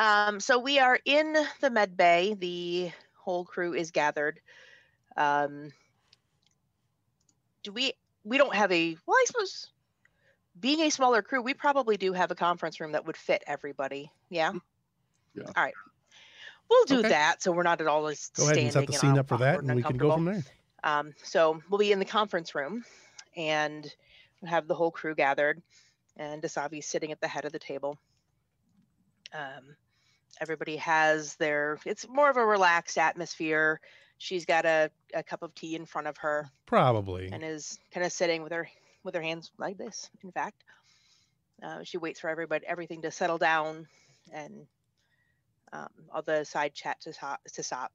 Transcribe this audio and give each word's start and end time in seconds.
Um, 0.00 0.40
so 0.40 0.58
we 0.58 0.78
are 0.78 0.98
in 1.04 1.36
the 1.60 1.70
med 1.70 1.94
bay. 1.94 2.34
The 2.34 2.90
whole 3.18 3.44
crew 3.44 3.74
is 3.74 3.90
gathered. 3.90 4.40
Um, 5.14 5.72
do 7.62 7.72
we? 7.72 7.92
We 8.24 8.38
don't 8.38 8.54
have 8.54 8.72
a. 8.72 8.96
Well, 9.06 9.16
I 9.16 9.24
suppose 9.26 9.68
being 10.58 10.80
a 10.80 10.90
smaller 10.90 11.20
crew, 11.20 11.42
we 11.42 11.52
probably 11.52 11.98
do 11.98 12.14
have 12.14 12.30
a 12.30 12.34
conference 12.34 12.80
room 12.80 12.92
that 12.92 13.06
would 13.06 13.16
fit 13.16 13.44
everybody. 13.46 14.10
Yeah. 14.30 14.52
Yeah. 15.34 15.44
All 15.54 15.64
right. 15.64 15.74
We'll 16.70 16.84
do 16.86 17.00
Okay. 17.00 17.08
that, 17.10 17.42
so 17.42 17.52
we're 17.52 17.62
not 17.64 17.80
at 17.80 17.86
all 17.86 18.08
just 18.08 18.34
Go 18.36 18.44
ahead 18.44 18.58
and 18.58 18.72
set 18.72 18.86
the 18.86 18.92
scene 18.92 19.18
up 19.18 19.28
for 19.28 19.36
that, 19.38 19.60
and 19.60 19.74
we 19.74 19.82
can 19.82 19.98
go 19.98 20.12
from 20.12 20.24
there. 20.24 20.44
Um, 20.82 21.12
so 21.22 21.60
we'll 21.68 21.78
be 21.78 21.92
in 21.92 21.98
the 21.98 22.04
conference 22.06 22.54
room 22.54 22.84
and 23.36 23.92
we'll 24.40 24.50
have 24.50 24.66
the 24.66 24.74
whole 24.74 24.90
crew 24.90 25.14
gathered 25.14 25.60
and 26.16 26.42
Dasavi's 26.42 26.86
sitting 26.86 27.12
at 27.12 27.20
the 27.20 27.28
head 27.28 27.44
of 27.44 27.52
the 27.52 27.58
table. 27.58 27.98
Um, 29.34 29.76
everybody 30.40 30.76
has 30.76 31.36
their, 31.36 31.78
it's 31.84 32.08
more 32.08 32.30
of 32.30 32.36
a 32.36 32.44
relaxed 32.44 32.98
atmosphere. 32.98 33.80
She's 34.18 34.44
got 34.44 34.64
a, 34.66 34.90
a 35.14 35.22
cup 35.22 35.42
of 35.42 35.54
tea 35.54 35.76
in 35.76 35.86
front 35.86 36.06
of 36.06 36.16
her 36.18 36.50
Probably. 36.66 37.30
and 37.32 37.42
is 37.42 37.78
kind 37.92 38.04
of 38.04 38.12
sitting 38.12 38.42
with 38.42 38.52
her 38.52 38.68
with 39.02 39.14
her 39.14 39.22
hands 39.22 39.50
like 39.58 39.78
this 39.78 40.10
in 40.22 40.32
fact 40.32 40.64
uh, 41.62 41.82
she 41.82 41.98
waits 41.98 42.20
for 42.20 42.28
everybody 42.28 42.66
everything 42.66 43.02
to 43.02 43.10
settle 43.10 43.38
down 43.38 43.86
and 44.32 44.66
um, 45.72 45.88
all 46.12 46.22
the 46.22 46.44
side 46.44 46.74
chat 46.74 47.00
to 47.00 47.12
stop, 47.12 47.40
to 47.52 47.62
stop 47.62 47.92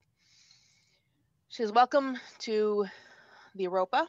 she 1.49 1.63
says 1.63 1.71
welcome 1.71 2.17
to 2.39 2.85
the 3.55 3.63
europa 3.63 4.07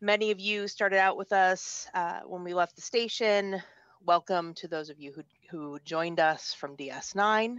many 0.00 0.30
of 0.30 0.40
you 0.40 0.66
started 0.66 0.98
out 0.98 1.16
with 1.16 1.32
us 1.32 1.86
uh, 1.94 2.20
when 2.26 2.42
we 2.42 2.54
left 2.54 2.74
the 2.74 2.82
station 2.82 3.62
welcome 4.04 4.54
to 4.54 4.66
those 4.66 4.90
of 4.90 4.98
you 4.98 5.12
who 5.12 5.22
who 5.52 5.78
joined 5.84 6.18
us 6.18 6.52
from 6.54 6.76
ds9 6.76 7.58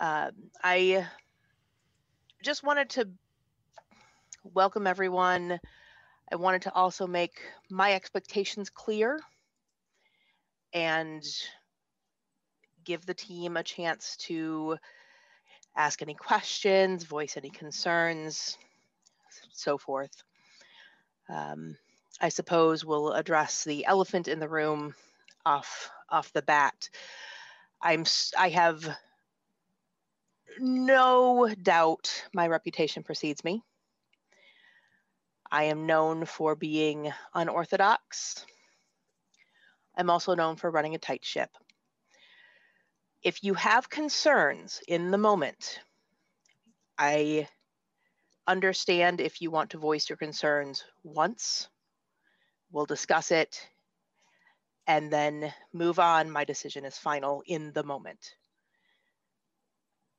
um, 0.00 0.30
i 0.64 1.06
just 2.42 2.64
wanted 2.64 2.90
to 2.90 3.08
welcome 4.44 4.86
everyone. 4.86 5.60
I 6.30 6.36
wanted 6.36 6.62
to 6.62 6.74
also 6.74 7.06
make 7.06 7.40
my 7.70 7.92
expectations 7.92 8.70
clear 8.70 9.20
and 10.72 11.22
give 12.84 13.06
the 13.06 13.14
team 13.14 13.56
a 13.56 13.62
chance 13.62 14.16
to 14.16 14.76
ask 15.76 16.02
any 16.02 16.14
questions, 16.14 17.04
voice 17.04 17.36
any 17.36 17.50
concerns, 17.50 18.58
so 19.52 19.78
forth. 19.78 20.22
Um, 21.28 21.76
I 22.22 22.28
suppose 22.28 22.84
we'll 22.84 23.12
address 23.12 23.64
the 23.64 23.84
elephant 23.84 24.28
in 24.28 24.38
the 24.38 24.48
room 24.48 24.94
off 25.44 25.90
off 26.08 26.32
the 26.32 26.42
bat. 26.42 26.88
I'm 27.82 28.04
I 28.38 28.50
have 28.50 28.96
no 30.60 31.52
doubt 31.60 32.24
my 32.32 32.46
reputation 32.46 33.02
precedes 33.02 33.42
me. 33.42 33.60
I 35.50 35.64
am 35.64 35.86
known 35.86 36.24
for 36.24 36.54
being 36.54 37.12
unorthodox. 37.34 38.46
I'm 39.96 40.08
also 40.08 40.36
known 40.36 40.54
for 40.54 40.70
running 40.70 40.94
a 40.94 40.98
tight 40.98 41.24
ship. 41.24 41.50
If 43.22 43.42
you 43.42 43.54
have 43.54 43.90
concerns 43.90 44.80
in 44.86 45.10
the 45.10 45.18
moment, 45.18 45.80
I 46.96 47.48
understand 48.46 49.20
if 49.20 49.42
you 49.42 49.50
want 49.50 49.70
to 49.70 49.78
voice 49.78 50.08
your 50.08 50.16
concerns 50.16 50.84
once. 51.02 51.68
We'll 52.72 52.86
discuss 52.86 53.30
it 53.30 53.68
and 54.86 55.12
then 55.12 55.52
move 55.72 55.98
on. 55.98 56.30
My 56.30 56.44
decision 56.44 56.84
is 56.84 56.96
final 56.96 57.42
in 57.46 57.72
the 57.72 57.84
moment. 57.84 58.34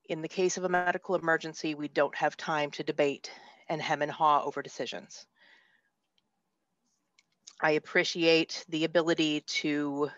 In 0.07 0.21
the 0.21 0.27
case 0.27 0.57
of 0.57 0.63
a 0.63 0.69
medical 0.69 1.15
emergency, 1.15 1.75
we 1.75 1.87
don't 1.87 2.15
have 2.15 2.37
time 2.37 2.71
to 2.71 2.83
debate 2.83 3.31
and 3.69 3.81
hem 3.81 4.01
and 4.01 4.11
haw 4.11 4.43
over 4.43 4.61
decisions. 4.61 5.25
I 7.61 7.71
appreciate 7.71 8.65
the 8.69 8.83
ability 8.83 9.41
to 9.41 10.09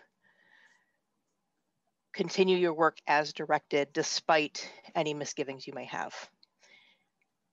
continue 2.12 2.56
your 2.56 2.74
work 2.74 2.98
as 3.06 3.32
directed 3.32 3.92
despite 3.92 4.68
any 4.94 5.14
misgivings 5.14 5.66
you 5.66 5.72
may 5.72 5.84
have. 5.84 6.14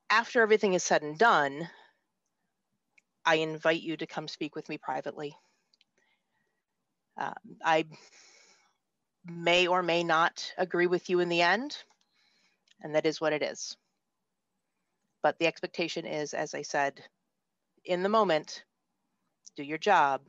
After 0.10 0.42
everything 0.42 0.74
is 0.74 0.84
said 0.84 1.04
and 1.04 1.18
done, 1.18 1.70
I 3.26 3.36
invite 3.36 3.82
you 3.82 3.98
to 3.98 4.08
come 4.08 4.28
speak 4.28 4.56
with 4.56 4.68
me 4.70 4.78
privately. 4.78 5.36
Um, 7.18 7.34
I 7.64 7.86
may 9.26 9.68
or 9.68 9.84
may 9.84 10.04
not 10.04 10.52
agree 10.58 10.88
with 10.88 11.10
you 11.10 11.20
in 11.20 11.30
the 11.30 11.42
end, 11.42 11.78
and 12.82 12.96
that 12.96 13.06
is 13.06 13.22
what 13.22 13.34
it 13.34 13.42
is. 13.42 13.78
But 15.22 15.40
the 15.40 15.48
expectation 15.48 16.06
is, 16.06 16.34
as 16.34 16.54
I 16.54 16.64
said, 16.64 17.02
in 17.86 18.04
the 18.04 18.10
moment, 18.10 18.64
do 19.56 19.64
your 19.64 19.78
job, 19.78 20.22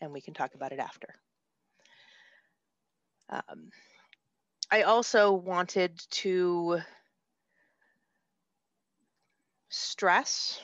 and 0.00 0.12
we 0.12 0.20
can 0.20 0.34
talk 0.34 0.54
about 0.54 0.72
it 0.72 0.80
after. 0.80 1.14
Um, 3.28 3.70
I 4.70 4.82
also 4.82 5.32
wanted 5.32 6.00
to 6.10 6.80
stress 9.68 10.60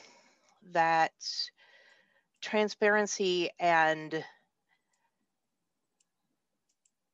that 0.73 1.13
transparency 2.41 3.51
and 3.59 4.25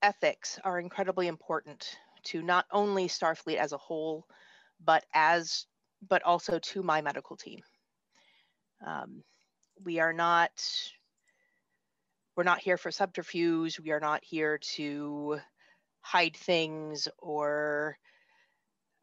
ethics 0.03 0.59
are 0.65 0.79
incredibly 0.79 1.29
important 1.29 1.97
to 2.25 2.43
not 2.43 2.67
only 2.71 3.09
Starfleet 3.09 3.57
as 3.57 3.73
a 3.73 3.79
whole, 3.79 4.27
but 4.85 5.05
as 5.15 5.67
but 6.07 6.23
also 6.23 6.59
to 6.59 6.83
my 6.83 7.01
medical 7.01 7.37
team. 7.37 7.61
Um, 8.87 9.23
we 9.83 10.01
are 10.01 10.13
not 10.13 10.51
we're 12.37 12.45
not 12.45 12.61
here 12.61 12.77
for 12.77 12.91
subterfuge. 12.91 13.79
We 13.81 13.93
are 13.93 14.01
not 14.01 14.25
here 14.25 14.59
to 14.75 15.41
hide 16.01 16.37
things 16.37 17.09
or 17.19 17.97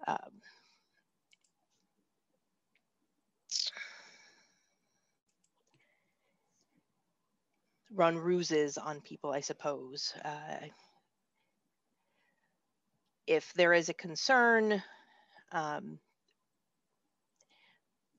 um, 0.06 0.42
run 7.94 8.18
ruses 8.18 8.78
on 8.78 9.02
people, 9.02 9.32
I 9.32 9.42
suppose. 9.42 10.14
Uh, 10.24 10.68
if 13.28 13.54
there 13.54 13.74
is 13.74 13.90
a 13.90 13.94
concern, 13.94 14.82
um, 15.52 16.00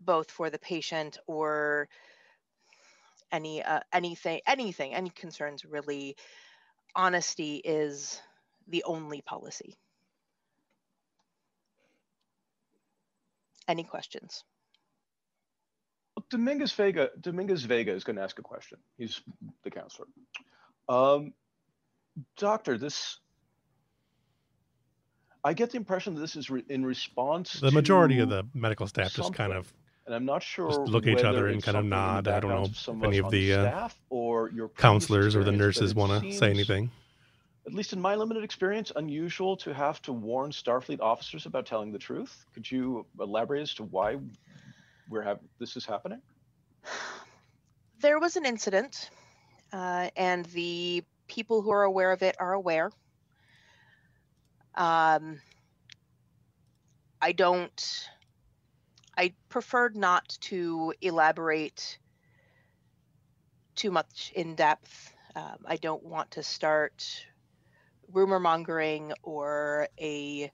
both 0.00 0.30
for 0.30 0.50
the 0.50 0.58
patient 0.58 1.18
or 1.26 1.88
any 3.30 3.62
uh, 3.62 3.80
anything 3.92 4.40
anything 4.46 4.94
any 4.94 5.10
concerns 5.10 5.64
really 5.64 6.16
honesty 6.94 7.56
is 7.56 8.20
the 8.68 8.84
only 8.84 9.22
policy 9.22 9.76
any 13.68 13.84
questions 13.84 14.44
Dominguez 16.32 16.72
Vega, 16.72 17.10
Dominguez 17.20 17.62
Vega 17.64 17.92
is 17.92 18.04
going 18.04 18.16
to 18.16 18.22
ask 18.22 18.38
a 18.38 18.42
question. 18.42 18.78
He's 18.96 19.20
the 19.62 19.70
counselor. 19.70 20.08
Um, 20.88 21.34
doctor, 22.38 22.78
this. 22.78 23.18
I 25.44 25.52
get 25.52 25.70
the 25.72 25.76
impression 25.76 26.14
that 26.14 26.20
this 26.20 26.34
is 26.34 26.48
re- 26.48 26.64
in 26.68 26.86
response. 26.86 27.52
To 27.52 27.66
the 27.66 27.70
majority 27.70 28.20
of 28.20 28.30
the 28.30 28.44
medical 28.54 28.86
staff 28.86 29.12
just 29.12 29.34
kind 29.34 29.52
of 29.52 29.70
and 30.06 30.14
I'm 30.14 30.24
not 30.24 30.42
sure. 30.42 30.68
just 30.68 30.80
look 30.80 31.06
at 31.06 31.18
each 31.18 31.24
other 31.24 31.48
and 31.48 31.62
kind 31.62 31.76
of 31.76 31.84
nod. 31.84 32.26
I 32.26 32.40
don't 32.40 32.50
know 32.50 32.64
if 32.64 33.04
any 33.04 33.18
of 33.18 33.30
the, 33.30 33.52
uh, 33.52 33.62
staff 33.62 33.96
or 34.08 34.50
your 34.50 34.68
counselors 34.70 35.36
or 35.36 35.44
the 35.44 35.52
nurses 35.52 35.94
want 35.94 36.22
to 36.22 36.32
say 36.32 36.48
anything. 36.48 36.90
At 37.66 37.74
least 37.74 37.92
in 37.92 38.00
my 38.00 38.14
limited 38.14 38.42
experience, 38.42 38.90
unusual 38.96 39.56
to 39.58 39.72
have 39.72 40.00
to 40.02 40.12
warn 40.12 40.50
Starfleet 40.50 41.00
officers 41.00 41.46
about 41.46 41.66
telling 41.66 41.92
the 41.92 41.98
truth. 41.98 42.44
Could 42.54 42.68
you 42.68 43.06
elaborate 43.20 43.62
as 43.62 43.74
to 43.74 43.84
why 43.84 44.16
we're 45.08 45.38
this 45.58 45.76
is 45.76 45.84
happening? 45.84 46.20
there 48.00 48.18
was 48.18 48.36
an 48.36 48.44
incident 48.44 49.10
uh, 49.72 50.10
and 50.16 50.44
the 50.46 51.04
people 51.28 51.62
who 51.62 51.70
are 51.70 51.84
aware 51.84 52.12
of 52.12 52.22
it 52.22 52.36
are 52.38 52.52
aware. 52.52 52.90
Um, 54.74 55.40
i 57.20 57.30
don't 57.30 58.08
i 59.16 59.32
preferred 59.48 59.94
not 59.94 60.36
to 60.40 60.92
elaborate 61.00 61.98
too 63.74 63.90
much 63.90 64.32
in 64.34 64.54
depth. 64.54 65.14
Um, 65.36 65.58
i 65.66 65.76
don't 65.76 66.02
want 66.02 66.32
to 66.32 66.42
start 66.42 67.24
rumor 68.12 68.40
mongering 68.40 69.12
or 69.22 69.88
a 70.00 70.50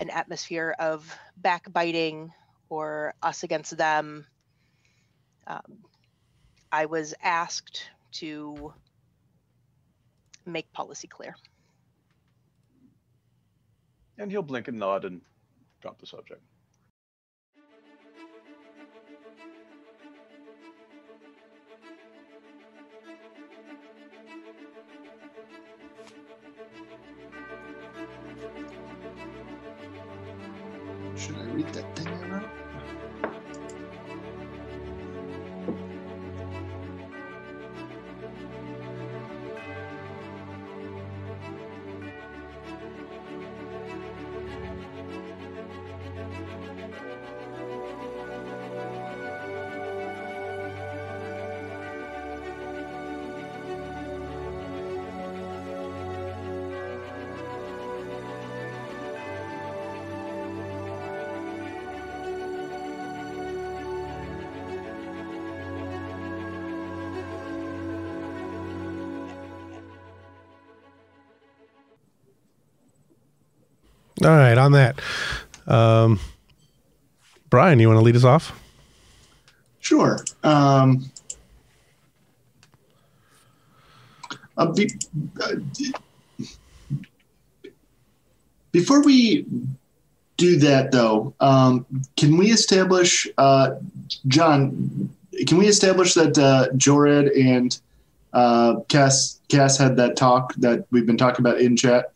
an 0.00 0.10
atmosphere 0.10 0.74
of 0.78 1.14
backbiting 1.36 2.32
or 2.68 3.14
us 3.22 3.42
against 3.42 3.76
them 3.76 4.26
um, 5.48 5.78
I 6.70 6.84
was 6.86 7.14
asked 7.22 7.90
to 8.12 8.72
make 10.44 10.70
policy 10.72 11.08
clear. 11.08 11.34
And 14.18 14.30
he'll 14.30 14.42
blink 14.42 14.68
and 14.68 14.78
nod 14.78 15.04
and 15.04 15.22
drop 15.80 15.98
the 15.98 16.06
subject. 16.06 16.42
All 74.24 74.30
right, 74.30 74.58
on 74.58 74.72
that. 74.72 75.00
Um, 75.66 76.18
Brian, 77.50 77.78
you 77.78 77.88
want 77.88 77.98
to 77.98 78.04
lead 78.04 78.16
us 78.16 78.24
off? 78.24 78.58
Sure. 79.80 80.18
Um, 80.42 81.10
uh, 84.56 84.66
be, 84.72 84.90
uh, 85.40 85.54
before 88.72 89.02
we 89.02 89.46
do 90.36 90.56
that, 90.58 90.90
though, 90.90 91.32
um, 91.40 91.86
can 92.16 92.36
we 92.36 92.50
establish, 92.50 93.28
uh, 93.38 93.76
John? 94.26 95.08
Can 95.46 95.58
we 95.58 95.68
establish 95.68 96.14
that 96.14 96.36
uh, 96.36 96.68
Jored 96.76 97.28
and 97.28 97.80
uh, 98.32 98.80
Cass 98.88 99.40
Cass 99.48 99.78
had 99.78 99.96
that 99.96 100.16
talk 100.16 100.54
that 100.56 100.86
we've 100.90 101.06
been 101.06 101.16
talking 101.16 101.46
about 101.46 101.60
in 101.60 101.76
chat? 101.76 102.12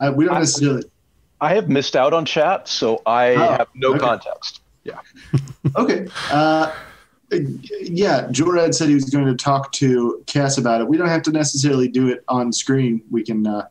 Uh, 0.00 0.12
we 0.14 0.24
don't 0.24 0.36
I- 0.36 0.40
necessarily. 0.40 0.82
I 1.40 1.54
have 1.54 1.68
missed 1.68 1.96
out 1.96 2.12
on 2.14 2.24
chat, 2.24 2.68
so 2.68 3.02
I 3.06 3.34
Oh, 3.34 3.48
have 3.52 3.68
no 3.74 3.90
okay. 3.90 3.98
context. 4.00 4.60
Yeah. 4.84 5.00
okay. 5.76 6.08
Uh, 6.30 6.72
yeah, 7.30 8.28
Jorad 8.28 8.74
said 8.74 8.88
he 8.88 8.94
was 8.94 9.10
going 9.10 9.26
to 9.26 9.34
talk 9.34 9.72
to 9.72 10.22
Cass 10.26 10.58
about 10.58 10.80
it. 10.80 10.88
We 10.88 10.96
don't 10.96 11.08
have 11.08 11.22
to 11.22 11.32
necessarily 11.32 11.88
do 11.88 12.08
it 12.08 12.22
on 12.28 12.52
screen. 12.52 13.02
We 13.10 13.22
can 13.24 13.46
uh, 13.46 13.66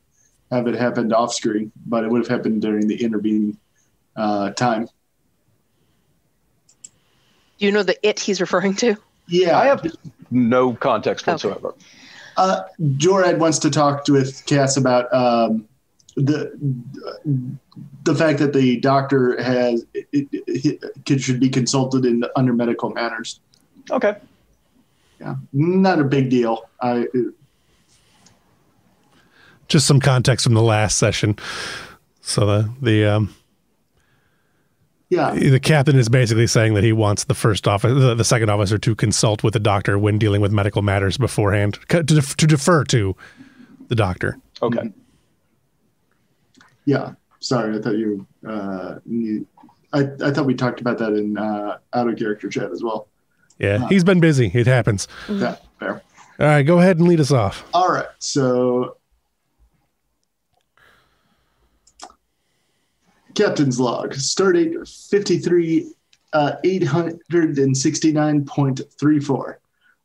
have 0.52 0.68
it 0.68 0.76
happen 0.76 1.12
off 1.14 1.34
screen, 1.34 1.72
but 1.88 2.04
it 2.04 2.10
would 2.12 2.20
have 2.20 2.28
happened 2.28 2.62
during 2.62 2.88
the 2.88 3.02
intervening 3.02 3.58
uh, 4.16 4.52
time. 4.52 4.88
Do 7.58 7.66
you 7.66 7.72
know 7.72 7.84
the 7.84 7.98
it 8.08 8.20
he's 8.20 8.42
referring 8.42 8.76
to? 8.76 8.96
Yeah, 9.28 9.58
I 9.58 9.66
have 9.66 9.82
no 10.30 10.74
context 10.74 11.26
Okay. 11.28 11.32
whatsoever. 11.32 11.74
Uh, 12.38 12.64
Jorad 12.98 13.38
wants 13.40 13.60
to 13.60 13.70
talk 13.72 14.04
to, 14.06 14.12
with 14.12 14.46
Cass 14.46 14.76
about 14.76 15.12
um, 15.14 15.68
the 16.16 16.58
the 18.04 18.16
fact 18.16 18.40
that 18.40 18.54
the 18.54 18.80
doctor 18.80 19.42
has 19.42 19.86
it, 19.94 20.08
it, 20.12 20.84
it 21.06 21.22
should 21.22 21.40
be 21.40 21.50
consulted 21.50 22.06
in 22.06 22.24
under 22.36 22.54
medical 22.54 22.90
matters. 22.92 23.40
Okay. 23.92 24.16
Yeah, 25.20 25.36
not 25.54 26.00
a 26.00 26.04
big 26.04 26.30
deal. 26.30 26.70
I 26.82 27.08
Just 29.68 29.88
some 29.88 30.00
context 30.00 30.46
from 30.46 30.54
the 30.54 30.62
last 30.62 30.98
session. 30.98 31.38
So 32.22 32.46
the 32.46 32.70
the 32.82 33.06
um, 33.06 33.36
yeah. 35.10 35.34
the 35.34 35.60
captain 35.60 35.98
is 35.98 36.10
basically 36.10 36.48
saying 36.48 36.74
that 36.74 36.84
he 36.84 36.92
wants 36.92 37.26
the 37.26 37.36
first 37.36 37.68
officer, 37.68 37.94
the, 37.94 38.16
the 38.16 38.24
second 38.24 38.50
officer, 38.50 38.78
to 38.78 38.96
consult 38.96 39.44
with 39.44 39.54
the 39.54 39.60
doctor 39.60 40.00
when 40.00 40.18
dealing 40.18 40.42
with 40.42 40.52
medical 40.52 40.82
matters 40.82 41.18
beforehand, 41.18 41.78
to, 41.90 42.04
def- 42.04 42.36
to 42.38 42.48
defer 42.48 42.84
to 42.86 43.16
the 43.88 43.96
doctor. 43.96 44.38
Okay. 44.62 44.92
Yeah, 46.86 47.14
sorry. 47.40 47.78
I 47.78 47.82
thought 47.82 47.98
you. 47.98 48.26
Uh, 48.48 48.96
I 49.94 50.00
I 50.24 50.32
thought 50.32 50.46
we 50.46 50.56
talked 50.56 50.82
about 50.82 50.98
that 51.00 51.14
in 51.14 51.38
uh, 51.38 51.78
out 51.94 52.08
of 52.10 52.18
character 52.18 52.50
chat 52.50 52.72
as 52.72 52.84
well. 52.84 53.08
Yeah, 53.60 53.84
Uh. 53.84 53.88
he's 53.88 54.04
been 54.04 54.20
busy. 54.20 54.52
It 54.54 54.68
happens. 54.68 55.08
Yeah, 55.30 55.56
fair. 55.80 56.02
All 56.40 56.48
right, 56.48 56.64
go 56.64 56.80
ahead 56.80 56.98
and 56.98 57.08
lead 57.08 57.20
us 57.22 57.32
off. 57.32 57.64
All 57.74 57.90
right. 57.92 58.08
So, 58.20 58.98
captain's 63.36 63.80
log. 63.80 64.14
Stardate 64.14 64.76
fifty 65.10 65.38
three. 65.40 65.92
Uh, 66.34 66.58
869.34. 66.66 69.56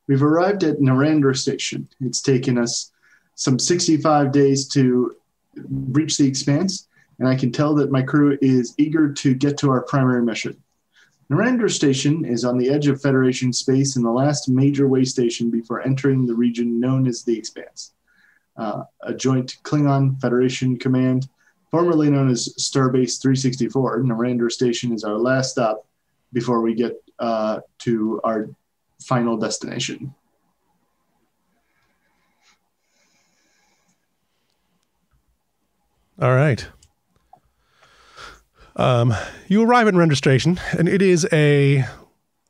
We've 0.07 0.23
arrived 0.23 0.63
at 0.63 0.79
Narendra 0.79 1.37
Station. 1.37 1.89
It's 2.01 2.23
taken 2.23 2.57
us 2.57 2.93
some 3.35 3.59
65 3.59 4.31
days 4.31 4.69
to 4.69 5.17
reach 5.55 6.17
the 6.17 6.27
expanse, 6.27 6.89
and 7.19 7.29
I 7.29 7.35
can 7.35 7.53
tell 7.53 7.75
that 7.75 7.91
my 7.91 8.03
crew 8.03 8.39
is 8.41 8.75
eager 8.79 9.13
to 9.13 9.35
get 9.35 9.59
to 9.59 9.71
our 9.71 9.83
primary 9.83 10.23
mission. 10.23 10.63
Narendra 11.31 11.71
Station 11.71 12.25
is 12.25 12.45
on 12.45 12.59
the 12.59 12.71
edge 12.71 12.89
of 12.89 13.01
Federation 13.01 13.53
space 13.53 13.95
and 13.95 14.05
the 14.05 14.11
last 14.11 14.49
major 14.49 14.89
way 14.89 15.05
station 15.05 15.49
before 15.49 15.81
entering 15.83 16.27
the 16.27 16.35
region 16.35 16.81
known 16.81 17.07
as 17.07 17.23
the 17.23 17.39
Expanse. 17.39 17.93
Uh, 18.57 18.83
a 19.03 19.15
joint 19.15 19.57
Klingon 19.63 20.21
Federation 20.21 20.77
command, 20.77 21.29
formerly 21.71 22.11
known 22.11 22.29
as 22.29 22.53
Starbase 22.59 23.23
364, 23.23 24.01
Narendra 24.01 24.51
Station 24.51 24.93
is 24.93 25.05
our 25.05 25.17
last 25.17 25.53
stop 25.53 25.87
before 26.33 26.63
we 26.63 26.75
get 26.75 27.01
uh, 27.21 27.61
to 27.79 28.21
our 28.25 28.49
final 29.01 29.37
destination. 29.37 30.13
All 36.21 36.35
right. 36.35 36.67
Um, 38.77 39.15
you 39.49 39.63
arrive 39.63 39.89
at 39.89 39.95
registration, 39.95 40.61
and 40.79 40.89
it 40.89 41.01
is 41.01 41.27
a 41.33 41.85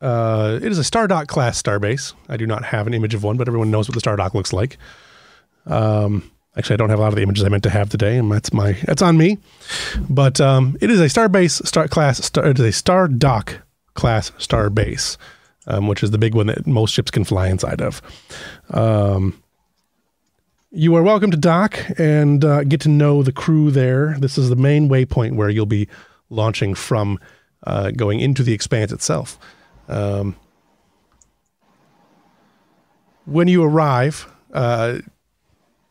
uh, 0.00 0.58
it 0.60 0.72
is 0.72 0.78
a 0.78 0.82
Stardock 0.82 1.28
class 1.28 1.60
starbase. 1.62 2.14
I 2.28 2.36
do 2.36 2.46
not 2.46 2.64
have 2.64 2.86
an 2.86 2.94
image 2.94 3.14
of 3.14 3.22
one, 3.22 3.36
but 3.36 3.46
everyone 3.46 3.70
knows 3.70 3.88
what 3.88 3.94
the 3.94 4.00
Stardock 4.00 4.34
looks 4.34 4.52
like. 4.52 4.76
Um, 5.66 6.30
actually, 6.56 6.74
I 6.74 6.76
don't 6.78 6.90
have 6.90 6.98
a 6.98 7.02
lot 7.02 7.08
of 7.08 7.16
the 7.16 7.22
images 7.22 7.44
I 7.44 7.48
meant 7.48 7.62
to 7.62 7.70
have 7.70 7.88
today, 7.88 8.16
and 8.16 8.30
that's 8.30 8.52
my 8.52 8.72
that's 8.84 9.02
on 9.02 9.16
me. 9.16 9.38
But 10.08 10.40
um, 10.40 10.76
it 10.80 10.90
is 10.90 11.00
a 11.00 11.04
starbase 11.04 11.64
star 11.66 11.86
class. 11.86 12.24
Star, 12.24 12.46
it 12.46 12.58
is 12.58 12.64
a 12.64 12.82
Stardock 12.82 13.60
class 13.94 14.30
starbase, 14.32 15.16
um, 15.68 15.86
which 15.86 16.02
is 16.02 16.10
the 16.10 16.18
big 16.18 16.34
one 16.34 16.48
that 16.48 16.66
most 16.66 16.92
ships 16.92 17.10
can 17.10 17.24
fly 17.24 17.48
inside 17.48 17.80
of. 17.80 18.02
Um, 18.70 19.40
you 20.70 20.94
are 20.94 21.02
welcome 21.02 21.30
to 21.32 21.36
dock 21.36 21.78
and 21.98 22.44
uh, 22.44 22.62
get 22.64 22.80
to 22.82 22.88
know 22.88 23.22
the 23.22 23.32
crew 23.32 23.70
there. 23.70 24.16
This 24.18 24.38
is 24.38 24.48
the 24.48 24.56
main 24.56 24.88
waypoint 24.88 25.34
where 25.34 25.48
you'll 25.48 25.66
be 25.66 25.88
launching 26.28 26.74
from, 26.74 27.18
uh, 27.66 27.90
going 27.90 28.20
into 28.20 28.42
the 28.44 28.52
expanse 28.52 28.92
itself. 28.92 29.38
Um, 29.88 30.36
when 33.26 33.48
you 33.48 33.64
arrive, 33.64 34.28
uh, 34.52 34.98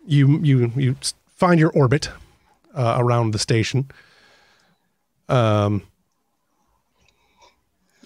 you 0.06 0.40
you 0.40 0.72
you 0.76 0.96
find 1.28 1.60
your 1.60 1.72
orbit 1.72 2.10
uh, 2.74 2.96
around 2.98 3.32
the 3.32 3.40
station. 3.40 3.90
Um. 5.28 5.84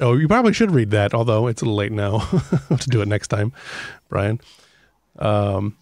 Oh, 0.01 0.17
you 0.17 0.27
probably 0.27 0.53
should 0.53 0.71
read 0.71 0.89
that, 0.89 1.13
although 1.13 1.45
it's 1.45 1.61
a 1.61 1.65
little 1.65 1.77
late 1.77 1.91
now. 1.91 2.19
To 2.79 2.89
do 2.89 3.01
it 3.01 3.07
next 3.07 3.27
time, 3.27 3.53
Brian. 4.09 4.41
Um, 5.19 5.77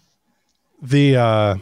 the 0.82 1.16
uh, 1.16 1.56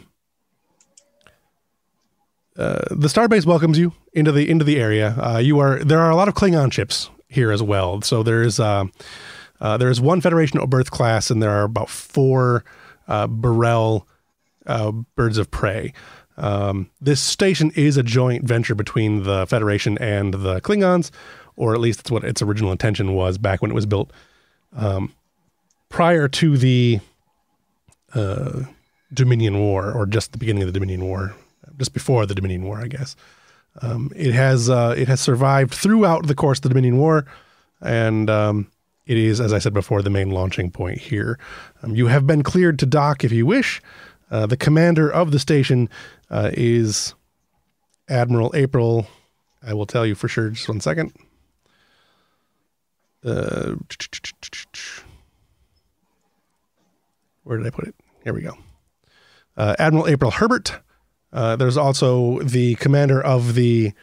uh, 2.57 2.81
the 2.91 3.07
starbase 3.07 3.45
welcomes 3.45 3.77
you 3.77 3.93
into 4.13 4.31
the 4.31 4.49
into 4.49 4.65
the 4.65 4.79
area. 4.79 5.15
Uh, 5.17 5.37
you 5.37 5.59
are 5.59 5.79
there 5.83 5.99
are 5.99 6.09
a 6.09 6.15
lot 6.15 6.27
of 6.27 6.33
Klingon 6.33 6.71
ships 6.71 7.09
here 7.29 7.51
as 7.51 7.63
well. 7.63 8.01
So 8.01 8.23
there 8.23 8.41
is 8.41 8.59
uh, 8.59 8.85
uh, 9.61 9.77
there 9.77 9.89
is 9.89 10.01
one 10.01 10.21
Federation 10.21 10.59
Oberth 10.59 10.89
class, 10.89 11.29
and 11.31 11.41
there 11.41 11.51
are 11.51 11.63
about 11.63 11.89
four 11.89 12.65
uh, 13.07 13.27
B'rel 13.27 14.05
uh, 14.65 14.91
birds 14.91 15.37
of 15.37 15.49
prey. 15.49 15.93
Um, 16.37 16.89
this 16.99 17.21
station 17.21 17.71
is 17.75 17.97
a 17.97 18.03
joint 18.03 18.43
venture 18.43 18.75
between 18.75 19.23
the 19.23 19.45
Federation 19.45 19.97
and 19.99 20.33
the 20.33 20.59
Klingons, 20.61 21.11
or 21.55 21.73
at 21.73 21.79
least 21.79 21.99
that's 21.99 22.11
what 22.11 22.23
its 22.23 22.41
original 22.41 22.71
intention 22.71 23.13
was 23.13 23.37
back 23.37 23.61
when 23.61 23.69
it 23.69 23.75
was 23.75 23.85
built. 23.85 24.11
Um, 24.73 25.13
prior 25.89 26.27
to 26.27 26.57
the 26.57 26.99
uh, 28.13 28.63
Dominion 29.13 29.59
War, 29.59 29.91
or 29.91 30.05
just 30.05 30.31
the 30.31 30.37
beginning 30.37 30.63
of 30.63 30.67
the 30.67 30.73
Dominion 30.73 31.03
War, 31.03 31.35
just 31.77 31.93
before 31.93 32.25
the 32.25 32.35
Dominion 32.35 32.63
War, 32.63 32.79
I 32.79 32.87
guess. 32.87 33.15
Um, 33.81 34.11
it 34.15 34.33
has 34.33 34.69
uh, 34.69 34.93
it 34.97 35.07
has 35.07 35.21
survived 35.21 35.73
throughout 35.73 36.27
the 36.27 36.35
course 36.35 36.59
of 36.59 36.63
the 36.63 36.69
Dominion 36.69 36.97
War, 36.97 37.25
and 37.81 38.29
um, 38.29 38.67
it 39.05 39.17
is, 39.17 39.39
as 39.39 39.53
I 39.53 39.59
said 39.59 39.73
before, 39.73 40.01
the 40.01 40.09
main 40.09 40.31
launching 40.31 40.71
point 40.71 40.99
here. 40.99 41.39
Um, 41.81 41.95
you 41.95 42.07
have 42.07 42.27
been 42.27 42.43
cleared 42.43 42.79
to 42.79 42.85
dock 42.85 43.23
if 43.23 43.31
you 43.31 43.45
wish. 43.45 43.81
Uh, 44.29 44.45
the 44.45 44.57
commander 44.57 45.09
of 45.11 45.31
the 45.31 45.39
station 45.39 45.89
uh, 46.29 46.51
is 46.53 47.13
Admiral 48.07 48.51
April. 48.55 49.07
I 49.63 49.73
will 49.73 49.85
tell 49.85 50.05
you 50.05 50.15
for 50.15 50.27
sure. 50.27 50.49
Just 50.49 50.67
one 50.69 50.79
second. 50.79 51.13
Uh, 53.23 53.75
where 57.43 57.57
did 57.57 57.67
I 57.67 57.69
put 57.69 57.87
it? 57.87 57.95
Here 58.23 58.33
we 58.33 58.41
go. 58.41 58.57
Uh, 59.57 59.75
Admiral 59.79 60.07
April 60.07 60.31
Herbert. 60.31 60.79
Uh, 61.33 61.55
there's 61.55 61.77
also 61.77 62.39
the 62.39 62.75
commander 62.75 63.21
of 63.21 63.55
the 63.55 63.93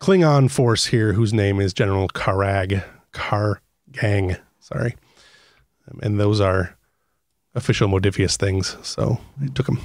Klingon 0.00 0.50
force 0.50 0.86
here, 0.86 1.12
whose 1.14 1.32
name 1.32 1.60
is 1.60 1.72
General 1.72 2.08
Karag. 2.08 2.84
Kargang. 3.12 4.38
Sorry. 4.60 4.94
Um, 5.90 6.00
and 6.02 6.20
those 6.20 6.40
are 6.40 6.76
official 7.54 7.88
Modiphius 7.88 8.36
things. 8.36 8.76
So 8.82 9.18
I 9.42 9.46
took 9.48 9.66
them. 9.66 9.80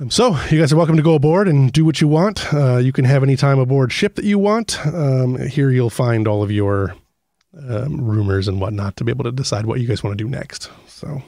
Um, 0.00 0.10
so 0.10 0.38
you 0.50 0.60
guys 0.60 0.72
are 0.72 0.76
welcome 0.76 0.96
to 0.96 1.02
go 1.02 1.14
aboard 1.14 1.48
and 1.48 1.72
do 1.72 1.84
what 1.84 2.00
you 2.00 2.06
want. 2.06 2.52
Uh, 2.54 2.76
you 2.76 2.92
can 2.92 3.04
have 3.04 3.24
any 3.24 3.34
time 3.34 3.58
aboard 3.58 3.92
ship 3.92 4.14
that 4.14 4.24
you 4.24 4.38
want. 4.38 4.78
Um, 4.86 5.36
here 5.48 5.70
you'll 5.70 5.90
find 5.90 6.28
all 6.28 6.42
of 6.42 6.52
your 6.52 6.94
um, 7.68 8.00
rumors 8.00 8.46
and 8.46 8.60
whatnot 8.60 8.96
to 8.96 9.04
be 9.04 9.10
able 9.10 9.24
to 9.24 9.32
decide 9.32 9.66
what 9.66 9.80
you 9.80 9.88
guys 9.88 10.04
want 10.04 10.16
to 10.16 10.24
do 10.24 10.30
next. 10.30 10.70
So 10.86 11.22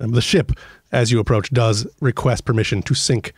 um, 0.00 0.12
the 0.12 0.22
ship, 0.22 0.52
as 0.92 1.12
you 1.12 1.20
approach, 1.20 1.50
does 1.50 1.86
request 2.00 2.44
permission 2.44 2.82
to 2.82 2.94
sync 2.94 3.32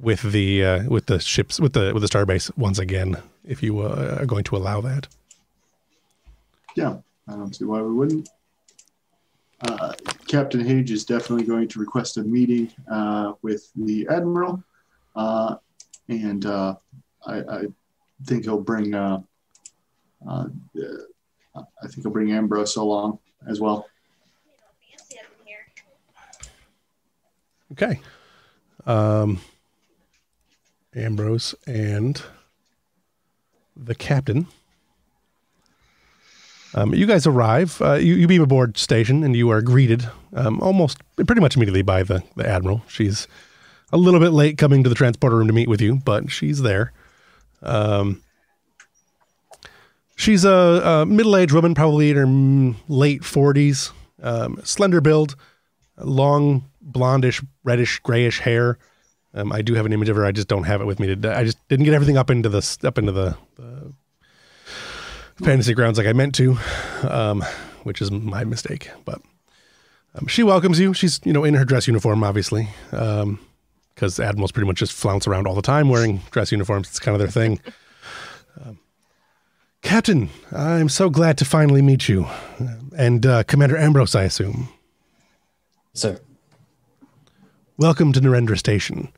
with 0.00 0.22
the 0.22 0.64
uh, 0.64 0.88
with 0.88 1.06
the 1.06 1.20
ships 1.20 1.60
with 1.60 1.72
the 1.72 1.92
with 1.92 2.02
the 2.02 2.08
starbase 2.08 2.56
once 2.56 2.78
again, 2.78 3.16
if 3.44 3.62
you 3.62 3.80
uh, 3.80 4.16
are 4.20 4.26
going 4.26 4.44
to 4.44 4.56
allow 4.56 4.80
that. 4.80 5.08
Yeah, 6.76 6.98
I 7.26 7.32
don't 7.32 7.54
see 7.54 7.64
why 7.64 7.82
we 7.82 7.92
wouldn't. 7.92 8.28
Uh, 9.60 9.92
Captain 10.28 10.64
Hage 10.64 10.92
is 10.92 11.04
definitely 11.04 11.44
going 11.44 11.66
to 11.68 11.80
request 11.80 12.16
a 12.16 12.22
meeting 12.22 12.70
uh, 12.90 13.32
with 13.42 13.70
the 13.74 14.06
admiral, 14.08 14.62
uh, 15.16 15.56
and 16.08 16.46
uh, 16.46 16.76
I, 17.26 17.40
I 17.40 17.64
think 18.24 18.44
he'll 18.44 18.60
bring. 18.60 18.94
I 18.94 19.18
think 21.86 22.02
he'll 22.02 22.12
bring 22.12 22.30
Ambrose 22.32 22.76
along 22.76 23.18
as 23.48 23.60
well. 23.60 23.88
Okay. 27.72 28.00
Um, 28.86 29.40
Ambrose 30.94 31.54
and 31.66 32.22
the 33.76 33.94
captain. 33.94 34.46
Um, 36.74 36.94
you 36.94 37.06
guys 37.06 37.26
arrive. 37.26 37.80
Uh, 37.80 37.94
you, 37.94 38.14
you 38.14 38.26
beam 38.26 38.42
aboard 38.42 38.76
station, 38.76 39.24
and 39.24 39.34
you 39.34 39.50
are 39.50 39.62
greeted 39.62 40.08
um, 40.34 40.60
almost 40.60 40.98
pretty 41.16 41.40
much 41.40 41.56
immediately 41.56 41.82
by 41.82 42.02
the, 42.02 42.22
the 42.36 42.46
admiral. 42.46 42.82
She's 42.88 43.26
a 43.92 43.96
little 43.96 44.20
bit 44.20 44.32
late 44.32 44.58
coming 44.58 44.82
to 44.82 44.88
the 44.88 44.94
transporter 44.94 45.36
room 45.36 45.46
to 45.46 45.52
meet 45.52 45.68
with 45.68 45.80
you, 45.80 45.96
but 46.04 46.30
she's 46.30 46.60
there. 46.60 46.92
Um, 47.62 48.22
she's 50.14 50.44
a, 50.44 50.50
a 50.50 51.06
middle-aged 51.06 51.52
woman, 51.52 51.74
probably 51.74 52.10
in 52.10 52.16
her 52.16 52.78
late 52.88 53.24
forties, 53.24 53.92
um, 54.22 54.60
slender 54.62 55.00
build, 55.00 55.36
long 55.96 56.68
blondish, 56.90 57.44
reddish, 57.64 58.00
grayish 58.00 58.40
hair. 58.40 58.78
Um, 59.34 59.52
I 59.52 59.62
do 59.62 59.74
have 59.74 59.86
an 59.86 59.92
image 59.92 60.08
of 60.08 60.16
her. 60.16 60.24
I 60.24 60.32
just 60.32 60.48
don't 60.48 60.64
have 60.64 60.80
it 60.80 60.86
with 60.86 60.98
me 60.98 61.06
today. 61.06 61.32
I 61.32 61.44
just 61.44 61.58
didn't 61.68 61.84
get 61.84 61.94
everything 61.94 62.16
up 62.16 62.30
into 62.30 62.48
the 62.48 62.78
up 62.84 62.98
into 62.98 63.12
the, 63.12 63.36
the 63.56 63.92
fantasy 65.36 65.74
grounds 65.74 65.98
like 65.98 66.06
I 66.06 66.12
meant 66.12 66.34
to, 66.36 66.56
um, 67.02 67.44
which 67.82 68.00
is 68.00 68.10
my 68.10 68.44
mistake. 68.44 68.90
But 69.04 69.20
um, 70.14 70.26
she 70.26 70.42
welcomes 70.42 70.80
you. 70.80 70.94
She's 70.94 71.20
you 71.24 71.32
know 71.32 71.44
in 71.44 71.54
her 71.54 71.64
dress 71.64 71.86
uniform, 71.86 72.24
obviously, 72.24 72.68
because 72.90 74.18
admirals 74.18 74.52
pretty 74.52 74.66
much 74.66 74.78
just 74.78 74.92
flounce 74.92 75.26
around 75.26 75.46
all 75.46 75.54
the 75.54 75.62
time 75.62 75.88
wearing 75.88 76.22
dress 76.30 76.50
uniforms. 76.50 76.88
It's 76.88 77.00
kind 77.00 77.14
of 77.14 77.18
their 77.18 77.28
thing. 77.28 77.60
Um, 78.66 78.80
Captain, 79.82 80.30
I'm 80.50 80.88
so 80.88 81.10
glad 81.10 81.38
to 81.38 81.44
finally 81.44 81.80
meet 81.80 82.08
you, 82.08 82.26
and 82.96 83.24
uh, 83.24 83.44
Commander 83.44 83.76
Ambrose, 83.76 84.16
I 84.16 84.24
assume. 84.24 84.68
Sir. 85.94 86.20
Welcome 87.80 88.12
to 88.14 88.20
Narendra 88.20 88.58
Station. 88.58 89.12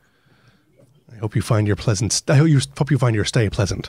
I 1.10 1.16
hope 1.16 1.34
you 1.34 1.40
find 1.40 1.66
your 1.66 1.76
pleasant. 1.76 2.22
I 2.28 2.36
hope 2.36 2.48
you 2.48 2.60
hope 2.76 2.90
you 2.90 2.98
find 2.98 3.16
your 3.16 3.24
stay 3.24 3.48
pleasant. 3.48 3.88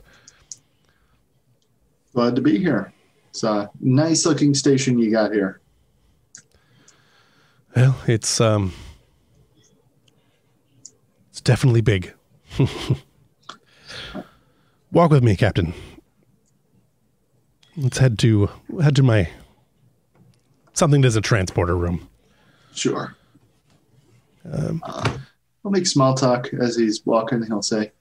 Glad 2.13 2.37
to 2.37 2.41
be 2.41 2.57
here. 2.57 2.93
It's 3.31 3.43
a 3.43 3.69
nice 3.81 4.25
looking 4.25 4.53
station 4.53 4.97
you 4.97 5.11
got 5.11 5.33
here. 5.33 5.59
Well, 7.75 7.97
it's 8.07 8.39
um, 8.39 8.71
it's 11.31 11.41
definitely 11.41 11.81
big. 11.81 12.13
Walk 14.93 15.11
with 15.11 15.21
me, 15.21 15.35
Captain. 15.35 15.73
Let's 17.75 17.97
head 17.97 18.17
to 18.19 18.49
head 18.81 18.95
to 18.95 19.03
my 19.03 19.29
something 20.71 21.03
as 21.03 21.17
a 21.17 21.21
transporter 21.21 21.75
room. 21.75 22.07
Sure. 22.73 23.17
Um, 24.50 24.81
uh, 24.86 25.17
I'll 25.63 25.71
make 25.71 25.86
small 25.86 26.13
talk 26.15 26.53
as 26.53 26.75
he's 26.75 27.05
walking. 27.05 27.43
He'll 27.43 27.62
say, 27.62 27.91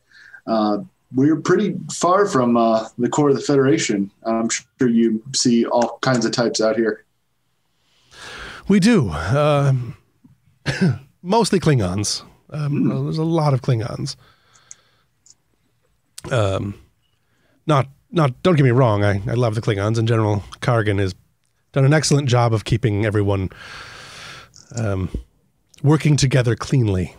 uh, 0.47 0.79
"We're 1.15 1.41
pretty 1.41 1.77
far 1.93 2.27
from 2.27 2.57
uh, 2.57 2.89
the 2.99 3.09
core 3.09 3.31
of 3.31 3.37
the 3.37 3.43
Federation. 3.43 4.11
I'm 4.25 4.49
sure 4.49 4.89
you 4.89 5.23
see 5.35 5.67
all 5.67 5.99
kinds 6.01 6.25
of 6.25 6.33
types 6.33 6.61
out 6.61 6.77
here." 6.77 7.05
We 8.69 8.81
do. 8.81 9.11
Um, 9.11 9.97
mostly 11.23 11.61
Klingons. 11.61 12.23
Um, 12.51 12.85
mm. 12.85 13.05
There's 13.05 13.19
a 13.19 13.25
lot 13.25 13.55
of 13.55 13.63
Klingons. 13.63 14.17
Um, 16.31 16.75
not 17.67 17.89
not. 18.11 18.43
Don't 18.43 18.57
get 18.57 18.65
me 18.65 18.71
wrong. 18.71 19.05
I, 19.05 19.23
I 19.27 19.35
love 19.35 19.55
the 19.55 19.61
Klingons, 19.61 19.99
and 19.99 20.07
General 20.07 20.43
Kargan 20.61 20.99
has 20.99 21.15
done 21.73 21.85
an 21.85 21.95
excellent 21.95 22.29
job 22.29 22.53
of 22.53 22.65
keeping 22.65 23.07
everyone 23.07 23.51
um, 24.77 25.09
working 25.83 26.17
together 26.17 26.55
cleanly. 26.55 27.15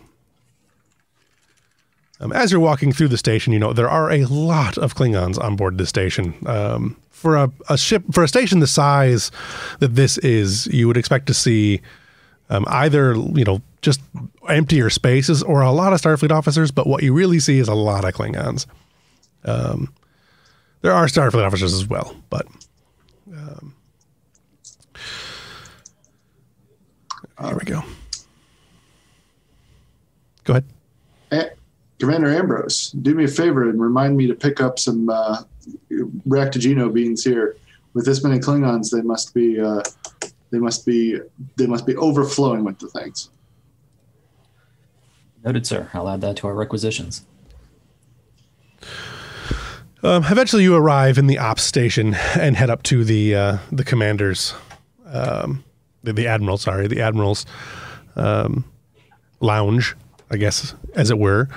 Um, 2.20 2.32
as 2.32 2.52
you're 2.52 2.60
walking 2.60 2.92
through 2.92 3.08
the 3.08 3.18
station, 3.18 3.52
you 3.52 3.58
know 3.58 3.72
there 3.72 3.88
are 3.88 4.10
a 4.10 4.24
lot 4.26 4.78
of 4.78 4.94
Klingons 4.94 5.42
on 5.42 5.56
board 5.56 5.76
this 5.76 5.88
station. 5.88 6.34
Um, 6.46 6.96
for 7.10 7.36
a, 7.36 7.50
a, 7.68 7.76
ship, 7.76 8.04
for 8.12 8.22
a 8.22 8.28
station 8.28 8.60
the 8.60 8.66
size 8.66 9.30
that 9.80 9.94
this 9.94 10.18
is, 10.18 10.66
you 10.68 10.86
would 10.86 10.96
expect 10.96 11.26
to 11.26 11.34
see 11.34 11.80
um, 12.48 12.64
either 12.68 13.14
you 13.14 13.44
know 13.44 13.60
just 13.80 14.00
emptier 14.48 14.88
spaces 14.90 15.42
or 15.42 15.62
a 15.62 15.72
lot 15.72 15.92
of 15.92 16.00
Starfleet 16.00 16.30
officers. 16.30 16.70
But 16.70 16.86
what 16.86 17.02
you 17.02 17.12
really 17.12 17.40
see 17.40 17.58
is 17.58 17.68
a 17.68 17.74
lot 17.74 18.04
of 18.04 18.14
Klingons. 18.14 18.66
Um, 19.44 19.92
there 20.82 20.92
are 20.92 21.06
Starfleet 21.06 21.44
officers 21.44 21.74
as 21.74 21.88
well, 21.88 22.16
but 22.30 22.46
um, 23.32 23.74
here 27.40 27.56
we 27.56 27.64
go. 27.64 27.82
Go 30.52 30.58
ahead. 30.58 30.64
Eh, 31.30 31.54
Commander 31.98 32.28
Ambrose, 32.28 32.90
do 32.90 33.14
me 33.14 33.24
a 33.24 33.28
favor 33.28 33.68
and 33.68 33.80
remind 33.80 34.16
me 34.16 34.26
to 34.26 34.34
pick 34.34 34.60
up 34.60 34.78
some 34.78 35.08
uh, 35.08 35.42
Raktajino 36.28 36.92
beans 36.92 37.24
here. 37.24 37.56
With 37.94 38.06
this 38.06 38.24
many 38.24 38.38
Klingons, 38.38 38.90
they 38.90 39.02
must 39.02 39.34
be 39.34 39.60
uh, 39.60 39.82
they 40.50 40.58
must 40.58 40.86
be 40.86 41.18
they 41.56 41.66
must 41.66 41.86
be 41.86 41.94
overflowing 41.96 42.64
with 42.64 42.78
the 42.78 42.88
things. 42.88 43.30
Noted, 45.44 45.66
sir. 45.66 45.90
I'll 45.92 46.08
add 46.08 46.20
that 46.22 46.36
to 46.36 46.46
our 46.46 46.54
requisitions. 46.54 47.24
Um, 50.02 50.24
eventually, 50.24 50.62
you 50.62 50.74
arrive 50.74 51.18
in 51.18 51.26
the 51.26 51.38
ops 51.38 51.62
station 51.62 52.14
and 52.34 52.56
head 52.56 52.70
up 52.70 52.82
to 52.84 53.04
the 53.04 53.34
uh, 53.34 53.58
the 53.70 53.84
commander's, 53.84 54.54
um, 55.06 55.62
the, 56.02 56.12
the, 56.12 56.26
admiral. 56.26 56.56
Sorry, 56.56 56.86
the 56.88 57.02
admiral's 57.02 57.44
um, 58.16 58.64
lounge, 59.40 59.94
I 60.32 60.38
guess, 60.38 60.74
as 60.94 61.10
it 61.10 61.18
were. 61.18 61.48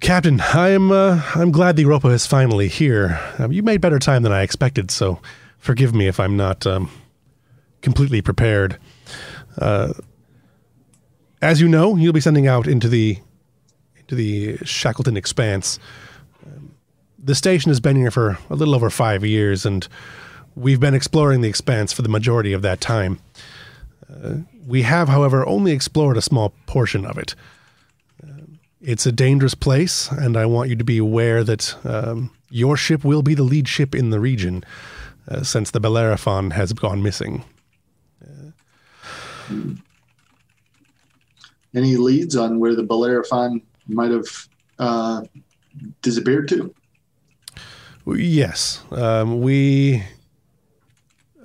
Captain, 0.00 0.40
I 0.40 0.70
am 0.70 0.90
uh, 0.92 1.22
I'm 1.34 1.52
glad 1.52 1.76
the 1.76 1.82
Europa 1.82 2.08
is 2.08 2.26
finally 2.26 2.68
here. 2.68 3.18
Um, 3.38 3.52
you 3.52 3.62
made 3.62 3.80
better 3.80 3.98
time 3.98 4.22
than 4.24 4.32
I 4.32 4.42
expected, 4.42 4.90
so 4.90 5.20
forgive 5.58 5.94
me 5.94 6.06
if 6.06 6.20
I'm 6.20 6.36
not 6.36 6.66
um, 6.66 6.90
completely 7.80 8.20
prepared. 8.20 8.78
Uh, 9.56 9.94
as 11.40 11.60
you 11.60 11.68
know, 11.68 11.96
you'll 11.96 12.12
be 12.12 12.20
sending 12.20 12.46
out 12.46 12.66
into 12.66 12.88
the 12.88 13.18
into 13.96 14.14
the 14.16 14.58
Shackleton 14.64 15.16
Expanse. 15.16 15.78
Um, 16.44 16.74
the 17.18 17.34
station 17.34 17.70
has 17.70 17.80
been 17.80 17.96
here 17.96 18.10
for 18.10 18.38
a 18.50 18.54
little 18.56 18.74
over 18.74 18.90
five 18.90 19.24
years, 19.24 19.64
and 19.64 19.86
we've 20.56 20.80
been 20.80 20.94
exploring 20.94 21.40
the 21.40 21.48
Expanse 21.48 21.92
for 21.92 22.02
the 22.02 22.08
majority 22.08 22.52
of 22.52 22.60
that 22.62 22.80
time. 22.80 23.18
Uh, 24.10 24.36
we 24.66 24.82
have, 24.82 25.08
however, 25.08 25.46
only 25.46 25.72
explored 25.72 26.16
a 26.16 26.22
small 26.22 26.52
portion 26.66 27.04
of 27.04 27.18
it. 27.18 27.34
Uh, 28.22 28.42
it's 28.80 29.06
a 29.06 29.12
dangerous 29.12 29.54
place, 29.54 30.10
and 30.10 30.36
I 30.36 30.46
want 30.46 30.70
you 30.70 30.76
to 30.76 30.84
be 30.84 30.98
aware 30.98 31.44
that 31.44 31.76
um, 31.84 32.30
your 32.50 32.76
ship 32.76 33.04
will 33.04 33.22
be 33.22 33.34
the 33.34 33.42
lead 33.42 33.68
ship 33.68 33.94
in 33.94 34.10
the 34.10 34.20
region 34.20 34.64
uh, 35.28 35.42
since 35.42 35.70
the 35.70 35.80
Bellerophon 35.80 36.50
has 36.52 36.72
gone 36.72 37.02
missing. 37.02 37.44
Any 41.74 41.96
leads 41.96 42.36
on 42.36 42.58
where 42.58 42.74
the 42.74 42.82
Bellerophon 42.82 43.62
might 43.86 44.10
have 44.10 44.48
uh, 44.78 45.22
disappeared 46.02 46.48
to? 46.48 46.74
Yes, 48.06 48.82
um, 48.90 49.40
we 49.40 50.02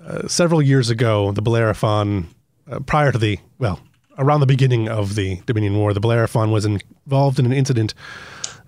uh, 0.05 0.27
several 0.27 0.61
years 0.61 0.89
ago, 0.89 1.31
the 1.31 1.41
Bellerophon, 1.41 2.27
uh, 2.69 2.79
prior 2.79 3.11
to 3.11 3.17
the 3.17 3.39
well, 3.59 3.79
around 4.17 4.39
the 4.39 4.45
beginning 4.45 4.89
of 4.89 5.15
the 5.15 5.41
Dominion 5.45 5.75
War, 5.77 5.93
the 5.93 5.99
Bellerophon 5.99 6.51
was 6.51 6.65
involved 6.65 7.39
in 7.39 7.45
an 7.45 7.53
incident 7.53 7.93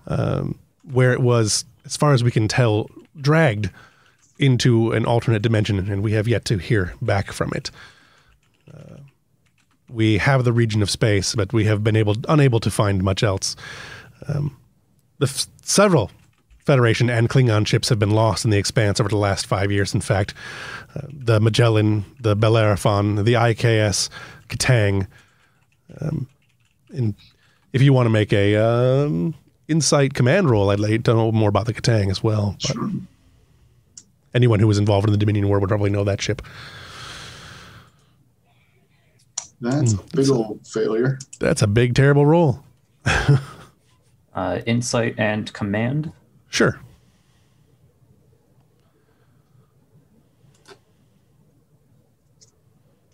um, 0.06 0.58
where 0.90 1.12
it 1.12 1.20
was, 1.20 1.64
as 1.84 1.96
far 1.96 2.12
as 2.12 2.24
we 2.24 2.30
can 2.30 2.48
tell, 2.48 2.90
dragged 3.20 3.70
into 4.38 4.92
an 4.92 5.04
alternate 5.04 5.42
dimension, 5.42 5.78
and 5.78 6.02
we 6.02 6.12
have 6.12 6.28
yet 6.28 6.44
to 6.46 6.58
hear 6.58 6.94
back 7.02 7.32
from 7.32 7.50
it. 7.54 7.70
Uh, 8.72 8.98
we 9.88 10.18
have 10.18 10.44
the 10.44 10.52
region 10.52 10.82
of 10.82 10.90
space, 10.90 11.34
but 11.34 11.52
we 11.52 11.64
have 11.64 11.82
been 11.82 11.96
able 11.96 12.14
unable 12.28 12.60
to 12.60 12.70
find 12.70 13.02
much 13.02 13.22
else. 13.22 13.56
Um, 14.28 14.56
the 15.18 15.26
f- 15.26 15.46
several 15.62 16.10
Federation 16.72 17.08
and 17.08 17.30
Klingon 17.30 17.66
ships 17.66 17.88
have 17.88 17.98
been 17.98 18.10
lost 18.10 18.44
in 18.44 18.50
the 18.50 18.58
expanse 18.58 19.00
over 19.00 19.08
the 19.08 19.16
last 19.16 19.46
five 19.46 19.72
years. 19.72 19.94
In 19.94 20.02
fact, 20.02 20.34
uh, 20.94 21.00
the 21.10 21.40
Magellan, 21.40 22.04
the 22.20 22.36
Bellerophon, 22.36 23.24
the 23.24 23.32
IKS, 23.32 24.10
Ch'Tang. 24.50 25.06
Um, 25.98 26.28
and 26.90 27.14
if 27.72 27.80
you 27.80 27.94
want 27.94 28.04
to 28.04 28.10
make 28.10 28.34
a 28.34 28.54
um, 28.56 29.34
insight 29.66 30.12
command 30.12 30.50
roll, 30.50 30.68
I'd 30.68 30.78
like 30.78 31.04
to 31.04 31.14
know 31.14 31.32
more 31.32 31.48
about 31.48 31.64
the 31.64 31.72
Ch'Tang 31.72 32.10
as 32.10 32.22
well. 32.22 32.56
But 32.60 32.72
Sure. 32.74 32.90
anyone 34.34 34.60
who 34.60 34.66
was 34.66 34.76
involved 34.76 35.06
in 35.08 35.12
the 35.12 35.18
Dominion 35.18 35.48
War 35.48 35.60
would 35.60 35.68
probably 35.70 35.88
know 35.88 36.04
that 36.04 36.20
ship. 36.20 36.42
That's 39.62 39.92
Hmm, 39.92 40.00
a 40.00 40.16
big 40.16 40.28
old 40.30 40.66
failure. 40.66 41.18
That's 41.40 41.62
a 41.62 41.66
big, 41.66 41.94
terrible 41.94 42.26
roll. 42.26 42.62
Uh, 44.34 44.60
insight 44.66 45.16
and 45.18 45.52
command. 45.52 46.12
Sure. 46.48 46.80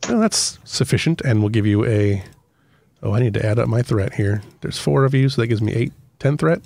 Well, 0.09 0.21
that's 0.21 0.59
sufficient, 0.65 1.21
and 1.23 1.41
we'll 1.41 1.49
give 1.49 1.67
you 1.67 1.85
a. 1.87 2.23
Oh, 3.03 3.13
I 3.15 3.21
need 3.21 3.35
to 3.35 3.45
add 3.45 3.59
up 3.59 3.69
my 3.69 3.83
threat 3.83 4.15
here. 4.15 4.43
There's 4.61 4.79
four 4.79 5.05
of 5.05 5.15
you, 5.15 5.29
so 5.29 5.41
that 5.41 5.47
gives 5.49 5.63
me 5.63 5.73
eight, 5.73 5.93
ten 6.19 6.37
threat. 6.37 6.61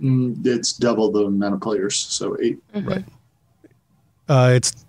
Mm, 0.00 0.44
it's 0.46 0.72
double 0.74 1.10
the 1.10 1.24
amount 1.24 1.54
of 1.54 1.60
players, 1.60 1.96
so 1.96 2.36
eight. 2.42 2.58
Right. 2.74 3.04
Uh, 4.28 4.52
it's 4.54 4.84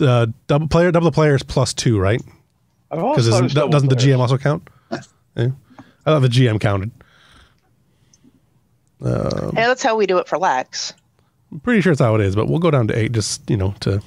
uh, 0.00 0.26
double 0.48 0.66
player, 0.66 0.90
double 0.90 1.04
the 1.06 1.14
players 1.14 1.42
plus 1.42 1.72
two, 1.72 1.98
right? 1.98 2.20
I've 2.90 2.98
always 2.98 3.26
Because 3.26 3.28
thought 3.30 3.40
it 3.40 3.42
was 3.44 3.54
double 3.54 3.70
doesn't 3.70 3.88
the. 3.88 3.96
GM 3.96 4.18
also 4.18 4.38
count? 4.38 4.68
Yeah. 5.36 5.48
I 6.06 6.10
thought 6.12 6.20
the 6.20 6.28
GM 6.28 6.60
counted. 6.60 6.92
Yeah, 9.00 9.50
that's 9.52 9.82
how 9.82 9.96
we 9.96 10.06
do 10.06 10.18
it 10.18 10.28
for 10.28 10.38
Lex. 10.38 10.94
I'm 11.52 11.60
pretty 11.60 11.80
sure 11.80 11.92
it's 11.92 12.00
how 12.00 12.14
it 12.14 12.20
is, 12.20 12.34
but 12.34 12.48
we'll 12.48 12.58
go 12.58 12.70
down 12.70 12.88
to 12.88 12.98
eight 12.98 13.12
just, 13.12 13.48
you 13.48 13.56
know, 13.56 13.74
to 13.80 14.02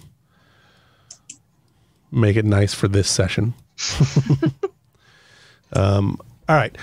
make 2.11 2.35
it 2.35 2.45
nice 2.45 2.73
for 2.73 2.87
this 2.87 3.09
session. 3.09 3.53
um, 5.73 6.19
all 6.49 6.55
right. 6.55 6.77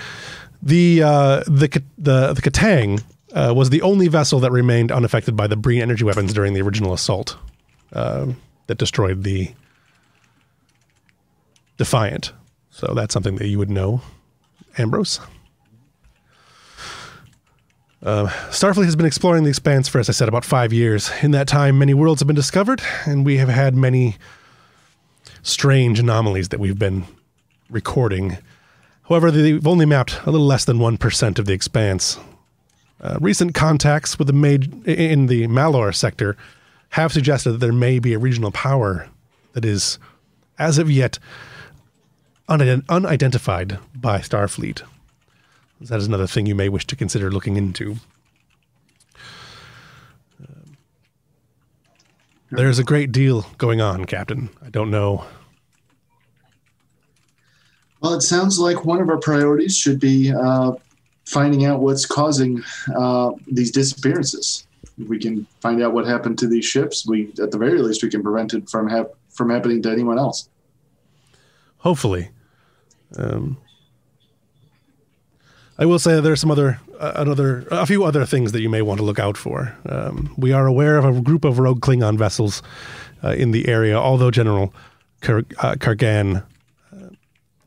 The 0.61 1.03
uh, 1.03 1.43
the 1.45 1.81
the 1.97 2.33
the 2.33 2.41
Ch'Tang 2.41 3.03
uh, 3.33 3.53
was 3.55 3.69
the 3.69 3.81
only 3.81 4.07
vessel 4.07 4.39
that 4.39 4.51
remained 4.51 4.91
unaffected 4.91 5.35
by 5.35 5.47
the 5.47 5.55
Breen 5.55 5.81
energy 5.81 6.03
weapons 6.03 6.33
during 6.33 6.53
the 6.53 6.61
original 6.61 6.93
assault 6.93 7.37
uh, 7.93 8.27
that 8.67 8.77
destroyed 8.77 9.23
the 9.23 9.51
Defiant. 11.77 12.31
So 12.71 12.93
that's 12.95 13.13
something 13.13 13.35
that 13.35 13.47
you 13.47 13.57
would 13.57 13.69
know, 13.69 14.01
Ambrose. 14.77 15.19
Uh, 18.05 18.27
Starfleet 18.51 18.85
has 18.85 18.95
been 18.95 19.07
exploring 19.07 19.43
the 19.43 19.49
expanse 19.49 19.87
for, 19.87 19.97
as 19.97 20.07
I 20.09 20.11
said, 20.11 20.27
about 20.27 20.45
five 20.45 20.71
years. 20.71 21.09
In 21.23 21.31
that 21.31 21.47
time, 21.47 21.79
many 21.79 21.95
worlds 21.95 22.21
have 22.21 22.27
been 22.27 22.35
discovered, 22.35 22.83
and 23.07 23.25
we 23.25 23.37
have 23.37 23.49
had 23.49 23.75
many 23.75 24.17
strange 25.41 25.99
anomalies 25.99 26.49
that 26.49 26.59
we've 26.59 26.77
been 26.77 27.05
recording. 27.67 28.37
However, 29.09 29.31
they've 29.31 29.65
only 29.65 29.87
mapped 29.87 30.19
a 30.23 30.29
little 30.29 30.45
less 30.45 30.65
than 30.65 30.77
1% 30.77 31.39
of 31.39 31.47
the 31.47 31.53
expanse. 31.53 32.19
Uh, 33.01 33.17
recent 33.19 33.55
contacts 33.55 34.19
with 34.19 34.27
the 34.27 34.73
in 34.85 35.25
the 35.25 35.47
Malor 35.47 35.93
sector 35.93 36.37
have 36.89 37.11
suggested 37.11 37.53
that 37.53 37.57
there 37.57 37.73
may 37.73 37.97
be 37.97 38.13
a 38.13 38.19
regional 38.19 38.51
power 38.51 39.09
that 39.53 39.65
is, 39.65 39.97
as 40.59 40.77
of 40.77 40.91
yet, 40.91 41.17
unident- 42.47 42.85
unidentified 42.87 43.79
by 43.95 44.19
Starfleet. 44.19 44.83
That 45.81 45.99
is 45.99 46.07
another 46.07 46.27
thing 46.27 46.45
you 46.45 46.55
may 46.55 46.69
wish 46.69 46.87
to 46.87 46.95
consider 46.95 47.31
looking 47.31 47.57
into. 47.57 47.97
Um, 50.41 50.77
There's 52.51 52.79
a 52.79 52.83
great 52.83 53.11
deal 53.11 53.45
going 53.57 53.81
on, 53.81 54.05
Captain. 54.05 54.49
I 54.65 54.69
don't 54.69 54.89
know. 54.89 55.25
Well, 58.01 58.13
it 58.13 58.21
sounds 58.21 58.59
like 58.59 58.85
one 58.85 59.01
of 59.01 59.09
our 59.09 59.17
priorities 59.17 59.75
should 59.75 59.99
be 59.99 60.31
uh, 60.31 60.73
finding 61.25 61.65
out 61.65 61.81
what's 61.81 62.05
causing 62.05 62.63
uh, 62.95 63.31
these 63.47 63.71
disappearances. 63.71 64.67
If 64.97 65.09
we 65.09 65.19
can 65.19 65.45
find 65.59 65.81
out 65.81 65.91
what 65.91 66.05
happened 66.05 66.37
to 66.39 66.47
these 66.47 66.65
ships, 66.65 67.05
we 67.05 67.33
at 67.41 67.51
the 67.51 67.57
very 67.57 67.81
least 67.81 68.01
we 68.03 68.09
can 68.09 68.23
prevent 68.23 68.53
it 68.53 68.69
from 68.69 68.87
hap- 68.87 69.13
from 69.29 69.49
happening 69.49 69.81
to 69.81 69.91
anyone 69.91 70.17
else. 70.17 70.47
Hopefully. 71.79 72.29
Um, 73.17 73.57
I 75.77 75.85
will 75.85 75.99
say 75.99 76.15
that 76.15 76.21
there 76.21 76.31
are 76.31 76.37
some 76.37 76.51
other, 76.51 76.79
uh, 76.99 77.13
another, 77.15 77.67
a 77.69 77.85
few 77.85 78.05
other 78.05 78.25
things 78.25 78.53
that 78.53 78.61
you 78.61 78.69
may 78.69 78.81
want 78.81 78.99
to 78.99 79.03
look 79.03 79.19
out 79.19 79.35
for. 79.35 79.75
Um, 79.89 80.33
we 80.37 80.53
are 80.53 80.67
aware 80.67 80.97
of 80.97 81.05
a 81.05 81.21
group 81.21 81.43
of 81.43 81.59
rogue 81.59 81.81
Klingon 81.81 82.17
vessels 82.17 82.63
uh, 83.23 83.31
in 83.31 83.51
the 83.51 83.67
area, 83.67 83.97
although 83.97 84.31
General 84.31 84.73
Kar- 85.19 85.43
uh, 85.59 85.75
Kargan 85.75 86.43
uh, 86.93 87.09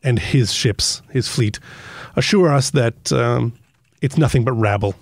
and 0.02 0.18
his 0.18 0.52
ships, 0.52 1.02
his 1.10 1.28
fleet, 1.28 1.58
assure 2.16 2.50
us 2.50 2.70
that 2.70 3.12
um, 3.12 3.52
it's 4.00 4.16
nothing 4.16 4.42
but 4.42 4.52
rabble, 4.52 4.94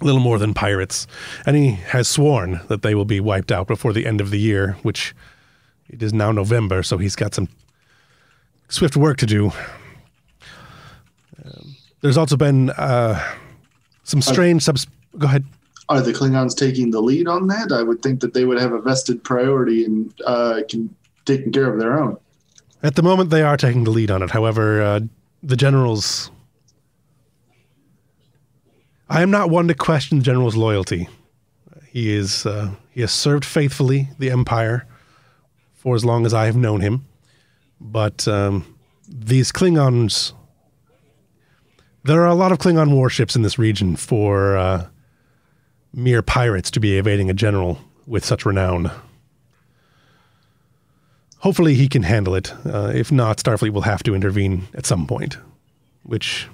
little 0.00 0.20
more 0.20 0.38
than 0.38 0.54
pirates. 0.54 1.08
And 1.46 1.56
he 1.56 1.72
has 1.72 2.06
sworn 2.06 2.60
that 2.68 2.82
they 2.82 2.94
will 2.94 3.04
be 3.04 3.18
wiped 3.18 3.50
out 3.50 3.66
before 3.66 3.92
the 3.92 4.06
end 4.06 4.20
of 4.20 4.30
the 4.30 4.38
year, 4.38 4.76
which 4.82 5.16
it 5.88 6.00
is 6.00 6.12
now 6.12 6.30
November, 6.30 6.84
so 6.84 6.96
he's 6.96 7.16
got 7.16 7.34
some 7.34 7.48
swift 8.68 8.96
work 8.96 9.16
to 9.16 9.26
do. 9.26 9.50
There's 12.00 12.16
also 12.16 12.36
been 12.36 12.70
uh, 12.70 13.22
some 14.04 14.22
strange 14.22 14.62
subs. 14.62 14.86
Go 15.18 15.26
ahead. 15.26 15.44
Are 15.88 16.00
the 16.00 16.12
Klingons 16.12 16.56
taking 16.56 16.90
the 16.92 17.00
lead 17.00 17.26
on 17.26 17.48
that? 17.48 17.72
I 17.72 17.82
would 17.82 18.00
think 18.00 18.20
that 18.20 18.32
they 18.32 18.44
would 18.44 18.60
have 18.60 18.72
a 18.72 18.80
vested 18.80 19.22
priority 19.24 19.84
in 19.84 20.12
uh, 20.24 20.60
can, 20.68 20.94
taking 21.24 21.52
care 21.52 21.70
of 21.70 21.78
their 21.78 22.00
own. 22.00 22.16
At 22.82 22.94
the 22.94 23.02
moment, 23.02 23.30
they 23.30 23.42
are 23.42 23.56
taking 23.56 23.84
the 23.84 23.90
lead 23.90 24.10
on 24.10 24.22
it. 24.22 24.30
However, 24.30 24.80
uh, 24.80 25.00
the 25.42 25.56
general's. 25.56 26.30
I 29.08 29.22
am 29.22 29.30
not 29.30 29.50
one 29.50 29.66
to 29.68 29.74
question 29.74 30.18
the 30.18 30.24
general's 30.24 30.56
loyalty. 30.56 31.08
He 31.88 32.14
is 32.14 32.46
uh, 32.46 32.70
he 32.92 33.00
has 33.00 33.12
served 33.12 33.44
faithfully 33.44 34.08
the 34.18 34.30
empire 34.30 34.86
for 35.74 35.96
as 35.96 36.04
long 36.04 36.24
as 36.24 36.32
I 36.32 36.46
have 36.46 36.56
known 36.56 36.80
him, 36.80 37.06
but 37.80 38.26
um, 38.28 38.78
these 39.08 39.50
Klingons. 39.52 40.34
There 42.02 42.22
are 42.22 42.28
a 42.28 42.34
lot 42.34 42.50
of 42.50 42.58
Klingon 42.58 42.94
warships 42.94 43.36
in 43.36 43.42
this 43.42 43.58
region 43.58 43.94
for 43.94 44.56
uh, 44.56 44.86
mere 45.92 46.22
pirates 46.22 46.70
to 46.72 46.80
be 46.80 46.96
evading 46.96 47.28
a 47.28 47.34
general 47.34 47.78
with 48.06 48.24
such 48.24 48.46
renown. 48.46 48.90
Hopefully, 51.38 51.74
he 51.74 51.88
can 51.88 52.02
handle 52.02 52.34
it. 52.34 52.52
Uh, 52.64 52.92
if 52.94 53.12
not, 53.12 53.38
Starfleet 53.38 53.72
will 53.72 53.82
have 53.82 54.02
to 54.04 54.14
intervene 54.14 54.66
at 54.74 54.86
some 54.86 55.06
point, 55.06 55.38
which 56.02 56.48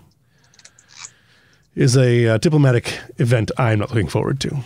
is 1.75 1.97
a 1.97 2.27
uh, 2.27 2.39
diplomatic 2.39 2.99
event 3.19 3.51
I'm 3.59 3.79
not 3.79 3.91
looking 3.91 4.09
forward 4.09 4.41
to. 4.41 4.57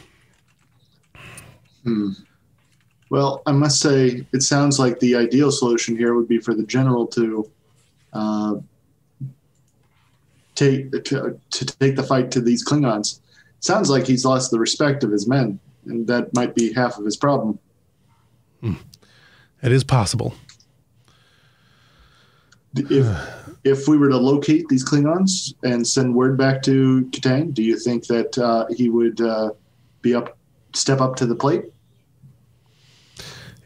Well, 3.10 3.42
I 3.44 3.52
must 3.52 3.80
say, 3.80 4.24
it 4.32 4.42
sounds 4.42 4.78
like 4.78 5.00
the 5.00 5.16
ideal 5.16 5.50
solution 5.50 5.96
here 5.96 6.14
would 6.14 6.28
be 6.28 6.38
for 6.38 6.54
the 6.54 6.62
general 6.62 7.06
to 7.08 7.50
uh, 8.12 8.54
take 10.61 11.05
to, 11.05 11.38
to 11.51 11.64
take 11.64 11.96
the 11.96 12.03
fight 12.03 12.31
to 12.33 12.40
these 12.40 12.64
Klingons. 12.64 13.20
Sounds 13.61 13.90
like 13.90 14.07
he's 14.07 14.25
lost 14.25 14.51
the 14.51 14.59
respect 14.59 15.05
of 15.05 15.11
his 15.11 15.27
men, 15.27 15.59
and 15.87 16.07
that 16.07 16.35
might 16.35 16.55
be 16.55 16.73
half 16.73 16.99
of 16.99 17.05
his 17.05 17.16
problem. 17.16 17.59
It 19.62 19.73
is 19.73 19.85
possible. 19.85 20.35
if 22.75 23.07
if 23.62 23.87
we 23.87 23.99
were 23.99 24.09
to 24.09 24.16
locate 24.16 24.66
these 24.68 24.85
Klingons 24.88 25.53
and 25.62 25.87
send 25.87 26.14
word 26.14 26.38
back 26.38 26.62
to 26.62 27.07
Katang, 27.11 27.53
do 27.53 27.62
you 27.62 27.79
think 27.79 28.07
that 28.07 28.38
uh, 28.38 28.66
he 28.75 28.88
would 28.88 29.20
uh, 29.20 29.51
be 30.01 30.14
up, 30.14 30.38
step 30.73 31.01
up 31.03 31.16
to 31.16 31.27
the 31.27 31.35
plate? 31.35 31.64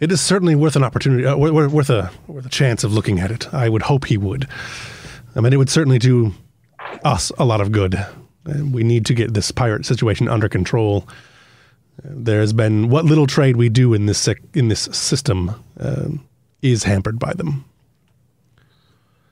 It 0.01 0.11
is 0.11 0.21
certainly 0.21 0.57
worth 0.57 0.75
an 0.75 0.83
opportunity, 0.83 1.25
uh, 1.25 1.37
worth 1.37 1.91
a 1.91 2.11
worth 2.27 2.47
a 2.47 2.49
chance 2.49 2.83
of 2.83 2.93
looking 2.93 3.21
at 3.21 3.31
it. 3.31 3.53
I 3.55 3.69
would 3.69 3.83
hope 3.83 4.07
he 4.07 4.19
would. 4.19 4.49
I 5.37 5.41
mean, 5.41 5.53
it 5.53 5.57
would 5.57 5.71
certainly 5.71 6.01
do 6.01 6.35
us 7.05 7.33
a 7.39 7.45
lot 7.45 7.61
of 7.61 7.73
good. 7.73 7.95
Uh, 7.95 8.65
We 8.73 8.85
need 8.85 9.07
to 9.07 9.15
get 9.15 9.35
this 9.35 9.51
pirate 9.51 9.87
situation 9.87 10.29
under 10.29 10.49
control. 10.49 11.05
Uh, 12.05 12.11
There 12.11 12.41
has 12.41 12.53
been 12.53 12.89
what 12.89 13.05
little 13.05 13.27
trade 13.27 13.57
we 13.57 13.69
do 13.69 13.95
in 13.95 14.07
this 14.07 14.29
in 14.55 14.69
this 14.69 14.89
system 14.93 15.51
um, 15.81 16.21
is 16.63 16.85
hampered 16.85 17.19
by 17.19 17.33
them. 17.35 17.65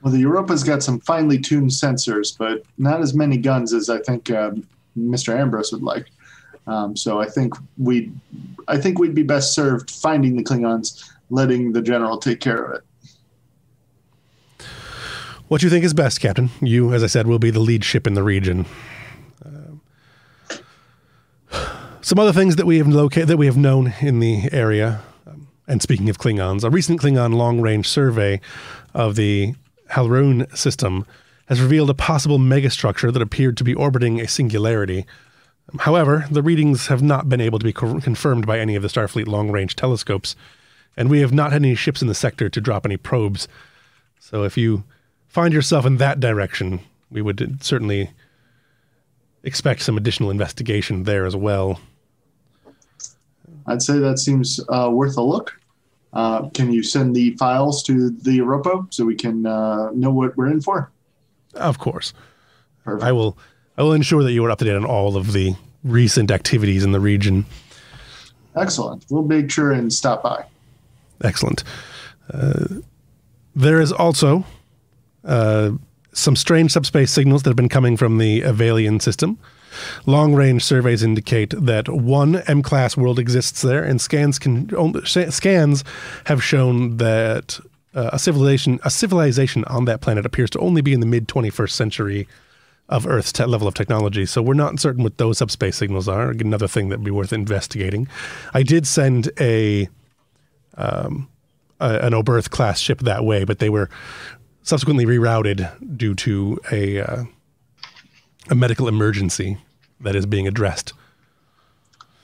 Well, 0.01 0.11
the 0.11 0.19
Europa's 0.19 0.63
got 0.63 0.83
some 0.83 0.99
finely 0.99 1.39
tuned 1.39 1.71
sensors, 1.71 2.37
but 2.37 2.63
not 2.77 3.01
as 3.01 3.13
many 3.13 3.37
guns 3.37 3.73
as 3.73 3.89
I 3.89 3.99
think 3.99 4.29
um, 4.31 4.67
Mr. 4.97 5.33
Ambrose 5.33 5.71
would 5.71 5.81
like. 5.81 6.07
Um, 6.67 6.95
so 6.95 7.21
I 7.21 7.29
think 7.29 7.53
we, 7.77 8.11
I 8.67 8.77
think 8.77 8.99
we'd 8.99 9.15
be 9.15 9.23
best 9.23 9.53
served 9.53 9.91
finding 9.91 10.35
the 10.35 10.43
Klingons, 10.43 11.09
letting 11.29 11.71
the 11.71 11.81
general 11.81 12.17
take 12.17 12.41
care 12.41 12.63
of 12.63 12.73
it. 12.75 12.83
What 15.53 15.61
you 15.61 15.69
think 15.69 15.85
is 15.85 15.93
best, 15.93 16.19
Captain? 16.19 16.49
You, 16.63 16.95
as 16.95 17.03
I 17.03 17.05
said, 17.05 17.27
will 17.27 17.37
be 17.37 17.51
the 17.51 17.59
lead 17.59 17.83
ship 17.83 18.07
in 18.07 18.15
the 18.15 18.23
region. 18.23 18.65
Um, 19.45 19.81
some 22.01 22.17
other 22.17 22.33
things 22.33 22.55
that 22.55 22.65
we 22.65 22.79
have 22.79 22.87
located 22.87 23.27
that 23.27 23.37
we 23.37 23.45
have 23.45 23.55
known 23.55 23.93
in 24.01 24.19
the 24.19 24.49
area. 24.51 25.01
um, 25.27 25.47
and 25.67 25.79
speaking 25.79 26.09
of 26.09 26.17
Klingons, 26.17 26.63
a 26.63 26.71
recent 26.71 26.99
Klingon 26.99 27.35
long-range 27.35 27.87
survey 27.87 28.41
of 28.95 29.15
the 29.15 29.53
Halroon 29.91 30.51
system 30.57 31.05
has 31.45 31.61
revealed 31.61 31.91
a 31.91 31.93
possible 31.93 32.39
megastructure 32.39 33.13
that 33.13 33.21
appeared 33.21 33.55
to 33.57 33.63
be 33.63 33.75
orbiting 33.75 34.19
a 34.19 34.27
singularity. 34.27 35.05
However, 35.81 36.25
the 36.31 36.41
readings 36.41 36.87
have 36.87 37.03
not 37.03 37.29
been 37.29 37.41
able 37.41 37.59
to 37.59 37.65
be 37.65 37.73
co- 37.73 37.99
confirmed 37.99 38.47
by 38.47 38.57
any 38.57 38.73
of 38.73 38.81
the 38.81 38.89
Starfleet 38.89 39.27
long-range 39.27 39.75
telescopes, 39.75 40.35
and 40.97 41.11
we 41.11 41.19
have 41.19 41.31
not 41.31 41.51
had 41.51 41.61
any 41.61 41.75
ships 41.75 42.01
in 42.01 42.07
the 42.07 42.15
sector 42.15 42.49
to 42.49 42.59
drop 42.59 42.87
any 42.87 42.97
probes. 42.97 43.47
So 44.17 44.41
if 44.45 44.57
you 44.57 44.83
find 45.33 45.51
yourself 45.51 45.85
in 45.85 45.97
that 45.97 46.19
direction, 46.19 46.79
we 47.09 47.21
would 47.21 47.61
certainly 47.63 48.11
expect 49.43 49.81
some 49.81 49.97
additional 49.97 50.29
investigation 50.29 51.03
there 51.03 51.25
as 51.25 51.35
well. 51.35 51.81
I'd 53.65 53.81
say 53.81 53.97
that 53.97 54.19
seems 54.19 54.59
uh, 54.69 54.89
worth 54.91 55.17
a 55.17 55.21
look. 55.21 55.59
Uh, 56.13 56.49
can 56.49 56.71
you 56.71 56.83
send 56.83 57.15
the 57.15 57.35
files 57.37 57.81
to 57.83 58.11
the 58.11 58.33
Europa 58.33 58.85
so 58.91 59.03
we 59.05 59.15
can 59.15 59.47
uh, 59.47 59.89
know 59.93 60.11
what 60.11 60.37
we're 60.37 60.51
in 60.51 60.61
for? 60.61 60.91
Of 61.55 61.79
course, 61.79 62.13
Perfect. 62.83 63.03
I 63.03 63.11
will. 63.11 63.37
I 63.75 63.81
will 63.81 63.93
ensure 63.93 64.21
that 64.21 64.31
you 64.31 64.45
are 64.45 64.51
up 64.51 64.59
to 64.59 64.65
date 64.65 64.75
on 64.75 64.85
all 64.85 65.17
of 65.17 65.33
the 65.33 65.55
recent 65.83 66.29
activities 66.29 66.83
in 66.83 66.91
the 66.91 66.99
region. 66.99 67.45
Excellent. 68.55 69.03
We'll 69.09 69.23
make 69.23 69.49
sure 69.49 69.71
and 69.71 69.91
stop 69.91 70.21
by. 70.21 70.45
Excellent. 71.23 71.63
Uh, 72.31 72.65
there 73.55 73.81
is 73.81 73.91
also 73.91 74.45
uh, 75.25 75.71
some 76.13 76.35
strange 76.35 76.71
subspace 76.71 77.11
signals 77.11 77.43
that 77.43 77.49
have 77.49 77.55
been 77.55 77.69
coming 77.69 77.97
from 77.97 78.17
the 78.17 78.41
Avalian 78.41 79.01
system. 79.01 79.37
Long 80.05 80.35
range 80.35 80.63
surveys 80.63 81.01
indicate 81.01 81.53
that 81.57 81.89
one 81.89 82.37
M 82.47 82.61
class 82.61 82.95
world 82.95 83.17
exists 83.17 83.61
there, 83.63 83.83
and 83.83 83.99
scans 83.99 84.37
can 84.37 84.69
scans 85.05 85.83
have 86.25 86.43
shown 86.43 86.97
that 86.97 87.59
uh, 87.95 88.11
a 88.13 88.19
civilization 88.19 88.79
a 88.83 88.91
civilization 88.91 89.63
on 89.65 89.85
that 89.85 90.01
planet 90.01 90.25
appears 90.25 90.51
to 90.51 90.59
only 90.59 90.81
be 90.81 90.93
in 90.93 90.99
the 90.99 91.07
mid 91.07 91.27
21st 91.27 91.71
century 91.71 92.27
of 92.89 93.07
Earth's 93.07 93.31
te- 93.31 93.45
level 93.45 93.67
of 93.67 93.73
technology. 93.73 94.25
So 94.25 94.41
we're 94.41 94.53
not 94.53 94.79
certain 94.79 95.03
what 95.03 95.17
those 95.17 95.37
subspace 95.39 95.77
signals 95.77 96.07
are. 96.07 96.31
Another 96.31 96.67
thing 96.67 96.89
that'd 96.89 97.03
be 97.03 97.11
worth 97.11 97.33
investigating. 97.33 98.07
I 98.53 98.61
did 98.61 98.85
send 98.85 99.31
a 99.39 99.89
um, 100.77 101.29
a, 101.79 101.99
an 102.05 102.13
Oberth 102.13 102.49
class 102.49 102.79
ship 102.79 102.99
that 102.99 103.25
way, 103.25 103.43
but 103.43 103.59
they 103.59 103.69
were 103.69 103.89
subsequently 104.63 105.05
rerouted 105.05 105.97
due 105.97 106.15
to 106.15 106.59
a 106.71 106.99
uh, 107.01 107.23
a 108.49 108.55
medical 108.55 108.87
emergency 108.87 109.57
that 110.01 110.15
is 110.15 110.25
being 110.25 110.47
addressed. 110.47 110.93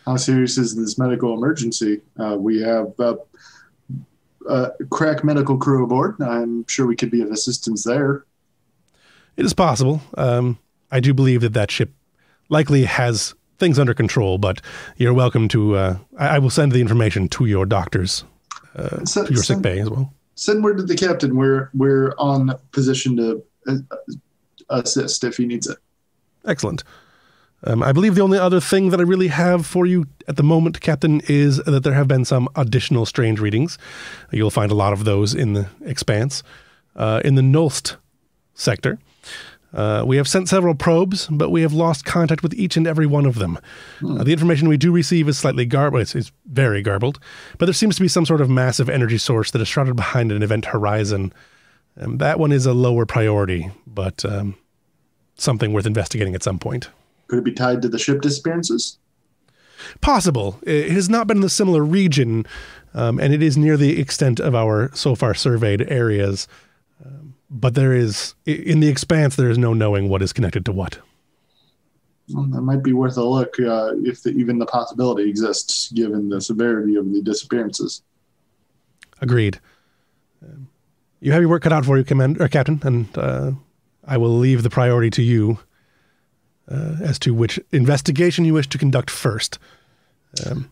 How 0.06 0.18
serious 0.18 0.58
is 0.58 0.76
this 0.76 0.98
medical 0.98 1.34
emergency? 1.34 2.02
Uh, 2.20 2.36
we 2.38 2.62
have 2.62 2.94
uh, 3.00 3.16
a 4.50 4.72
crack 4.90 5.24
medical 5.24 5.58
crew 5.58 5.84
aboard. 5.84 6.16
I'm 6.22 6.66
sure 6.68 6.88
we 6.88 6.96
could 6.96 7.12
be 7.12 7.22
of 7.22 7.30
assistance 7.32 7.84
there. 7.84 8.26
It 9.38 9.46
is 9.46 9.54
possible. 9.54 10.02
Um, 10.18 10.58
I 10.92 11.00
do 11.00 11.14
believe 11.14 11.42
that 11.42 11.54
that 11.54 11.72
ship 11.72 11.94
likely 12.50 12.84
has 12.86 13.36
things 13.60 13.78
under 13.78 13.94
control, 13.94 14.38
but 14.38 14.62
you're 14.98 15.14
welcome 15.14 15.48
to. 15.50 15.76
Uh, 15.76 15.98
I, 16.18 16.28
I 16.36 16.40
will 16.40 16.50
send 16.50 16.72
the 16.72 16.82
information 16.82 17.30
to 17.30 17.46
your 17.46 17.66
doctors, 17.66 18.24
uh, 18.76 19.06
So- 19.06 19.26
to 19.26 19.34
your 19.34 19.44
sick 19.44 19.62
bay 19.62 19.80
as 19.80 19.90
well. 19.90 20.14
Send 20.40 20.64
word 20.64 20.78
to 20.78 20.84
the 20.84 20.96
captain. 20.96 21.36
We're 21.36 21.70
we're 21.74 22.14
on 22.18 22.58
position 22.72 23.18
to 23.18 23.44
uh, 23.68 23.80
assist 24.70 25.26
if 25.26 25.36
he 25.36 25.46
needs 25.46 25.68
it. 25.68 25.78
Excellent. 26.46 26.86
Um, 27.66 27.84
I 27.84 27.92
believe 27.92 28.16
the 28.16 28.22
only 28.22 28.40
other 28.40 28.62
thing 28.62 28.90
that 28.92 29.02
I 29.02 29.04
really 29.04 29.28
have 29.28 29.66
for 29.66 29.86
you 29.86 30.06
at 30.30 30.38
the 30.38 30.44
moment, 30.44 30.80
Captain, 30.80 31.22
is 31.28 31.58
that 31.58 31.84
there 31.84 31.94
have 31.94 32.08
been 32.08 32.24
some 32.24 32.48
additional 32.56 33.06
strange 33.06 33.42
readings. 33.42 33.78
You'll 34.32 34.50
find 34.50 34.72
a 34.72 34.76
lot 34.76 34.94
of 34.94 35.04
those 35.04 35.36
in 35.36 35.54
the 35.54 35.68
Expanse. 35.82 36.42
Uh, 36.96 37.22
in 37.26 37.36
the 37.36 37.42
Nulst 37.42 37.98
sector, 38.54 38.98
uh, 39.74 40.04
we 40.06 40.18
have 40.18 40.28
sent 40.28 40.50
several 40.50 40.74
probes, 40.74 41.28
but 41.28 41.52
we 41.52 41.62
have 41.62 41.74
lost 41.74 42.06
contact 42.06 42.42
with 42.42 42.54
each 42.56 42.76
and 42.76 42.88
every 42.88 43.06
one 43.06 43.26
of 43.26 43.36
them. 43.36 43.60
Uh, 44.04 44.24
the 44.24 44.34
information 44.34 44.68
we 44.68 44.78
do 44.78 44.92
receive 44.92 45.28
is 45.28 45.38
slightly 45.38 45.66
garbled. 45.66 46.02
It's, 46.02 46.16
it's 46.16 46.32
very 46.46 46.82
garbled, 46.82 47.20
but 47.58 47.66
there 47.66 47.74
seems 47.74 47.96
to 47.98 48.02
be 48.02 48.08
some 48.08 48.26
sort 48.26 48.42
of 48.42 48.50
massive 48.50 48.90
energy 48.90 49.18
source 49.18 49.52
that 49.52 49.62
is 49.62 49.68
shrouded 49.68 49.96
behind 49.96 50.32
an 50.32 50.42
event 50.42 50.66
horizon. 50.66 51.32
And 51.96 52.20
that 52.20 52.40
one 52.40 52.52
is 52.52 52.66
a 52.66 52.74
lower 52.74 53.06
priority, 53.06 53.70
but 53.86 54.26
um, 54.26 54.56
something 55.36 55.74
worth 55.74 55.86
investigating 55.86 56.34
at 56.34 56.44
some 56.44 56.58
point. 56.58 56.90
Could 57.28 57.40
it 57.40 57.46
be 57.46 57.54
tied 57.54 57.82
to 57.84 57.90
the 57.90 58.00
ship 58.00 58.22
disappearances? 58.22 58.98
Possible. 60.02 60.60
It 60.64 60.92
has 60.92 61.10
not 61.10 61.28
been 61.28 61.38
in 61.38 61.42
the 61.42 61.50
similar 61.50 61.84
region, 61.84 62.46
um, 62.94 63.20
and 63.20 63.34
it 63.34 63.44
is 63.44 63.56
near 63.56 63.78
the 63.78 64.00
extent 64.00 64.40
of 64.40 64.56
our 64.56 64.90
so 64.94 65.16
far 65.16 65.34
surveyed 65.34 65.90
areas. 65.90 66.48
But 67.52 67.74
there 67.74 67.94
is, 67.94 68.36
in 68.46 68.80
the 68.80 68.88
expanse, 68.88 69.36
there 69.36 69.50
is 69.50 69.58
no 69.58 69.74
knowing 69.74 70.08
what 70.08 70.22
is 70.22 70.34
connected 70.34 70.66
to 70.66 70.72
what. 70.72 71.00
Well, 72.32 72.46
that 72.46 72.62
might 72.62 72.84
be 72.84 72.94
worth 72.94 73.18
a 73.18 73.24
look 73.24 73.60
uh, 73.60 73.94
if 74.04 74.22
the, 74.22 74.30
even 74.32 74.60
the 74.60 74.68
possibility 74.68 75.28
exists, 75.28 75.92
given 75.92 76.30
the 76.30 76.42
severity 76.42 76.96
of 76.96 77.12
the 77.12 77.22
disappearances. 77.22 78.04
Agreed. 79.20 79.60
Um, 80.44 80.70
you 81.22 81.32
have 81.32 81.42
your 81.42 81.50
work 81.50 81.64
cut 81.64 81.74
out 81.74 81.86
for 81.86 81.98
you, 81.98 82.04
Commander, 82.04 82.44
or 82.44 82.48
Captain, 82.48 82.80
and 82.84 83.18
uh, 83.18 83.52
I 84.06 84.18
will 84.18 84.38
leave 84.38 84.62
the 84.62 84.70
priority 84.70 85.10
to 85.12 85.24
you 85.24 85.60
uh, 86.70 86.98
as 87.02 87.18
to 87.20 87.34
which 87.34 87.60
investigation 87.72 88.46
you 88.46 88.54
wish 88.54 88.70
to 88.70 88.78
conduct 88.78 89.10
first. 89.10 89.58
Um, 90.46 90.70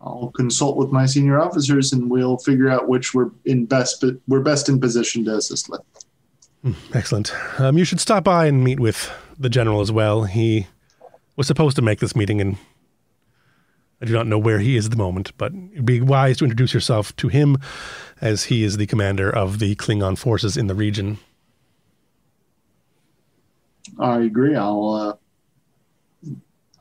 I'll 0.00 0.30
consult 0.30 0.76
with 0.76 0.90
my 0.90 1.06
senior 1.06 1.40
officers, 1.40 1.92
and 1.92 2.08
we'll 2.08 2.38
figure 2.38 2.70
out 2.70 2.88
which 2.88 3.12
we're 3.12 3.30
in 3.44 3.66
best, 3.66 4.00
but 4.00 4.14
we're 4.28 4.40
best 4.40 4.68
in 4.68 4.80
position 4.80 5.24
to 5.24 5.36
assist 5.36 5.68
with. 5.68 5.82
Excellent. 6.92 7.32
Um, 7.58 7.78
you 7.78 7.84
should 7.84 8.00
stop 8.00 8.24
by 8.24 8.46
and 8.46 8.62
meet 8.62 8.78
with 8.78 9.10
the 9.38 9.48
general 9.48 9.80
as 9.80 9.90
well. 9.90 10.24
He 10.24 10.66
was 11.36 11.46
supposed 11.46 11.76
to 11.76 11.82
make 11.82 12.00
this 12.00 12.14
meeting, 12.14 12.40
and 12.40 12.58
I 14.02 14.06
do 14.06 14.12
not 14.12 14.26
know 14.26 14.38
where 14.38 14.58
he 14.58 14.76
is 14.76 14.86
at 14.86 14.90
the 14.90 14.96
moment, 14.96 15.32
but 15.38 15.52
it'd 15.72 15.86
be 15.86 16.00
wise 16.00 16.38
to 16.38 16.44
introduce 16.44 16.74
yourself 16.74 17.16
to 17.16 17.28
him 17.28 17.56
as 18.20 18.44
he 18.44 18.62
is 18.62 18.76
the 18.76 18.86
commander 18.86 19.30
of 19.30 19.58
the 19.58 19.74
Klingon 19.76 20.18
forces 20.18 20.56
in 20.56 20.66
the 20.66 20.74
region. 20.74 21.18
I 23.98 24.20
agree. 24.20 24.54
I'll 24.54 25.18
uh, 26.26 26.32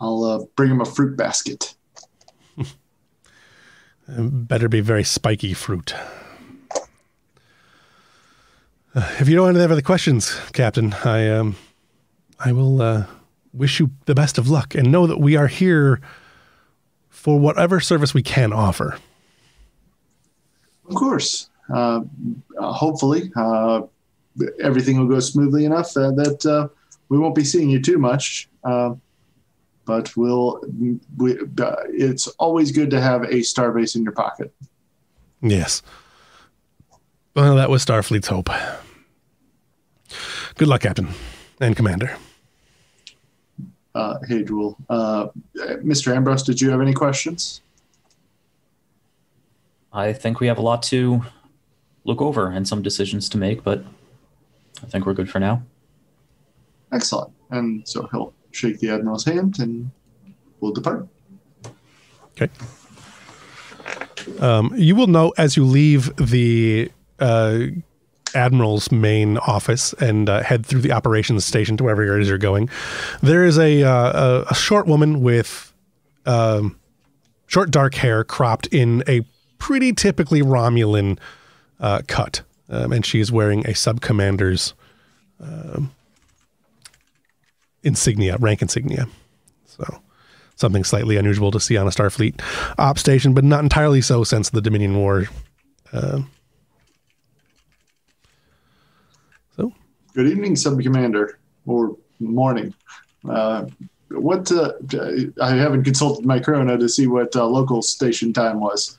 I'll 0.01 0.23
uh, 0.23 0.45
bring 0.55 0.71
him 0.71 0.81
a 0.81 0.85
fruit 0.85 1.15
basket. 1.15 1.73
Better 4.07 4.67
be 4.67 4.81
very 4.81 5.03
spiky 5.03 5.53
fruit. 5.53 5.93
Uh, 8.95 9.15
if 9.19 9.29
you 9.29 9.35
don't 9.35 9.47
have 9.47 9.55
any 9.55 9.71
other 9.71 9.81
questions, 9.81 10.39
Captain, 10.53 10.93
I 11.05 11.29
um, 11.29 11.55
I 12.39 12.51
will 12.51 12.81
uh, 12.81 13.05
wish 13.53 13.79
you 13.79 13.91
the 14.05 14.15
best 14.15 14.37
of 14.37 14.49
luck 14.49 14.75
and 14.75 14.91
know 14.91 15.05
that 15.07 15.19
we 15.19 15.35
are 15.35 15.47
here 15.47 16.01
for 17.09 17.39
whatever 17.39 17.79
service 17.79 18.13
we 18.13 18.23
can 18.23 18.53
offer. 18.53 18.97
Of 20.87 20.95
course. 20.95 21.49
Uh, 21.69 22.01
uh, 22.57 22.71
hopefully, 22.71 23.31
uh, 23.35 23.81
everything 24.63 24.97
will 24.97 25.07
go 25.07 25.19
smoothly 25.19 25.65
enough 25.65 25.95
uh, 25.95 26.11
that 26.11 26.45
uh, 26.45 26.67
we 27.09 27.19
won't 27.19 27.35
be 27.35 27.43
seeing 27.43 27.69
you 27.69 27.79
too 27.81 27.99
much. 27.99 28.49
Uh, 28.63 28.95
but 29.85 30.15
we'll. 30.15 30.61
We, 31.17 31.39
uh, 31.39 31.75
it's 31.89 32.27
always 32.37 32.71
good 32.71 32.89
to 32.91 33.01
have 33.01 33.23
a 33.23 33.41
starbase 33.41 33.95
in 33.95 34.03
your 34.03 34.11
pocket. 34.13 34.53
Yes. 35.41 35.81
Well, 37.35 37.55
that 37.55 37.69
was 37.69 37.85
Starfleet's 37.85 38.27
hope. 38.27 38.49
Good 40.55 40.67
luck, 40.67 40.81
Captain 40.81 41.09
and 41.59 41.75
Commander. 41.75 42.15
Uh, 43.95 44.17
hey, 44.27 44.43
Jewel. 44.43 44.77
Uh, 44.89 45.27
Mr. 45.57 46.15
Ambrose, 46.15 46.43
did 46.43 46.61
you 46.61 46.69
have 46.69 46.81
any 46.81 46.93
questions? 46.93 47.61
I 49.91 50.13
think 50.13 50.39
we 50.39 50.47
have 50.47 50.57
a 50.57 50.61
lot 50.61 50.83
to 50.83 51.23
look 52.05 52.21
over 52.21 52.49
and 52.49 52.67
some 52.67 52.81
decisions 52.81 53.29
to 53.29 53.37
make, 53.37 53.63
but 53.63 53.83
I 54.83 54.85
think 54.85 55.05
we're 55.05 55.13
good 55.13 55.29
for 55.29 55.39
now. 55.39 55.63
Excellent. 56.91 57.31
And 57.49 57.87
so 57.87 58.07
he'll 58.11 58.33
shake 58.51 58.79
the 58.79 58.89
Admiral's 58.89 59.25
hand 59.25 59.59
and 59.59 59.91
we'll 60.59 60.71
depart. 60.71 61.07
Um, 64.39 64.73
you 64.75 64.95
will 64.95 65.07
know 65.07 65.33
as 65.37 65.57
you 65.57 65.65
leave 65.65 66.15
the 66.15 66.91
uh, 67.19 67.67
admiral's 68.35 68.91
main 68.91 69.37
office 69.39 69.93
and 69.93 70.29
uh, 70.29 70.43
head 70.43 70.65
through 70.65 70.81
the 70.81 70.91
operations 70.91 71.45
station 71.45 71.77
to 71.77 71.83
wherever 71.83 72.03
it 72.17 72.21
is 72.21 72.29
you're 72.29 72.37
going. 72.37 72.69
There 73.21 73.43
is 73.43 73.57
a 73.57 73.83
uh, 73.83 74.43
a, 74.47 74.51
a 74.51 74.55
short 74.55 74.87
woman 74.87 75.21
with 75.21 75.73
um, 76.25 76.77
short 77.47 77.71
dark 77.71 77.95
hair 77.95 78.23
cropped 78.23 78.67
in 78.67 79.03
a 79.07 79.21
pretty 79.57 79.93
typically 79.93 80.41
Romulan 80.41 81.17
uh, 81.79 82.01
cut, 82.07 82.41
um, 82.69 82.91
and 82.91 83.05
she 83.05 83.19
is 83.19 83.31
wearing 83.31 83.65
a 83.67 83.73
sub 83.73 84.01
commander's 84.01 84.73
um, 85.41 85.91
insignia, 87.83 88.37
rank 88.37 88.61
insignia. 88.61 89.07
So 89.65 90.01
something 90.59 90.83
slightly 90.83 91.15
unusual 91.17 91.51
to 91.51 91.59
see 91.59 91.77
on 91.77 91.87
a 91.87 91.89
Starfleet 91.89 92.41
op 92.77 92.99
station, 92.99 93.33
but 93.33 93.43
not 93.43 93.63
entirely 93.63 94.01
so 94.01 94.23
since 94.23 94.49
the 94.49 94.61
Dominion 94.61 94.95
War. 94.97 95.25
Uh, 95.93 96.21
so, 99.55 99.73
Good 100.19 100.27
evening, 100.27 100.57
Sub 100.57 100.81
Commander, 100.81 101.39
or 101.65 101.95
morning. 102.19 102.73
Uh, 103.23 103.67
what 104.09 104.51
uh, 104.51 104.73
I 105.41 105.51
haven't 105.51 105.85
consulted 105.85 106.25
my 106.25 106.41
chrono 106.41 106.75
to 106.75 106.89
see 106.89 107.07
what 107.07 107.33
uh, 107.37 107.45
local 107.47 107.81
station 107.81 108.33
time 108.33 108.59
was. 108.59 108.97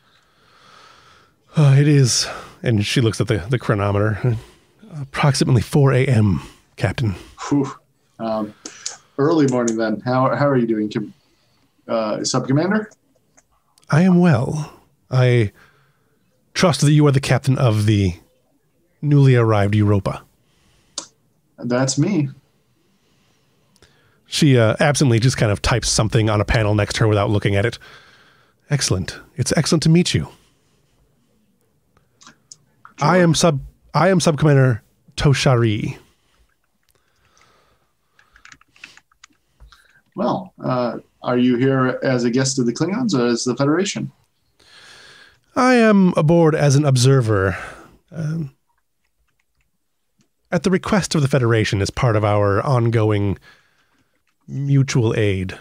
uh, 1.58 1.76
it 1.78 1.86
is, 1.86 2.26
and 2.62 2.86
she 2.86 3.02
looks 3.02 3.20
at 3.20 3.28
the, 3.28 3.36
the 3.50 3.58
chronometer. 3.58 4.38
Approximately 4.98 5.60
4 5.60 5.92
a.m., 5.92 6.40
Captain. 6.76 7.14
Whew. 7.50 7.70
Um, 8.18 8.54
early 9.18 9.46
morning 9.48 9.76
then. 9.76 10.00
How 10.00 10.34
how 10.34 10.48
are 10.48 10.56
you 10.56 10.66
doing, 10.66 10.90
Com- 10.90 11.12
uh, 11.86 12.24
Sub 12.24 12.46
Commander? 12.46 12.90
I 13.90 14.04
am 14.04 14.20
well. 14.20 14.72
I 15.10 15.52
trust 16.54 16.80
that 16.80 16.92
you 16.92 17.06
are 17.06 17.12
the 17.12 17.20
captain 17.20 17.58
of 17.58 17.84
the 17.84 18.14
newly 19.02 19.36
arrived 19.36 19.74
Europa. 19.74 20.22
That's 21.64 21.98
me. 21.98 22.28
She 24.26 24.56
uh, 24.58 24.76
absently 24.78 25.18
just 25.18 25.36
kind 25.36 25.50
of 25.50 25.60
types 25.60 25.88
something 25.88 26.30
on 26.30 26.40
a 26.40 26.44
panel 26.44 26.74
next 26.74 26.94
to 26.94 27.00
her 27.00 27.08
without 27.08 27.30
looking 27.30 27.56
at 27.56 27.66
it. 27.66 27.78
Excellent. 28.70 29.18
It's 29.36 29.52
excellent 29.56 29.82
to 29.82 29.88
meet 29.88 30.14
you. 30.14 30.28
I 33.00 33.18
am 33.18 33.34
sub. 33.34 33.60
I 33.92 34.08
am 34.08 34.20
sub 34.20 34.38
commander 34.38 34.82
Toshari. 35.16 35.98
Well, 40.14 40.52
uh, 40.62 40.98
are 41.22 41.38
you 41.38 41.56
here 41.56 41.98
as 42.02 42.24
a 42.24 42.30
guest 42.30 42.58
of 42.58 42.66
the 42.66 42.72
Klingons 42.72 43.14
or 43.18 43.26
as 43.26 43.44
the 43.44 43.56
Federation? 43.56 44.12
I 45.56 45.74
am 45.74 46.12
aboard 46.16 46.54
as 46.54 46.76
an 46.76 46.84
observer. 46.84 47.58
Um, 48.12 48.54
at 50.52 50.62
the 50.62 50.70
request 50.70 51.14
of 51.14 51.22
the 51.22 51.28
Federation, 51.28 51.80
as 51.80 51.90
part 51.90 52.16
of 52.16 52.24
our 52.24 52.60
ongoing 52.62 53.38
mutual 54.48 55.14
aid. 55.16 55.56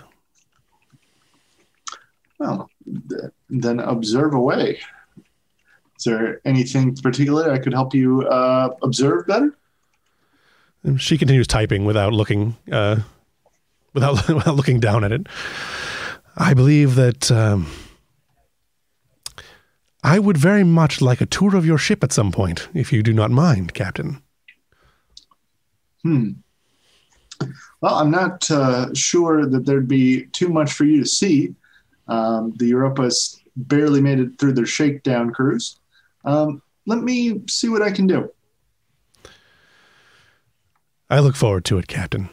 Well, 2.40 2.70
th- 3.10 3.32
then 3.50 3.80
observe 3.80 4.34
away. 4.34 4.80
Is 5.98 6.06
there 6.06 6.40
anything 6.46 6.96
particular 6.96 7.52
I 7.52 7.60
could 7.60 7.74
help 7.74 7.94
you 7.94 8.22
uh, 8.28 8.70
observe 8.82 9.28
better? 9.28 9.56
And 10.84 11.00
She 11.02 11.18
continues 11.18 11.46
typing 11.46 11.84
without 11.84 12.14
looking, 12.14 12.56
uh, 12.72 13.02
without 13.94 14.28
without 14.30 14.56
looking 14.56 14.80
down 14.80 15.04
at 15.04 15.12
it. 15.12 15.28
I 16.38 16.54
believe 16.54 16.96
that 16.96 17.30
um, 17.30 17.68
I 20.04 20.20
would 20.20 20.38
very 20.38 20.64
much 20.64 21.02
like 21.02 21.20
a 21.20 21.26
tour 21.26 21.58
of 21.58 21.66
your 21.66 21.78
ship 21.78 22.02
at 22.02 22.14
some 22.14 22.32
point, 22.32 22.70
if 22.74 22.94
you 22.94 23.04
do 23.04 23.12
not 23.12 23.30
mind, 23.30 23.74
Captain. 23.74 24.22
Hmm. 26.04 26.32
Well, 27.82 27.96
I'm 27.96 28.12
not 28.12 28.50
uh, 28.52 28.94
sure 28.94 29.46
that 29.46 29.66
there'd 29.66 29.88
be 29.88 30.26
too 30.28 30.50
much 30.50 30.74
for 30.74 30.84
you 30.84 31.02
to 31.02 31.08
see. 31.08 31.56
Um, 32.08 32.54
the 32.58 32.68
Europa's 32.68 33.42
barely 33.56 34.02
made 34.02 34.20
it 34.20 34.40
through 34.40 34.54
their 34.54 34.66
shakedown 34.66 35.32
cruise. 35.32 35.80
Um, 36.26 36.62
let 36.86 37.00
me 37.00 37.42
see 37.48 37.70
what 37.70 37.82
I 37.82 37.92
can 37.92 38.08
do. 38.08 38.32
I 41.10 41.20
look 41.20 41.36
forward 41.36 41.66
to 41.66 41.78
it, 41.78 41.88
Captain. 41.88 42.30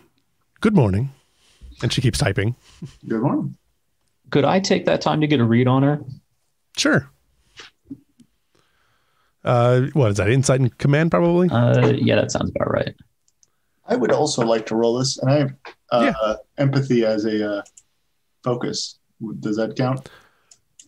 Good 0.61 0.75
morning. 0.75 1.11
And 1.83 1.93
she 1.93 2.01
keeps 2.01 2.19
typing. 2.19 2.57
Good 3.07 3.21
morning. 3.21 3.57
Could 4.31 4.45
I 4.45 4.61
take 4.61 4.87
that 4.87 5.01
time 5.01 5.21
to 5.21 5.27
get 5.27 5.41
a 5.41 5.45
read 5.45 5.69
on 5.69 5.83
her? 5.83 6.01
Sure. 6.77 7.11
Uh, 9.45 9.83
what 9.93 10.11
is 10.11 10.17
that? 10.17 10.29
Insight 10.29 10.61
and 10.61 10.77
command, 10.79 11.11
probably. 11.11 11.49
Uh, 11.49 11.93
yeah, 11.93 12.17
that 12.17 12.33
sounds 12.33 12.51
about 12.51 12.71
right. 12.71 12.95
I 13.89 13.97
would 13.97 14.13
also 14.13 14.45
like 14.45 14.67
to 14.67 14.75
roll 14.77 14.99
this, 14.99 15.19
and 15.19 15.31
I 15.31 15.39
have 15.39 15.55
uh, 15.91 16.37
empathy 16.59 17.05
as 17.05 17.25
a 17.25 17.59
uh, 17.59 17.63
focus. 18.43 18.99
Does 19.41 19.57
that 19.57 19.77
count? 19.77 20.09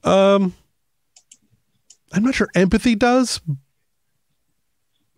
Um, 0.05 0.55
I'm 2.13 2.23
not 2.25 2.35
sure 2.35 2.49
empathy 2.55 2.95
does. 2.95 3.41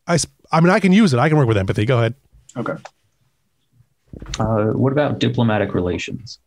I, 0.06 0.18
I 0.52 0.60
mean, 0.60 0.70
I 0.70 0.80
can 0.80 0.92
use 0.92 1.12
it. 1.14 1.18
I 1.18 1.28
can 1.28 1.38
work 1.38 1.48
with 1.48 1.56
empathy. 1.56 1.84
Go 1.86 1.98
ahead. 1.98 2.14
Okay. 2.56 2.74
Uh, 4.38 4.66
what 4.72 4.92
about 4.92 5.18
diplomatic 5.18 5.72
relations? 5.74 6.38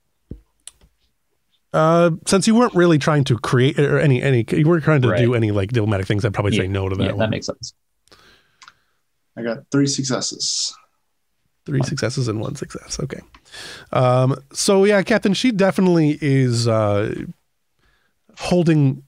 Uh, 1.71 2.11
since 2.27 2.45
you 2.45 2.53
weren't 2.53 2.75
really 2.75 2.99
trying 2.99 3.23
to 3.23 3.37
create 3.39 3.79
or 3.79 3.97
any 3.97 4.21
any 4.21 4.45
you 4.51 4.67
weren't 4.67 4.83
trying 4.83 5.01
to 5.01 5.09
Right. 5.09 5.19
do 5.21 5.33
any 5.33 5.49
like 5.49 5.71
diplomatic 5.71 6.05
things, 6.05 6.23
I'd 6.23 6.33
probably 6.33 6.55
say 6.55 6.67
no 6.67 6.87
to 6.87 6.95
that 6.95 7.03
yeah, 7.03 7.09
one. 7.11 7.19
that 7.19 7.29
makes 7.31 7.47
sense. 7.47 7.73
I 9.35 9.41
got 9.41 9.59
three 9.71 9.87
successes. 9.87 10.75
Three 11.65 11.81
successes 11.83 12.27
and 12.27 12.41
one 12.41 12.55
success. 12.55 12.99
Okay. 12.99 13.21
Um, 13.91 14.35
so 14.51 14.83
yeah, 14.83 15.01
Captain, 15.01 15.33
she 15.33 15.51
definitely 15.51 16.17
is 16.21 16.67
uh, 16.67 17.13
holding 18.37 19.03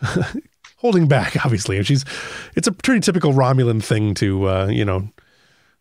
holding 0.76 1.08
back. 1.08 1.44
Obviously, 1.44 1.76
and 1.78 1.86
she's 1.86 2.04
it's 2.54 2.66
a 2.66 2.72
pretty 2.72 3.00
typical 3.00 3.32
Romulan 3.32 3.82
thing 3.82 4.14
to 4.14 4.48
uh, 4.48 4.66
you 4.66 4.84
know 4.84 5.08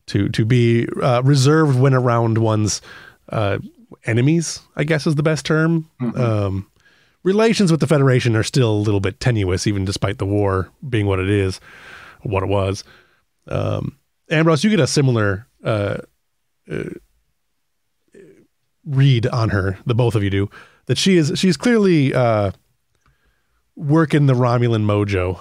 to 0.07 0.29
to 0.29 0.45
be 0.45 0.87
uh, 1.01 1.21
reserved 1.23 1.77
when 1.79 1.93
around 1.93 2.37
one's 2.37 2.81
uh, 3.29 3.57
enemies. 4.05 4.59
I 4.75 4.83
guess 4.85 5.05
is 5.05 5.15
the 5.15 5.23
best 5.23 5.45
term. 5.45 5.89
Mhm. 6.01 6.17
Um, 6.17 6.67
relations 7.23 7.69
with 7.69 7.81
the 7.81 7.87
Federation 7.87 8.35
are 8.35 8.43
still 8.43 8.71
a 8.71 8.81
little 8.81 9.01
bit 9.01 9.19
tenuous, 9.19 9.67
even 9.67 9.85
despite 9.85 10.17
the 10.19 10.25
war 10.25 10.69
being 10.87 11.05
what 11.05 11.19
it 11.19 11.29
is, 11.29 11.59
what 12.21 12.43
it 12.43 12.49
was. 12.49 12.83
Um, 13.47 13.97
Ambrose, 14.29 14.63
you 14.63 14.69
get 14.69 14.79
a 14.79 14.87
similar 14.87 15.47
uh, 15.63 15.97
uh, 16.71 16.83
read 18.85 19.27
on 19.27 19.49
her. 19.49 19.77
The 19.85 19.95
both 19.95 20.15
of 20.15 20.23
you 20.23 20.29
do 20.29 20.49
that. 20.85 20.97
She 20.97 21.17
is 21.17 21.33
she's 21.35 21.57
clearly 21.57 22.13
uh, 22.13 22.51
working 23.75 24.25
the 24.25 24.33
Romulan 24.33 24.83
mojo. 24.83 25.39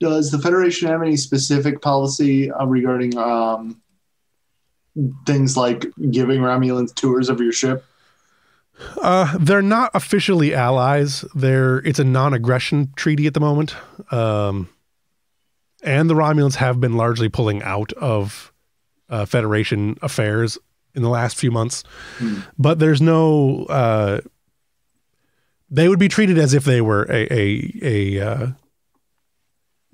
Does 0.00 0.30
the 0.30 0.38
Federation 0.38 0.88
have 0.88 1.02
any 1.02 1.16
specific 1.16 1.82
policy 1.82 2.50
uh, 2.52 2.64
regarding 2.64 3.18
um, 3.18 3.80
things 5.26 5.56
like 5.56 5.86
giving 6.10 6.40
Romulans 6.40 6.94
tours 6.94 7.28
of 7.28 7.40
your 7.40 7.52
ship? 7.52 7.84
Uh, 9.02 9.36
they're 9.40 9.60
not 9.60 9.90
officially 9.94 10.54
allies. 10.54 11.24
They're 11.34 11.78
it's 11.78 11.98
a 11.98 12.04
non-aggression 12.04 12.92
treaty 12.94 13.26
at 13.26 13.34
the 13.34 13.40
moment. 13.40 13.74
Um, 14.12 14.68
and 15.82 16.08
the 16.10 16.14
Romulans 16.14 16.56
have 16.56 16.80
been 16.80 16.96
largely 16.96 17.28
pulling 17.28 17.62
out 17.62 17.92
of 17.94 18.52
uh, 19.08 19.24
Federation 19.24 19.96
affairs 20.02 20.58
in 20.94 21.02
the 21.02 21.08
last 21.08 21.36
few 21.36 21.50
months. 21.50 21.84
Hmm. 22.18 22.40
But 22.58 22.78
there's 22.78 23.00
no. 23.00 23.64
Uh, 23.64 24.20
they 25.70 25.88
would 25.88 25.98
be 25.98 26.08
treated 26.08 26.38
as 26.38 26.54
if 26.54 26.64
they 26.64 26.80
were 26.80 27.04
a 27.10 27.32
a, 27.32 27.72
a 27.82 28.20
uh, 28.20 28.46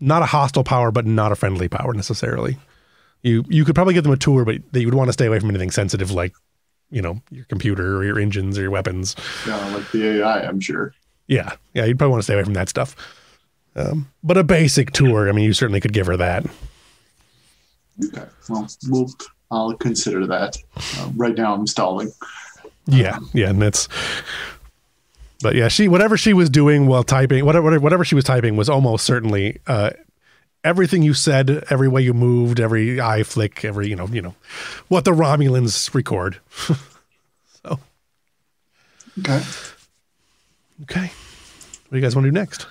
not 0.01 0.23
a 0.23 0.27
hostile 0.27 0.65
power, 0.65 0.91
but 0.91 1.07
not 1.07 1.33
a 1.33 1.37
friendly 1.37 1.69
power 1.69 1.93
necessarily. 1.93 2.59
You 3.23 3.45
you 3.49 3.65
could 3.65 3.75
probably 3.75 3.95
give 3.95 4.05
them 4.05 4.13
a 4.13 4.17
tour, 4.17 4.45
but 4.45 4.57
they 4.73 4.85
would 4.85 4.95
want 4.95 5.09
to 5.09 5.13
stay 5.13 5.27
away 5.27 5.39
from 5.39 5.51
anything 5.51 5.71
sensitive 5.71 6.11
like 6.11 6.35
you 6.91 7.03
know 7.03 7.21
your 7.31 7.45
computer 7.47 7.97
or 7.97 8.05
your 8.05 8.19
engines 8.19 8.59
or 8.59 8.63
your 8.63 8.71
weapons. 8.71 9.17
Yeah, 9.47 9.75
like 9.75 9.91
the 9.93 10.21
AI, 10.21 10.47
I'm 10.47 10.61
sure. 10.61 10.95
Yeah, 11.27 11.57
yeah, 11.73 11.87
you'd 11.87 11.99
probably 11.99 12.13
want 12.13 12.21
to 12.21 12.25
stay 12.25 12.35
away 12.35 12.45
from 12.45 12.55
that 12.55 12.69
stuff. 12.69 12.95
Um, 13.77 14.11
but 14.23 14.37
a 14.37 14.45
basic 14.45 14.93
tour, 14.93 15.29
I 15.29 15.33
mean, 15.33 15.45
you 15.45 15.53
certainly 15.53 15.81
could 15.81 15.93
give 15.93 16.07
her 16.07 16.17
that. 16.17 16.47
Okay. 18.05 18.25
Well, 18.49 18.69
we'll 18.89 19.11
I'll 19.51 19.75
consider 19.75 20.27
that. 20.27 20.57
Uh, 20.77 21.11
right 21.17 21.37
now, 21.37 21.55
I'm 21.55 21.67
stalling. 21.67 22.13
Yeah, 22.87 23.19
yeah, 23.33 23.51
and 23.51 23.63
that's. 23.63 23.89
But 25.43 25.55
yeah, 25.55 25.69
she 25.69 25.89
whatever 25.89 26.17
she 26.17 26.33
was 26.33 26.49
doing 26.51 26.87
while 26.87 27.03
typing, 27.05 27.45
whatever 27.45 27.79
whatever 27.81 28.05
she 28.05 28.15
was 28.15 28.25
typing 28.25 28.57
was 28.57 28.69
almost 28.69 29.05
certainly 29.05 29.61
uh, 29.67 29.91
everything 30.65 31.03
you 31.03 31.15
said, 31.15 31.65
every 31.71 31.89
way 31.89 32.03
you 32.03 32.15
moved, 32.15 32.61
every 32.61 33.01
eye 33.01 33.23
flick, 33.23 33.65
every 33.65 33.89
you 33.89 33.97
know 33.97 34.07
you 34.07 34.23
know 34.23 34.35
what 34.89 35.05
the 35.05 35.13
Romulans 35.13 35.93
record. 35.95 36.39
so 37.63 37.79
Okay. 39.21 39.43
okay, 40.83 41.07
what 41.13 41.91
do 41.91 41.97
you 41.97 42.01
guys 42.01 42.17
want 42.17 42.25
to 42.25 42.31
do 42.31 42.35
next? 42.35 42.67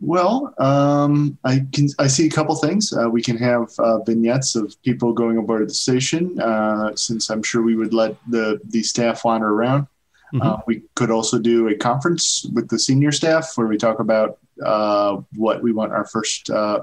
Well, 0.00 0.54
um, 0.58 1.38
I 1.42 1.66
can 1.72 1.88
I 1.98 2.06
see 2.06 2.26
a 2.26 2.30
couple 2.30 2.54
things. 2.56 2.92
Uh, 2.92 3.08
we 3.08 3.22
can 3.22 3.36
have 3.38 3.70
uh, 3.78 4.02
vignettes 4.02 4.54
of 4.54 4.80
people 4.82 5.12
going 5.12 5.38
aboard 5.38 5.66
the 5.68 5.74
station, 5.74 6.38
uh, 6.38 6.94
since 6.94 7.30
I'm 7.30 7.42
sure 7.42 7.62
we 7.62 7.76
would 7.76 7.94
let 7.94 8.16
the 8.28 8.60
the 8.64 8.82
staff 8.82 9.24
wander 9.24 9.48
around. 9.48 9.86
Mhm. 10.34 10.44
Uh, 10.44 10.58
we 10.66 10.82
could 10.96 11.10
also 11.10 11.38
do 11.38 11.68
a 11.68 11.74
conference 11.74 12.44
with 12.52 12.68
the 12.68 12.78
senior 12.78 13.12
staff 13.12 13.52
where 13.56 13.66
we 13.66 13.78
talk 13.78 14.00
about 14.00 14.38
uh, 14.62 15.16
what 15.34 15.62
we 15.62 15.72
want 15.72 15.92
our 15.92 16.04
first 16.04 16.50
uh, 16.50 16.80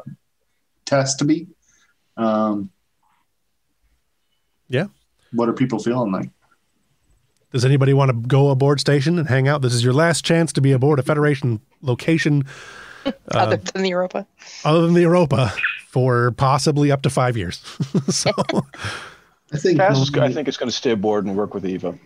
test 0.85 1.19
to 1.19 1.25
be. 1.25 1.47
Um, 2.17 2.71
Yeah. 4.69 4.87
What 5.33 5.49
are 5.49 5.53
people 5.53 5.77
feeling 5.79 6.11
like? 6.11 6.29
Does 7.51 7.65
anybody 7.65 7.93
want 7.93 8.09
to 8.09 8.27
go 8.27 8.49
aboard 8.49 8.79
station 8.79 9.19
and 9.19 9.27
hang 9.27 9.47
out? 9.47 9.61
This 9.61 9.73
is 9.73 9.83
your 9.83 9.93
last 9.93 10.25
chance 10.25 10.51
to 10.53 10.61
be 10.61 10.71
aboard 10.71 10.97
a 10.97 11.03
Federation 11.03 11.59
location 11.81 12.45
other 13.31 13.57
than 13.57 13.83
the 13.83 13.89
Europa. 13.89 14.27
other 14.65 14.81
than 14.81 14.93
the 14.93 15.01
Europa 15.01 15.53
for 15.87 16.31
possibly 16.31 16.91
up 16.91 17.01
to 17.03 17.09
five 17.09 17.37
years. 17.37 17.57
so 18.09 18.31
I 19.51 19.57
think 19.57 19.79
Kaz 19.79 20.01
is, 20.01 20.13
I 20.17 20.31
think 20.31 20.47
it's 20.47 20.57
going 20.57 20.69
to 20.69 20.75
stay 20.75 20.91
aboard 20.91 21.25
and 21.25 21.35
work 21.35 21.53
with 21.53 21.65
Eva. 21.65 21.97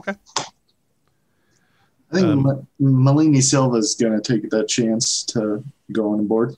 Okay. 0.00 0.14
I 2.10 2.14
think 2.14 2.26
um, 2.26 2.66
Malini 2.80 3.42
Silva 3.42 3.76
is 3.76 3.96
going 4.00 4.20
to 4.20 4.20
take 4.20 4.50
that 4.50 4.68
chance 4.68 5.24
to 5.24 5.62
go 5.92 6.12
on 6.12 6.26
board. 6.26 6.56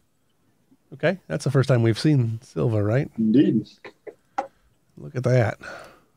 okay, 0.93 1.19
that's 1.27 1.45
the 1.45 1.51
first 1.51 1.69
time 1.69 1.83
we've 1.83 1.99
seen 1.99 2.41
Silva, 2.43 2.83
right? 2.83 3.11
Indeed. 3.19 3.67
Look 4.97 5.17
at 5.17 5.25
that. 5.25 5.59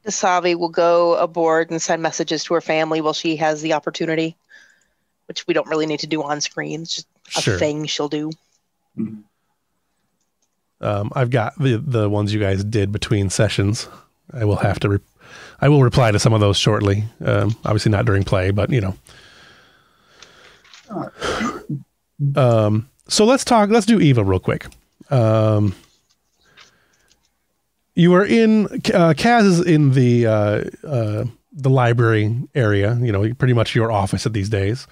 Dasavi 0.06 0.56
will 0.56 0.70
go 0.70 1.16
aboard 1.16 1.72
and 1.72 1.82
send 1.82 2.02
messages 2.02 2.44
to 2.44 2.54
her 2.54 2.62
family 2.62 3.00
while 3.00 3.14
she 3.14 3.38
has 3.38 3.62
the 3.62 3.74
opportunity, 3.74 4.36
which 5.28 5.48
we 5.48 5.54
don't 5.54 5.70
really 5.70 5.86
need 5.86 6.02
to 6.02 6.08
do 6.08 6.22
on 6.22 6.42
screen. 6.42 6.82
It's 6.82 6.96
just 6.96 7.08
a 7.38 7.42
Sure. 7.42 7.58
thing 7.58 7.86
she'll 7.86 8.10
do. 8.10 8.32
Um, 10.82 11.12
I've 11.16 11.30
got 11.30 11.58
the 11.58 11.78
the 11.78 12.10
ones 12.10 12.34
you 12.34 12.40
guys 12.40 12.64
did 12.64 12.92
between 12.92 13.30
sessions. 13.30 13.88
I 14.34 14.46
will 14.46 14.58
have 14.58 14.80
to. 14.82 14.90
Re- 14.90 15.00
I 15.62 15.70
will 15.70 15.82
reply 15.84 16.12
to 16.12 16.20
some 16.20 16.34
of 16.34 16.42
those 16.42 16.58
shortly. 16.58 17.06
Um, 17.24 17.56
obviously 17.66 17.92
not 17.92 18.06
during 18.06 18.24
play, 18.24 18.52
but 18.52 18.70
you 18.70 18.82
know. 18.82 18.96
Um, 22.36 22.90
so 23.08 23.26
let's 23.26 23.44
talk. 23.46 23.70
Let's 23.70 23.86
do 23.86 24.00
Eva 24.00 24.24
real 24.24 24.40
quick. 24.40 24.68
Um, 25.10 25.76
you 27.96 28.14
are 28.14 28.26
in. 28.26 28.66
Uh, 28.68 29.14
Kaz 29.16 29.44
is 29.46 29.60
in 29.62 29.92
the 29.92 30.26
uh, 30.28 30.64
uh, 30.86 31.26
the 31.54 31.70
library 31.70 32.36
area. 32.56 32.98
You 33.02 33.12
know, 33.12 33.34
pretty 33.36 33.54
much 33.54 33.76
your 33.76 33.92
office 33.92 34.26
at 34.26 34.34
these 34.34 34.50
days. 34.50 34.88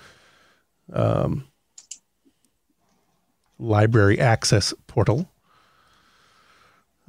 Um, 0.93 1.45
library 3.61 4.19
access 4.19 4.73
portal 4.87 5.29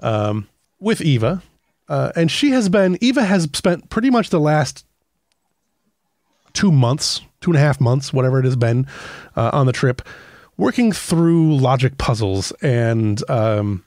um, 0.01 0.49
with 0.79 1.01
Eva, 1.01 1.43
uh, 1.89 2.13
and 2.15 2.31
she 2.31 2.51
has 2.51 2.69
been. 2.69 2.99
Eva 3.01 3.25
has 3.25 3.49
spent 3.55 3.89
pretty 3.89 4.11
much 4.11 4.31
the 4.31 4.41
last 4.41 4.85
two 6.53 6.71
months, 6.71 7.23
two 7.41 7.51
and 7.51 7.57
a 7.57 7.61
half 7.61 7.81
months, 7.81 8.13
whatever 8.13 8.39
it 8.39 8.45
has 8.45 8.57
been, 8.57 8.87
uh, 9.37 9.51
on 9.53 9.67
the 9.67 9.73
trip, 9.73 10.03
working 10.57 10.93
through 10.93 11.57
logic 11.57 11.99
puzzles 11.99 12.53
and 12.63 13.29
um, 13.31 13.85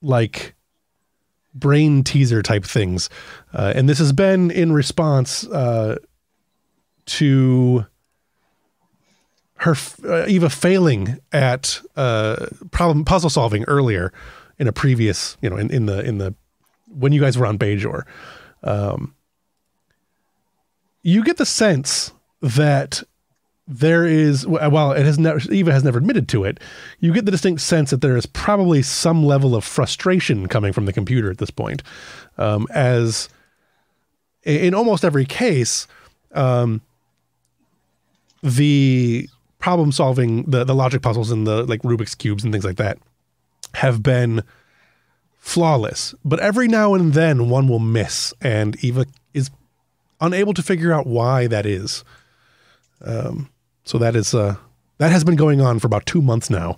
like 0.00 0.54
brain 1.54 2.02
teaser 2.02 2.42
type 2.42 2.64
things, 2.64 3.08
uh, 3.52 3.72
and 3.76 3.88
this 3.88 3.98
has 3.98 4.12
been 4.12 4.50
in 4.50 4.72
response 4.72 5.46
uh, 5.48 5.96
to 7.06 7.86
her 9.62 9.76
uh, 10.04 10.26
Eva 10.26 10.50
failing 10.50 11.20
at 11.32 11.80
uh, 11.96 12.46
problem 12.72 13.04
puzzle 13.04 13.30
solving 13.30 13.64
earlier 13.64 14.12
in 14.58 14.66
a 14.66 14.72
previous, 14.72 15.36
you 15.40 15.48
know, 15.48 15.56
in, 15.56 15.70
in 15.72 15.86
the 15.86 16.00
in 16.04 16.18
the 16.18 16.34
when 16.88 17.12
you 17.12 17.20
guys 17.20 17.38
were 17.38 17.46
on 17.46 17.58
Bajor, 17.58 18.02
um, 18.64 19.14
you 21.02 21.22
get 21.22 21.36
the 21.36 21.46
sense 21.46 22.12
that 22.40 23.02
there 23.68 24.04
is 24.04 24.44
well, 24.46 24.92
it 24.92 25.06
has 25.06 25.18
never 25.18 25.40
Eva 25.52 25.72
has 25.72 25.84
never 25.84 25.98
admitted 25.98 26.28
to 26.30 26.42
it. 26.42 26.58
You 26.98 27.12
get 27.12 27.24
the 27.24 27.30
distinct 27.30 27.60
sense 27.60 27.90
that 27.90 28.00
there 28.00 28.16
is 28.16 28.26
probably 28.26 28.82
some 28.82 29.24
level 29.24 29.54
of 29.54 29.64
frustration 29.64 30.48
coming 30.48 30.72
from 30.72 30.86
the 30.86 30.92
computer 30.92 31.30
at 31.30 31.38
this 31.38 31.50
point, 31.50 31.84
um, 32.36 32.66
as 32.74 33.28
in 34.42 34.74
almost 34.74 35.04
every 35.04 35.24
case. 35.24 35.86
Um, 36.32 36.80
the 38.42 39.28
problem 39.62 39.92
solving 39.92 40.42
the, 40.42 40.64
the 40.64 40.74
logic 40.74 41.00
puzzles 41.00 41.30
and 41.30 41.46
the 41.46 41.64
like 41.64 41.80
Rubik's 41.82 42.14
cubes 42.14 42.44
and 42.44 42.52
things 42.52 42.64
like 42.64 42.76
that 42.76 42.98
have 43.74 44.02
been 44.02 44.42
flawless. 45.38 46.14
But 46.24 46.40
every 46.40 46.68
now 46.68 46.94
and 46.94 47.14
then 47.14 47.48
one 47.48 47.68
will 47.68 47.78
miss 47.78 48.34
and 48.40 48.76
Eva 48.84 49.06
is 49.32 49.50
unable 50.20 50.52
to 50.54 50.62
figure 50.62 50.92
out 50.92 51.06
why 51.06 51.46
that 51.46 51.64
is. 51.64 52.04
Um, 53.04 53.48
so 53.84 53.98
that 53.98 54.14
is 54.14 54.34
uh 54.34 54.56
that 54.98 55.10
has 55.10 55.24
been 55.24 55.36
going 55.36 55.60
on 55.60 55.78
for 55.78 55.86
about 55.86 56.06
two 56.06 56.20
months 56.20 56.50
now. 56.50 56.76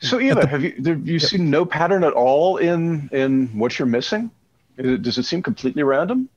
So 0.00 0.20
Eva, 0.20 0.46
have 0.46 0.62
you 0.62 0.74
have 0.84 1.08
you 1.08 1.18
seen 1.18 1.50
no 1.50 1.64
pattern 1.64 2.04
at 2.04 2.12
all 2.12 2.58
in 2.58 3.08
in 3.12 3.48
what 3.58 3.78
you're 3.78 3.86
missing? 3.86 4.30
Is 4.78 4.86
it- 4.90 5.02
Does 5.02 5.18
it 5.18 5.22
seem 5.24 5.42
completely 5.42 5.82
random? 5.82 6.28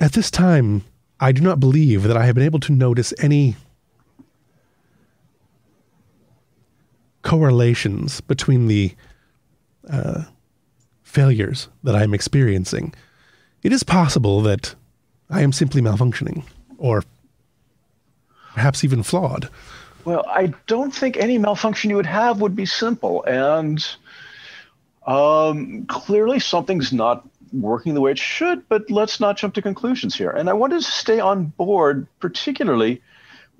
At 0.00 0.12
this 0.12 0.30
time, 0.30 0.82
I 1.20 1.32
do 1.32 1.40
not 1.40 1.60
believe 1.60 2.02
that 2.04 2.16
I 2.16 2.26
have 2.26 2.34
been 2.34 2.44
able 2.44 2.60
to 2.60 2.72
notice 2.72 3.14
any 3.18 3.56
correlations 7.22 8.20
between 8.20 8.66
the 8.66 8.94
uh, 9.88 10.24
failures 11.02 11.68
that 11.82 11.94
I 11.94 12.02
am 12.02 12.12
experiencing. 12.14 12.92
It 13.62 13.72
is 13.72 13.82
possible 13.82 14.42
that 14.42 14.74
I 15.30 15.40
am 15.42 15.52
simply 15.52 15.80
malfunctioning, 15.80 16.44
or 16.76 17.02
perhaps 18.52 18.84
even 18.84 19.02
flawed. 19.02 19.48
Well, 20.04 20.24
I 20.28 20.52
don't 20.66 20.94
think 20.94 21.16
any 21.16 21.38
malfunction 21.38 21.88
you 21.88 21.96
would 21.96 22.04
have 22.06 22.40
would 22.42 22.54
be 22.54 22.66
simple, 22.66 23.24
and 23.24 23.84
um, 25.06 25.86
clearly 25.86 26.40
something's 26.40 26.92
not 26.92 27.28
working 27.52 27.94
the 27.94 28.00
way 28.00 28.10
it 28.10 28.18
should. 28.18 28.68
But 28.68 28.90
let's 28.90 29.20
not 29.20 29.36
jump 29.36 29.54
to 29.54 29.62
conclusions 29.62 30.14
here. 30.14 30.30
And 30.30 30.48
I 30.48 30.52
wanted 30.54 30.82
to 30.82 30.90
stay 30.90 31.20
on 31.20 31.46
board, 31.46 32.06
particularly 32.20 33.02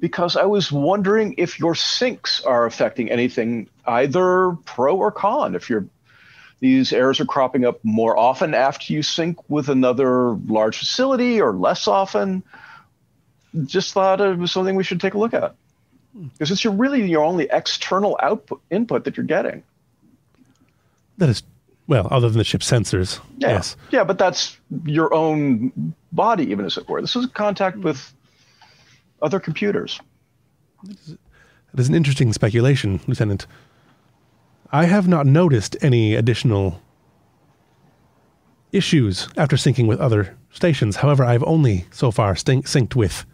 because 0.00 0.36
I 0.36 0.44
was 0.44 0.72
wondering 0.72 1.34
if 1.38 1.58
your 1.58 1.74
syncs 1.74 2.44
are 2.44 2.66
affecting 2.66 3.10
anything, 3.10 3.68
either 3.86 4.56
pro 4.64 4.96
or 4.96 5.12
con. 5.12 5.54
If 5.54 5.70
you're 5.70 5.86
these 6.60 6.94
errors 6.94 7.20
are 7.20 7.26
cropping 7.26 7.66
up 7.66 7.78
more 7.82 8.16
often 8.16 8.54
after 8.54 8.94
you 8.94 9.02
sync 9.02 9.38
with 9.50 9.68
another 9.68 10.30
large 10.30 10.78
facility 10.78 11.38
or 11.40 11.52
less 11.52 11.86
often. 11.86 12.42
Just 13.66 13.92
thought 13.92 14.22
it 14.22 14.38
was 14.38 14.50
something 14.50 14.74
we 14.74 14.82
should 14.82 15.00
take 15.00 15.12
a 15.12 15.18
look 15.18 15.34
at 15.34 15.54
because 16.32 16.50
it's 16.50 16.64
your 16.64 16.72
really 16.72 17.06
your 17.08 17.22
only 17.22 17.48
external 17.50 18.18
output 18.22 18.62
input 18.70 19.04
that 19.04 19.16
you're 19.16 19.26
getting. 19.26 19.62
That 21.18 21.28
is, 21.28 21.42
well, 21.86 22.08
other 22.10 22.28
than 22.28 22.38
the 22.38 22.44
ship 22.44 22.60
sensors. 22.60 23.20
Yeah. 23.38 23.50
Yes. 23.50 23.76
Yeah, 23.90 24.04
but 24.04 24.18
that's 24.18 24.56
your 24.84 25.12
own 25.14 25.94
body, 26.12 26.50
even 26.50 26.64
as 26.64 26.76
it 26.76 26.88
were. 26.88 27.00
This 27.00 27.16
is 27.16 27.26
contact 27.26 27.78
with 27.78 28.12
other 29.22 29.40
computers. 29.40 30.00
It 30.86 31.80
is 31.80 31.88
an 31.88 31.94
interesting 31.94 32.32
speculation, 32.32 33.00
Lieutenant. 33.06 33.46
I 34.70 34.84
have 34.84 35.08
not 35.08 35.26
noticed 35.26 35.76
any 35.80 36.14
additional 36.14 36.80
issues 38.72 39.28
after 39.36 39.56
syncing 39.56 39.86
with 39.86 40.00
other 40.00 40.36
stations. 40.50 40.96
However, 40.96 41.24
I've 41.24 41.44
only 41.44 41.86
so 41.90 42.10
far 42.10 42.34
synced 42.34 42.96
with 42.96 43.24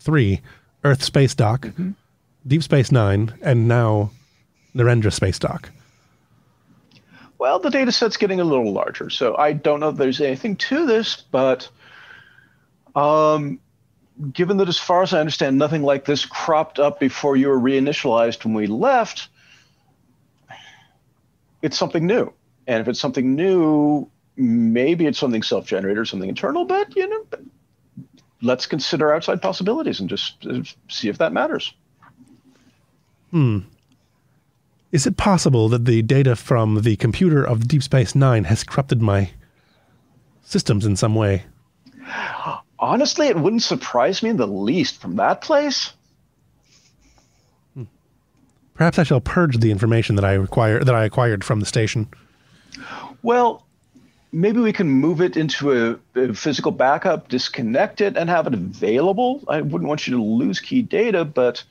three 0.00 0.42
Earth 0.84 1.02
Space 1.02 1.34
Dock, 1.34 1.62
mm-hmm. 1.62 1.92
Deep 2.46 2.62
Space 2.62 2.92
Nine, 2.92 3.34
and 3.42 3.66
now 3.66 4.10
Narendra 4.74 5.12
Space 5.12 5.38
Dock. 5.38 5.70
Well, 7.38 7.58
the 7.58 7.70
data 7.70 7.92
set's 7.92 8.16
getting 8.16 8.40
a 8.40 8.44
little 8.44 8.72
larger, 8.72 9.10
so 9.10 9.36
I 9.36 9.52
don't 9.52 9.80
know 9.80 9.90
if 9.90 9.96
there's 9.96 10.20
anything 10.20 10.56
to 10.56 10.86
this, 10.86 11.16
but 11.30 11.68
um, 12.94 13.60
given 14.32 14.56
that, 14.56 14.68
as 14.68 14.78
far 14.78 15.02
as 15.02 15.12
I 15.12 15.20
understand, 15.20 15.58
nothing 15.58 15.82
like 15.82 16.06
this 16.06 16.24
cropped 16.24 16.78
up 16.78 16.98
before 16.98 17.36
you 17.36 17.48
were 17.48 17.60
reinitialized 17.60 18.44
when 18.44 18.54
we 18.54 18.66
left, 18.66 19.28
it's 21.60 21.76
something 21.76 22.06
new. 22.06 22.32
And 22.66 22.80
if 22.80 22.88
it's 22.88 23.00
something 23.00 23.34
new, 23.34 24.10
maybe 24.36 25.06
it's 25.06 25.18
something 25.18 25.42
self-generated 25.42 25.98
or 25.98 26.04
something 26.04 26.28
internal. 26.28 26.64
But 26.64 26.96
you 26.96 27.08
know, 27.08 27.26
let's 28.40 28.66
consider 28.66 29.12
outside 29.12 29.42
possibilities 29.42 30.00
and 30.00 30.08
just 30.08 30.46
uh, 30.46 30.62
see 30.88 31.08
if 31.08 31.18
that 31.18 31.32
matters. 31.32 31.74
Hmm. 33.30 33.60
Is 34.96 35.06
it 35.06 35.18
possible 35.18 35.68
that 35.68 35.84
the 35.84 36.00
data 36.00 36.34
from 36.34 36.80
the 36.80 36.96
computer 36.96 37.44
of 37.44 37.68
Deep 37.68 37.82
Space 37.82 38.14
Nine 38.14 38.44
has 38.44 38.64
corrupted 38.64 39.02
my 39.02 39.28
systems 40.42 40.86
in 40.86 40.96
some 40.96 41.14
way? 41.14 41.44
Honestly, 42.78 43.26
it 43.26 43.36
wouldn't 43.36 43.62
surprise 43.62 44.22
me 44.22 44.30
in 44.30 44.38
the 44.38 44.46
least 44.46 44.98
from 44.98 45.16
that 45.16 45.42
place. 45.42 45.92
Hmm. 47.74 47.82
Perhaps 48.72 48.98
I 48.98 49.02
shall 49.02 49.20
purge 49.20 49.58
the 49.58 49.70
information 49.70 50.16
that 50.16 50.24
I 50.24 50.32
require 50.32 50.82
that 50.82 50.94
I 50.94 51.04
acquired 51.04 51.44
from 51.44 51.60
the 51.60 51.66
station. 51.66 52.08
Well, 53.22 53.66
maybe 54.32 54.60
we 54.60 54.72
can 54.72 54.88
move 54.88 55.20
it 55.20 55.36
into 55.36 55.72
a, 55.72 56.18
a, 56.18 56.32
physical 56.32 56.72
backup, 56.72 57.28
disconnect 57.28 58.00
it, 58.00 58.16
and 58.16 58.30
have 58.30 58.46
it 58.46 58.54
available. 58.54 59.44
I 59.46 59.60
wouldn't 59.60 59.88
want 59.88 60.06
you 60.06 60.16
to 60.16 60.22
lose 60.22 60.58
key 60.58 60.80
data, 60.80 61.26
but 61.26 61.64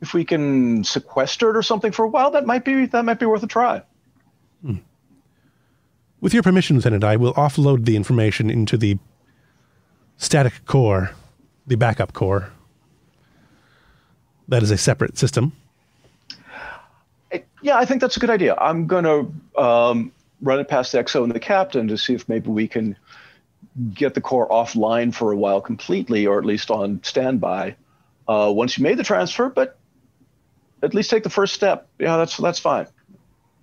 if 0.00 0.14
we 0.14 0.24
can 0.24 0.84
sequester 0.84 1.50
it 1.50 1.56
or 1.56 1.62
something 1.62 1.92
for 1.92 2.04
a 2.04 2.08
while, 2.08 2.30
that 2.32 2.46
might 2.46 2.64
be 2.64 2.86
that 2.86 3.04
might 3.04 3.18
be 3.18 3.26
worth 3.26 3.42
a 3.42 3.46
try. 3.46 3.82
Hmm. 4.62 4.76
With 6.20 6.34
your 6.34 6.42
permission, 6.42 6.76
Lieutenant, 6.76 7.04
I 7.04 7.16
will 7.16 7.34
offload 7.34 7.84
the 7.84 7.96
information 7.96 8.50
into 8.50 8.76
the 8.76 8.98
static 10.16 10.64
core, 10.64 11.12
the 11.66 11.76
backup 11.76 12.12
core. 12.12 12.52
That 14.48 14.62
is 14.62 14.70
a 14.70 14.78
separate 14.78 15.18
system. 15.18 15.52
Yeah, 17.62 17.76
I 17.76 17.84
think 17.84 18.00
that's 18.00 18.16
a 18.16 18.20
good 18.20 18.30
idea. 18.30 18.54
I'm 18.56 18.86
going 18.86 19.04
to 19.04 19.60
um, 19.60 20.12
run 20.40 20.60
it 20.60 20.68
past 20.68 20.92
the 20.92 20.98
XO 20.98 21.24
and 21.24 21.34
the 21.34 21.40
captain 21.40 21.88
to 21.88 21.98
see 21.98 22.14
if 22.14 22.28
maybe 22.28 22.48
we 22.48 22.68
can 22.68 22.96
get 23.92 24.14
the 24.14 24.20
core 24.20 24.48
offline 24.48 25.12
for 25.12 25.32
a 25.32 25.36
while 25.36 25.60
completely, 25.60 26.26
or 26.26 26.38
at 26.38 26.44
least 26.44 26.70
on 26.70 27.00
standby. 27.02 27.76
Uh, 28.28 28.52
once 28.54 28.78
you 28.78 28.84
made 28.84 28.96
the 28.96 29.04
transfer, 29.04 29.48
but 29.48 29.78
at 30.82 30.94
least 30.94 31.10
take 31.10 31.22
the 31.22 31.30
first 31.30 31.54
step. 31.54 31.88
Yeah, 31.98 32.16
that's 32.16 32.36
that's 32.36 32.58
fine. 32.58 32.86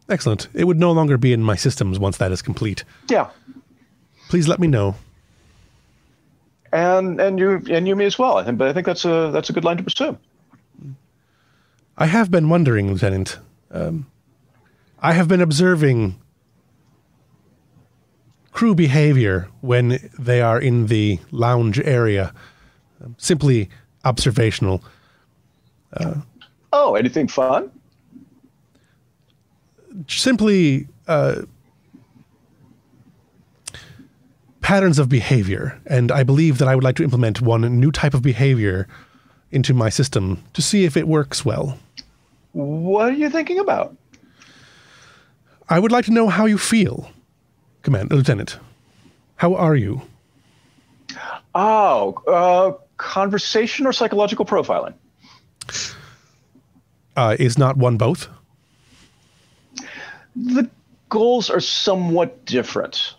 Excellent. 0.09 0.47
It 0.53 0.65
would 0.65 0.79
no 0.79 0.91
longer 0.91 1.17
be 1.17 1.33
in 1.33 1.41
my 1.41 1.55
systems 1.55 1.97
once 1.99 2.17
that 2.17 2.31
is 2.31 2.41
complete. 2.41 2.83
Yeah. 3.09 3.29
Please 4.29 4.47
let 4.47 4.59
me 4.59 4.67
know. 4.67 4.95
And 6.71 7.21
and 7.21 7.39
you 7.39 7.63
and 7.69 7.87
you 7.87 7.95
me 7.95 8.05
as 8.05 8.17
well. 8.17 8.37
I 8.37 8.43
think, 8.43 8.57
but 8.57 8.67
I 8.67 8.73
think 8.73 8.85
that's 8.85 9.05
a 9.05 9.29
that's 9.31 9.49
a 9.49 9.53
good 9.53 9.63
line 9.63 9.77
to 9.77 9.83
pursue. 9.83 10.17
I 11.97 12.07
have 12.07 12.31
been 12.31 12.49
wondering, 12.49 12.91
Lieutenant. 12.91 13.37
Um, 13.71 14.07
I 14.99 15.13
have 15.13 15.27
been 15.27 15.41
observing 15.41 16.19
crew 18.51 18.73
behavior 18.73 19.49
when 19.61 20.09
they 20.17 20.41
are 20.41 20.59
in 20.59 20.87
the 20.87 21.19
lounge 21.31 21.79
area. 21.79 22.33
Um, 23.03 23.15
simply 23.19 23.69
observational. 24.03 24.83
Uh, 25.91 26.15
oh, 26.73 26.95
anything 26.95 27.29
fun? 27.29 27.71
Simply 30.09 30.87
uh, 31.07 31.43
patterns 34.61 34.99
of 34.99 35.07
behavior. 35.07 35.79
And 35.85 36.11
I 36.11 36.23
believe 36.23 36.57
that 36.57 36.67
I 36.67 36.75
would 36.75 36.83
like 36.83 36.95
to 36.97 37.03
implement 37.03 37.41
one 37.41 37.61
new 37.79 37.91
type 37.91 38.13
of 38.13 38.21
behavior 38.21 38.87
into 39.51 39.73
my 39.73 39.89
system 39.89 40.43
to 40.53 40.61
see 40.61 40.83
if 40.83 40.97
it 40.97 41.07
works 41.07 41.45
well. 41.45 41.77
What 42.53 43.09
are 43.09 43.15
you 43.15 43.29
thinking 43.29 43.59
about? 43.59 43.95
I 45.69 45.79
would 45.79 45.91
like 45.91 46.05
to 46.05 46.11
know 46.11 46.27
how 46.27 46.45
you 46.45 46.57
feel, 46.57 47.11
Command 47.83 48.11
Lieutenant. 48.11 48.57
How 49.35 49.55
are 49.55 49.75
you? 49.75 50.01
Oh, 51.55 52.15
uh, 52.27 52.73
conversation 52.97 53.85
or 53.85 53.93
psychological 53.93 54.45
profiling? 54.45 54.93
Uh, 57.15 57.35
is 57.39 57.57
not 57.57 57.77
one 57.77 57.97
both? 57.97 58.27
The 60.35 60.69
goals 61.09 61.49
are 61.49 61.59
somewhat 61.59 62.45
different. 62.45 63.15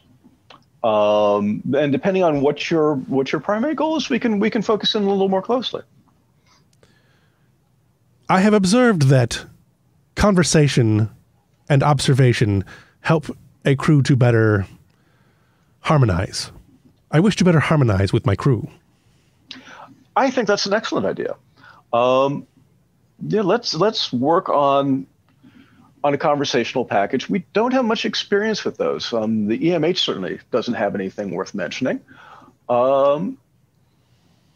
Um, 0.82 1.62
and 1.76 1.92
depending 1.92 2.22
on 2.24 2.42
what 2.42 2.70
your 2.70 2.97
what 2.97 3.32
your 3.32 3.40
primary 3.40 3.74
goal 3.74 3.97
is, 3.97 4.11
we 4.11 4.18
can 4.18 4.38
we 4.38 4.51
can 4.51 4.62
focus 4.62 4.95
in 4.95 5.05
a 5.05 5.09
little 5.09 5.28
more 5.28 5.40
closely. 5.40 5.82
I 8.28 8.40
have 8.40 8.53
observed 8.53 9.03
that 9.03 9.45
conversation 10.14 11.09
and 11.68 11.82
observation 11.82 12.64
help 13.01 13.26
a 13.64 13.76
crew 13.76 14.03
to 14.03 14.16
better 14.16 14.66
harmonize. 15.80 16.51
I 17.11 17.20
wish 17.20 17.36
to 17.36 17.45
better 17.45 17.61
harmonize 17.61 18.12
with 18.12 18.26
my 18.26 18.34
crew. 18.34 18.68
I 20.16 20.30
think 20.30 20.49
that's 20.49 20.66
an 20.66 20.74
excellent 20.74 21.07
idea. 21.07 21.36
Um, 21.92 22.47
yeah, 23.22 23.42
let's 23.42 23.74
let's 23.74 24.12
work 24.12 24.48
on 24.48 25.06
on 26.02 26.12
a 26.12 26.18
conversational 26.18 26.84
package. 26.84 27.30
We 27.30 27.44
don't 27.54 27.72
have 27.72 27.84
much 27.84 28.04
experience 28.04 28.64
with 28.64 28.76
those. 28.76 29.12
Um, 29.12 29.46
the 29.46 29.58
EMH 29.58 29.98
certainly 29.98 30.38
doesn't 30.50 30.74
have 30.74 30.94
anything 30.94 31.30
worth 31.30 31.54
mentioning. 31.54 32.00
Um, 32.68 33.38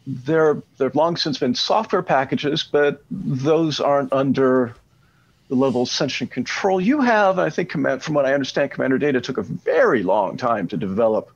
there 0.05 0.61
there've 0.77 0.95
long 0.95 1.17
since 1.17 1.37
been 1.37 1.55
software 1.55 2.01
packages, 2.01 2.63
but 2.63 3.03
those 3.09 3.79
aren't 3.79 4.13
under 4.13 4.75
the 5.49 5.55
level 5.55 5.83
of 5.83 5.89
sentient 5.89 6.31
control 6.31 6.79
you 6.79 7.01
have. 7.01 7.39
I 7.39 7.49
think, 7.49 7.71
from 7.71 8.13
what 8.13 8.25
I 8.25 8.33
understand, 8.33 8.71
Commander 8.71 8.97
Data 8.97 9.19
took 9.19 9.37
a 9.37 9.43
very 9.43 10.03
long 10.03 10.37
time 10.37 10.67
to 10.69 10.77
develop 10.77 11.31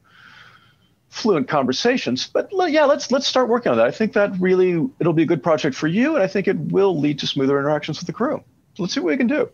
fluent 1.14 1.48
conversations. 1.48 2.28
But 2.28 2.50
yeah, 2.70 2.86
let's 2.86 3.12
let's 3.12 3.28
start 3.28 3.50
working 3.50 3.72
on 3.72 3.78
that. 3.78 3.88
I 3.88 3.92
think 3.92 4.14
that 4.14 4.32
really 4.40 4.90
it'll 5.00 5.14
be 5.14 5.24
a 5.24 5.28
good 5.28 5.44
project 5.44 5.76
for 5.76 5.88
you, 5.88 6.16
and 6.16 6.24
I 6.24 6.28
think 6.28 6.48
it 6.48 6.58
will 6.58 7.00
lead 7.00 7.20
to 7.20 7.28
smoother 7.28 7.58
interactions 7.60 8.00
with 8.00 8.08
the 8.08 8.14
crew. 8.14 8.44
So 8.76 8.84
let's 8.84 8.94
see 8.94 9.00
what 9.00 9.12
we 9.12 9.18
can 9.18 9.28
do. 9.28 9.50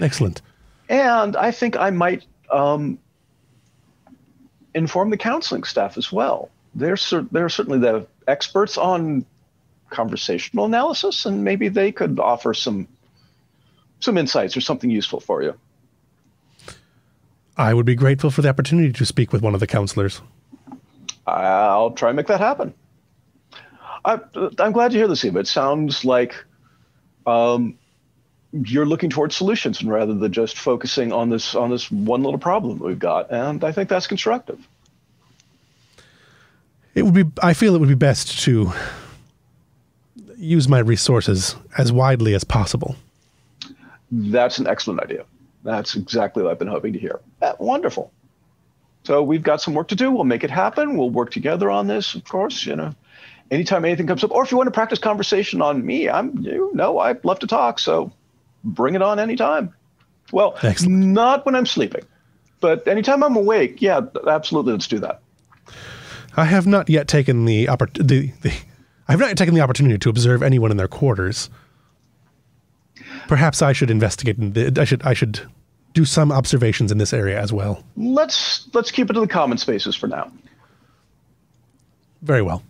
Excellent. 0.00 0.42
And 0.88 1.36
I 1.36 1.50
think 1.50 1.76
I 1.76 1.90
might 1.90 2.24
um, 2.50 2.98
inform 4.74 5.10
the 5.10 5.18
counseling 5.18 5.64
staff 5.64 5.98
as 5.98 6.10
well 6.10 6.50
they're 6.74 6.96
they're 7.32 7.48
certainly 7.48 7.78
the 7.78 8.06
experts 8.26 8.78
on 8.78 9.24
conversational 9.90 10.66
analysis, 10.66 11.26
and 11.26 11.44
maybe 11.44 11.68
they 11.68 11.92
could 11.92 12.18
offer 12.20 12.54
some 12.54 12.88
some 14.00 14.16
insights 14.16 14.56
or 14.56 14.60
something 14.60 14.90
useful 14.90 15.20
for 15.20 15.42
you. 15.42 15.54
I 17.56 17.74
would 17.74 17.86
be 17.86 17.96
grateful 17.96 18.30
for 18.30 18.42
the 18.42 18.48
opportunity 18.48 18.92
to 18.92 19.04
speak 19.04 19.32
with 19.32 19.42
one 19.42 19.54
of 19.54 19.60
the 19.60 19.66
counselors. 19.66 20.22
I'll 21.28 21.92
try 21.92 22.10
and 22.10 22.16
make 22.16 22.26
that 22.26 22.40
happen. 22.40 22.74
I, 24.04 24.20
am 24.58 24.72
glad 24.72 24.92
to 24.92 24.96
hear 24.96 25.08
this, 25.08 25.24
Eva. 25.24 25.40
It 25.40 25.48
sounds 25.48 26.04
like 26.04 26.34
um, 27.26 27.78
you're 28.52 28.86
looking 28.86 29.10
towards 29.10 29.36
solutions 29.36 29.80
and 29.80 29.90
rather 29.90 30.14
than 30.14 30.32
just 30.32 30.56
focusing 30.56 31.12
on 31.12 31.30
this 31.30 31.54
on 31.54 31.70
this 31.70 31.90
one 31.90 32.22
little 32.22 32.38
problem 32.38 32.78
that 32.78 32.84
we've 32.84 32.98
got, 32.98 33.30
and 33.30 33.64
I 33.64 33.72
think 33.72 33.88
that's 33.88 34.06
constructive 34.06 34.66
it 36.98 37.02
would 37.02 37.14
be 37.14 37.24
I 37.42 37.54
feel 37.54 37.74
it 37.74 37.78
would 37.78 37.88
be 37.88 37.94
best 37.94 38.40
to 38.40 38.72
use 40.36 40.68
my 40.68 40.78
resources 40.78 41.56
as 41.76 41.92
widely 41.92 42.34
as 42.34 42.44
possible. 42.44 42.96
That's 44.10 44.58
an 44.58 44.66
excellent 44.66 45.00
idea. 45.00 45.24
That's 45.64 45.96
exactly 45.96 46.42
what 46.42 46.52
I've 46.52 46.58
been 46.58 46.68
hoping 46.68 46.92
to 46.92 46.98
hear. 46.98 47.20
Uh, 47.42 47.54
wonderful. 47.58 48.12
So 49.08 49.22
we've 49.22 49.42
got 49.42 49.62
some 49.62 49.72
work 49.72 49.88
to 49.88 49.94
do. 49.94 50.10
We'll 50.10 50.24
make 50.24 50.44
it 50.44 50.50
happen. 50.50 50.98
We'll 50.98 51.08
work 51.08 51.30
together 51.30 51.70
on 51.70 51.86
this, 51.86 52.14
of 52.14 52.24
course. 52.24 52.66
You 52.66 52.76
know, 52.76 52.94
anytime 53.50 53.86
anything 53.86 54.06
comes 54.06 54.22
up, 54.22 54.32
or 54.32 54.44
if 54.44 54.50
you 54.50 54.58
want 54.58 54.66
to 54.66 54.70
practice 54.70 54.98
conversation 54.98 55.62
on 55.62 55.86
me, 55.86 56.10
I'm 56.10 56.36
you 56.40 56.70
know 56.74 56.98
I 56.98 57.14
love 57.22 57.38
to 57.38 57.46
talk. 57.46 57.78
So 57.78 58.12
bring 58.64 58.94
it 58.94 59.00
on 59.00 59.18
anytime. 59.18 59.72
Well, 60.30 60.58
Excellent. 60.62 61.06
not 61.06 61.46
when 61.46 61.54
I'm 61.54 61.64
sleeping, 61.64 62.02
but 62.60 62.86
anytime 62.86 63.22
I'm 63.22 63.34
awake. 63.34 63.80
Yeah, 63.80 64.02
absolutely. 64.26 64.72
Let's 64.72 64.88
do 64.88 64.98
that. 64.98 65.22
I 66.36 66.44
have 66.44 66.66
not 66.66 66.90
yet 66.90 67.08
taken 67.08 67.46
the, 67.46 67.64
oppor- 67.64 67.94
the, 67.94 68.30
the 68.42 68.52
I 69.08 69.12
have 69.12 69.20
not 69.20 69.34
taken 69.38 69.54
the 69.54 69.62
opportunity 69.62 69.96
to 69.96 70.10
observe 70.10 70.42
anyone 70.42 70.70
in 70.70 70.76
their 70.76 70.86
quarters. 70.86 71.48
Perhaps 73.26 73.62
I 73.62 73.72
should 73.72 73.90
investigate. 73.90 74.78
I 74.78 74.84
should 74.84 75.02
I 75.02 75.14
should 75.14 75.48
do 75.98 76.04
some 76.04 76.30
observations 76.30 76.92
in 76.92 76.98
this 76.98 77.12
area 77.12 77.40
as 77.40 77.52
well. 77.52 77.82
Let's 77.96 78.68
let's 78.72 78.92
keep 78.92 79.10
it 79.10 79.14
to 79.14 79.20
the 79.20 79.26
common 79.26 79.58
spaces 79.58 79.96
for 79.96 80.06
now. 80.06 80.30
Very 82.22 82.40
well. 82.40 82.62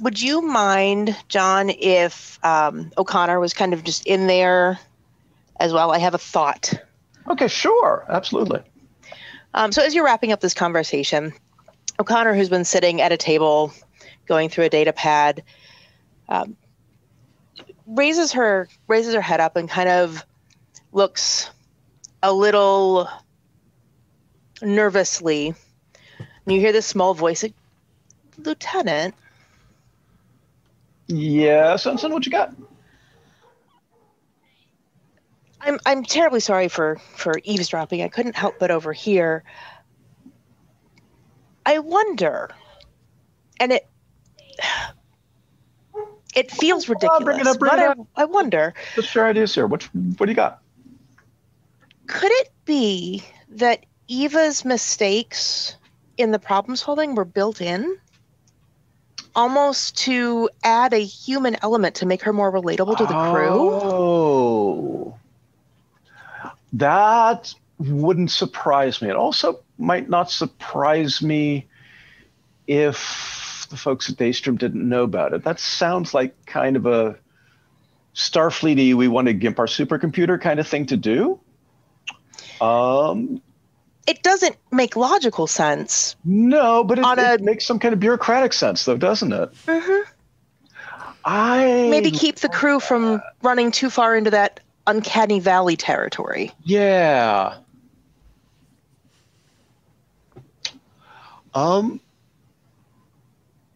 Would 0.00 0.22
you 0.22 0.42
mind, 0.42 1.16
John, 1.28 1.70
if 1.70 2.38
um, 2.44 2.92
O'Connor 2.96 3.40
was 3.40 3.52
kind 3.52 3.74
of 3.74 3.82
just 3.82 4.06
in 4.06 4.28
there 4.28 4.78
as 5.58 5.72
well? 5.72 5.90
I 5.90 5.98
have 5.98 6.14
a 6.14 6.18
thought. 6.18 6.72
Okay, 7.28 7.48
sure, 7.48 8.06
absolutely. 8.08 8.62
Um, 9.54 9.72
so 9.72 9.82
as 9.82 9.92
you're 9.92 10.04
wrapping 10.04 10.30
up 10.30 10.40
this 10.40 10.54
conversation, 10.54 11.32
O'Connor, 11.98 12.34
who's 12.34 12.48
been 12.48 12.64
sitting 12.64 13.00
at 13.00 13.10
a 13.10 13.16
table 13.16 13.72
going 14.26 14.48
through 14.48 14.64
a 14.64 14.70
data 14.70 14.92
pad, 14.92 15.42
um, 16.28 16.56
raises 17.90 18.32
her 18.32 18.68
raises 18.88 19.14
her 19.14 19.20
head 19.20 19.40
up 19.40 19.56
and 19.56 19.68
kind 19.68 19.88
of 19.88 20.24
looks 20.92 21.50
a 22.22 22.32
little 22.32 23.08
nervously. 24.62 25.54
And 26.18 26.54
you 26.54 26.60
hear 26.60 26.72
this 26.72 26.86
small 26.86 27.14
voice, 27.14 27.44
Lieutenant, 28.38 29.14
Yeah, 31.08 31.74
Sensen, 31.76 32.12
what 32.12 32.24
you 32.24 32.32
got? 32.32 32.54
I'm 35.60 35.78
I'm 35.84 36.04
terribly 36.04 36.40
sorry 36.40 36.68
for 36.68 36.96
for 37.16 37.34
eavesdropping. 37.44 38.02
I 38.02 38.08
couldn't 38.08 38.36
help 38.36 38.58
but 38.58 38.70
overhear. 38.70 39.42
I 41.66 41.80
wonder, 41.80 42.50
and 43.58 43.72
it 43.72 43.86
it 46.34 46.50
feels 46.50 46.88
Oh, 46.88 46.94
ridiculous, 46.94 47.24
bring 47.24 47.40
it 47.40 47.46
up, 47.46 47.58
bring 47.58 47.70
but 47.70 47.78
it 47.78 47.82
I, 47.82 47.90
up. 47.92 47.98
I 48.16 48.24
wonder, 48.24 48.74
What's 48.94 49.14
your 49.14 49.26
ideas 49.26 49.54
here? 49.54 49.66
What 49.66 49.82
what 50.18 50.26
do 50.26 50.32
you 50.32 50.36
got? 50.36 50.60
could 52.06 52.30
it 52.32 52.50
be 52.64 53.22
that 53.50 53.86
Eva's 54.08 54.64
mistakes 54.64 55.76
in 56.18 56.32
the 56.32 56.38
problem 56.40 56.74
solving 56.76 57.14
were 57.14 57.24
built 57.24 57.60
in? 57.60 57.96
Almost 59.36 59.96
to 59.98 60.50
add 60.64 60.92
a 60.92 60.98
human 61.04 61.56
element 61.62 61.94
to 61.96 62.06
make 62.06 62.22
her 62.22 62.32
more 62.32 62.50
relatable 62.52 62.96
to 62.96 63.06
the 63.06 63.14
crew? 63.30 63.70
Oh, 63.72 65.14
that 66.72 67.54
wouldn't 67.78 68.32
surprise 68.32 69.00
me. 69.00 69.08
It 69.08 69.16
also 69.16 69.60
might 69.78 70.08
not 70.08 70.30
surprise 70.32 71.22
me 71.22 71.66
if 72.66 73.49
the 73.70 73.76
folks 73.76 74.10
at 74.10 74.16
Daystrom 74.16 74.58
didn't 74.58 74.86
know 74.86 75.02
about 75.04 75.32
it. 75.32 75.44
That 75.44 75.58
sounds 75.58 76.12
like 76.12 76.44
kind 76.46 76.76
of 76.76 76.86
a 76.86 77.16
Starfleety, 78.14 78.92
we 78.94 79.06
want 79.08 79.28
to 79.28 79.32
gimp 79.32 79.58
our 79.60 79.66
supercomputer 79.66 80.40
kind 80.40 80.58
of 80.58 80.66
thing 80.66 80.86
to 80.86 80.96
do. 80.96 81.38
Um, 82.60 83.40
It 84.06 84.22
doesn't 84.24 84.56
make 84.72 84.96
logical 84.96 85.46
sense. 85.46 86.16
no, 86.24 86.82
but 86.82 86.98
it, 86.98 87.04
On 87.04 87.18
it 87.18 87.40
makes 87.40 87.64
some 87.64 87.78
kind 87.78 87.94
of 87.94 88.00
bureaucratic 88.00 88.52
sense, 88.52 88.84
though, 88.84 88.96
doesn't 88.96 89.32
it? 89.32 89.50
hmm 89.66 90.00
I 91.24 91.88
maybe 91.90 92.10
keep 92.10 92.36
the 92.36 92.48
crew 92.48 92.80
from 92.80 93.20
running 93.42 93.70
too 93.72 93.90
far 93.90 94.16
into 94.16 94.30
that 94.30 94.58
uncanny 94.86 95.38
valley 95.38 95.76
territory. 95.76 96.50
Yeah. 96.64 97.58
Um, 101.54 102.00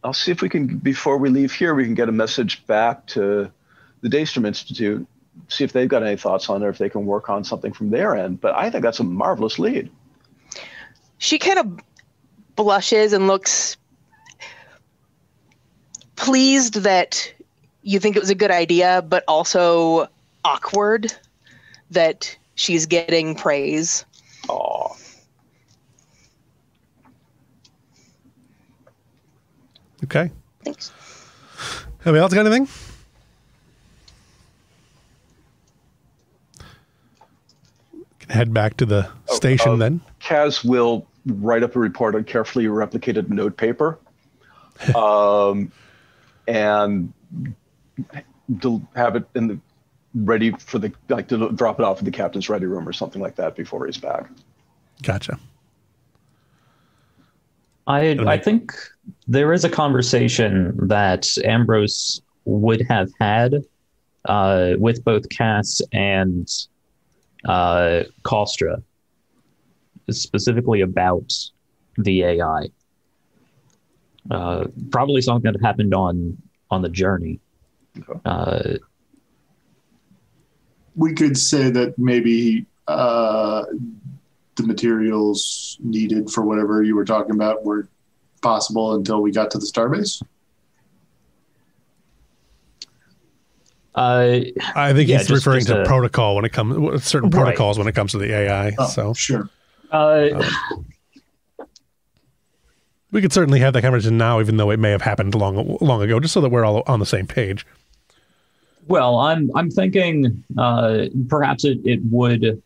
I'll 0.05 0.13
see 0.13 0.31
if 0.31 0.43
we 0.43 0.51
can, 0.51 0.77
before 0.79 1.17
we 1.17 1.31
leave 1.31 1.53
here, 1.53 1.75
we 1.75 1.85
can 1.85 1.95
get 1.95 2.11
a 2.11 2.13
message 2.13 2.65
back 2.67 3.07
to 3.07 3.51
the 4.03 4.09
Daystrom 4.09 4.47
Institute, 4.47 5.07
see 5.49 5.65
if 5.65 5.73
they've 5.73 5.89
got 5.89 6.03
any 6.03 6.17
thoughts 6.17 6.51
on 6.51 6.63
it, 6.63 6.69
if 6.69 6.77
they 6.77 6.91
can 6.91 7.07
work 7.07 7.31
on 7.31 7.43
something 7.43 7.73
from 7.73 7.89
their 7.89 8.15
end. 8.15 8.41
But 8.41 8.55
I 8.55 8.69
think 8.71 8.85
that's 8.85 9.01
a 9.01 9.05
marvelous 9.05 9.59
lead. 9.59 9.91
She 11.17 11.39
kind 11.39 11.59
of 11.59 11.81
blushes 12.55 13.15
and 13.15 13.27
looks 13.27 13.79
pleased 16.17 16.75
that 16.83 17.33
you 17.83 17.99
think 17.99 18.15
it 18.15 18.21
was 18.21 18.31
a 18.31 18.35
good 18.35 18.51
idea, 18.51 19.03
but 19.09 19.25
also 19.27 20.07
awkward 20.45 21.13
that 21.91 22.37
she's 22.57 22.85
getting 22.85 23.35
praise. 23.35 24.05
Okay. 30.05 30.31
Thanks. 30.65 30.93
Anybody 32.05 32.21
else 32.21 32.35
got 32.35 32.47
anything? 32.47 32.69
Can 38.21 38.31
head 38.31 38.53
back 38.53 38.77
to 38.79 38.87
the 38.87 39.09
station 39.27 39.73
uh, 39.73 39.77
then. 39.77 40.01
Kaz 40.21 40.65
will 40.65 41.07
write 41.27 41.63
up 41.63 41.75
a 41.77 41.79
report 41.79 42.15
on 42.15 42.25
carefully 42.25 42.67
replicated 42.67 43.31
note 43.31 43.57
paper, 43.57 43.99
um, 44.95 45.73
and 46.47 47.13
del- 48.59 48.87
have 48.95 49.17
it 49.17 49.25
in 49.35 49.49
the 49.49 49.59
ready 50.15 50.53
for 50.53 50.79
the 50.79 50.93
like 51.09 51.29
to 51.29 51.51
drop 51.53 51.81
it 51.81 51.85
off 51.85 51.99
in 51.99 52.05
the 52.05 52.11
captain's 52.11 52.49
ready 52.51 52.67
room 52.67 52.87
or 52.87 52.93
something 52.93 53.23
like 53.23 53.37
that 53.37 53.57
before 53.57 53.87
he's 53.87 53.97
back. 53.99 54.29
Gotcha. 55.03 55.39
I 57.87 58.11
I 58.11 58.23
Right. 58.23 58.45
think 58.45 58.73
there 59.29 59.53
is 59.53 59.65
a 59.65 59.69
conversation 59.71 60.77
that 60.89 61.27
Ambrose 61.45 62.23
would 62.45 62.83
have 62.89 63.11
had 63.21 63.55
uh, 64.25 64.73
with 64.79 65.05
both 65.05 65.29
Cass 65.29 65.81
and 65.93 66.49
uh, 67.47 68.05
Kostra, 68.25 68.83
specifically 70.11 70.81
about 70.81 71.31
the 71.99 72.23
AI. 72.23 72.69
Uh, 74.31 74.65
probably 74.91 75.21
something 75.21 75.53
that 75.53 75.61
happened 75.63 75.95
on 75.95 76.37
on 76.71 76.81
the 76.81 76.89
journey. 76.89 77.39
Okay. 77.99 78.19
Uh, 78.25 78.79
we 80.97 81.13
could 81.13 81.37
say 81.37 81.71
that 81.71 81.99
maybe 81.99 82.65
uh, 82.89 83.65
the 84.57 84.63
materials 84.65 85.77
needed 85.81 86.31
for 86.31 86.45
whatever 86.45 86.83
you 86.83 86.95
were 86.95 87.05
talking 87.05 87.35
about 87.35 87.65
were 87.65 87.89
possible 88.43 88.95
until 88.95 89.21
we 89.23 89.33
got 89.33 89.51
to 89.53 89.59
the 89.59 89.67
starbase. 89.67 90.23
uh, 93.97 94.41
I 94.75 94.93
think 94.93 95.09
Yeah, 95.09 95.19
he's 95.19 95.29
just- 95.29 95.47
referring 95.47 95.61
just 95.61 95.69
to 95.69 95.83
a- 95.83 95.87
protocol 95.87 96.35
when 96.37 96.45
it 96.45 96.53
comes 96.53 97.05
certain 97.05 97.31
Right. 97.31 97.43
protocols 97.45 97.79
when 97.79 97.87
it 97.87 97.95
comes 97.95 98.11
to 98.13 98.19
the 98.19 98.33
AI. 98.35 98.75
Oh, 98.79 98.87
so 98.89 99.15
sure. 99.15 99.49
uh, 99.93 100.43
we 103.13 103.21
could 103.23 103.33
certainly 103.33 103.61
have 103.61 103.73
that 103.75 103.83
conversation 103.83 104.19
now, 104.19 104.41
even 104.41 104.57
though 104.57 104.71
it 104.71 104.81
may 104.81 104.91
have 104.91 105.03
happened 105.03 105.35
long 105.37 105.79
long 105.81 106.03
ago, 106.03 106.19
just 106.19 106.35
so 106.35 106.41
that 106.41 106.51
we're 106.51 106.65
all 106.65 106.83
on 106.87 106.99
the 106.99 107.07
same 107.07 107.27
page. 107.29 107.65
Well, 108.89 109.17
I'm 109.19 109.51
I'm 109.55 109.71
thinking 109.71 110.43
uh, 110.59 111.05
perhaps 111.29 111.65
it, 111.65 111.79
it 111.85 112.01
would 112.11 112.61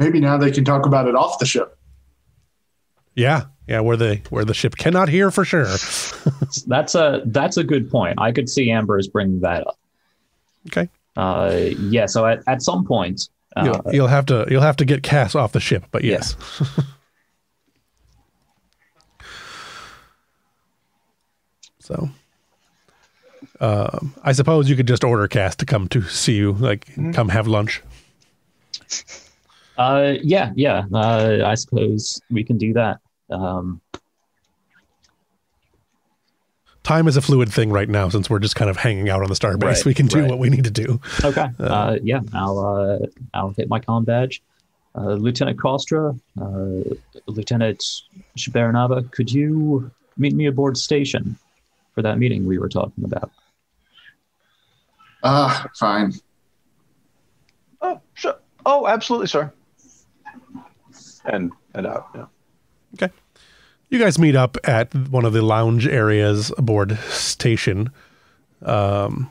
Maybe 0.00 0.18
now 0.18 0.38
they 0.38 0.50
can 0.50 0.64
talk 0.64 0.86
about 0.86 1.06
it 1.06 1.14
off 1.14 1.38
the 1.38 1.44
ship. 1.46 1.76
Yeah, 3.14 3.44
yeah, 3.68 3.80
where 3.80 3.98
the 3.98 4.22
where 4.30 4.46
the 4.46 4.54
ship 4.54 4.76
cannot 4.76 5.10
hear 5.10 5.30
for 5.30 5.44
sure. 5.44 5.66
that's 6.66 6.94
a 6.94 7.20
that's 7.26 7.58
a 7.58 7.64
good 7.64 7.90
point. 7.90 8.18
I 8.18 8.32
could 8.32 8.48
see 8.48 8.70
Ambrose 8.70 9.08
bringing 9.08 9.40
that 9.40 9.66
up. 9.66 9.78
Okay, 10.68 10.88
Uh, 11.16 11.68
yeah. 11.78 12.06
So 12.06 12.24
at, 12.26 12.42
at 12.46 12.62
some 12.62 12.86
point, 12.86 13.28
uh, 13.56 13.64
you'll, 13.84 13.94
you'll 13.94 14.06
have 14.08 14.24
to 14.26 14.46
you'll 14.48 14.62
have 14.62 14.76
to 14.76 14.86
get 14.86 15.02
Cass 15.02 15.34
off 15.34 15.52
the 15.52 15.60
ship, 15.60 15.84
but 15.90 16.02
Yeah. 16.02 16.12
yes. 16.12 16.36
so, 21.78 22.08
um, 23.60 24.14
I 24.22 24.32
suppose 24.32 24.68
you 24.70 24.76
could 24.76 24.88
just 24.88 25.04
order 25.04 25.26
Cass 25.28 25.56
to 25.56 25.66
come 25.66 25.88
to 25.88 26.02
see 26.02 26.34
you, 26.36 26.52
like 26.52 26.86
come 27.12 27.28
have 27.28 27.46
lunch. 27.46 27.82
uh, 29.80 30.14
yeah, 30.22 30.52
yeah. 30.56 30.84
Uh, 30.92 31.42
I 31.44 31.54
suppose 31.54 32.20
we 32.30 32.44
can 32.44 32.58
do 32.58 32.74
that. 32.74 32.98
Um, 33.30 33.80
Time 36.82 37.08
is 37.08 37.16
a 37.16 37.22
fluid 37.22 37.50
thing 37.50 37.70
right 37.70 37.88
now, 37.88 38.08
since 38.08 38.28
we're 38.28 38.40
just 38.40 38.56
kind 38.56 38.70
of 38.70 38.76
hanging 38.76 39.08
out 39.08 39.22
on 39.22 39.28
the 39.28 39.34
starbase. 39.34 39.62
Right, 39.62 39.84
we 39.86 39.94
can 39.94 40.06
do 40.06 40.20
right. 40.20 40.28
what 40.28 40.38
we 40.38 40.50
need 40.50 40.64
to 40.64 40.70
do. 40.70 41.00
okay. 41.24 41.48
Uh, 41.58 41.96
yeah. 42.02 42.20
I'll 42.34 42.58
uh, 42.58 43.06
I'll 43.32 43.50
hit 43.50 43.68
my 43.68 43.80
com 43.80 44.04
badge. 44.04 44.42
Uh, 44.94 45.12
Lieutenant 45.14 45.56
Kostra, 45.56 46.18
uh, 46.40 46.94
Lieutenant 47.26 47.82
Shibaranaba, 48.36 49.10
could 49.12 49.32
you 49.32 49.90
meet 50.18 50.34
me 50.34 50.46
aboard 50.46 50.76
station 50.76 51.38
for 51.94 52.02
that 52.02 52.18
meeting 52.18 52.44
we 52.44 52.58
were 52.58 52.68
talking 52.68 53.04
about? 53.04 53.30
Ah, 55.22 55.66
fine. 55.78 56.12
Oh, 57.80 58.00
sure. 58.14 58.36
Oh, 58.66 58.86
absolutely, 58.86 59.28
sir. 59.28 59.52
And 61.24 61.52
and 61.74 61.86
out. 61.86 62.08
Yeah. 62.14 62.26
Okay. 62.94 63.12
You 63.88 63.98
guys 63.98 64.18
meet 64.18 64.36
up 64.36 64.56
at 64.64 64.94
one 64.94 65.24
of 65.24 65.32
the 65.32 65.42
lounge 65.42 65.86
areas 65.86 66.52
aboard 66.56 66.96
station. 67.08 67.90
Um, 68.62 69.30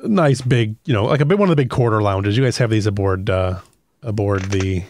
nice 0.00 0.40
big, 0.40 0.76
you 0.84 0.92
know, 0.92 1.04
like 1.04 1.20
a 1.20 1.24
bit 1.24 1.38
one 1.38 1.48
of 1.48 1.56
the 1.56 1.62
big 1.62 1.70
quarter 1.70 2.02
lounges. 2.02 2.36
You 2.36 2.44
guys 2.44 2.58
have 2.58 2.70
these 2.70 2.86
aboard 2.86 3.30
uh, 3.30 3.60
aboard 4.02 4.50
the 4.50 4.84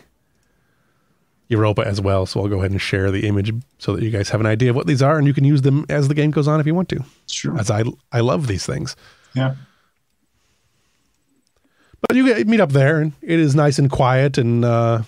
Europa 1.49 1.86
as 1.86 2.01
well. 2.01 2.26
So 2.26 2.40
I'll 2.40 2.49
go 2.49 2.59
ahead 2.59 2.70
and 2.70 2.80
share 2.80 3.11
the 3.11 3.26
image 3.26 3.53
so 3.78 3.95
that 3.95 4.03
you 4.03 4.11
guys 4.11 4.30
have 4.30 4.40
an 4.40 4.47
idea 4.47 4.70
of 4.70 4.76
what 4.76 4.86
these 4.86 5.03
are, 5.03 5.18
and 5.18 5.26
you 5.26 5.34
can 5.34 5.45
use 5.45 5.62
them 5.62 5.84
as 5.88 6.09
the 6.09 6.14
game 6.14 6.30
goes 6.30 6.49
on 6.49 6.61
if 6.61 6.66
you 6.66 6.74
want 6.74 6.88
to. 6.90 7.05
Sure. 7.26 7.59
As 7.59 7.70
I 7.70 7.84
I 8.12 8.20
love 8.20 8.47
these 8.47 8.66
things. 8.66 8.97
Yeah. 9.34 9.55
But 12.09 12.16
you 12.16 12.26
get, 12.26 12.46
meet 12.46 12.61
up 12.61 12.72
there, 12.72 13.00
and 13.00 13.12
it 13.22 13.38
is 13.38 13.55
nice 13.55 13.78
and 13.78 13.90
quiet 13.90 14.36
and 14.38 14.64
uh, 14.64 15.02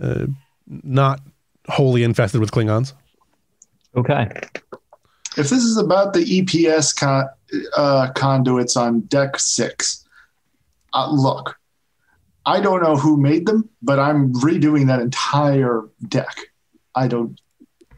uh, 0.00 0.26
not 0.66 1.20
wholly 1.68 2.02
infested 2.02 2.40
with 2.40 2.50
Klingons. 2.50 2.92
Okay. 3.96 4.30
If 5.36 5.50
this 5.50 5.64
is 5.64 5.76
about 5.76 6.12
the 6.12 6.24
EPS 6.24 6.96
con- 6.96 7.28
uh, 7.76 8.10
conduits 8.14 8.76
on 8.76 9.00
deck 9.02 9.38
six, 9.38 10.04
uh, 10.92 11.10
look, 11.10 11.58
I 12.46 12.60
don't 12.60 12.82
know 12.82 12.96
who 12.96 13.16
made 13.16 13.46
them, 13.46 13.68
but 13.82 13.98
I'm 13.98 14.32
redoing 14.34 14.86
that 14.86 15.00
entire 15.00 15.82
deck. 16.08 16.36
I 16.94 17.08
don't. 17.08 17.40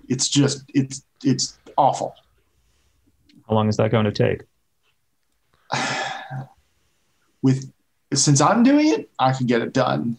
It's 0.08 0.28
just 0.28 0.64
it's 0.74 1.02
it's 1.24 1.58
awful. 1.76 2.14
How 3.48 3.54
long 3.54 3.68
is 3.68 3.76
that 3.76 3.90
going 3.90 4.04
to 4.04 4.12
take? 4.12 4.42
With 7.42 7.72
since 8.14 8.40
I'm 8.40 8.62
doing 8.62 8.88
it, 8.88 9.10
I 9.18 9.32
can 9.32 9.46
get 9.46 9.62
it 9.62 9.72
done 9.72 10.16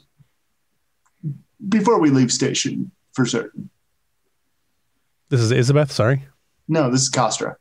before 1.67 1.99
we 1.99 2.09
leave 2.09 2.31
station 2.31 2.91
for 3.13 3.25
certain. 3.25 3.69
This 5.29 5.41
is 5.41 5.51
Isabeth. 5.51 5.91
Sorry, 5.91 6.25
No, 6.67 6.89
this 6.89 7.01
is 7.01 7.09
Castra. 7.11 7.55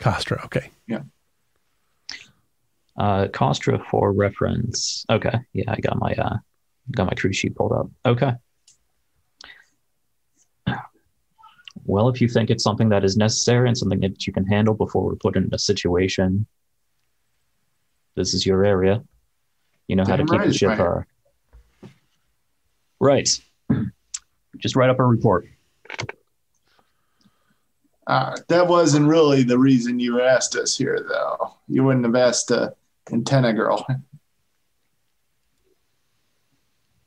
Castra. 0.00 0.44
Okay. 0.44 0.70
Yeah. 0.86 1.02
Uh, 2.96 3.28
Costra 3.28 3.84
for 3.90 4.12
reference. 4.12 5.04
Okay. 5.08 5.34
Yeah, 5.52 5.64
I 5.68 5.80
got 5.80 5.98
my 5.98 6.12
uh, 6.14 6.36
got 6.90 7.06
my 7.06 7.14
crew 7.14 7.32
sheet 7.32 7.54
pulled 7.54 7.72
up. 7.72 7.88
Okay. 8.04 8.32
Well, 11.84 12.08
if 12.08 12.20
you 12.20 12.28
think 12.28 12.50
it's 12.50 12.62
something 12.62 12.90
that 12.90 13.02
is 13.04 13.16
necessary 13.16 13.66
and 13.66 13.76
something 13.76 14.00
that 14.00 14.26
you 14.26 14.32
can 14.32 14.46
handle 14.46 14.74
before 14.74 15.04
we're 15.04 15.16
put 15.16 15.36
in 15.36 15.48
a 15.52 15.58
situation, 15.58 16.46
this 18.14 18.34
is 18.34 18.44
your 18.44 18.64
area. 18.64 19.02
You 19.88 19.96
know 19.96 20.04
how 20.06 20.16
to 20.16 20.24
keep 20.24 20.38
right, 20.38 20.48
the 20.48 20.54
ship. 20.54 20.78
right. 20.78 21.04
Right. 23.00 23.28
Just 24.58 24.76
write 24.76 24.90
up 24.90 25.00
a 25.00 25.04
report. 25.04 25.48
Uh, 28.06 28.36
that 28.48 28.66
wasn't 28.66 29.06
really 29.06 29.42
the 29.42 29.58
reason 29.58 29.98
you 29.98 30.20
asked 30.20 30.56
us 30.56 30.76
here, 30.76 31.04
though. 31.08 31.54
You 31.68 31.84
wouldn't 31.84 32.04
have 32.04 32.16
asked 32.16 32.48
the 32.48 32.74
antenna 33.10 33.52
girl. 33.52 33.86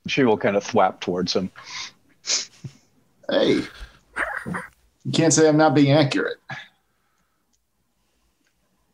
She 0.08 0.24
will 0.24 0.38
kind 0.38 0.56
of 0.56 0.64
thwap 0.64 1.00
towards 1.00 1.34
him. 1.34 1.52
Hey, 3.30 3.64
you 5.04 5.12
can't 5.12 5.34
say 5.34 5.48
I'm 5.48 5.58
not 5.58 5.74
being 5.74 5.92
accurate. 5.92 6.38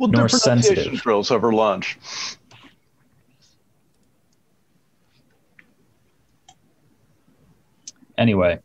We'll 0.01 0.09
Nor 0.09 0.29
do 0.29 0.39
pronunciation 0.39 0.75
sensitive. 0.77 1.01
drills 1.03 1.29
over 1.29 1.53
lunch. 1.53 1.95
Anyway, 8.17 8.59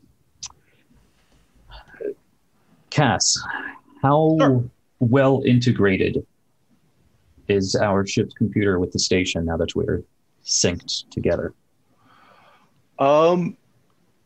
Cass, 2.91 3.39
how 4.03 4.37
Sure. 4.41 4.65
well 4.99 5.43
integrated 5.45 6.27
is 7.49 7.75
our 7.77 8.07
ship's 8.07 8.35
computer 8.35 8.79
with 8.79 8.93
the 8.93 8.99
station 8.99 9.45
now 9.45 9.57
that 9.59 9.75
we're 9.75 10.03
synced 10.45 11.09
together? 11.11 11.55
Um, 12.99 13.57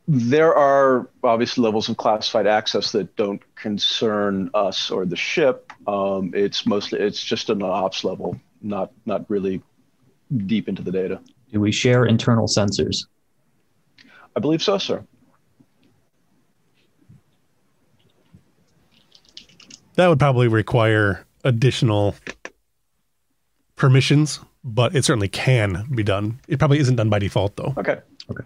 there 0.09 0.55
are 0.55 1.09
obviously 1.23 1.63
levels 1.63 1.89
of 1.89 1.97
classified 1.97 2.47
access 2.47 2.93
that 2.93 3.15
don't 3.17 3.43
concern 3.57 4.51
us 4.55 4.91
or 4.91 5.05
the 5.05 5.17
ship. 5.17 5.70
Um, 5.91 6.31
it's 6.35 6.67
mostly 6.67 7.01
it's 7.01 7.23
just 7.23 7.51
an 7.51 7.63
ops 7.63 8.05
level, 8.05 8.39
not 8.63 8.93
not 9.07 9.29
really 9.29 9.61
deep 10.47 10.69
into 10.69 10.83
the 10.83 10.93
data. 10.93 11.21
Do 11.53 11.59
we 11.59 11.73
share 11.73 12.07
internal 12.07 12.47
sensors? 12.47 13.07
I 14.37 14.41
believe 14.41 14.63
so, 14.63 14.79
sir. 14.79 15.05
That 19.97 20.07
would 20.07 20.21
probably 20.21 20.47
require 20.47 21.27
additional 21.43 22.15
permissions, 23.75 24.39
but 24.63 24.95
it 24.95 25.05
certainly 25.05 25.29
can 25.29 25.89
be 25.93 26.05
done. 26.05 26.39
It 26.47 26.61
probably 26.61 26.79
isn't 26.79 26.95
done 26.95 27.11
by 27.11 27.19
default, 27.19 27.57
though. 27.57 27.75
Okay. 27.77 27.99
Okay. 28.31 28.45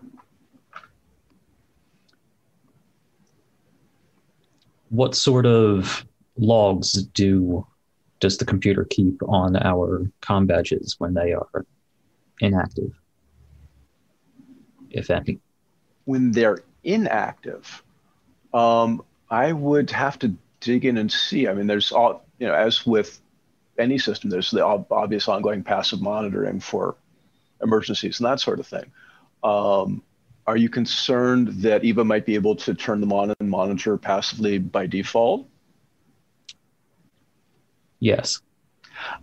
What 4.88 5.14
sort 5.14 5.45
of 5.45 6.07
logs 6.37 6.93
do 6.93 7.66
does 8.20 8.39
the 8.39 8.45
computer 8.45 8.87
keep 8.89 9.22
on 9.28 9.57
our 9.57 10.11
com 10.20 10.47
badges 10.47 10.97
when 10.99 11.14
they 11.14 11.32
are 11.32 11.66
inactive, 12.41 12.93
if 14.91 15.11
any? 15.11 15.41
When 16.05 16.32
they're 16.32 16.61
inactive, 16.85 17.82
um, 18.53 19.03
I 19.30 19.53
would 19.53 19.91
have 19.91 20.18
to 20.20 20.35
dig 20.61 20.85
in 20.85 20.97
and 20.99 21.11
see. 21.11 21.49
I 21.49 21.55
mean, 21.55 21.66
there's 21.66 21.93
all 21.93 22.24
you 22.39 22.47
know, 22.47 22.55
as 22.55 22.87
with 22.87 23.20
any 23.78 23.99
system, 23.99 24.30
there's 24.30 24.51
the 24.51 24.64
obvious 24.64 25.28
ongoing 25.28 25.62
passive 25.62 26.01
monitoring 26.01 26.61
for 26.61 26.97
emergencies 27.62 28.20
and 28.20 28.26
that 28.26 28.41
sort 28.41 28.61
of 28.61 28.66
thing. 28.66 28.91
Um, 29.43 30.03
are 30.47 30.57
you 30.57 30.68
concerned 30.68 31.49
that 31.62 31.85
EVA 31.85 32.05
might 32.05 32.26
be 32.26 32.35
able 32.35 32.57
to 32.57 32.74
turn 32.74 33.01
them 33.01 33.12
on 33.12 33.35
and 33.39 33.51
monitor 33.51 33.97
passively 33.97 34.59
by 34.59 34.87
default? 34.87 35.49
Yes. 38.05 38.42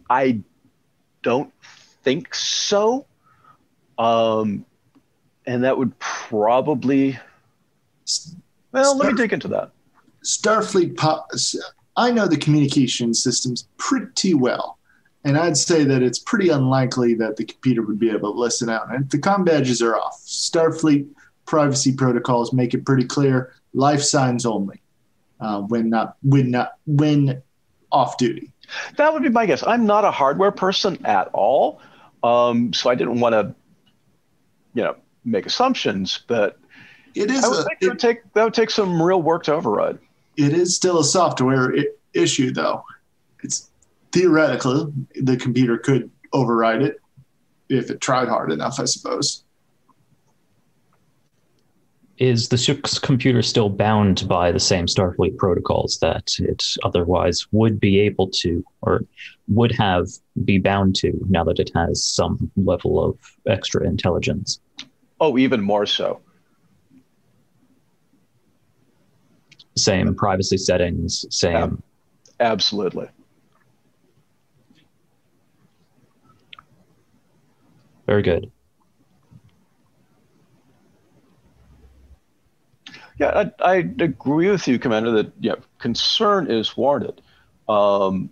I 0.10 0.42
don't 1.22 1.54
think 2.04 2.34
so. 2.34 3.06
Um, 4.00 4.66
and 5.46 5.64
that 5.64 5.78
would 5.78 5.98
probably, 6.00 7.20
well, 8.72 8.98
let 8.98 9.12
me 9.12 9.18
dig 9.18 9.34
into 9.34 9.48
that. 9.50 9.72
Starfleet, 10.24 10.98
po- 10.98 11.26
I 11.96 12.12
know 12.12 12.28
the 12.28 12.38
communication 12.38 13.14
systems 13.14 13.68
pretty 13.78 14.34
well. 14.34 14.80
And 15.24 15.38
I'd 15.38 15.58
say 15.58 15.84
that 15.84 16.02
it's 16.02 16.18
pretty 16.18 16.50
unlikely 16.50 17.14
that 17.16 17.38
the 17.38 17.46
computer 17.46 17.84
would 17.84 18.00
be 18.00 18.10
able 18.10 18.34
to 18.34 18.40
listen 18.40 18.68
out. 18.68 18.92
And 18.92 19.08
the 19.12 19.20
com 19.20 19.44
badges 19.44 19.84
are 19.84 19.96
off. 19.96 20.20
Starfleet 20.26 21.08
privacy 21.46 21.94
protocols 21.94 22.52
make 22.52 22.74
it 22.74 22.84
pretty 22.84 23.06
clear: 23.06 23.54
life 23.76 24.02
signs 24.02 24.48
only 24.48 24.82
uh, 25.40 25.62
when 25.62 25.92
not 25.92 26.18
when 26.24 26.50
not 26.50 26.78
when 26.88 27.44
off 27.92 28.18
duty. 28.18 28.51
That 28.98 29.14
would 29.14 29.24
be 29.24 29.30
my 29.30 29.46
guess. 29.46 29.64
I'm 29.66 29.86
not 29.86 30.06
a 30.06 30.12
hardware 30.12 30.52
person 30.52 31.04
at 31.06 31.28
all. 31.34 31.82
Um, 32.24 32.72
so 32.74 32.90
I 32.90 32.96
didn't 32.96 33.20
want 33.20 33.34
to, 33.34 33.54
you 34.74 34.84
know, 34.84 34.96
make 35.26 35.46
assumptions, 35.46 36.20
but 36.28 36.60
It 37.16 37.30
is 37.32 37.44
I 37.44 37.48
would 37.50 37.60
a, 37.60 37.64
think 37.64 37.80
that 37.80 37.86
it, 37.86 37.90
would 37.90 38.00
take 38.00 38.34
that 38.34 38.44
would 38.44 38.54
take 38.54 38.70
some 38.70 39.02
real 39.02 39.22
work 39.22 39.44
to 39.44 39.54
override. 39.54 39.98
it 40.38 40.54
is 40.54 40.76
still 40.76 41.00
a 41.00 41.04
software 41.04 41.74
I- 41.76 41.88
issue, 42.14 42.52
though. 42.52 42.84
It's 43.44 43.70
theoretically 44.12 44.92
the 45.22 45.38
computer 45.38 45.78
could 45.78 46.12
override 46.34 46.82
it 46.82 47.02
if 47.70 47.90
it 47.90 48.02
tried 48.02 48.28
hard 48.28 48.52
enough, 48.52 48.80
I 48.80 48.86
suppose. 48.86 49.44
Is 52.22 52.50
the 52.50 52.58
ship's 52.58 53.00
computer 53.00 53.42
still 53.42 53.68
bound 53.68 54.28
by 54.28 54.52
the 54.52 54.60
same 54.60 54.86
Starfleet 54.86 55.38
protocols 55.38 55.98
that 56.04 56.34
it 56.38 56.64
otherwise 56.84 57.48
would 57.52 57.80
be 57.80 58.00
able 58.00 58.30
to, 58.42 58.64
or 58.84 59.02
would 59.48 59.72
have 59.72 60.06
be 60.46 60.60
bound 60.60 60.94
to, 60.98 61.14
now 61.30 61.44
that 61.46 61.58
it 61.58 61.72
has 61.74 62.04
some 62.04 62.52
level 62.56 63.04
of 63.04 63.18
extra 63.48 63.88
intelligence? 63.88 64.60
Oh, 65.20 65.36
even 65.40 65.62
more 65.62 65.88
so. 65.88 66.22
Same 69.76 70.14
privacy 70.14 70.58
settings, 70.58 71.26
same. 71.32 71.82
Yeah. 72.40 72.52
Absolutely. 72.52 73.08
Very 78.06 78.22
good. 78.22 78.52
Yeah, 83.22 83.52
I, 83.60 83.74
I 83.74 83.76
agree 83.76 84.50
with 84.50 84.68
you, 84.68 84.80
Commander, 84.80 85.12
that 85.12 85.32
yeah, 85.40 85.54
concern 85.78 86.50
is 86.50 86.76
warranted. 86.76 87.22
Um, 87.70 88.32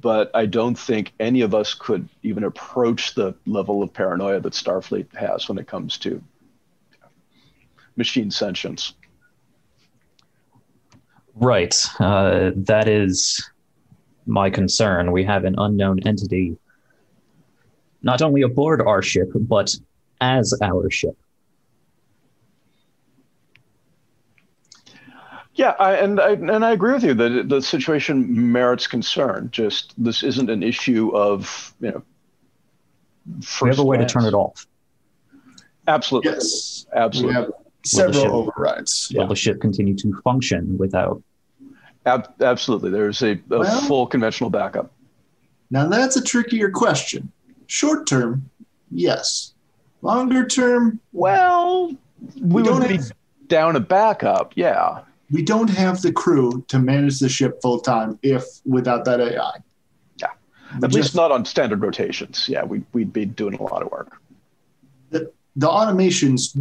but 0.00 0.30
I 0.34 0.46
don't 0.46 0.74
think 0.74 1.12
any 1.20 1.42
of 1.42 1.54
us 1.54 1.74
could 1.74 2.08
even 2.22 2.44
approach 2.44 3.14
the 3.14 3.34
level 3.44 3.82
of 3.82 3.92
paranoia 3.92 4.40
that 4.40 4.54
Starfleet 4.54 5.14
has 5.14 5.50
when 5.50 5.58
it 5.58 5.66
comes 5.66 5.98
to 5.98 6.22
machine 7.96 8.30
sentience. 8.30 8.94
Right. 11.34 11.76
Uh, 11.98 12.52
that 12.56 12.88
is 12.88 13.50
my 14.24 14.48
concern. 14.48 15.12
We 15.12 15.24
have 15.24 15.44
an 15.44 15.56
unknown 15.58 16.06
entity 16.06 16.56
not 18.02 18.22
only 18.22 18.40
aboard 18.40 18.80
our 18.80 19.02
ship, 19.02 19.28
but 19.34 19.76
as 20.22 20.58
our 20.62 20.90
ship. 20.90 21.18
Yeah, 25.60 25.74
I, 25.78 25.92
and 25.96 26.18
I 26.18 26.30
and 26.30 26.64
I 26.64 26.70
agree 26.70 26.94
with 26.94 27.04
you 27.04 27.12
that 27.12 27.50
the 27.50 27.60
situation 27.60 28.50
merits 28.50 28.86
concern. 28.86 29.50
Just 29.52 29.92
this 30.02 30.22
isn't 30.22 30.48
an 30.48 30.62
issue 30.62 31.10
of 31.14 31.74
you 31.82 31.90
know 31.90 32.02
first 33.42 33.60
we 33.62 33.68
have 33.68 33.78
a 33.78 33.84
way 33.84 33.98
glance. 33.98 34.10
to 34.10 34.18
turn 34.20 34.24
it 34.26 34.32
off. 34.32 34.66
Absolutely, 35.86 36.30
Yes, 36.32 36.86
Absolutely. 36.94 36.94
we 36.94 37.02
absolutely, 37.02 37.34
have 37.34 37.50
several 37.84 38.22
ship- 38.22 38.32
overrides. 38.32 39.12
Will 39.14 39.26
the 39.26 39.36
ship 39.36 39.60
continue 39.60 39.94
to 39.96 40.18
function 40.24 40.78
without? 40.78 41.22
Ab- 42.06 42.32
absolutely. 42.40 42.88
There's 42.90 43.20
a, 43.22 43.32
a 43.32 43.40
Well- 43.58 43.80
full 43.82 44.06
conventional 44.06 44.48
backup. 44.48 44.90
Now 45.70 45.88
that's 45.88 46.16
a 46.16 46.22
trickier 46.24 46.70
question. 46.70 47.30
Short 47.66 48.06
term, 48.06 48.48
yes. 48.90 49.52
Longer 50.00 50.46
term, 50.46 51.00
Well, 51.12 51.92
we, 52.40 52.62
don't 52.62 52.78
would 52.80 52.88
be 52.88 52.96
have- 52.96 53.12
down 53.48 53.76
a 53.76 53.80
backup. 53.80 54.52
Yeah, 54.56 55.00
we 55.30 55.42
don't 55.42 55.70
have 55.70 56.02
the 56.02 56.12
crew 56.12 56.64
to 56.68 56.78
manage 56.78 57.18
the 57.20 57.28
ship 57.28 57.60
full 57.62 57.80
time 57.80 58.18
if 58.22 58.44
without 58.64 59.04
that 59.04 59.20
AI. 59.20 59.52
Yeah. 60.16 60.28
We 60.72 60.76
at 60.76 60.80
just- 60.82 60.94
least 60.94 61.14
not 61.14 61.30
on 61.32 61.44
standard 61.44 61.80
rotations. 61.82 62.48
Yeah, 62.48 62.64
we, 62.64 62.82
we'd 62.92 63.12
be 63.12 63.24
doing 63.26 63.54
a 63.54 63.62
lot 63.62 63.82
of 63.82 63.90
work. 63.90 64.20
The, 65.10 65.30
the 65.56 65.68
automation's 65.68 66.56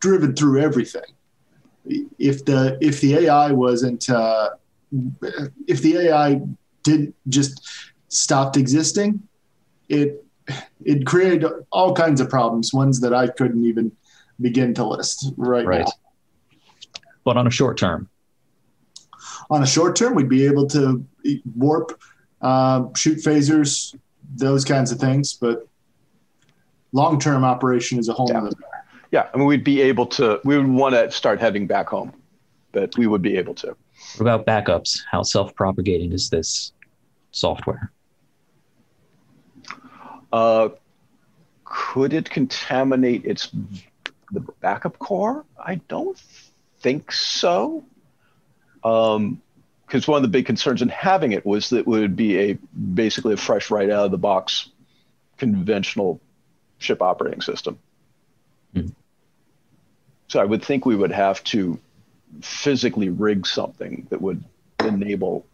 driven 0.00 0.34
through 0.34 0.60
everything. 0.60 1.02
If 2.18 2.44
the 2.44 2.76
if 2.80 3.00
the 3.00 3.14
AI 3.16 3.52
wasn't 3.52 4.08
uh, 4.10 4.50
if 5.66 5.82
the 5.82 5.96
AI 5.96 6.40
did 6.82 7.14
just 7.28 7.68
stopped 8.08 8.56
existing, 8.56 9.22
it 9.88 10.24
it 10.84 11.06
created 11.06 11.44
all 11.72 11.94
kinds 11.94 12.20
of 12.20 12.28
problems, 12.28 12.72
ones 12.74 13.00
that 13.00 13.14
I 13.14 13.28
couldn't 13.28 13.64
even 13.64 13.92
begin 14.40 14.74
to 14.74 14.84
list 14.84 15.32
right, 15.36 15.66
Right. 15.66 15.80
now. 15.80 15.92
But 17.24 17.36
on 17.36 17.46
a 17.46 17.50
short 17.50 17.78
term, 17.78 18.08
On 19.50 19.62
a 19.62 19.66
short 19.66 19.96
term, 19.96 20.14
we'd 20.14 20.28
be 20.28 20.46
able 20.46 20.66
to 20.68 21.04
warp, 21.56 22.00
uh, 22.40 22.84
shoot 22.96 23.18
phasers, 23.18 23.96
those 24.36 24.64
kinds 24.64 24.92
of 24.92 24.98
things, 25.00 25.34
but 25.34 25.66
long 26.92 27.18
term 27.18 27.44
operation 27.44 27.98
is 27.98 28.08
a 28.08 28.12
whole 28.12 28.28
Yeah. 28.28 28.40
nother. 28.40 28.56
Yeah, 29.10 29.28
I 29.34 29.36
mean, 29.36 29.46
we'd 29.46 29.64
be 29.64 29.80
able 29.80 30.06
to. 30.06 30.40
We 30.44 30.56
would 30.56 30.68
want 30.68 30.94
to 30.94 31.10
start 31.10 31.40
heading 31.40 31.66
back 31.66 31.88
home, 31.88 32.12
but 32.72 32.96
we 32.96 33.06
would 33.08 33.22
be 33.22 33.36
able 33.36 33.54
to. 33.56 33.76
what 34.16 34.20
about 34.20 34.46
backups? 34.46 35.00
How 35.10 35.22
self-propagating 35.24 36.12
is 36.12 36.30
this 36.30 36.72
software? 37.32 37.90
Uh, 40.32 40.68
could 41.64 42.12
it 42.12 42.30
contaminate 42.30 43.24
its 43.24 43.50
the 44.32 44.40
backup 44.60 44.98
core? 45.00 45.44
I 45.58 45.74
don't 45.88 46.16
think 46.80 47.12
so. 47.12 47.84
Um, 48.82 49.40
because 49.86 50.06
one 50.06 50.16
of 50.16 50.22
the 50.22 50.28
big 50.28 50.46
concerns 50.46 50.82
in 50.82 50.88
having 50.88 51.32
it 51.32 51.44
was 51.44 51.70
that 51.70 51.78
it 51.78 51.86
would 51.86 52.14
be 52.14 52.38
a 52.38 52.52
basically 52.94 53.34
a 53.34 53.36
fresh 53.36 53.72
right 53.72 53.90
out 53.90 54.04
of 54.04 54.10
the 54.12 54.18
box 54.18 54.68
conventional 55.36 56.20
ship 56.78 57.02
operating 57.02 57.40
system. 57.40 57.76
Hmm. 58.72 58.88
So 60.28 60.40
I 60.40 60.44
would 60.44 60.64
think 60.64 60.86
we 60.86 60.94
would 60.94 61.10
have 61.10 61.42
to 61.44 61.76
physically 62.40 63.08
rig 63.08 63.46
something 63.46 64.06
that 64.10 64.20
would 64.20 64.44
enable 64.78 65.44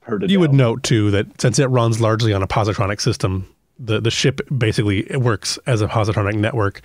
her 0.00 0.18
to. 0.18 0.28
You 0.28 0.40
would 0.40 0.54
note 0.54 0.82
too 0.82 1.12
that 1.12 1.40
since 1.40 1.60
it 1.60 1.66
runs 1.66 2.00
largely 2.00 2.32
on 2.32 2.42
a 2.42 2.48
positronic 2.48 3.00
system, 3.00 3.46
the 3.78 4.00
the 4.00 4.10
ship 4.10 4.40
basically 4.56 5.06
works 5.16 5.56
as 5.66 5.82
a 5.82 5.86
positronic 5.86 6.34
network. 6.34 6.80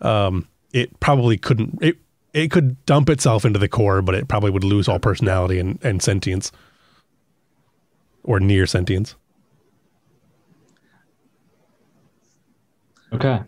Um, 0.00 0.46
it 0.72 1.00
probably 1.00 1.36
couldn't. 1.36 1.78
It 1.82 1.98
it 2.38 2.50
could 2.50 2.84
dump 2.86 3.10
itself 3.10 3.44
into 3.44 3.58
the 3.58 3.68
core, 3.68 4.00
but 4.00 4.14
it 4.14 4.28
probably 4.28 4.50
would 4.50 4.64
lose 4.64 4.88
all 4.88 4.98
personality 4.98 5.58
and, 5.58 5.78
and 5.82 6.02
sentience, 6.02 6.52
or 8.22 8.38
near 8.40 8.66
sentience. 8.66 9.16
Okay. 13.12 13.40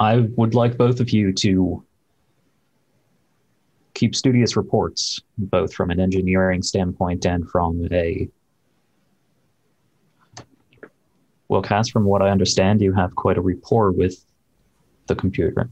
I 0.00 0.28
would 0.36 0.54
like 0.54 0.76
both 0.76 1.00
of 1.00 1.10
you 1.10 1.32
to 1.32 1.84
keep 3.94 4.14
studious 4.14 4.56
reports, 4.56 5.20
both 5.38 5.72
from 5.72 5.90
an 5.90 5.98
engineering 5.98 6.62
standpoint 6.62 7.26
and 7.26 7.48
from 7.48 7.88
a. 7.90 8.28
Well, 11.48 11.62
Cass, 11.62 11.88
from 11.88 12.04
what 12.04 12.22
I 12.22 12.30
understand, 12.30 12.80
you 12.80 12.92
have 12.92 13.14
quite 13.14 13.38
a 13.38 13.40
rapport 13.40 13.90
with 13.90 14.22
the 15.06 15.14
computer. 15.14 15.70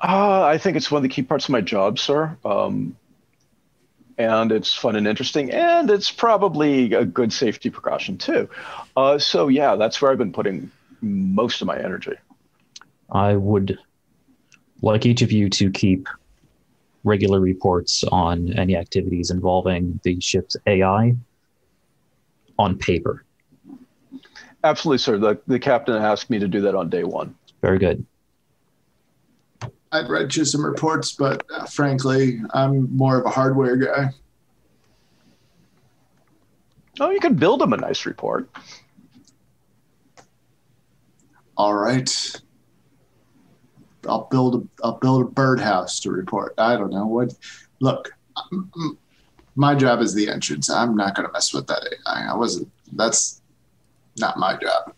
Uh, 0.00 0.42
I 0.44 0.58
think 0.58 0.76
it's 0.76 0.90
one 0.90 0.98
of 0.98 1.02
the 1.02 1.08
key 1.08 1.22
parts 1.22 1.46
of 1.46 1.50
my 1.50 1.60
job, 1.60 1.98
sir. 1.98 2.36
Um, 2.44 2.96
and 4.18 4.52
it's 4.52 4.72
fun 4.72 4.96
and 4.96 5.06
interesting, 5.06 5.50
and 5.50 5.90
it's 5.90 6.10
probably 6.10 6.92
a 6.92 7.04
good 7.04 7.32
safety 7.32 7.70
precaution 7.70 8.18
too. 8.18 8.48
Uh, 8.96 9.18
so 9.18 9.48
yeah, 9.48 9.76
that's 9.76 10.00
where 10.00 10.12
I've 10.12 10.18
been 10.18 10.32
putting 10.32 10.70
most 11.00 11.60
of 11.60 11.66
my 11.66 11.78
energy. 11.78 12.14
I 13.10 13.34
would 13.34 13.78
like 14.80 15.06
each 15.06 15.22
of 15.22 15.32
you 15.32 15.48
to 15.50 15.70
keep 15.70 16.08
regular 17.04 17.40
reports 17.40 18.04
on 18.04 18.52
any 18.52 18.76
activities 18.76 19.30
involving 19.30 19.98
the 20.04 20.20
ship's 20.20 20.56
AI 20.66 21.16
on 22.58 22.78
paper. 22.78 23.24
Absolutely, 24.64 24.98
sir. 24.98 25.18
The 25.18 25.40
the 25.46 25.58
captain 25.58 25.96
asked 25.96 26.30
me 26.30 26.38
to 26.38 26.48
do 26.48 26.60
that 26.62 26.74
on 26.74 26.88
day 26.88 27.04
one. 27.04 27.34
Very 27.60 27.78
good. 27.78 28.04
I'd 29.92 30.08
read 30.08 30.34
you 30.34 30.44
some 30.44 30.64
reports, 30.64 31.12
but 31.12 31.44
uh, 31.54 31.66
frankly, 31.66 32.40
I'm 32.54 32.94
more 32.96 33.18
of 33.18 33.26
a 33.26 33.30
hardware 33.30 33.76
guy. 33.76 34.08
Oh, 36.98 37.10
you 37.10 37.20
can 37.20 37.34
build 37.34 37.60
him 37.60 37.72
a 37.72 37.76
nice 37.76 38.06
report. 38.06 38.48
All 41.56 41.74
right. 41.74 42.40
I'll 44.08 44.28
build 44.30 44.54
a 44.54 44.84
I'll 44.84 44.98
build 44.98 45.22
a 45.22 45.24
birdhouse 45.26 46.00
to 46.00 46.10
report. 46.10 46.54
I 46.58 46.76
don't 46.76 46.90
know 46.90 47.06
what. 47.06 47.34
Look, 47.80 48.10
m- 48.52 48.70
m- 48.76 48.98
my 49.54 49.74
job 49.74 50.00
is 50.00 50.14
the 50.14 50.28
entrance. 50.28 50.70
I'm 50.70 50.96
not 50.96 51.14
going 51.14 51.26
to 51.26 51.32
mess 51.32 51.52
with 51.52 51.66
that 51.66 51.82
AI. 52.08 52.32
I 52.32 52.34
wasn't. 52.34 52.70
That's 52.92 53.41
not 54.18 54.38
my 54.38 54.56
job. 54.56 54.94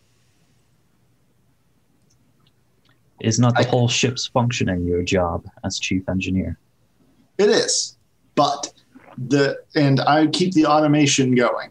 Is 3.21 3.39
not 3.39 3.55
the 3.55 3.61
I- 3.67 3.71
whole 3.71 3.89
ship's 3.89 4.27
functioning 4.27 4.87
your 4.87 5.03
job 5.03 5.47
as 5.65 5.79
chief 5.79 6.09
engineer? 6.09 6.59
It 7.39 7.49
is, 7.49 7.97
but 8.35 8.73
the 9.17 9.59
and 9.75 10.01
I 10.01 10.27
keep 10.29 10.53
the 10.55 10.67
automation 10.67 11.35
going. 11.35 11.71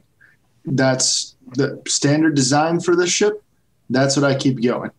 That's 0.65 1.35
the 1.55 1.81
standard 1.87 2.35
design 2.35 2.79
for 2.79 2.95
this 2.95 3.09
ship. 3.09 3.43
That's 3.89 4.15
what 4.15 4.25
I 4.25 4.35
keep 4.35 4.61
going. 4.61 4.91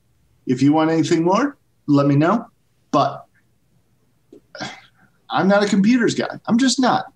If 0.46 0.62
you 0.62 0.72
want 0.72 0.90
anything 0.90 1.24
more, 1.24 1.56
let 1.86 2.06
me 2.06 2.16
know. 2.16 2.46
But 2.90 3.24
I'm 5.30 5.48
not 5.48 5.64
a 5.64 5.68
computers 5.68 6.14
guy. 6.14 6.38
I'm 6.46 6.58
just 6.58 6.78
not. 6.78 7.06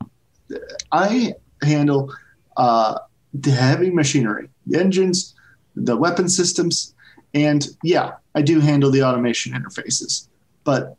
I 0.91 1.35
handle 1.63 2.13
uh, 2.57 2.99
the 3.35 3.51
heavy 3.51 3.91
machinery, 3.91 4.49
the 4.67 4.79
engines, 4.79 5.35
the 5.77 5.97
weapon 5.97 6.29
systems, 6.29 6.95
and 7.35 7.69
yeah, 7.83 8.13
I 8.35 8.43
do 8.43 8.61
handle 8.61 8.91
the 8.91 9.03
automation 9.03 9.53
interfaces. 9.53 10.29
But 10.65 10.97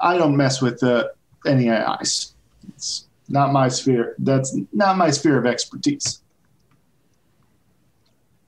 I 0.00 0.16
don't 0.18 0.36
mess 0.36 0.60
with 0.60 0.80
the 0.80 1.12
any 1.46 1.70
AIs. 1.70 2.34
It's 2.68 3.06
not 3.28 3.52
my 3.52 3.68
sphere. 3.68 4.14
That's 4.18 4.56
not 4.72 4.96
my 4.96 5.10
sphere 5.10 5.38
of 5.38 5.46
expertise. 5.46 6.22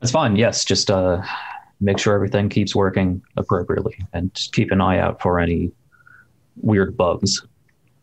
That's 0.00 0.12
fine. 0.12 0.36
Yes, 0.36 0.64
just 0.64 0.90
uh, 0.90 1.22
make 1.80 1.98
sure 1.98 2.14
everything 2.14 2.48
keeps 2.48 2.74
working 2.74 3.22
appropriately 3.36 3.96
and 4.12 4.30
keep 4.52 4.70
an 4.70 4.80
eye 4.80 4.98
out 4.98 5.22
for 5.22 5.40
any 5.40 5.72
weird 6.56 6.96
bugs. 6.96 7.44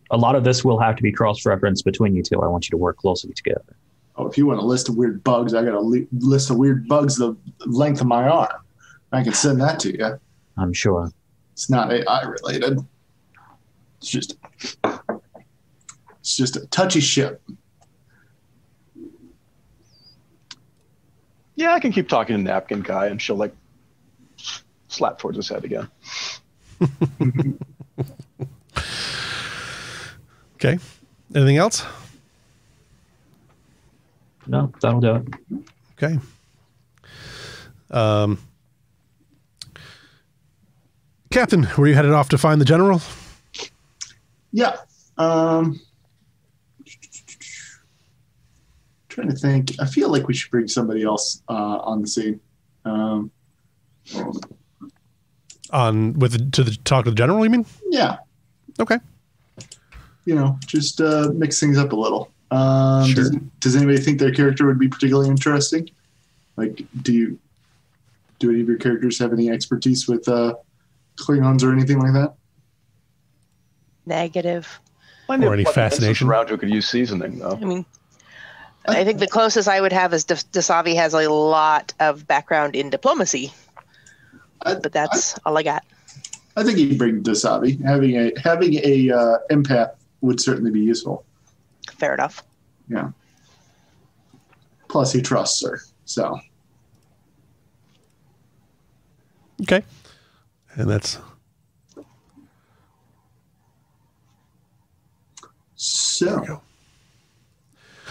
A 0.09 0.17
lot 0.17 0.35
of 0.35 0.43
this 0.43 0.65
will 0.65 0.79
have 0.79 0.95
to 0.97 1.03
be 1.03 1.11
cross-referenced 1.11 1.85
between 1.85 2.15
you 2.15 2.23
two. 2.23 2.41
I 2.41 2.47
want 2.47 2.65
you 2.67 2.71
to 2.71 2.77
work 2.77 2.97
closely 2.97 3.33
together. 3.33 3.75
Oh, 4.15 4.27
if 4.27 4.37
you 4.37 4.45
want 4.45 4.59
a 4.59 4.63
list 4.65 4.89
of 4.89 4.95
weird 4.95 5.23
bugs, 5.23 5.53
I 5.53 5.63
got 5.63 5.73
a 5.73 5.79
li- 5.79 6.07
list 6.11 6.49
of 6.49 6.57
weird 6.57 6.87
bugs 6.87 7.15
the 7.15 7.35
length 7.65 8.01
of 8.01 8.07
my 8.07 8.27
arm. 8.27 8.49
I 9.11 9.23
can 9.23 9.33
send 9.33 9.59
that 9.61 9.79
to 9.81 9.97
you. 9.97 10.19
I'm 10.57 10.73
sure. 10.73 11.11
It's 11.53 11.69
not 11.69 11.91
AI 11.91 12.23
related. 12.23 12.79
It's 13.97 14.09
just 14.09 14.35
it's 14.83 16.37
just 16.37 16.55
a 16.55 16.65
touchy 16.67 16.99
ship. 16.99 17.41
Yeah, 21.55 21.73
I 21.73 21.79
can 21.79 21.91
keep 21.91 22.07
talking 22.09 22.37
to 22.37 22.41
Napkin 22.41 22.81
Guy, 22.81 23.07
and 23.07 23.21
she'll 23.21 23.35
like 23.35 23.53
slap 24.87 25.19
towards 25.19 25.37
his 25.37 25.49
head 25.49 25.63
again. 25.65 25.89
Okay. 30.63 30.77
Anything 31.33 31.57
else? 31.57 31.83
No, 34.47 34.71
that'll 34.81 34.99
do 35.01 35.15
it. 35.15 35.27
Okay. 36.01 36.19
Um, 37.91 38.37
Captain, 41.29 41.67
were 41.77 41.87
you 41.87 41.95
headed 41.95 42.11
off 42.11 42.29
to 42.29 42.37
find 42.37 42.59
the 42.59 42.65
general? 42.65 43.01
Yeah. 44.51 44.75
Um, 45.17 45.79
trying 49.09 49.29
to 49.29 49.35
think. 49.35 49.73
I 49.79 49.85
feel 49.85 50.09
like 50.09 50.27
we 50.27 50.33
should 50.33 50.51
bring 50.51 50.67
somebody 50.67 51.03
else 51.03 51.41
uh, 51.49 51.53
on 51.53 52.01
the 52.01 52.07
scene. 52.07 52.39
Um, 52.85 53.31
On 55.71 56.13
with 56.13 56.31
the, 56.33 56.51
to 56.51 56.63
the 56.63 56.71
talk 56.83 57.05
to 57.05 57.11
the 57.11 57.15
general, 57.15 57.43
you 57.43 57.49
mean? 57.49 57.65
yeah, 57.91 58.17
Okay. 58.79 58.97
you 60.25 60.35
know, 60.35 60.57
just 60.65 60.99
uh, 60.99 61.29
mix 61.33 61.59
things 61.59 61.77
up 61.77 61.91
a 61.93 61.95
little. 61.95 62.30
Um, 62.51 63.05
Sure. 63.05 63.15
does, 63.15 63.35
does 63.59 63.75
anybody 63.75 63.97
think 63.97 64.19
their 64.19 64.33
character 64.33 64.65
would 64.67 64.77
be 64.79 64.87
particularly 64.89 65.29
interesting? 65.29 65.89
Like, 66.57 66.85
do 67.01 67.13
you 67.13 67.39
do 68.39 68.49
any 68.51 68.61
of 68.61 68.67
your 68.67 68.77
characters 68.77 69.17
have 69.19 69.31
any 69.33 69.49
expertise 69.49 70.07
with 70.07 70.27
uh, 70.27 70.55
Klingons 71.17 71.63
or 71.63 71.71
anything 71.71 71.99
like 71.99 72.13
that? 72.13 72.33
Negative. 74.05 74.67
Plenty 75.27 75.45
Or 75.45 75.53
any 75.53 75.63
fascination? 75.63 76.27
around 76.27 76.49
who 76.49 76.57
could 76.57 76.69
use 76.69 76.89
seasoning, 76.89 77.39
though. 77.39 77.51
I 77.61 77.65
mean, 77.65 77.85
I 78.87 79.03
think 79.05 79.19
the 79.19 79.27
closest 79.27 79.67
I 79.67 79.79
would 79.79 79.93
have 79.93 80.13
is 80.13 80.23
Des- 80.25 80.35
Desavi 80.51 80.95
has 80.95 81.13
a 81.13 81.29
lot 81.29 81.93
of 81.99 82.27
background 82.27 82.75
in 82.75 82.89
diplomacy, 82.89 83.53
I, 84.63 84.73
but 84.73 84.91
that's 84.91 85.37
all 85.45 85.57
I 85.57 85.63
got. 85.63 85.85
I 86.57 86.63
think 86.63 86.79
he'd 86.79 86.97
bring 86.97 87.23
Dasavi. 87.23 87.79
Having 87.85 88.15
a 88.17 88.31
having 88.43 88.73
a 88.83 89.11
uh, 89.11 89.37
empath 89.51 89.91
would 90.21 90.41
certainly 90.41 90.71
be 90.71 90.81
useful. 90.81 91.23
Fair 92.01 92.15
enough. 92.15 92.43
Yeah. 92.89 93.11
Plus, 94.89 95.13
he 95.13 95.21
trusts 95.21 95.63
her. 95.63 95.81
So 96.05 96.39
Okay. 99.61 99.83
And 100.73 100.89
that's 100.89 101.19
so 105.75 106.63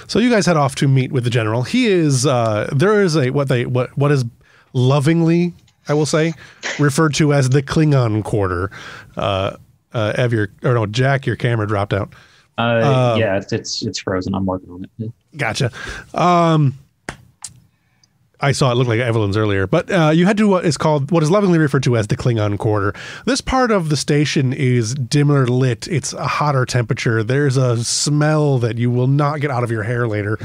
So 0.06 0.20
you 0.20 0.30
guys 0.30 0.46
head 0.46 0.56
off 0.56 0.76
to 0.76 0.86
meet 0.86 1.10
with 1.10 1.24
the 1.24 1.30
general. 1.30 1.64
He 1.64 1.88
is 1.88 2.26
uh, 2.26 2.70
there 2.72 3.02
is 3.02 3.16
a 3.16 3.30
what 3.30 3.48
they 3.48 3.66
what 3.66 3.98
what 3.98 4.12
is 4.12 4.24
lovingly 4.72 5.52
I 5.88 5.94
will 5.94 6.06
say 6.06 6.34
referred 6.78 7.14
to 7.14 7.32
as 7.32 7.50
the 7.50 7.60
Klingon 7.60 8.22
quarter. 8.22 8.70
Uh, 9.16 9.56
uh, 9.92 10.12
Ev, 10.16 10.32
your 10.32 10.48
or 10.62 10.74
no, 10.74 10.86
Jack, 10.86 11.26
your 11.26 11.36
camera 11.36 11.66
dropped 11.66 11.92
out. 11.92 12.14
Uh, 12.58 13.12
Um, 13.14 13.20
yeah, 13.20 13.36
it's, 13.36 13.52
it's 13.52 13.82
it's 13.82 13.98
frozen. 13.98 14.34
I'm 14.34 14.46
working 14.46 14.70
on 14.70 14.86
it. 14.98 15.12
Gotcha. 15.36 15.70
Um, 16.14 16.76
I 18.42 18.52
saw 18.52 18.72
it 18.72 18.76
look 18.76 18.88
like 18.88 19.00
Evelyn's 19.00 19.36
earlier, 19.36 19.66
but 19.66 19.90
uh, 19.90 20.10
you 20.14 20.24
had 20.24 20.36
to 20.38 20.48
what 20.48 20.64
is 20.64 20.78
called 20.78 21.10
what 21.10 21.22
is 21.22 21.30
lovingly 21.30 21.58
referred 21.58 21.82
to 21.84 21.96
as 21.96 22.06
the 22.06 22.16
Klingon 22.16 22.58
Quarter. 22.58 22.94
This 23.26 23.40
part 23.40 23.70
of 23.70 23.90
the 23.90 23.96
station 23.96 24.52
is 24.52 24.94
dimmer 24.94 25.46
lit. 25.46 25.86
It's 25.88 26.12
a 26.14 26.26
hotter 26.26 26.64
temperature. 26.64 27.22
There's 27.22 27.56
a 27.56 27.84
smell 27.84 28.58
that 28.58 28.78
you 28.78 28.90
will 28.90 29.08
not 29.08 29.40
get 29.40 29.50
out 29.50 29.62
of 29.62 29.70
your 29.70 29.82
hair 29.82 30.08
later. 30.08 30.38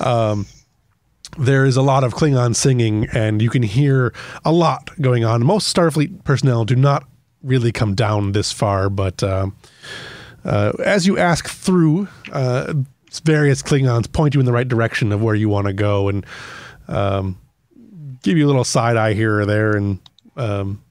Um, 0.00 0.46
there 1.36 1.64
is 1.64 1.76
a 1.76 1.82
lot 1.82 2.04
of 2.04 2.14
Klingon 2.14 2.54
singing, 2.54 3.08
and 3.12 3.42
you 3.42 3.50
can 3.50 3.64
hear 3.64 4.14
a 4.44 4.52
lot 4.52 4.90
going 5.00 5.24
on. 5.24 5.44
Most 5.44 5.74
Starfleet 5.74 6.22
personnel 6.22 6.64
do 6.64 6.76
not 6.76 7.04
really 7.42 7.72
come 7.72 7.96
down 7.96 8.30
this 8.32 8.52
far, 8.52 8.88
but 8.88 9.22
um, 9.24 9.56
uh, 10.44 10.72
as 10.84 11.06
you 11.06 11.18
ask 11.18 11.48
through, 11.48 12.08
uh, 12.32 12.74
various 13.22 13.62
Klingons 13.62 14.10
point 14.10 14.34
you 14.34 14.40
in 14.40 14.46
the 14.46 14.52
right 14.52 14.66
direction 14.66 15.12
of 15.12 15.22
where 15.22 15.34
you 15.34 15.48
want 15.48 15.66
to 15.66 15.72
go, 15.72 16.08
and 16.08 16.26
um, 16.88 17.38
give 18.22 18.36
you 18.36 18.44
a 18.44 18.48
little 18.48 18.64
side 18.64 18.96
eye 18.96 19.14
here 19.14 19.40
or 19.40 19.46
there, 19.46 19.76
and 19.76 20.00
um, 20.36 20.82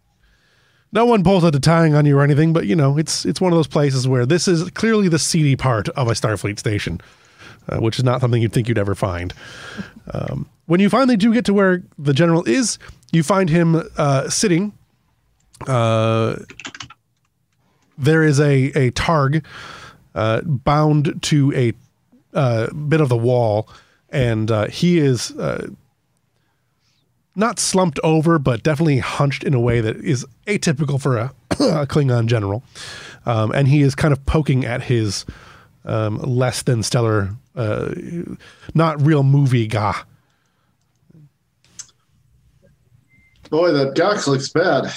no 0.92 1.06
one 1.06 1.24
pulls 1.24 1.44
out 1.44 1.56
a 1.56 1.60
tying 1.60 1.96
on 1.96 2.06
you 2.06 2.18
or 2.18 2.24
anything. 2.24 2.54
But 2.54 2.66
you 2.66 2.76
know, 2.76 2.98
it's 2.98 3.26
it's 3.26 3.42
one 3.42 3.52
of 3.52 3.58
those 3.58 3.68
places 3.68 4.08
where 4.08 4.26
this 4.26 4.48
is 4.48 4.70
clearly 4.72 5.10
the 5.10 5.20
seedy 5.20 5.56
part 5.56 5.90
of 5.90 6.08
a 6.08 6.12
Starfleet 6.12 6.60
station, 6.60 7.02
uh, 7.68 7.80
which 7.80 7.98
is 7.98 8.04
not 8.04 8.22
something 8.22 8.42
you'd 8.42 8.54
think 8.54 8.68
you'd 8.68 8.78
ever 8.78 8.96
find. 8.96 9.34
Um, 10.14 10.50
when 10.66 10.80
you 10.80 10.90
finally 10.90 11.18
do 11.18 11.34
get 11.34 11.46
to 11.46 11.54
where 11.54 11.84
the 11.98 12.14
general 12.14 12.44
is, 12.46 12.80
you 13.12 13.24
find 13.24 13.50
him 13.50 13.82
uh, 13.98 14.30
sitting. 14.30 14.74
Uh, 15.68 16.38
there 18.04 18.24
is 18.24 18.40
a 18.40 18.66
a 18.76 18.92
targ 18.92 19.44
uh, 20.16 20.42
bound 20.42 21.22
to 21.24 21.54
a 21.54 21.74
uh, 22.34 22.72
bit 22.74 23.02
of 23.02 23.10
the 23.10 23.18
wall, 23.18 23.68
and 24.10 24.50
uh, 24.52 24.68
he 24.68 24.98
is 24.98 25.32
uh, 25.32 25.68
not 27.36 27.60
slumped 27.60 28.00
over, 28.04 28.40
but 28.40 28.64
definitely 28.64 29.00
hunched 29.00 29.44
in 29.44 29.54
a 29.54 29.60
way 29.60 29.82
that 29.82 29.98
is 29.98 30.26
atypical 30.48 31.02
for 31.02 31.18
a, 31.18 31.34
a 31.52 31.88
Klingon 31.88 32.28
general. 32.28 32.64
Um, 33.26 33.52
and 33.52 33.68
he 33.68 33.82
is 33.82 33.96
kind 33.96 34.12
of 34.12 34.26
poking 34.26 34.66
at 34.66 34.84
his 34.84 35.26
um, 35.86 36.18
less 36.18 36.64
than 36.64 36.84
stellar, 36.84 37.36
uh, 37.56 37.94
not 38.74 39.02
real 39.02 39.24
movie 39.24 39.68
guy. 39.68 40.02
boy, 43.54 43.72
that 43.72 43.94
gagh 43.94 44.28
looks 44.28 44.50
bad. 44.50 44.92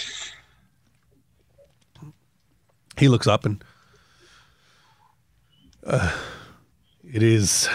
He 2.99 3.09
looks 3.09 3.27
up 3.27 3.45
and 3.45 3.63
uh, 5.85 6.17
it 7.05 7.23
is 7.23 7.69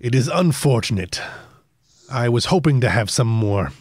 it 0.00 0.14
is 0.14 0.28
unfortunate. 0.28 1.20
I 2.10 2.28
was 2.28 2.46
hoping 2.46 2.80
to 2.80 2.90
have 2.90 3.10
some 3.10 3.28
more 3.28 3.72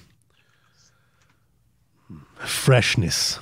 freshness. 2.37 3.39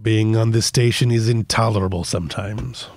Being 0.00 0.36
on 0.36 0.50
this 0.50 0.66
station 0.66 1.10
is 1.10 1.28
intolerable 1.28 2.02
sometimes. 2.02 2.88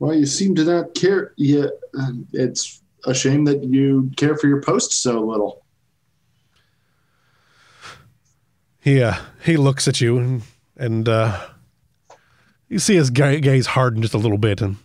Well, 0.00 0.14
you 0.14 0.26
seem 0.26 0.54
to 0.56 0.64
not 0.64 0.94
care. 0.94 1.32
Yeah, 1.36 1.66
it's 2.32 2.82
a 3.04 3.14
shame 3.14 3.44
that 3.44 3.62
you 3.62 4.10
care 4.16 4.36
for 4.36 4.48
your 4.48 4.60
post 4.60 4.92
so 4.92 5.20
little. 5.20 5.63
He 8.84 9.02
uh, 9.02 9.14
he 9.42 9.56
looks 9.56 9.88
at 9.88 10.02
you 10.02 10.18
and 10.18 10.42
and 10.76 11.08
uh, 11.08 11.40
you 12.68 12.78
see 12.78 12.96
his 12.96 13.08
gaze 13.08 13.64
harden 13.64 14.02
just 14.02 14.12
a 14.12 14.18
little 14.18 14.36
bit, 14.36 14.60
and 14.60 14.76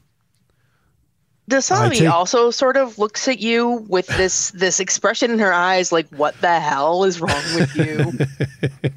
I 1.50 1.56
Dasavi 1.56 1.98
take- 1.98 2.10
also 2.10 2.50
sort 2.50 2.78
of 2.78 2.98
looks 2.98 3.28
at 3.28 3.40
you 3.40 3.86
with 3.90 4.08
this 4.08 4.52
this 4.52 4.80
expression 4.80 5.32
in 5.32 5.40
her 5.40 5.52
eyes, 5.52 5.92
like 5.92 6.08
"What 6.16 6.40
the 6.40 6.62
hell 6.62 7.04
is 7.04 7.20
wrong 7.20 7.44
with 7.56 7.76
you?" 7.76 8.90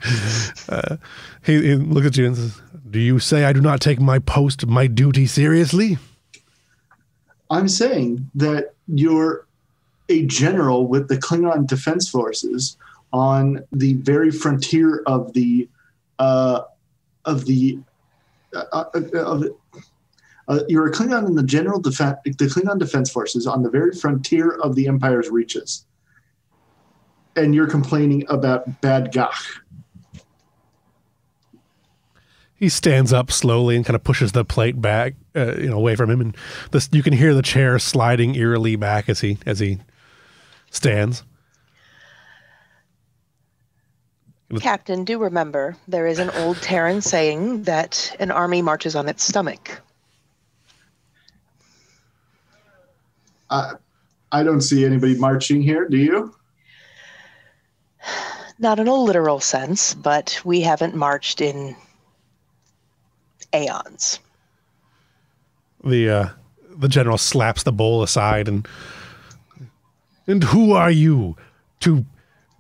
uh, 0.69 0.99
he, 1.45 1.61
he 1.63 1.75
looks 1.75 2.07
at 2.07 2.17
you 2.17 2.27
and 2.27 2.37
says, 2.37 2.63
"Do 2.89 3.01
you 3.01 3.19
say 3.19 3.45
I 3.45 3.53
do 3.53 3.61
not 3.61 3.81
take 3.81 3.99
my 3.99 4.21
post, 4.21 4.69
my 4.69 4.87
duty 4.87 5.27
seriously?" 5.27 5.99
I'm 7.51 7.67
saying 7.67 8.31
that 8.37 8.75
you're 8.87 9.49
a 10.09 10.25
general 10.27 10.87
with 10.87 11.09
the 11.09 11.17
Klingon 11.17 11.67
Defense 11.67 12.09
Forces 12.09 12.77
on 13.13 13.65
the 13.73 13.95
very 13.95 14.31
frontier 14.31 15.03
of 15.07 15.33
the 15.33 15.69
uh, 16.19 16.63
of 17.25 17.45
the 17.47 17.79
uh, 18.55 18.65
uh, 18.73 18.85
of 19.15 19.45
uh, 20.49 20.61
you're 20.69 20.87
a 20.87 20.93
Klingon 20.93 21.27
in 21.27 21.35
the 21.35 21.43
general 21.43 21.81
defense 21.81 22.19
the 22.25 22.33
Klingon 22.33 22.79
Defense 22.79 23.11
Forces 23.11 23.47
on 23.47 23.63
the 23.63 23.71
very 23.71 23.93
frontier 23.93 24.53
of 24.63 24.75
the 24.75 24.89
Empire's 24.89 25.31
reaches, 25.31 25.87
and 27.37 27.55
you're 27.55 27.69
complaining 27.69 28.25
about 28.29 28.81
bad 28.81 29.13
gagh. 29.13 29.31
He 32.55 32.69
stands 32.69 33.13
up 33.13 33.33
slowly 33.33 33.75
and 33.75 33.85
kind 33.85 33.97
of 33.97 34.05
pushes 34.05 34.33
the 34.33 34.45
plate 34.45 34.81
back, 34.81 35.15
uh, 35.35 35.57
you 35.57 35.69
know, 35.69 35.77
away 35.77 35.97
from 35.97 36.11
him, 36.11 36.21
and 36.21 36.37
this 36.71 36.89
you 36.93 37.03
can 37.03 37.13
hear 37.13 37.35
the 37.35 37.43
chair 37.43 37.79
sliding 37.79 38.35
eerily 38.35 38.77
back 38.77 39.09
as 39.09 39.21
he 39.21 39.39
as 39.47 39.59
he 39.61 39.79
stands. 40.71 41.25
Captain, 44.61 45.05
do 45.05 45.19
remember 45.19 45.77
there 45.89 46.07
is 46.07 46.19
an 46.19 46.31
old 46.31 46.57
Terran 46.59 47.01
saying 47.01 47.63
that 47.63 48.15
an 48.21 48.31
army 48.31 48.61
marches 48.61 48.95
on 48.95 49.09
its 49.09 49.25
stomach. 49.25 49.81
I 53.51 53.73
I 54.31 54.43
don't 54.43 54.63
see 54.63 54.85
anybody 54.85 55.17
marching 55.17 55.63
here. 55.63 55.89
Do 55.89 55.97
you? 55.97 56.35
Not 58.59 58.79
in 58.79 58.89
a 58.89 58.95
literal 58.95 59.41
sense, 59.41 59.95
but 59.95 60.41
we 60.45 60.61
haven't 60.61 60.95
marched 60.95 61.41
in 61.41 61.77
aeons. 63.55 64.21
The 65.85 66.09
uh, 66.09 66.29
the 66.77 66.89
general 66.89 67.19
slaps 67.19 67.63
the 67.63 67.73
bowl 67.73 68.03
aside 68.03 68.49
and 68.49 68.67
and 70.27 70.45
who 70.45 70.73
are 70.73 70.91
you 70.91 71.37
to 71.81 72.05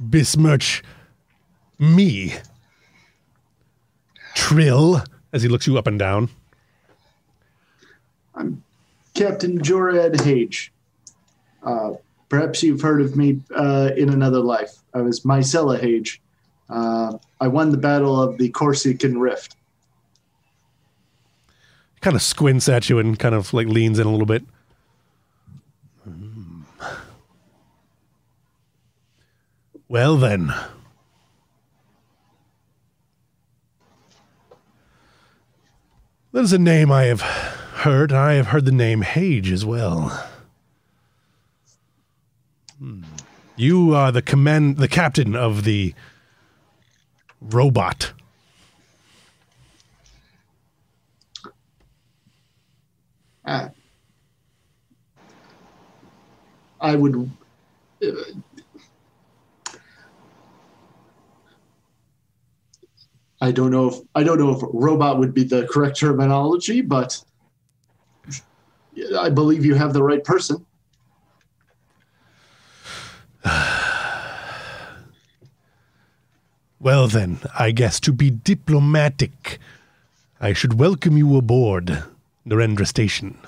besmirch 0.00 0.82
me? 1.82 2.34
Trill, 4.34 5.02
as 5.32 5.42
he 5.42 5.48
looks 5.48 5.66
you 5.66 5.76
up 5.76 5.86
and 5.86 5.98
down. 5.98 6.28
I'm 8.34 8.62
Captain 9.14 9.58
Jorad 9.58 10.20
Hage. 10.22 10.72
Uh, 11.62 11.94
perhaps 12.28 12.62
you've 12.62 12.80
heard 12.80 13.02
of 13.02 13.16
me 13.16 13.42
uh, 13.54 13.90
in 13.96 14.08
another 14.08 14.40
life. 14.40 14.78
I 14.94 15.02
was 15.02 15.20
Mycella 15.20 15.78
Hage. 15.78 16.22
Uh, 16.70 17.18
I 17.40 17.48
won 17.48 17.70
the 17.70 17.76
Battle 17.76 18.20
of 18.20 18.38
the 18.38 18.48
Corsican 18.50 19.18
Rift. 19.18 19.56
kind 22.00 22.16
of 22.16 22.22
squints 22.22 22.68
at 22.68 22.88
you 22.88 22.98
and 22.98 23.18
kind 23.18 23.34
of 23.34 23.52
like 23.52 23.66
leans 23.66 23.98
in 23.98 24.06
a 24.06 24.10
little 24.10 24.26
bit. 24.26 24.44
Well 29.88 30.16
then. 30.16 30.54
That 36.32 36.44
is 36.44 36.52
a 36.54 36.58
name 36.58 36.90
I 36.90 37.04
have 37.04 37.20
heard. 37.20 38.10
and 38.10 38.18
I 38.18 38.32
have 38.34 38.46
heard 38.48 38.64
the 38.64 38.72
name 38.72 39.02
Hage 39.02 39.52
as 39.52 39.66
well. 39.66 40.08
Hmm. 42.78 43.02
You 43.56 43.94
are 43.94 44.10
the 44.10 44.22
command, 44.22 44.78
the 44.78 44.88
captain 44.88 45.36
of 45.36 45.64
the 45.64 45.94
robot. 47.38 48.12
Uh, 53.44 53.68
I 56.80 56.96
would. 56.96 57.30
Uh, 58.02 58.10
I 63.42 63.50
don't 63.50 63.72
know 63.72 63.88
if 63.88 63.96
I 64.14 64.22
don't 64.22 64.38
know 64.38 64.54
if 64.54 64.62
robot 64.72 65.18
would 65.18 65.34
be 65.34 65.42
the 65.42 65.66
correct 65.66 65.98
terminology, 65.98 66.80
but 66.80 67.20
I 69.18 69.30
believe 69.30 69.64
you 69.64 69.74
have 69.74 69.92
the 69.92 70.02
right 70.02 70.24
person. 70.24 70.64
Well, 76.78 77.06
then, 77.06 77.38
I 77.56 77.70
guess 77.70 78.00
to 78.00 78.12
be 78.12 78.28
diplomatic, 78.28 79.60
I 80.40 80.52
should 80.52 80.80
welcome 80.80 81.16
you 81.16 81.36
aboard 81.36 82.02
Narendra 82.44 82.88
Station. 82.88 83.38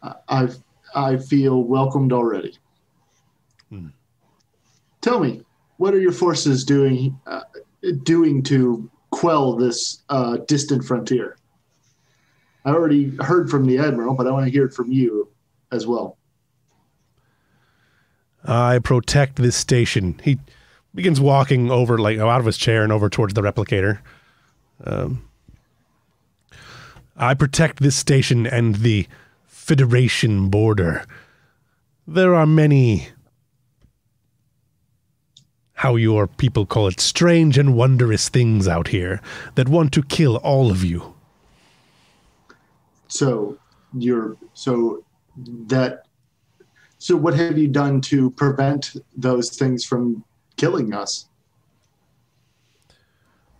I 0.00 0.48
I 0.94 1.16
feel 1.16 1.64
welcomed 1.64 2.12
already. 2.12 2.56
Hmm. 3.68 3.88
Tell 5.00 5.18
me, 5.18 5.42
what 5.78 5.94
are 5.94 6.00
your 6.00 6.12
forces 6.12 6.64
doing 6.64 7.18
uh, 7.26 7.40
doing 8.02 8.42
to 8.44 8.88
quell 9.10 9.56
this 9.56 10.02
uh, 10.10 10.36
distant 10.46 10.84
frontier? 10.84 11.36
I 12.64 12.70
already 12.70 13.16
heard 13.20 13.50
from 13.50 13.66
the 13.66 13.78
admiral, 13.78 14.14
but 14.14 14.26
I 14.26 14.30
want 14.30 14.44
to 14.44 14.52
hear 14.52 14.66
it 14.66 14.74
from 14.74 14.92
you 14.92 15.28
as 15.72 15.86
well. 15.86 16.18
I 18.44 18.78
protect 18.78 19.36
this 19.36 19.56
station. 19.56 20.20
He 20.22 20.38
begins 20.94 21.20
walking 21.20 21.70
over, 21.70 21.98
like 21.98 22.18
out 22.18 22.40
of 22.40 22.46
his 22.46 22.58
chair 22.58 22.82
and 22.82 22.92
over 22.92 23.08
towards 23.08 23.34
the 23.34 23.42
replicator. 23.42 24.00
Um, 24.84 25.28
I 27.16 27.34
protect 27.34 27.80
this 27.80 27.96
station 27.96 28.46
and 28.46 28.76
the 28.76 29.06
Federation 29.46 30.48
border. 30.48 31.04
There 32.06 32.34
are 32.34 32.46
many, 32.46 33.08
how 35.78 35.94
your 35.94 36.26
people 36.26 36.66
call 36.66 36.88
it, 36.88 36.98
strange 36.98 37.56
and 37.56 37.76
wondrous 37.76 38.28
things 38.28 38.66
out 38.66 38.88
here 38.88 39.20
that 39.54 39.68
want 39.68 39.92
to 39.92 40.02
kill 40.02 40.38
all 40.38 40.72
of 40.72 40.82
you. 40.82 41.14
So 43.06 43.56
you're 43.96 44.36
so 44.54 45.04
that 45.68 46.02
so 46.98 47.16
what 47.16 47.34
have 47.34 47.56
you 47.56 47.68
done 47.68 48.00
to 48.02 48.32
prevent 48.32 48.96
those 49.16 49.50
things 49.50 49.84
from 49.84 50.24
killing 50.56 50.92
us? 50.92 51.26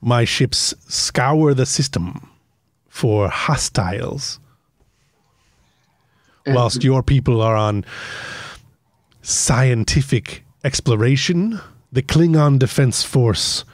My 0.01 0.25
ships 0.25 0.75
scour 0.89 1.55
the 1.55 1.67
system 1.67 2.29
for 2.89 3.29
hostiles, 3.29 4.41
And 6.45 6.57
whilst 6.57 6.83
your 6.83 7.05
people 7.05 7.41
are 7.41 7.55
on 7.55 7.85
scientific 9.23 10.43
exploration. 10.65 11.61
The 11.93 12.03
Klingon 12.03 12.59
Defense 12.59 13.03
Force 13.03 13.65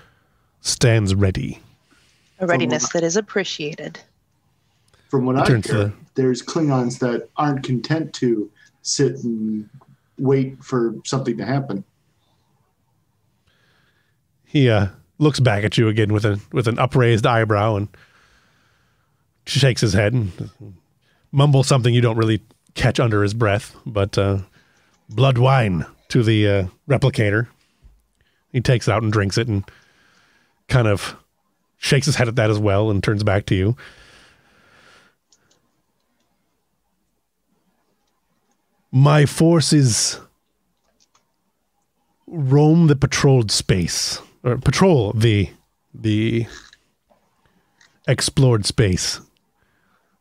stands 0.61 1.15
ready. 1.15 1.61
A 2.39 2.47
readiness 2.47 2.91
that 2.93 3.03
is 3.03 3.17
appreciated. 3.17 4.01
from 5.09 5.27
what 5.27 5.37
I 5.37 5.45
turns 5.47 5.67
hear, 5.67 5.77
the- 5.77 5.93
there's 6.15 6.43
Klingons 6.43 6.99
that 7.01 7.29
aren't 7.37 7.63
content 7.65 8.13
to 8.15 8.51
sit 8.83 9.17
and 9.25 9.69
wait 10.19 10.63
for 10.63 10.95
something 11.05 11.37
to 11.39 11.45
happen. 11.45 11.85
He 14.45 14.69
uh, 14.69 14.89
looks 15.19 15.41
back 15.41 15.65
at 15.65 15.77
you 15.79 15.89
again 15.89 16.13
with 16.13 16.25
a 16.25 16.41
with 16.53 16.69
an 16.69 16.79
upraised 16.79 17.27
eyebrow 17.27 17.77
and 17.77 17.89
shakes 19.47 19.81
his 19.81 19.93
head 19.93 20.13
and 20.13 20.33
mumbles 21.33 21.67
something 21.67 21.93
you 21.95 22.01
don't 22.01 22.17
really 22.17 22.41
catch 22.75 22.99
under 23.01 23.23
his 23.23 23.35
breath, 23.35 23.75
but 23.85 24.17
uh, 24.19 24.39
blood 25.09 25.39
wine 25.39 25.85
to 26.09 26.23
the 26.23 26.49
uh, 26.49 26.67
replicator. 26.89 27.47
He 28.55 28.61
takes 28.61 28.87
it 28.87 28.93
out 28.93 29.03
and 29.03 29.13
drinks 29.13 29.37
it 29.37 29.49
and 29.49 29.69
kind 30.69 30.87
of 30.87 31.17
shakes 31.77 32.07
his 32.07 32.15
head 32.15 32.29
at 32.29 32.37
that 32.37 32.51
as 32.51 32.59
well 32.59 32.89
and 32.89 33.03
turns 33.03 33.25
back 33.25 33.47
to 33.47 33.55
you. 33.57 33.77
My 38.93 39.27
forces 39.27 40.21
roam 42.29 42.87
the 42.87 42.95
patrolled 42.95 43.51
space 43.51 44.21
or 44.45 44.57
patrol 44.57 45.13
the 45.15 45.51
the 45.93 46.47
explored 48.07 48.67
space 48.67 49.21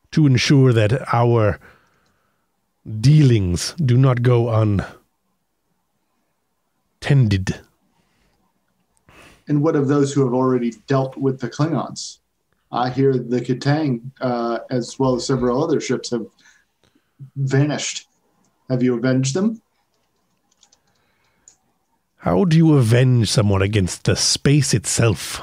to 0.10 0.26
ensure 0.26 0.74
that 0.74 1.14
our 1.14 1.60
dealings 3.00 3.74
do 3.74 3.96
not 3.96 4.24
go 4.24 4.50
untended. 7.02 7.60
And 9.48 9.62
what 9.62 9.76
of 9.76 9.88
those 9.88 10.14
who 10.14 10.24
have 10.24 10.34
already 10.34 10.72
dealt 10.88 11.18
with 11.18 11.40
the 11.40 11.50
Klingons? 11.50 12.20
I 12.72 12.90
hear 12.90 13.14
the 13.14 13.40
Ch'Tang, 13.40 14.12
uh, 14.22 14.60
as 14.70 14.98
well 14.98 15.16
as 15.16 15.28
several 15.28 15.64
other 15.64 15.80
ships, 15.80 16.12
have 16.12 16.26
vanished. 17.36 18.08
Have 18.70 18.82
you 18.82 18.96
avenged 18.96 19.36
them? 19.36 19.62
How 22.18 22.46
do 22.46 22.56
you 22.56 22.74
avenge 22.78 23.30
someone 23.30 23.62
against 23.62 24.06
the 24.06 24.16
space 24.16 24.74
itself? 24.74 25.42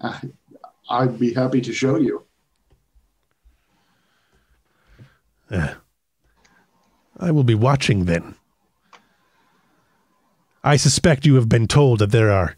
Uh, 0.00 0.18
I'd 0.90 1.18
be 1.18 1.32
happy 1.32 1.60
to 1.60 1.72
show 1.72 1.96
you. 1.96 2.26
I 5.50 7.30
will 7.30 7.44
be 7.44 7.54
watching 7.54 8.06
then. 8.06 8.34
I 10.64 10.76
suspect 10.76 11.26
you 11.26 11.34
have 11.34 11.48
been 11.48 11.66
told 11.66 11.98
that 11.98 12.12
there 12.12 12.30
are 12.30 12.54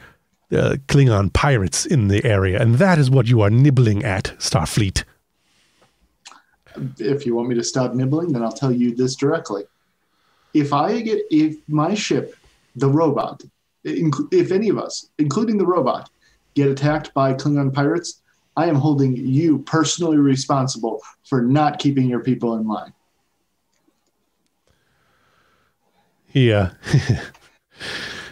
uh, 0.52 0.76
Klingon 0.88 1.32
pirates 1.32 1.86
in 1.86 2.08
the 2.08 2.24
area, 2.24 2.60
and 2.60 2.76
that 2.76 2.98
is 2.98 3.10
what 3.10 3.28
you 3.28 3.40
are 3.40 3.50
nibbling 3.50 4.04
at, 4.04 4.34
Starfleet. 4.38 5.04
If 6.98 7.24
you 7.24 7.34
want 7.34 7.48
me 7.48 7.54
to 7.54 7.64
stop 7.64 7.94
nibbling, 7.94 8.32
then 8.32 8.42
I'll 8.42 8.52
tell 8.52 8.72
you 8.72 8.94
this 8.94 9.16
directly. 9.16 9.64
If 10.52 10.72
I 10.72 11.00
get, 11.00 11.22
if 11.30 11.56
my 11.68 11.94
ship, 11.94 12.36
the 12.76 12.88
robot, 12.88 13.42
if 13.84 14.52
any 14.52 14.68
of 14.68 14.78
us, 14.78 15.08
including 15.18 15.56
the 15.56 15.66
robot, 15.66 16.10
get 16.54 16.68
attacked 16.68 17.12
by 17.14 17.34
Klingon 17.34 17.72
pirates, 17.72 18.20
I 18.56 18.66
am 18.66 18.76
holding 18.76 19.16
you 19.16 19.58
personally 19.60 20.18
responsible 20.18 21.02
for 21.24 21.42
not 21.42 21.78
keeping 21.78 22.08
your 22.08 22.20
people 22.20 22.54
in 22.56 22.68
line. 22.68 22.92
He 26.26 26.52
uh, 26.52 26.70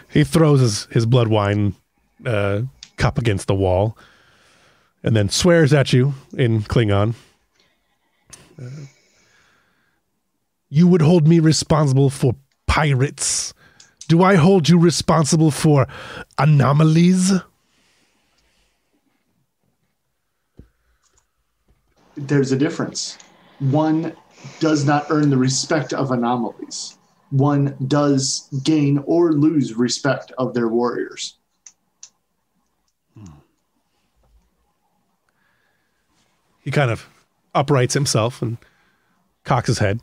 he 0.09 0.25
throws 0.25 0.61
his, 0.61 0.85
his 0.87 1.07
blood 1.07 1.29
wine 1.29 1.75
uh, 2.27 2.63
cup 2.97 3.19
against 3.19 3.47
the 3.47 3.55
wall, 3.55 3.97
and 5.03 5.17
then 5.17 5.29
swears 5.29 5.73
at 5.73 5.93
you 5.93 6.15
in 6.37 6.63
Klingon. 6.63 7.15
Uh, 8.61 8.87
you 10.69 10.87
would 10.87 11.03
hold 11.03 11.27
me 11.27 11.39
responsible 11.39 12.11
for 12.11 12.35
pirates. 12.67 13.53
Do 14.09 14.23
I 14.23 14.37
hold 14.37 14.69
you 14.69 14.79
responsible 14.79 15.51
for 15.51 15.87
anomalies? 16.39 17.33
There's 22.17 22.53
a 22.53 22.57
difference. 22.57 23.19
One 23.59 24.15
does 24.61 24.85
not 24.85 25.07
earn 25.11 25.31
the 25.31 25.37
respect 25.37 25.93
of 25.93 26.11
anomalies. 26.11 26.99
One 27.33 27.75
does 27.89 28.49
gain 28.63 28.99
or 29.07 29.33
lose 29.33 29.75
respect 29.75 30.33
of 30.37 30.53
their 30.53 30.69
warriors. 30.69 31.39
Hmm. 33.17 33.25
He 36.61 36.71
kind 36.71 36.91
of 36.91 37.09
uprights 37.55 37.95
himself 37.95 38.43
and 38.43 38.59
cocks 39.45 39.67
his 39.67 39.79
head. 39.79 40.01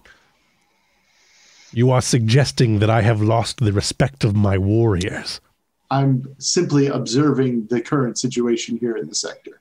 You 1.71 1.91
are 1.91 2.01
suggesting 2.01 2.79
that 2.79 2.89
I 2.89 3.03
have 3.03 3.21
lost 3.21 3.59
the 3.59 3.73
respect 3.73 4.23
of 4.23 4.35
my 4.35 4.57
warriors. 4.57 5.39
I'm 5.91 6.35
simply 6.39 6.87
observing 6.87 7.67
the 7.67 7.79
current 7.79 8.17
situation 8.17 8.77
here 8.77 8.97
in 8.97 9.07
the 9.07 9.15
sector. 9.15 9.58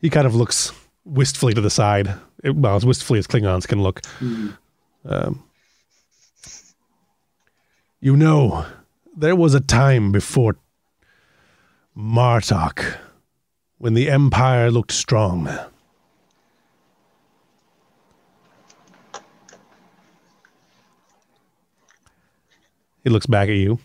He 0.00 0.10
kind 0.10 0.26
of 0.26 0.34
looks 0.34 0.72
wistfully 1.04 1.54
to 1.54 1.60
the 1.60 1.70
side. 1.70 2.14
It- 2.42 2.56
well, 2.56 2.76
as 2.76 2.84
wistfully 2.86 3.18
as 3.18 3.26
Klingons 3.26 3.66
can 3.66 3.82
look. 3.82 4.00
Mhm. 4.20 4.56
Um, 5.04 5.42
you 8.00 8.16
know, 8.16 8.66
there 9.16 9.36
was 9.36 9.54
a 9.54 9.60
time 9.60 10.12
before 10.12 10.56
Martok 11.96 12.96
when 13.78 13.94
the 13.94 14.10
Empire 14.10 14.70
looked 14.70 14.92
strong. 14.92 15.48
He 23.02 23.10
looks 23.10 23.26
back 23.26 23.48
at 23.48 23.54
you. 23.56 23.78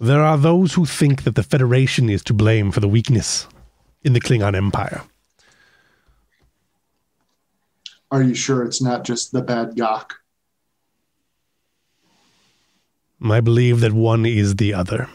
There 0.00 0.22
are 0.22 0.36
those 0.36 0.74
who 0.74 0.84
think 0.86 1.22
that 1.22 1.36
the 1.36 1.42
Federation 1.42 2.10
is 2.10 2.22
to 2.24 2.34
blame 2.34 2.72
for 2.72 2.80
the 2.80 2.88
weakness 2.88 3.46
in 4.02 4.12
the 4.12 4.20
Klingon 4.20 4.56
Empire. 4.56 5.02
Are 8.10 8.22
you 8.22 8.34
sure 8.34 8.64
it's 8.64 8.82
not 8.82 9.04
just 9.04 9.32
the 9.32 9.42
bad 9.42 9.76
gagh? 9.76 10.12
I 13.22 13.40
believe 13.40 13.80
that 13.80 13.92
one 13.92 14.26
is 14.26 14.56
the 14.56 14.74
other. 14.74 15.08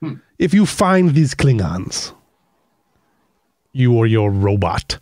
Hmm. 0.00 0.14
If 0.38 0.54
you 0.54 0.64
find 0.66 1.14
these 1.14 1.34
Klingons, 1.34 2.12
you 3.72 3.94
or 3.94 4.06
your 4.06 4.30
robot, 4.30 4.98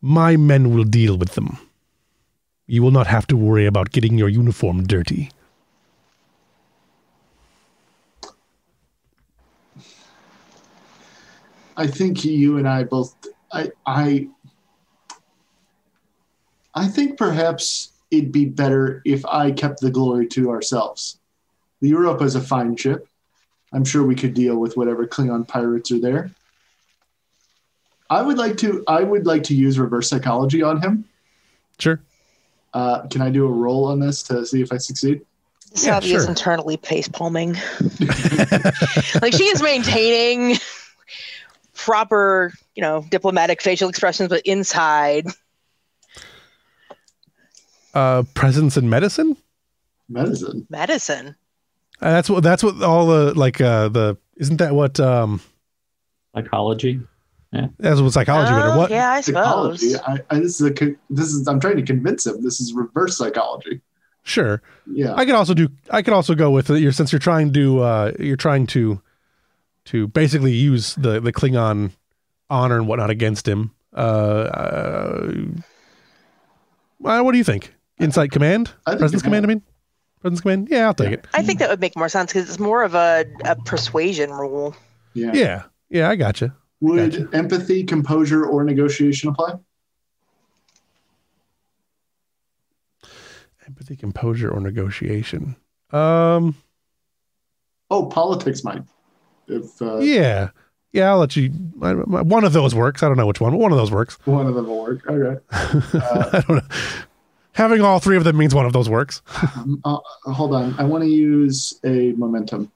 my 0.00 0.36
men 0.36 0.74
will 0.74 0.84
deal 0.84 1.16
with 1.16 1.34
them. 1.34 1.58
You 2.66 2.82
will 2.82 2.90
not 2.90 3.06
have 3.06 3.26
to 3.28 3.36
worry 3.36 3.66
about 3.66 3.90
getting 3.90 4.16
your 4.16 4.28
uniform 4.28 4.86
dirty. 4.86 5.30
I 11.76 11.86
think 11.86 12.24
you 12.24 12.56
and 12.56 12.68
I 12.68 12.84
both. 12.84 13.14
I 13.52 13.70
I. 13.84 14.28
I 16.74 16.88
think 16.88 17.18
perhaps 17.18 17.92
it'd 18.10 18.32
be 18.32 18.46
better 18.46 19.02
if 19.04 19.24
I 19.26 19.52
kept 19.52 19.80
the 19.80 19.90
glory 19.90 20.26
to 20.28 20.50
ourselves. 20.50 21.18
The 21.80 21.88
Europa 21.88 22.24
is 22.24 22.34
a 22.34 22.40
fine 22.40 22.76
ship. 22.76 23.06
I'm 23.72 23.84
sure 23.84 24.04
we 24.04 24.14
could 24.14 24.34
deal 24.34 24.56
with 24.56 24.76
whatever 24.76 25.06
Klingon 25.06 25.46
pirates 25.46 25.90
are 25.90 26.00
there. 26.00 26.30
I 28.08 28.22
would 28.22 28.38
like 28.38 28.56
to. 28.58 28.84
I 28.86 29.02
would 29.02 29.26
like 29.26 29.42
to 29.44 29.54
use 29.54 29.78
reverse 29.78 30.08
psychology 30.08 30.62
on 30.62 30.80
him. 30.80 31.04
Sure. 31.78 32.00
Uh, 32.74 33.06
can 33.08 33.22
I 33.22 33.30
do 33.30 33.46
a 33.46 33.50
roll 33.50 33.86
on 33.86 34.00
this 34.00 34.22
to 34.24 34.44
see 34.44 34.60
if 34.60 34.72
I 34.72 34.76
succeed? 34.78 35.22
Yeah, 35.72 35.78
Savvy 36.00 36.12
is 36.14 36.22
sure. 36.22 36.28
internally 36.30 36.76
pace 36.76 37.08
palming. 37.08 37.52
like 39.22 39.32
she 39.32 39.44
is 39.44 39.62
maintaining 39.62 40.56
proper, 41.74 42.52
you 42.74 42.82
know, 42.82 43.04
diplomatic 43.10 43.62
facial 43.62 43.88
expressions, 43.88 44.28
but 44.28 44.42
inside, 44.44 45.26
Uh, 47.94 48.24
presence 48.34 48.76
in 48.76 48.88
medicine. 48.90 49.36
Medicine. 50.08 50.66
medicine. 50.68 51.36
Uh, 52.00 52.10
that's 52.10 52.28
what. 52.28 52.42
That's 52.42 52.62
what 52.64 52.82
all 52.82 53.06
the 53.06 53.34
like. 53.38 53.60
Uh, 53.60 53.88
the 53.88 54.16
isn't 54.36 54.56
that 54.56 54.74
what? 54.74 54.98
Um, 54.98 55.40
Psychology. 56.34 57.00
That's 57.78 58.00
what 58.00 58.12
psychology 58.12 58.52
would, 58.52 58.62
or 58.64 58.72
Oh, 58.72 58.78
what? 58.78 58.90
Yeah, 58.90 59.10
I 59.12 59.20
suppose. 59.20 59.80
Psychology. 59.92 60.22
I, 60.30 60.36
I, 60.36 60.40
this 60.40 60.60
is 60.60 60.66
a. 60.70 60.96
This 61.10 61.28
is. 61.28 61.46
I'm 61.48 61.60
trying 61.60 61.76
to 61.76 61.82
convince 61.82 62.26
him. 62.26 62.42
This 62.42 62.60
is 62.60 62.72
reverse 62.72 63.16
psychology. 63.16 63.80
Sure. 64.22 64.62
Yeah. 64.90 65.14
I 65.14 65.26
could 65.26 65.34
also 65.34 65.52
do. 65.54 65.68
I 65.90 66.02
could 66.02 66.14
also 66.14 66.34
go 66.34 66.50
with 66.50 66.70
your 66.70 66.92
since 66.92 67.12
you're 67.12 67.18
trying 67.18 67.52
to. 67.52 67.80
Uh, 67.82 68.12
you're 68.18 68.36
trying 68.36 68.66
to, 68.68 69.00
to 69.86 70.08
basically 70.08 70.52
use 70.52 70.94
the 70.94 71.20
the 71.20 71.32
Klingon 71.32 71.90
honor 72.48 72.76
and 72.76 72.88
whatnot 72.88 73.10
against 73.10 73.46
him. 73.46 73.72
Uh, 73.94 74.00
uh, 74.00 75.32
what 76.98 77.32
do 77.32 77.38
you 77.38 77.44
think? 77.44 77.74
Insight 78.00 78.32
command, 78.32 78.72
I 78.86 78.92
think 78.92 79.00
presence 79.00 79.22
command. 79.22 79.46
I 79.46 79.48
mean, 79.48 79.62
presence 80.20 80.40
command. 80.40 80.68
Yeah, 80.70 80.86
I'll 80.86 80.94
take 80.94 81.12
it. 81.12 81.26
I 81.32 81.42
think 81.42 81.60
that 81.60 81.68
would 81.70 81.80
make 81.80 81.96
more 81.96 82.08
sense 82.08 82.32
because 82.32 82.48
it's 82.48 82.58
more 82.58 82.82
of 82.82 82.94
a, 82.94 83.24
a 83.44 83.54
persuasion 83.56 84.30
rule. 84.32 84.74
yeah. 85.12 85.30
Yeah, 85.32 85.62
yeah, 85.90 86.08
I 86.10 86.16
got 86.16 86.40
you. 86.40 86.50
Would 86.80 87.12
Gotcha. 87.12 87.28
empathy, 87.32 87.84
composure, 87.84 88.44
or 88.44 88.64
negotiation 88.64 89.28
apply? 89.30 89.54
Empathy, 93.66 93.96
composure, 93.96 94.50
or 94.50 94.60
negotiation. 94.60 95.56
Um, 95.90 96.56
Oh, 97.90 98.06
politics 98.06 98.64
might. 98.64 98.82
If 99.46 99.80
uh, 99.80 99.98
yeah, 99.98 100.48
yeah. 100.92 101.10
I'll 101.10 101.18
let 101.18 101.36
you. 101.36 101.52
I, 101.82 101.92
my- 101.92 102.22
one 102.22 102.44
of 102.44 102.52
those 102.54 102.74
works. 102.74 103.02
I 103.02 103.08
don't 103.08 103.16
know 103.16 103.26
which 103.26 103.40
one, 103.40 103.52
but 103.52 103.58
one 103.58 103.72
of 103.72 103.78
those 103.78 103.90
works. 103.90 104.18
one 104.24 104.46
of 104.46 104.54
them 104.54 104.66
will 104.66 104.82
work. 104.82 105.06
Okay. 105.06 105.38
I 105.52 106.42
don't 106.48 106.56
know. 106.56 106.76
Having 107.52 107.82
all 107.82 108.00
three 108.00 108.16
of 108.16 108.24
them 108.24 108.36
means 108.36 108.54
one 108.54 108.66
of 108.66 108.72
those 108.72 108.88
works. 108.88 109.22
Um, 109.54 109.80
uh, 109.84 109.98
hold 110.32 110.54
on. 110.54 110.74
I 110.78 110.84
want 110.84 111.04
to 111.04 111.10
use 111.10 111.78
a 111.84 112.12
momentum. 112.12 112.72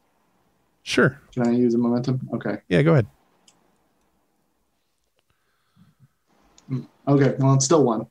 Sure. 0.85 1.19
Can 1.33 1.49
I 1.49 1.51
use 1.53 1.75
a 1.75 1.79
momentum? 1.79 2.29
Okay. 2.35 2.59
Yeah, 2.69 2.83
go 2.83 2.93
ahead. 2.93 3.07
Okay. 7.09 7.35
Well, 7.39 7.55
it's 7.55 7.65
still 7.65 7.85
one. 7.85 8.07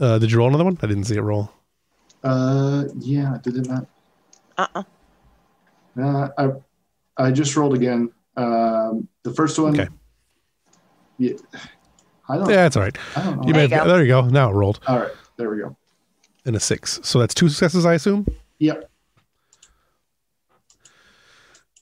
Uh, 0.00 0.18
did 0.18 0.30
you 0.30 0.38
roll 0.38 0.48
another 0.48 0.64
one? 0.64 0.78
I 0.80 0.86
didn't 0.86 1.04
see 1.04 1.16
it 1.16 1.20
roll. 1.20 1.50
Uh, 2.22 2.84
yeah. 2.98 3.38
Did 3.42 3.56
it 3.56 3.68
not? 3.68 3.86
Uh-uh. 4.56 4.82
Uh, 6.00 6.28
I 6.38 6.50
I 7.16 7.30
just 7.32 7.56
rolled 7.56 7.74
again. 7.74 8.10
Um, 8.36 9.08
the 9.24 9.32
first 9.34 9.58
one. 9.58 9.78
Okay. 9.78 9.90
Yeah. 11.18 11.32
I 12.28 12.36
don't. 12.38 12.48
Yeah, 12.48 12.66
it's 12.66 12.76
all 12.76 12.82
right. 12.84 12.96
I 13.16 13.24
don't 13.24 13.36
know. 13.38 13.42
You 13.46 13.52
There 13.52 13.54
may 13.54 13.68
you 13.68 13.74
have, 13.76 13.84
go. 13.86 13.92
there 13.92 14.02
you 14.02 14.08
go. 14.08 14.22
Now 14.28 14.50
it 14.50 14.52
rolled 14.54 14.78
All 14.86 14.98
right. 15.00 15.10
There 15.36 15.50
we 15.50 15.58
go. 15.60 15.76
And 16.44 16.54
a 16.54 16.60
six. 16.60 17.00
So 17.02 17.18
that's 17.18 17.34
two 17.34 17.48
successes, 17.48 17.84
I 17.84 17.94
assume. 17.94 18.26
Yep. 18.60 18.88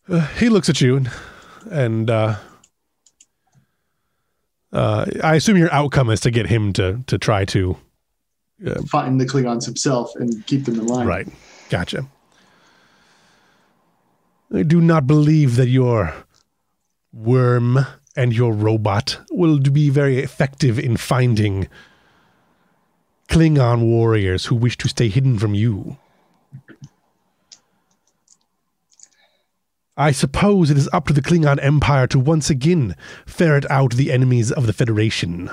Uh, 0.08 0.26
he 0.38 0.48
looks 0.48 0.68
at 0.68 0.80
you 0.80 0.96
and, 0.96 1.10
and 1.70 2.10
uh, 2.10 2.36
uh, 4.76 5.06
I 5.24 5.36
assume 5.36 5.56
your 5.56 5.72
outcome 5.72 6.10
is 6.10 6.20
to 6.20 6.30
get 6.30 6.46
him 6.46 6.72
to 6.74 7.02
to 7.06 7.18
try 7.18 7.44
to. 7.46 7.76
Find 8.88 9.20
the 9.20 9.26
Klingons 9.26 9.66
himself 9.66 10.14
and 10.16 10.46
keep 10.46 10.64
them 10.64 10.78
in 10.80 10.86
line. 10.86 11.06
Right. 11.06 11.28
Gotcha. 11.68 12.06
I 14.52 14.62
do 14.62 14.80
not 14.80 15.06
believe 15.06 15.56
that 15.56 15.68
your 15.68 16.14
worm 17.12 17.86
and 18.16 18.32
your 18.32 18.52
robot 18.52 19.18
will 19.30 19.58
be 19.58 19.90
very 19.90 20.18
effective 20.18 20.78
in 20.78 20.96
finding 20.96 21.68
Klingon 23.28 23.82
warriors 23.82 24.46
who 24.46 24.54
wish 24.54 24.78
to 24.78 24.88
stay 24.88 25.08
hidden 25.08 25.38
from 25.38 25.54
you. 25.54 25.98
I 29.98 30.12
suppose 30.12 30.70
it 30.70 30.76
is 30.76 30.90
up 30.92 31.06
to 31.06 31.14
the 31.14 31.22
Klingon 31.22 31.58
Empire 31.62 32.06
to 32.08 32.18
once 32.18 32.50
again 32.50 32.94
ferret 33.24 33.64
out 33.70 33.94
the 33.94 34.12
enemies 34.12 34.52
of 34.52 34.66
the 34.66 34.74
Federation. 34.74 35.50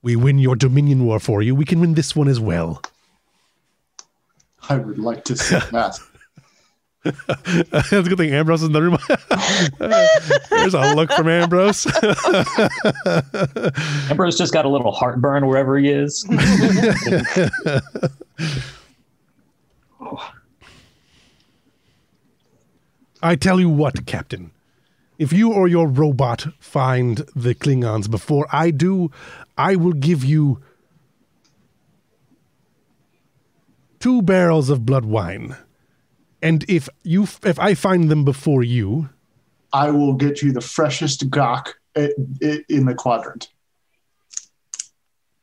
We 0.00 0.16
win 0.16 0.38
your 0.38 0.56
Dominion 0.56 1.04
War 1.04 1.20
for 1.20 1.42
you, 1.42 1.54
we 1.54 1.66
can 1.66 1.80
win 1.80 1.92
this 1.92 2.16
one 2.16 2.26
as 2.26 2.40
well. 2.40 2.80
I 4.70 4.76
would 4.76 4.98
like 4.98 5.24
to 5.24 5.36
see 5.36 5.58
that. 5.72 5.98
That's 7.70 7.92
a 7.92 8.02
good 8.02 8.18
thing 8.18 8.32
Ambrose 8.32 8.62
is 8.62 8.68
in 8.68 8.72
the 8.72 8.82
room. 8.82 8.98
There's 10.50 10.74
a 10.74 10.94
look 10.94 11.10
from 11.12 11.28
Ambrose. 11.28 11.86
Ambrose 14.10 14.36
just 14.36 14.52
got 14.52 14.64
a 14.64 14.68
little 14.68 14.92
heartburn 14.92 15.46
wherever 15.46 15.78
he 15.78 15.88
is. 15.88 16.26
I 23.22 23.36
tell 23.36 23.60
you 23.60 23.68
what, 23.68 24.06
Captain. 24.06 24.50
If 25.18 25.32
you 25.32 25.52
or 25.52 25.68
your 25.68 25.86
robot 25.86 26.46
find 26.58 27.18
the 27.36 27.54
Klingons 27.54 28.10
before 28.10 28.46
I 28.50 28.70
do, 28.70 29.10
I 29.58 29.76
will 29.76 29.92
give 29.92 30.24
you 30.24 30.62
two 33.98 34.22
barrels 34.22 34.70
of 34.70 34.86
blood 34.86 35.04
wine. 35.04 35.56
And 36.42 36.64
if 36.68 36.88
you 37.02 37.24
if 37.44 37.58
I 37.58 37.74
find 37.74 38.08
them 38.10 38.24
before 38.24 38.62
you, 38.62 39.10
I 39.74 39.90
will 39.90 40.14
get 40.14 40.40
you 40.40 40.52
the 40.52 40.62
freshest 40.62 41.30
i- 42.42 42.64
in 42.68 42.86
the 42.86 42.94
quadrant. 42.96 43.48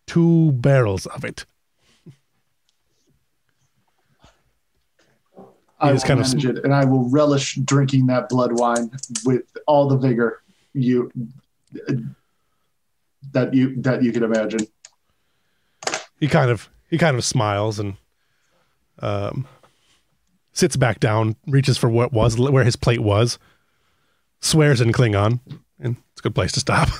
two 0.08 0.54
barrels 0.54 1.06
of 1.08 1.24
it. 1.26 1.45
I 5.80 5.91
will 5.91 5.99
kind 5.99 6.20
of 6.20 6.28
manage 6.28 6.45
it, 6.45 6.64
and 6.64 6.74
I 6.74 6.86
will 6.86 7.10
relish 7.10 7.56
drinking 7.56 8.08
that 8.08 8.30
blood 8.30 8.54
wine 8.54 8.91
with 9.26 9.44
all 9.68 9.88
the 9.88 9.98
vigor 9.98 10.41
you 10.74 11.12
that 13.32 13.54
you 13.54 13.80
that 13.82 14.02
you 14.04 14.12
can 14.12 14.24
imagine. 14.24 14.68
he 16.20 16.28
kind 16.28 16.49
of 16.49 16.70
he 16.90 16.98
kind 16.98 17.16
of 17.16 17.24
smiles 17.24 17.80
and 17.80 17.95
um, 18.99 19.48
sits 20.52 20.76
back 20.76 20.99
down, 20.99 21.36
reaches 21.45 21.78
for 21.78 21.90
what 21.90 22.12
was 22.12 22.40
where 22.40 22.64
his 22.64 22.76
plate 22.76 23.02
was, 23.02 23.38
swears 24.41 24.82
in 24.82 24.91
Klingon, 24.91 25.40
and 25.80 25.98
it's 26.12 26.22
a 26.22 26.24
good 26.24 26.36
place 26.36 26.52
to 26.54 26.60
stop. 26.60 26.90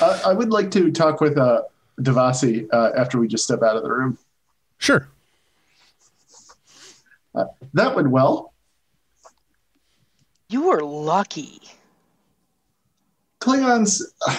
Uh, 0.00 0.18
I 0.24 0.32
would 0.32 0.48
like 0.48 0.70
to 0.70 0.90
talk 0.90 1.20
with 1.20 1.36
uh, 1.36 1.60
Dasavi 2.00 2.66
uh, 2.72 2.92
after 2.96 3.18
we 3.18 3.28
just 3.28 3.44
step 3.44 3.62
out 3.62 3.76
of 3.76 3.82
the 3.82 3.90
room. 3.90 4.16
sure. 4.78 5.08
That 7.34 7.94
went 7.94 8.10
well. 8.10 8.52
You 10.48 10.68
were 10.68 10.82
lucky. 10.82 11.60
Klingons, 13.40 14.02
uh, 14.26 14.38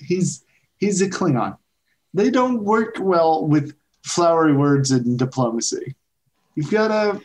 he's 0.00 0.44
he's 0.78 1.02
a 1.02 1.08
Klingon. 1.08 1.56
They 2.14 2.30
don't 2.30 2.64
work 2.64 2.96
well 2.98 3.46
with 3.46 3.76
flowery 4.02 4.54
words 4.54 4.90
and 4.90 5.18
diplomacy. 5.18 5.94
You've 6.54 6.70
got 6.70 6.88
to. 6.88 7.20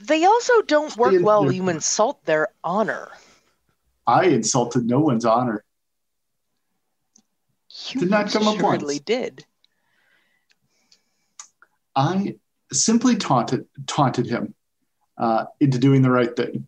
They 0.00 0.24
also 0.24 0.62
don't 0.62 0.94
work 0.96 1.22
well 1.22 1.44
when 1.44 1.54
you 1.54 1.68
insult 1.68 2.24
their 2.24 2.48
honor. 2.62 3.08
I 4.06 4.24
insulted 4.26 4.86
no 4.86 5.00
one's 5.00 5.24
honor. 5.24 5.64
You 7.90 8.00
Did 8.00 8.10
not 8.10 8.30
come 8.30 8.48
up 8.48 8.60
once. 8.60 8.98
did. 9.00 9.44
I 11.94 12.36
simply 12.72 13.16
taunted 13.16 13.66
taunted 13.86 14.26
him 14.26 14.54
uh, 15.16 15.46
into 15.60 15.78
doing 15.78 16.02
the 16.02 16.10
right 16.10 16.34
thing. 16.34 16.66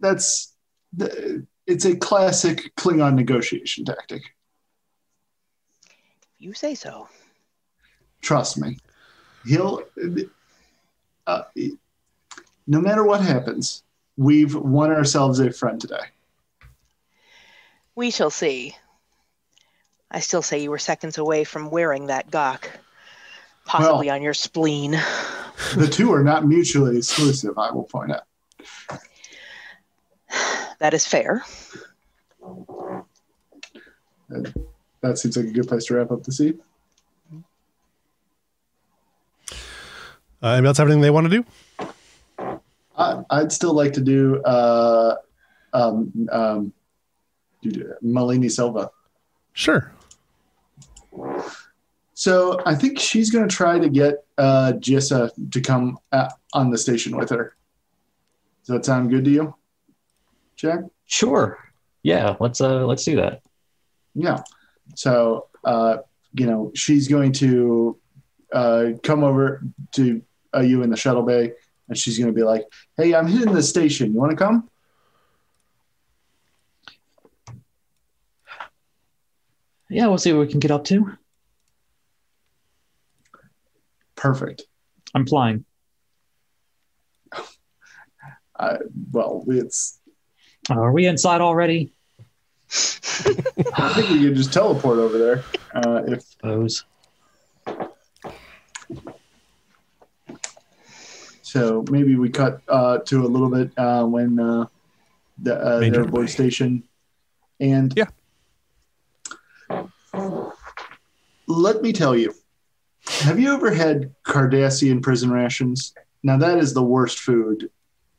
That's 0.00 0.54
the, 0.92 1.46
it's 1.66 1.84
a 1.84 1.96
classic 1.96 2.72
Klingon 2.76 3.14
negotiation 3.14 3.84
tactic. 3.84 4.22
You 6.38 6.54
say 6.54 6.74
so. 6.74 7.08
Trust 8.20 8.58
me. 8.58 8.78
He'll. 9.44 9.82
Uh, 11.26 11.42
no 12.66 12.80
matter 12.80 13.04
what 13.04 13.20
happens, 13.20 13.84
we've 14.16 14.54
won 14.54 14.90
ourselves 14.90 15.38
a 15.38 15.52
friend 15.52 15.80
today. 15.80 16.04
We 17.94 18.10
shall 18.10 18.30
see. 18.30 18.76
I 20.10 20.20
still 20.20 20.42
say 20.42 20.62
you 20.62 20.70
were 20.70 20.78
seconds 20.78 21.18
away 21.18 21.44
from 21.44 21.70
wearing 21.70 22.06
that 22.06 22.30
gagh, 22.30 22.68
possibly 23.64 24.10
on 24.10 24.22
your 24.22 24.34
spleen. 24.34 25.00
The 25.76 25.86
two 25.86 26.12
are 26.12 26.24
not 26.24 26.44
mutually 26.46 26.98
exclusive. 26.98 27.56
I 27.56 27.70
will 27.70 27.84
point 27.84 28.10
out. 28.10 28.98
That 30.80 30.92
is 30.92 31.06
fair. 31.06 31.44
That 35.00 35.18
seems 35.18 35.36
like 35.36 35.46
a 35.46 35.50
good 35.50 35.68
place 35.68 35.84
to 35.84 35.94
wrap 35.94 36.10
up 36.10 36.24
the 36.24 36.32
scene. 36.32 36.60
Uh, 40.42 40.48
anybody 40.48 40.66
else 40.68 40.78
have 40.78 40.88
anything 40.88 41.02
they 41.02 41.10
want 41.10 41.30
to 41.30 41.42
do? 41.42 41.44
I, 42.98 43.22
I'd 43.30 43.52
still 43.52 43.74
like 43.74 43.92
to 43.92 44.00
do 44.00 44.42
uh, 44.42 45.16
um, 45.72 46.28
um, 46.32 46.72
do- 47.62 47.94
Malini 48.04 48.50
Silva. 48.50 48.90
Sure. 49.52 49.92
So 52.22 52.60
I 52.64 52.76
think 52.76 53.00
she's 53.00 53.30
going 53.30 53.48
to 53.48 53.52
try 53.52 53.80
to 53.80 53.88
get 53.88 54.24
uh, 54.38 54.74
Jissa 54.78 55.32
to 55.50 55.60
come 55.60 55.98
uh 56.12 56.28
on 56.54 56.70
the 56.70 56.78
station 56.78 57.16
with 57.16 57.30
her. 57.30 57.56
Does 58.60 58.76
that 58.76 58.84
sound 58.84 59.10
good 59.10 59.24
to 59.24 59.30
you, 59.32 59.54
Jack? 60.54 60.82
Sure. 61.06 61.58
Yeah, 62.04 62.36
let's 62.38 62.60
uh 62.60 62.86
let's 62.86 63.04
do 63.04 63.16
that. 63.16 63.42
Yeah. 64.14 64.38
So 64.94 65.48
uh, 65.64 65.96
you 66.32 66.46
know 66.46 66.70
she's 66.76 67.08
going 67.08 67.32
to 67.42 67.98
uh, 68.52 68.84
come 69.02 69.24
over 69.24 69.64
to 69.96 70.22
uh, 70.54 70.60
you 70.60 70.84
in 70.84 70.90
the 70.90 70.96
shuttle 70.96 71.24
bay, 71.24 71.54
and 71.88 71.98
she's 71.98 72.18
going 72.18 72.32
to 72.32 72.36
be 72.40 72.44
like, 72.44 72.68
"Hey, 72.96 73.16
I'm 73.16 73.26
hitting 73.26 73.52
the 73.52 73.64
station. 73.64 74.12
You 74.12 74.20
want 74.20 74.30
to 74.30 74.36
come?" 74.36 74.70
Yeah, 79.90 80.06
we'll 80.06 80.18
see 80.18 80.32
what 80.32 80.46
we 80.46 80.52
can 80.52 80.60
get 80.60 80.70
up 80.70 80.84
to. 80.84 81.18
Perfect. 84.22 84.62
I'm 85.14 85.26
flying. 85.26 85.64
Uh, 88.54 88.76
well, 89.10 89.42
it's. 89.48 89.98
Are 90.70 90.92
we 90.92 91.06
inside 91.06 91.40
already? 91.40 91.92
I 92.70 93.92
think 93.94 94.10
we 94.10 94.20
can 94.20 94.34
just 94.36 94.52
teleport 94.52 94.98
over 94.98 95.18
there. 95.18 95.44
Uh, 95.74 96.02
if 96.06 96.22
Suppose. 96.22 96.84
so, 101.42 101.84
maybe 101.90 102.14
we 102.14 102.28
cut 102.28 102.60
uh, 102.68 102.98
to 102.98 103.24
a 103.24 103.26
little 103.26 103.50
bit 103.50 103.72
uh, 103.76 104.04
when 104.04 104.38
uh, 104.38 104.66
the, 105.38 105.76
uh, 105.76 105.80
Major 105.80 106.04
they're 106.04 106.28
station, 106.28 106.84
and 107.58 107.92
Yeah. 107.96 108.10
Let 111.48 111.82
me 111.82 111.92
tell 111.92 112.14
you, 112.14 112.32
have 113.06 113.38
you 113.38 113.52
ever 113.52 113.72
had 113.72 114.14
Cardassian 114.24 115.02
prison 115.02 115.30
rations? 115.30 115.94
Now 116.22 116.36
that 116.38 116.58
is 116.58 116.74
the 116.74 116.82
worst 116.82 117.18
food 117.18 117.70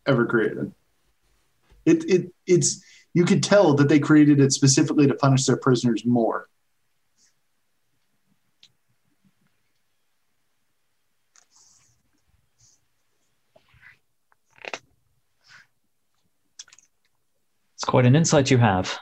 ever 0.06 0.26
created. 0.26 0.74
It 1.86 2.04
it 2.10 2.34
it's 2.46 2.84
you 3.14 3.26
could 3.26 3.44
tell 3.44 3.76
that 3.76 3.90
they 3.90 4.00
created 4.00 4.40
it 4.40 4.52
specifically 4.52 5.08
to 5.08 5.14
punish 5.14 5.46
their 5.46 5.58
prisoners 5.58 6.04
more. 6.06 6.48
It's 17.76 17.84
quite 17.86 18.06
an 18.06 18.16
insight 18.16 18.50
you 18.50 18.58
have. 18.58 18.98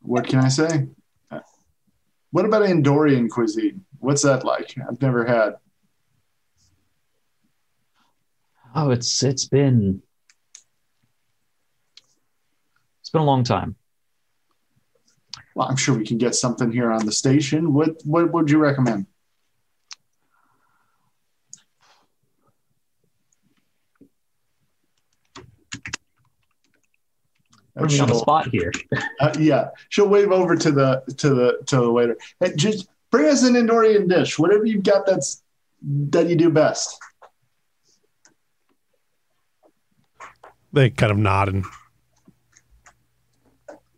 What 0.00 0.26
can 0.26 0.38
I 0.38 0.48
say? 0.48 0.86
What 2.36 2.44
about 2.44 2.64
Andorian 2.64 3.30
cuisine? 3.30 3.86
What's 3.98 4.20
that 4.20 4.44
like? 4.44 4.74
I've 4.86 5.00
never 5.00 5.24
had. 5.24 5.54
Oh, 8.74 8.90
it's 8.90 9.22
it's 9.22 9.46
been 9.46 10.02
it's 13.00 13.08
been 13.08 13.22
a 13.22 13.24
long 13.24 13.42
time. 13.42 13.76
Well, 15.54 15.66
I'm 15.66 15.76
sure 15.76 15.96
we 15.96 16.04
can 16.04 16.18
get 16.18 16.34
something 16.34 16.70
here 16.70 16.92
on 16.92 17.06
the 17.06 17.12
station. 17.12 17.72
What 17.72 18.02
what 18.04 18.30
would 18.30 18.50
you 18.50 18.58
recommend? 18.58 19.06
Put 27.76 27.92
me 27.92 28.00
on 28.00 28.08
the 28.08 28.14
She'll- 28.14 28.20
spot 28.22 28.48
here. 28.48 28.72
uh, 29.20 29.34
yeah, 29.38 29.68
she'll 29.90 30.08
wave 30.08 30.32
over 30.32 30.56
to 30.56 30.70
the 30.70 31.02
to 31.18 31.30
the 31.30 31.58
to 31.66 31.76
the 31.76 31.92
waiter. 31.92 32.16
Hey, 32.40 32.52
just 32.56 32.88
bring 33.10 33.26
us 33.28 33.42
an 33.44 33.54
Andorian 33.54 34.08
dish, 34.08 34.38
whatever 34.38 34.64
you've 34.64 34.82
got 34.84 35.04
that's 35.06 35.42
that 35.82 36.26
you 36.28 36.36
do 36.36 36.50
best. 36.50 36.98
They 40.72 40.90
kind 40.90 41.12
of 41.12 41.18
nod 41.18 41.48
and 41.48 41.64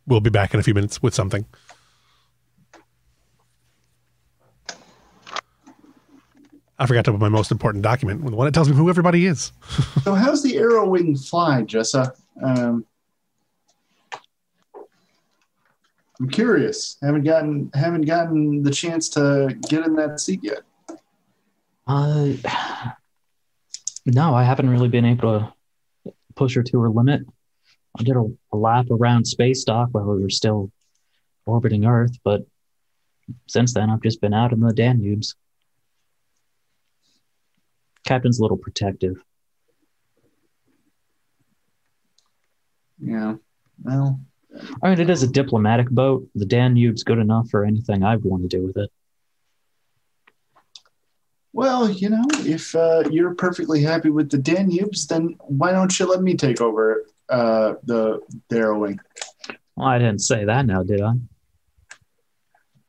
we'll 0.06 0.20
be 0.20 0.30
back 0.30 0.54
in 0.54 0.60
a 0.60 0.62
few 0.62 0.74
minutes 0.74 1.02
with 1.02 1.14
something. 1.14 1.44
I 6.80 6.86
forgot 6.86 7.04
to 7.06 7.12
put 7.12 7.20
my 7.20 7.28
most 7.28 7.50
important 7.50 7.82
document, 7.82 8.24
the 8.24 8.36
one 8.36 8.44
that 8.46 8.54
tells 8.54 8.68
me 8.68 8.76
who 8.76 8.88
everybody 8.88 9.26
is. 9.26 9.52
So, 10.02 10.14
how's 10.14 10.42
the 10.42 10.56
arrow 10.56 10.88
wing 10.88 11.16
fly, 11.16 11.62
Jessa? 11.62 12.12
Um, 12.42 12.86
I'm 16.20 16.28
curious. 16.28 16.96
Haven't 17.02 17.24
gotten 17.24 17.70
haven't 17.74 18.02
gotten 18.02 18.62
the 18.62 18.70
chance 18.70 19.08
to 19.10 19.56
get 19.68 19.86
in 19.86 19.94
that 19.96 20.20
seat 20.20 20.40
yet. 20.42 20.62
Uh, 21.86 22.32
no, 24.04 24.34
I 24.34 24.42
haven't 24.42 24.68
really 24.68 24.88
been 24.88 25.04
able 25.04 25.52
to 26.04 26.12
push 26.34 26.54
her 26.56 26.62
to 26.62 26.80
her 26.80 26.90
limit. 26.90 27.22
I 27.98 28.02
did 28.02 28.16
a, 28.16 28.24
a 28.52 28.56
lap 28.56 28.86
around 28.90 29.26
space 29.26 29.64
dock 29.64 29.88
while 29.92 30.04
we 30.04 30.22
were 30.22 30.30
still 30.30 30.70
orbiting 31.46 31.86
Earth, 31.86 32.16
but 32.24 32.42
since 33.46 33.74
then 33.74 33.90
I've 33.90 34.02
just 34.02 34.20
been 34.20 34.34
out 34.34 34.52
in 34.52 34.60
the 34.60 34.72
Danubes. 34.72 35.34
Captain's 38.04 38.38
a 38.38 38.42
little 38.42 38.56
protective. 38.56 39.16
Yeah. 43.00 43.36
Well, 43.82 44.20
I 44.82 44.90
mean, 44.90 45.00
it 45.00 45.10
is 45.10 45.22
a 45.22 45.28
diplomatic 45.28 45.88
boat. 45.90 46.26
The 46.34 46.46
Danube's 46.46 47.04
good 47.04 47.18
enough 47.18 47.48
for 47.50 47.64
anything 47.64 48.02
I'd 48.02 48.22
want 48.22 48.42
to 48.42 48.48
do 48.48 48.66
with 48.66 48.76
it. 48.76 48.90
Well, 51.52 51.90
you 51.90 52.10
know, 52.10 52.24
if 52.40 52.74
uh, 52.76 53.04
you're 53.10 53.34
perfectly 53.34 53.82
happy 53.82 54.10
with 54.10 54.30
the 54.30 54.38
Danubes, 54.38 55.06
then 55.08 55.36
why 55.40 55.72
don't 55.72 55.98
you 55.98 56.06
let 56.06 56.22
me 56.22 56.34
take 56.34 56.60
over 56.60 57.04
uh, 57.28 57.74
the 57.84 58.20
Darrowing? 58.48 59.00
Well, 59.74 59.88
I 59.88 59.98
didn't 59.98 60.20
say 60.20 60.44
that 60.44 60.66
now, 60.66 60.82
did 60.82 61.00
I? 61.00 61.12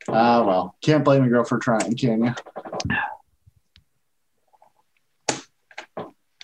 Ah, 0.08 0.44
well, 0.44 0.76
can't 0.82 1.04
blame 1.04 1.24
a 1.24 1.28
girl 1.28 1.44
for 1.44 1.58
trying, 1.58 1.96
can 1.96 2.24
you? 2.24 2.34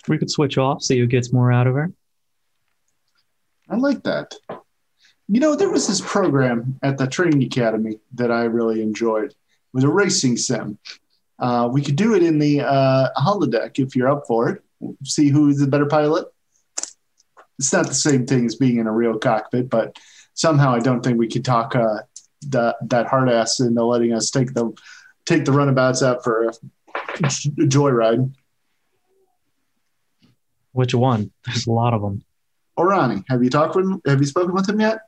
We 0.07 0.17
could 0.17 0.31
switch 0.31 0.57
off, 0.57 0.81
see 0.81 0.97
who 0.97 1.05
gets 1.05 1.33
more 1.33 1.51
out 1.51 1.67
of 1.67 1.75
her. 1.75 1.91
I 3.69 3.75
like 3.75 4.03
that. 4.03 4.33
You 5.27 5.39
know, 5.41 5.55
there 5.55 5.69
was 5.69 5.87
this 5.87 6.01
program 6.01 6.79
at 6.83 6.97
the 6.97 7.07
training 7.07 7.43
academy 7.43 7.99
that 8.15 8.31
I 8.31 8.45
really 8.45 8.81
enjoyed. 8.81 9.31
It 9.31 9.35
was 9.73 9.83
a 9.83 9.89
racing 9.89 10.37
sim. 10.37 10.77
Uh, 11.39 11.69
we 11.71 11.81
could 11.81 11.95
do 11.95 12.15
it 12.15 12.23
in 12.23 12.39
the 12.39 12.61
uh, 12.61 13.09
holodeck 13.17 13.77
if 13.77 13.95
you're 13.95 14.09
up 14.09 14.23
for 14.25 14.49
it. 14.49 14.63
See 15.03 15.29
who's 15.29 15.57
the 15.57 15.67
better 15.67 15.85
pilot. 15.85 16.27
It's 17.59 17.73
not 17.73 17.87
the 17.87 17.93
same 17.93 18.25
thing 18.25 18.45
as 18.45 18.55
being 18.55 18.77
in 18.77 18.87
a 18.87 18.91
real 18.91 19.17
cockpit, 19.17 19.69
but 19.69 19.97
somehow 20.33 20.73
I 20.73 20.79
don't 20.79 21.03
think 21.03 21.17
we 21.17 21.27
could 21.27 21.43
talk 21.43 21.75
uh, 21.75 21.99
that 22.49 22.75
that 22.89 23.07
hard 23.07 23.29
ass 23.29 23.59
into 23.59 23.83
letting 23.83 24.13
us 24.13 24.29
take 24.29 24.53
the 24.53 24.71
take 25.25 25.45
the 25.45 25.51
runabouts 25.51 26.03
out 26.03 26.23
for 26.23 26.45
a 26.45 26.51
joyride. 27.19 28.31
Which 30.71 30.93
one? 30.93 31.31
There's 31.45 31.65
a 31.65 31.71
lot 31.71 31.93
of 31.93 32.01
them. 32.01 32.23
Orani, 32.77 33.23
have 33.29 33.43
you 33.43 33.49
talked 33.49 33.75
with 33.75 33.85
him? 33.85 34.01
Have 34.05 34.19
you 34.19 34.27
spoken 34.27 34.53
with 34.53 34.69
him 34.69 34.79
yet? 34.79 34.99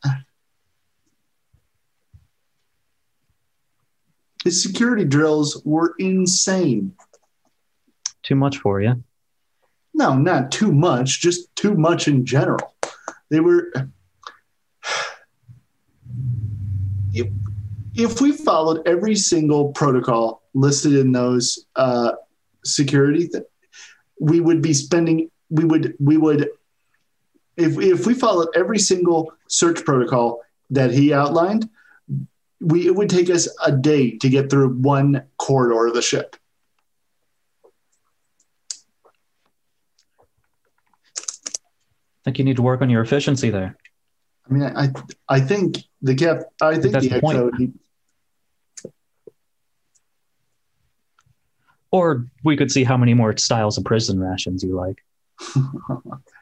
His 4.43 4.63
security 4.63 5.05
drills 5.05 5.61
were 5.65 5.93
insane. 5.99 6.95
Too 8.23 8.35
much 8.35 8.57
for 8.57 8.81
you. 8.81 9.03
No, 9.93 10.15
not 10.15 10.51
too 10.51 10.71
much, 10.71 11.19
just 11.19 11.53
too 11.55 11.75
much 11.75 12.07
in 12.07 12.25
general. 12.25 12.73
They 13.29 13.39
were. 13.39 13.71
If, 17.13 17.27
if 17.95 18.21
we 18.21 18.31
followed 18.31 18.87
every 18.87 19.15
single 19.15 19.73
protocol 19.73 20.43
listed 20.53 20.93
in 20.93 21.11
those 21.11 21.65
uh, 21.75 22.13
security, 22.63 23.27
th- 23.27 23.43
we 24.19 24.39
would 24.39 24.61
be 24.61 24.73
spending. 24.73 25.29
We 25.49 25.65
would. 25.65 25.95
We 25.99 26.17
would. 26.17 26.49
If 27.59 27.77
if 27.77 28.07
we 28.07 28.13
followed 28.13 28.47
every 28.55 28.79
single 28.79 29.33
search 29.47 29.83
protocol 29.83 30.41
that 30.69 30.91
he 30.91 31.13
outlined, 31.13 31.69
we 32.61 32.87
it 32.87 32.95
would 32.95 33.09
take 33.09 33.29
us 33.29 33.49
a 33.65 33.71
day 33.71 34.17
to 34.17 34.29
get 34.29 34.49
through 34.49 34.69
one 34.75 35.23
corridor 35.37 35.87
of 35.87 35.93
the 35.93 36.01
ship. 36.01 36.35
I 41.17 42.23
think 42.25 42.39
you 42.39 42.45
need 42.45 42.57
to 42.57 42.61
work 42.61 42.81
on 42.81 42.89
your 42.89 43.01
efficiency 43.01 43.49
there. 43.49 43.75
I 44.49 44.53
mean, 44.53 44.63
I 44.63 44.91
I 45.27 45.41
think 45.41 45.79
the 46.01 46.15
cap. 46.15 46.43
I 46.61 46.77
think 46.77 46.93
That's 46.93 47.07
the 47.07 47.15
the 47.15 47.21
point. 47.21 47.79
Or 51.91 52.27
we 52.43 52.55
could 52.55 52.71
see 52.71 52.83
how 52.83 52.97
many 52.97 53.15
more 53.15 53.35
styles 53.37 53.77
of 53.79 53.83
prison 53.83 54.19
rations 54.19 54.63
you 54.63 54.75
like. 54.75 55.03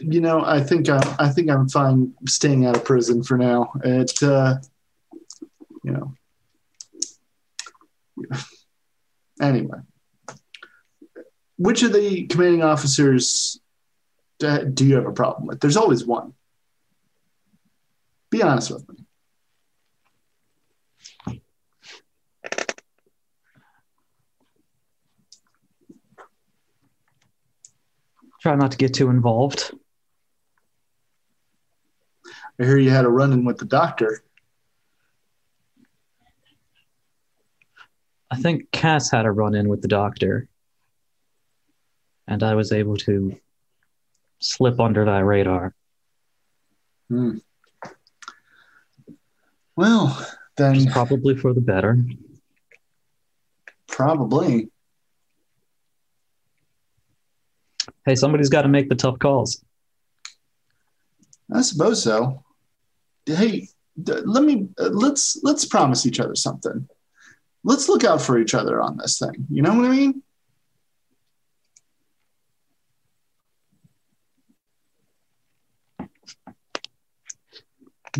you 0.00 0.20
know, 0.20 0.44
I 0.44 0.60
think 0.60 0.88
I, 0.88 1.16
I 1.18 1.28
think 1.28 1.50
I'm 1.50 1.68
fine 1.68 2.14
staying 2.26 2.66
out 2.66 2.76
of 2.76 2.84
prison 2.84 3.22
for 3.22 3.38
now. 3.38 3.72
It, 3.84 4.22
uh, 4.22 4.56
you 5.82 5.92
know. 5.92 6.14
Anyway, 9.40 9.78
which 11.58 11.82
of 11.82 11.92
the 11.92 12.24
commanding 12.28 12.62
officers 12.62 13.60
do 14.38 14.64
do 14.66 14.86
you 14.86 14.94
have 14.94 15.06
a 15.06 15.12
problem 15.12 15.48
with? 15.48 15.58
There's 15.58 15.76
always 15.76 16.06
one. 16.06 16.34
Be 18.30 18.42
honest 18.42 18.70
with 18.70 18.88
me. 18.88 19.04
Try 28.40 28.54
not 28.54 28.70
to 28.70 28.76
get 28.76 28.94
too 28.94 29.10
involved. 29.10 29.72
I 32.60 32.64
hear 32.64 32.78
you 32.78 32.90
had 32.90 33.04
a 33.04 33.08
run 33.08 33.32
in 33.32 33.44
with 33.44 33.58
the 33.58 33.64
doctor. 33.64 34.22
I 38.30 38.36
think 38.36 38.70
Cass 38.70 39.10
had 39.10 39.26
a 39.26 39.30
run 39.30 39.54
in 39.54 39.68
with 39.68 39.82
the 39.82 39.88
doctor. 39.88 40.48
And 42.26 42.42
I 42.42 42.54
was 42.54 42.72
able 42.72 42.96
to 42.98 43.38
slip 44.38 44.80
under 44.80 45.04
that 45.04 45.24
radar. 45.24 45.74
Hmm. 47.08 47.38
Well, 49.76 50.26
then 50.56 50.86
probably 50.90 51.36
for 51.36 51.52
the 51.52 51.60
better. 51.60 51.98
probably. 53.88 54.70
Hey, 58.06 58.14
somebody's 58.14 58.48
got 58.48 58.62
to 58.62 58.68
make 58.68 58.88
the 58.88 58.94
tough 58.94 59.18
calls. 59.18 59.64
I 61.52 61.62
suppose 61.62 62.02
so. 62.02 62.43
Hey, 63.26 63.68
let 63.96 64.42
me 64.44 64.68
uh, 64.78 64.90
let's 64.92 65.38
let's 65.42 65.64
promise 65.64 66.06
each 66.06 66.20
other 66.20 66.34
something. 66.34 66.88
Let's 67.62 67.88
look 67.88 68.04
out 68.04 68.20
for 68.20 68.38
each 68.38 68.54
other 68.54 68.80
on 68.80 68.98
this 68.98 69.18
thing. 69.18 69.46
You 69.50 69.62
know 69.62 69.74
what 69.74 69.86
I 69.86 69.88
mean? 69.88 70.22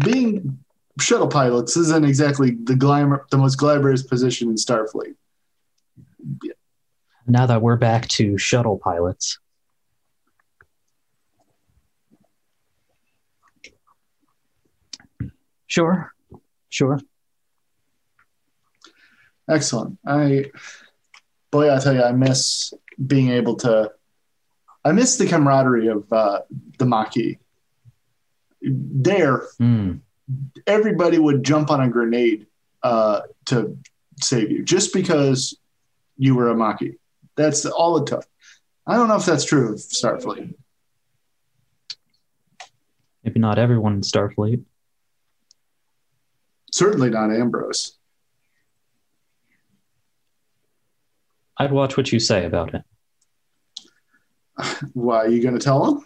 Being 0.03 0.65
shuttle 0.99 1.29
pilots 1.29 1.77
isn't 1.77 2.05
exactly 2.05 2.57
the 2.63 2.75
glamour, 2.75 3.27
the 3.31 3.39
most 3.39 3.57
glamorous 3.57 4.03
position 4.03 4.49
in 4.49 4.55
Starfleet. 4.55 5.15
Yeah. 6.43 6.53
Now 7.27 7.47
that 7.47 7.63
we're 7.63 7.77
back 7.77 8.09
to 8.09 8.39
shuttle 8.39 8.79
pilots, 8.79 9.39
sure, 15.75 16.15
sure. 16.71 17.01
Excellent. 19.49 19.99
I, 20.07 20.47
boy, 21.51 21.75
I 21.75 21.79
tell 21.81 21.95
you, 21.95 22.03
I 22.03 22.13
miss 22.13 22.73
being 23.05 23.31
able 23.31 23.57
to. 23.57 23.91
I 24.85 24.93
miss 24.93 25.17
the 25.17 25.27
camaraderie 25.27 25.89
of 25.89 26.11
uh, 26.13 26.41
the 26.79 26.87
Maquis. 26.87 27.39
There, 28.63 29.43
Hmm. 29.59 29.97
everybody 30.67 31.19
would 31.19 31.43
jump 31.45 31.71
on 31.71 31.81
a 31.81 31.89
grenade 31.89 32.47
uh, 32.83 33.23
to 33.47 33.77
save 34.21 34.51
you, 34.51 34.63
just 34.63 34.93
because 34.95 35.59
you 36.17 36.35
were 36.35 36.49
a 36.51 36.55
Maquis. 36.55 36.95
That's 37.37 37.67
all 37.67 37.97
it 37.99 38.07
took. 38.07 38.25
I 38.87 38.97
don't 38.97 39.09
know 39.09 39.17
if 39.17 39.27
that's 39.27 39.45
true 39.45 39.73
of 39.73 39.79
Starfleet. 39.81 40.55
Maybe 43.25 43.41
not 43.41 43.59
everyone 43.59 43.95
in 43.95 44.01
Starfleet. 44.03 44.63
Certainly 46.75 47.11
not 47.11 47.31
Ambrose. 47.31 47.97
I'd 51.57 51.71
watch 51.71 51.97
what 51.97 52.11
you 52.11 52.19
say 52.19 52.45
about 52.47 52.75
it. 52.75 52.83
Why 54.93 55.19
are 55.19 55.29
you 55.29 55.41
going 55.41 55.57
to 55.57 55.61
tell 55.61 55.87
him? 55.87 56.05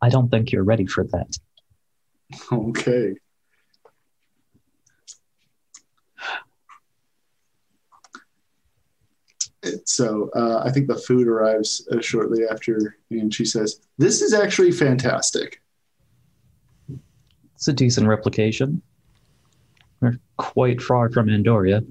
I 0.00 0.08
don't 0.08 0.30
think 0.30 0.50
you're 0.50 0.64
ready 0.64 0.86
for 0.86 1.04
that. 1.04 1.36
Okay. 2.50 3.14
So 9.84 10.30
uh, 10.34 10.62
I 10.64 10.70
think 10.70 10.88
the 10.88 10.96
food 10.96 11.28
arrives 11.28 11.86
uh, 11.92 12.00
shortly 12.00 12.44
after, 12.50 12.96
and 13.10 13.32
she 13.32 13.44
says, 13.44 13.80
"This 13.98 14.22
is 14.22 14.32
actually 14.32 14.72
fantastic." 14.72 15.60
It's 17.54 17.68
a 17.68 17.72
decent 17.72 18.06
replication. 18.08 18.82
We're 20.00 20.18
quite 20.36 20.82
far 20.82 21.10
from 21.10 21.28
Andoria. 21.28 21.86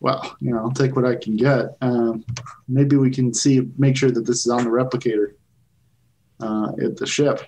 Well, 0.00 0.36
you 0.40 0.52
know, 0.52 0.58
I'll 0.58 0.70
take 0.70 0.94
what 0.94 1.04
I 1.04 1.16
can 1.16 1.36
get. 1.36 1.76
Um, 1.80 2.24
maybe 2.68 2.96
we 2.96 3.10
can 3.10 3.34
see, 3.34 3.68
make 3.76 3.96
sure 3.96 4.10
that 4.10 4.26
this 4.26 4.46
is 4.46 4.48
on 4.48 4.64
the 4.64 4.70
replicator 4.70 5.32
uh, 6.40 6.72
at 6.80 6.96
the 6.96 7.06
ship. 7.06 7.42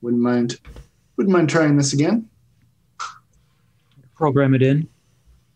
Wouldn't 0.00 0.22
mind, 0.22 0.58
wouldn't 1.16 1.32
mind 1.32 1.48
trying 1.48 1.76
this 1.76 1.92
again. 1.92 2.28
Program 4.16 4.54
it 4.54 4.62
in. 4.62 4.88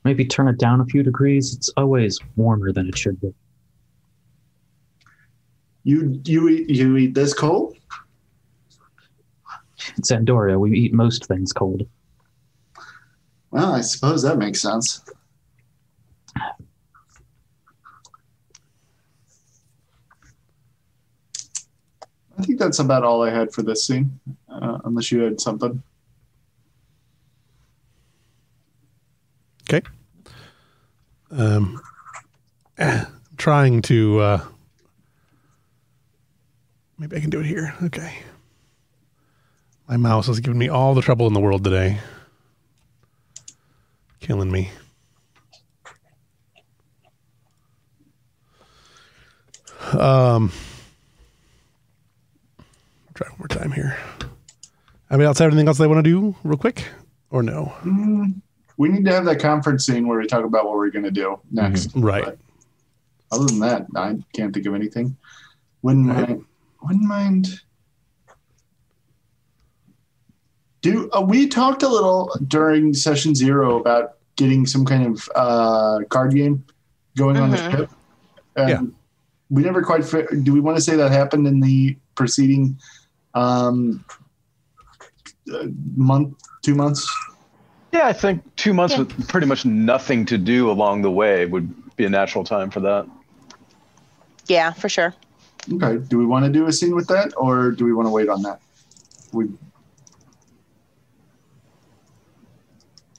Maybe 0.04 0.24
turn 0.24 0.48
it 0.48 0.58
down 0.58 0.80
a 0.80 0.84
few 0.84 1.02
degrees. 1.02 1.54
It's 1.54 1.70
always 1.76 2.20
warmer 2.36 2.72
than 2.72 2.88
it 2.88 2.98
should 2.98 3.20
be. 3.20 3.32
You 5.82 6.20
you 6.24 6.48
eat, 6.48 6.70
you 6.70 6.96
eat 6.96 7.14
this 7.14 7.34
cold? 7.34 7.76
It's 9.96 10.10
Andoria. 10.10 10.58
We 10.58 10.78
eat 10.78 10.92
most 10.92 11.26
things 11.26 11.52
cold. 11.52 11.86
Well, 13.50 13.72
I 13.72 13.82
suppose 13.82 14.22
that 14.22 14.38
makes 14.38 14.60
sense. 14.60 15.04
I 22.36 22.42
think 22.42 22.58
that's 22.58 22.80
about 22.80 23.04
all 23.04 23.22
I 23.22 23.30
had 23.30 23.52
for 23.52 23.62
this 23.62 23.86
scene, 23.86 24.18
uh, 24.48 24.78
unless 24.84 25.12
you 25.12 25.20
had 25.20 25.40
something. 25.40 25.82
Okay. 29.74 29.86
Um, 31.30 31.80
trying 33.36 33.82
to. 33.82 34.20
Uh, 34.20 34.44
maybe 36.98 37.16
I 37.16 37.20
can 37.20 37.30
do 37.30 37.40
it 37.40 37.46
here. 37.46 37.74
Okay. 37.82 38.18
My 39.88 39.96
mouse 39.96 40.28
has 40.28 40.40
given 40.40 40.58
me 40.58 40.68
all 40.68 40.94
the 40.94 41.02
trouble 41.02 41.26
in 41.26 41.34
the 41.34 41.40
world 41.40 41.64
today. 41.64 42.00
Killing 44.20 44.50
me. 44.50 44.70
Um, 49.92 50.50
try 53.14 53.28
one 53.28 53.38
more 53.38 53.48
time 53.48 53.70
here. 53.72 53.98
I 55.10 55.16
mean, 55.16 55.26
have 55.26 55.40
anything 55.42 55.68
else 55.68 55.78
they 55.78 55.86
want 55.86 56.02
to 56.04 56.10
do, 56.10 56.34
real 56.42 56.56
quick, 56.56 56.88
or 57.30 57.42
no? 57.42 57.74
Mm, 57.82 58.40
we 58.76 58.88
need 58.88 59.04
to 59.04 59.12
have 59.12 59.24
that 59.26 59.40
conference 59.40 59.86
scene 59.86 60.06
where 60.08 60.18
we 60.18 60.26
talk 60.26 60.44
about 60.44 60.64
what 60.66 60.74
we're 60.76 60.90
going 60.90 61.04
to 61.04 61.10
do 61.10 61.38
next. 61.50 61.90
Right. 61.94 62.24
But 62.24 62.38
other 63.32 63.46
than 63.46 63.60
that, 63.60 63.86
I 63.96 64.16
can't 64.34 64.52
think 64.52 64.66
of 64.66 64.74
anything. 64.74 65.16
Wouldn't 65.82 66.08
Right. 66.08 66.28
mind. 66.28 66.44
Wouldn't 66.82 67.04
mind. 67.04 67.60
Do 70.82 71.08
uh, 71.12 71.22
we 71.22 71.48
talked 71.48 71.82
a 71.82 71.88
little 71.88 72.30
during 72.46 72.92
session 72.92 73.34
zero 73.34 73.80
about 73.80 74.16
getting 74.36 74.66
some 74.66 74.84
kind 74.84 75.06
of 75.06 75.28
uh, 75.34 76.00
card 76.10 76.34
game 76.34 76.64
going 77.16 77.36
on 77.38 77.50
the 77.50 77.56
Mhm. 77.56 77.70
ship? 77.70 77.90
And 78.56 78.68
Yeah. 78.68 78.80
We 79.50 79.62
never 79.62 79.82
quite. 79.82 80.04
Fi- 80.04 80.26
do 80.42 80.52
we 80.52 80.60
want 80.60 80.76
to 80.78 80.82
say 80.82 80.96
that 80.96 81.10
happened 81.12 81.46
in 81.46 81.60
the 81.60 81.96
preceding 82.14 82.78
um, 83.34 84.04
uh, 85.52 85.66
month, 85.96 86.34
two 86.62 86.74
months? 86.74 87.06
Yeah, 87.94 88.08
I 88.08 88.12
think 88.12 88.42
two 88.56 88.74
months 88.74 88.94
Yeah. 88.94 89.00
with 89.04 89.28
pretty 89.28 89.46
much 89.46 89.64
nothing 89.64 90.26
to 90.26 90.36
do 90.36 90.68
along 90.68 91.02
the 91.02 91.10
way 91.12 91.46
would 91.46 91.72
be 91.96 92.04
a 92.04 92.08
natural 92.10 92.42
time 92.42 92.68
for 92.68 92.80
that. 92.80 93.06
Yeah, 94.48 94.72
for 94.72 94.88
sure. 94.88 95.14
Okay. 95.72 95.98
Do 96.08 96.18
we 96.18 96.26
want 96.26 96.44
to 96.44 96.50
do 96.50 96.66
a 96.66 96.72
scene 96.72 96.96
with 96.96 97.06
that, 97.06 97.32
or 97.36 97.70
do 97.70 97.84
we 97.84 97.92
want 97.92 98.06
to 98.06 98.10
wait 98.10 98.28
on 98.28 98.42
that? 98.42 98.60
We. 99.32 99.48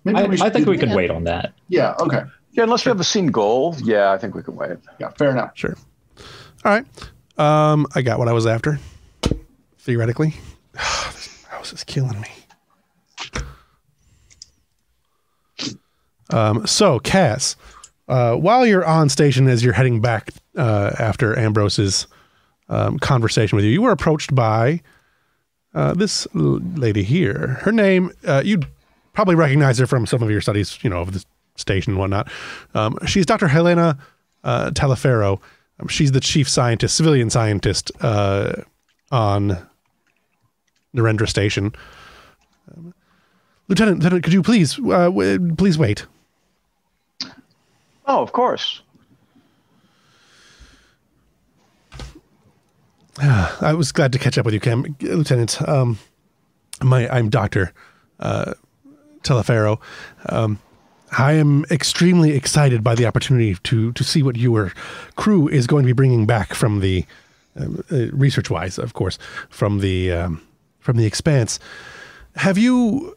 Maybe 0.03 0.19
I, 0.19 0.35
should 0.35 0.41
I 0.45 0.49
think 0.49 0.67
we 0.67 0.77
could 0.77 0.93
wait 0.93 1.09
on 1.09 1.23
that. 1.23 1.53
Yeah. 1.69 1.95
Okay. 1.99 2.21
Yeah, 2.51 2.63
unless 2.63 2.85
we 2.85 2.89
have 2.89 2.99
a 2.99 3.03
scene 3.05 3.27
goal. 3.27 3.75
Yeah, 3.81 4.11
I 4.11 4.17
think 4.17 4.35
we 4.35 4.43
can 4.43 4.55
wait. 4.57 4.77
Yeah. 4.99 5.09
Fair 5.11 5.31
enough. 5.31 5.51
Sure. 5.55 5.75
All 6.65 6.71
right. 6.71 6.85
Um, 7.37 7.87
I 7.95 8.01
got 8.01 8.19
what 8.19 8.27
I 8.27 8.33
was 8.33 8.45
after. 8.45 8.77
Theoretically, 9.79 10.35
this 10.73 11.45
mouse 11.49 11.71
is 11.73 11.83
killing 11.85 12.19
me. 12.19 12.27
Um, 16.31 16.65
so 16.65 16.99
Cass, 16.99 17.55
uh, 18.07 18.35
while 18.35 18.65
you're 18.65 18.85
on 18.85 19.09
station 19.09 19.47
as 19.47 19.63
you're 19.63 19.73
heading 19.73 20.01
back 20.01 20.31
uh, 20.57 20.91
after 20.99 21.37
Ambrose's 21.37 22.07
um, 22.69 22.97
conversation 22.99 23.55
with 23.55 23.65
you, 23.65 23.71
you 23.71 23.81
were 23.81 23.91
approached 23.91 24.33
by 24.33 24.81
uh, 25.73 25.93
this 25.93 26.27
l- 26.35 26.59
lady 26.75 27.03
here. 27.03 27.59
Her 27.61 27.71
name, 27.71 28.11
uh, 28.25 28.41
you'd 28.45 28.65
probably 29.13 29.35
recognize 29.35 29.77
her 29.77 29.87
from 29.87 30.05
some 30.05 30.23
of 30.23 30.29
your 30.31 30.41
studies, 30.41 30.79
you 30.83 30.89
know, 30.89 30.99
of 31.01 31.13
the 31.13 31.23
station 31.55 31.91
and 31.93 31.99
whatnot. 31.99 32.29
Um, 32.73 32.97
she's 33.05 33.25
Dr. 33.25 33.47
Helena 33.47 33.97
uh, 34.43 34.71
Talaferro. 34.71 35.39
Um, 35.79 35.87
she's 35.87 36.11
the 36.11 36.19
chief 36.19 36.49
scientist, 36.49 36.95
civilian 36.95 37.29
scientist 37.29 37.91
uh, 38.01 38.53
on 39.11 39.57
Narendra 40.95 41.27
Station. 41.27 41.73
Um, 42.75 42.93
Lieutenant, 43.67 43.99
Lieutenant, 43.99 44.23
could 44.23 44.33
you 44.33 44.43
please, 44.43 44.77
uh, 44.79 45.05
w- 45.09 45.55
please 45.55 45.77
wait? 45.77 46.05
Oh, 48.07 48.21
of 48.21 48.31
course. 48.31 48.81
I 53.21 53.73
was 53.73 53.91
glad 53.91 54.11
to 54.13 54.19
catch 54.19 54.37
up 54.37 54.45
with 54.45 54.53
you, 54.53 54.59
Cam, 54.59 54.95
Lieutenant. 55.01 55.61
Um, 55.67 55.97
my, 56.83 57.07
I'm 57.09 57.29
Doctor 57.29 57.73
uh, 58.19 58.53
Teleferro. 59.23 59.79
Um, 60.27 60.59
I 61.17 61.33
am 61.33 61.65
extremely 61.71 62.31
excited 62.31 62.83
by 62.83 62.95
the 62.95 63.05
opportunity 63.05 63.55
to 63.55 63.93
to 63.93 64.03
see 64.03 64.21
what 64.21 64.35
your 64.35 64.73
crew 65.15 65.47
is 65.47 65.65
going 65.65 65.83
to 65.83 65.87
be 65.87 65.93
bringing 65.93 66.25
back 66.25 66.53
from 66.53 66.81
the 66.81 67.05
um, 67.55 67.81
uh, 67.89 68.07
research-wise, 68.11 68.77
of 68.77 68.93
course, 68.93 69.17
from 69.49 69.79
the 69.79 70.11
um, 70.11 70.41
from 70.79 70.97
the 70.97 71.05
expanse. 71.05 71.59
Have 72.35 72.57
you? 72.57 73.15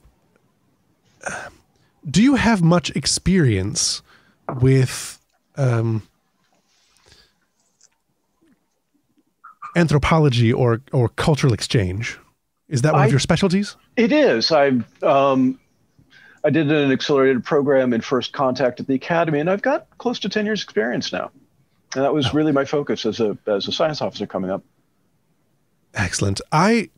Do 2.09 2.23
you 2.23 2.37
have 2.37 2.63
much 2.63 2.91
experience 2.91 4.01
with? 4.61 5.19
Um, 5.57 6.03
anthropology 9.77 10.53
or 10.53 10.81
or 10.93 11.09
cultural 11.11 11.53
exchange. 11.53 12.19
Is 12.69 12.83
that 12.83 12.93
one 12.93 13.03
I- 13.03 13.07
of 13.07 13.11
your 13.11 13.21
specialties? 13.21 13.77
It 13.97 14.13
is. 14.13 14.53
I 14.53 14.73
um, 15.03 15.59
I 16.45 16.51
did 16.51 16.71
an 16.71 16.93
accelerated 16.93 17.45
program 17.45 17.93
in 17.93 18.01
first 18.01 18.33
contact 18.33 18.81
at 18.81 18.87
the 18.87 18.95
academy, 18.95 19.41
and 19.41 19.51
I've 19.51 19.63
got 19.63 19.87
close 19.99 20.19
to 20.21 20.29
ten 20.29 20.45
years 20.45 20.63
experience 20.63 21.13
now. 21.13 21.31
And 21.95 22.05
that 22.05 22.13
was 22.13 22.35
really 22.35 22.53
my 22.53 22.65
focus 22.65 23.07
as 23.07 23.21
a 23.21 23.37
as 23.47 23.67
a 23.69 23.73
science 23.73 24.03
officer 24.03 24.27
coming 24.27 24.51
up. 24.51 24.63
Excellent. 25.95 26.41
I 26.53 26.91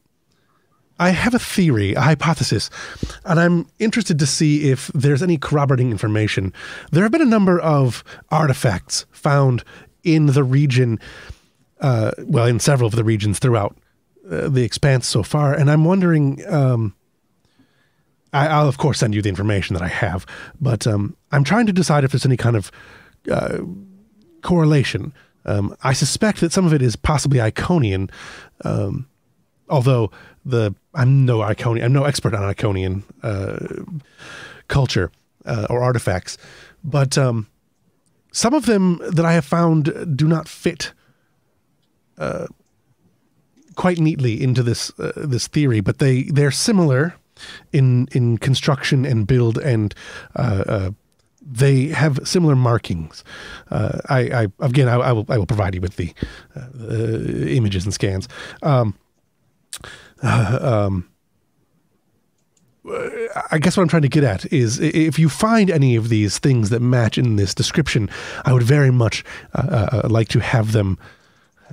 I 1.01 1.11
have 1.11 1.35
a 1.35 1.39
theory, 1.39 1.95
a 1.95 2.03
hypothesis, 2.03 2.69
and 3.25 3.41
I'm 3.41 3.67
interested 3.79 4.19
to 4.19 4.27
see 4.27 4.71
if 4.71 4.89
there's 4.89 5.23
any 5.23 5.39
corroborating 5.39 5.91
information. 5.91 6.53
There 6.93 7.03
have 7.03 7.11
been 7.11 7.23
a 7.23 7.25
number 7.25 7.59
of 7.59 8.05
artifacts 8.31 9.07
found 9.11 9.65
in 10.05 10.27
the 10.27 10.45
region, 10.45 11.01
uh, 11.81 12.13
well, 12.19 12.45
in 12.45 12.61
several 12.61 12.87
of 12.87 12.97
the 12.97 13.03
regions 13.03 13.39
throughout 13.39 13.75
uh, 14.31 14.51
the 14.51 14.63
expanse 14.63 15.07
so 15.07 15.23
far, 15.23 15.55
and 15.55 15.71
I'm 15.71 15.85
wondering. 15.85 16.47
Um, 16.47 16.95
I, 18.33 18.47
I'll 18.47 18.69
of 18.69 18.79
course 18.79 19.01
send 19.01 19.13
you 19.13 19.23
the 19.23 19.29
information 19.29 19.75
that 19.75 19.83
I 19.83 19.89
have, 19.89 20.25
but 20.61 20.87
um, 20.87 21.17
I'm 21.33 21.43
trying 21.43 21.67
to 21.67 21.73
decide 21.73 22.05
if 22.05 22.13
there's 22.13 22.27
any 22.27 22.37
kind 22.37 22.55
of 22.55 22.71
uh, 23.29 23.59
correlation. 24.43 25.13
Um, 25.47 25.75
I 25.83 25.95
suspect 25.95 26.41
that 26.41 26.53
some 26.53 26.65
of 26.65 26.73
it 26.73 26.81
is 26.81 26.95
possibly 26.95 27.41
Iconian, 27.41 28.09
um, 28.65 29.09
although 29.69 30.13
the 30.45 30.77
I'm 30.95 31.25
no 31.25 31.39
Iconian, 31.39 31.85
I'm 31.85 31.93
no 31.93 32.05
expert 32.05 32.35
on 32.35 32.43
Iconian 32.43 33.03
uh, 33.23 33.85
culture 34.69 35.11
uh, 35.47 35.67
or 35.71 35.83
artifacts, 35.83 36.37
but 36.83 37.17
um, 37.17 37.47
some 38.33 38.55
of 38.55 38.67
them 38.67 39.01
that 39.11 39.25
I 39.25 39.33
have 39.33 39.45
found 39.45 40.17
do 40.17 40.27
not 40.27 40.49
fit 40.49 40.93
uh, 42.19 42.47
quite 43.77 43.99
neatly 43.99 44.43
into 44.43 44.63
this 44.63 44.91
uh, 44.99 45.13
this 45.17 45.47
theory, 45.47 45.81
but 45.81 45.99
they 45.99 46.25
they're 46.25 46.51
similar 46.51 47.15
in 47.73 48.09
in 48.13 48.39
construction 48.39 49.07
and 49.07 49.27
build 49.27 49.59
and 49.59 49.95
uh, 50.37 50.65
uh, 50.67 50.91
they 51.41 51.87
have 51.87 52.19
similar 52.25 52.55
markings. 52.55 53.25
I, 53.71 54.03
I 54.11 54.47
again, 54.61 54.89
I, 54.89 54.97
I 54.97 55.13
will 55.13 55.25
I 55.29 55.39
will 55.39 55.47
provide 55.47 55.75
you 55.75 55.81
with 55.81 55.97
the 55.97 56.13
images 57.57 57.85
and 57.85 57.95
scans. 57.95 58.29
Um, 58.63 58.95
um, 60.63 61.09
I 63.51 63.59
guess 63.59 63.77
what 63.77 63.83
I'm 63.83 63.89
trying 63.89 64.03
to 64.03 64.09
get 64.09 64.25
at 64.25 64.51
is 64.53 64.81
if 64.81 65.19
you 65.19 65.29
find 65.29 65.71
any 65.71 65.97
of 65.97 66.09
these 66.09 66.39
things 66.39 66.71
that 66.71 66.81
match 66.81 67.19
in 67.19 67.37
this 67.37 67.55
description, 67.55 68.09
I 68.45 68.53
would 68.53 68.63
very 68.63 68.91
much 68.91 69.23
uh, 69.55 70.01
uh, 70.05 70.09
like 70.09 70.29
to 70.29 70.41
have 70.41 70.73
them 70.73 70.99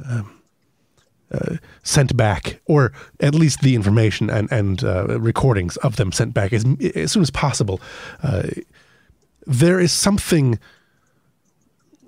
um, 0.06 0.38
uh, 1.32 1.57
sent 1.84 2.15
back, 2.15 2.60
or 2.65 2.91
at 3.19 3.36
least 3.36 3.61
the 3.61 3.76
information 3.76 4.30
and 4.30 4.52
and 4.52 4.84
uh, 4.84 5.19
recordings 5.19 5.78
of 5.78 5.95
them 5.95 6.11
sent 6.11 6.34
back 6.34 6.53
as 6.53 6.65
as 6.95 7.11
soon 7.11 7.24
as 7.24 7.32
possible. 7.32 7.82
Uh, 8.22 8.44
there 9.45 9.80
is 9.80 9.91
something. 9.91 10.60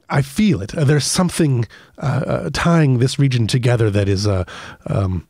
I 0.09 0.23
feel 0.23 0.61
it. 0.61 0.75
Uh, 0.75 0.83
there's 0.83 1.05
something 1.05 1.67
uh, 1.99 2.23
uh, 2.25 2.49
tying 2.51 2.97
this 2.97 3.19
region 3.19 3.45
together 3.45 3.91
that 3.91 4.09
is 4.09 4.25
uh, 4.25 4.43
um, 4.87 5.27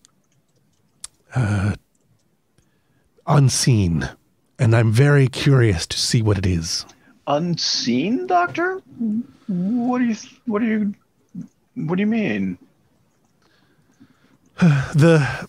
uh, 1.36 1.76
unseen, 3.28 4.10
and 4.58 4.76
I'm 4.76 4.92
very 4.92 5.28
curious 5.28 5.86
to 5.88 5.98
see 6.00 6.22
what 6.22 6.38
it 6.38 6.46
is. 6.46 6.86
Unseen, 7.28 8.28
Doctor? 8.28 8.82
What 9.48 10.00
do 10.00 10.06
you 10.06 10.16
what 10.46 10.60
do 10.60 10.66
you 10.68 10.94
what 11.76 11.96
do 11.96 12.02
you 12.02 12.08
mean? 12.08 12.58
the 14.60 15.48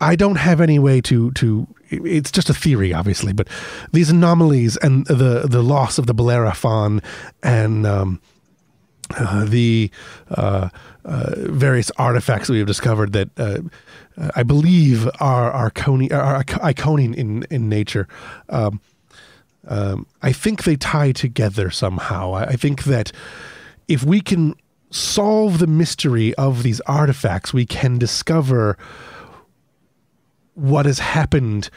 I 0.00 0.16
don't 0.16 0.36
have 0.36 0.60
any 0.60 0.78
way 0.78 1.00
to 1.02 1.30
to. 1.32 1.68
It's 1.90 2.32
just 2.32 2.50
a 2.50 2.54
theory, 2.54 2.92
obviously, 2.92 3.32
but 3.32 3.48
these 3.92 4.10
anomalies 4.10 4.76
and 4.78 5.06
the 5.06 5.46
the 5.46 5.62
loss 5.62 5.98
of 5.98 6.06
the 6.06 6.14
Bellerophon 6.14 7.00
and 7.42 7.86
um, 7.86 8.20
uh, 9.16 9.44
the 9.44 9.90
uh, 10.30 10.70
uh, 11.04 11.34
various 11.36 11.90
artifacts 11.96 12.48
we 12.48 12.58
have 12.58 12.66
discovered 12.66 13.12
that 13.12 13.28
uh, 13.36 13.58
I 14.36 14.42
believe 14.42 15.06
are 15.20 15.50
are, 15.50 15.66
are 15.66 16.44
Iconian 16.44 17.14
in 17.14 17.44
in 17.50 17.68
nature. 17.68 18.08
Um, 18.48 18.80
um, 19.68 20.06
I 20.22 20.32
think 20.32 20.64
they 20.64 20.76
tie 20.76 21.12
together 21.12 21.70
somehow. 21.70 22.32
I, 22.32 22.44
I 22.44 22.56
think 22.56 22.84
that 22.84 23.12
if 23.88 24.04
we 24.04 24.20
can 24.20 24.54
solve 24.90 25.58
the 25.58 25.66
mystery 25.66 26.34
of 26.34 26.62
these 26.62 26.80
artifacts, 26.82 27.52
we 27.52 27.64
can 27.64 27.98
discover 27.98 28.76
what 30.54 30.86
has 30.86 30.98
happened 30.98 31.70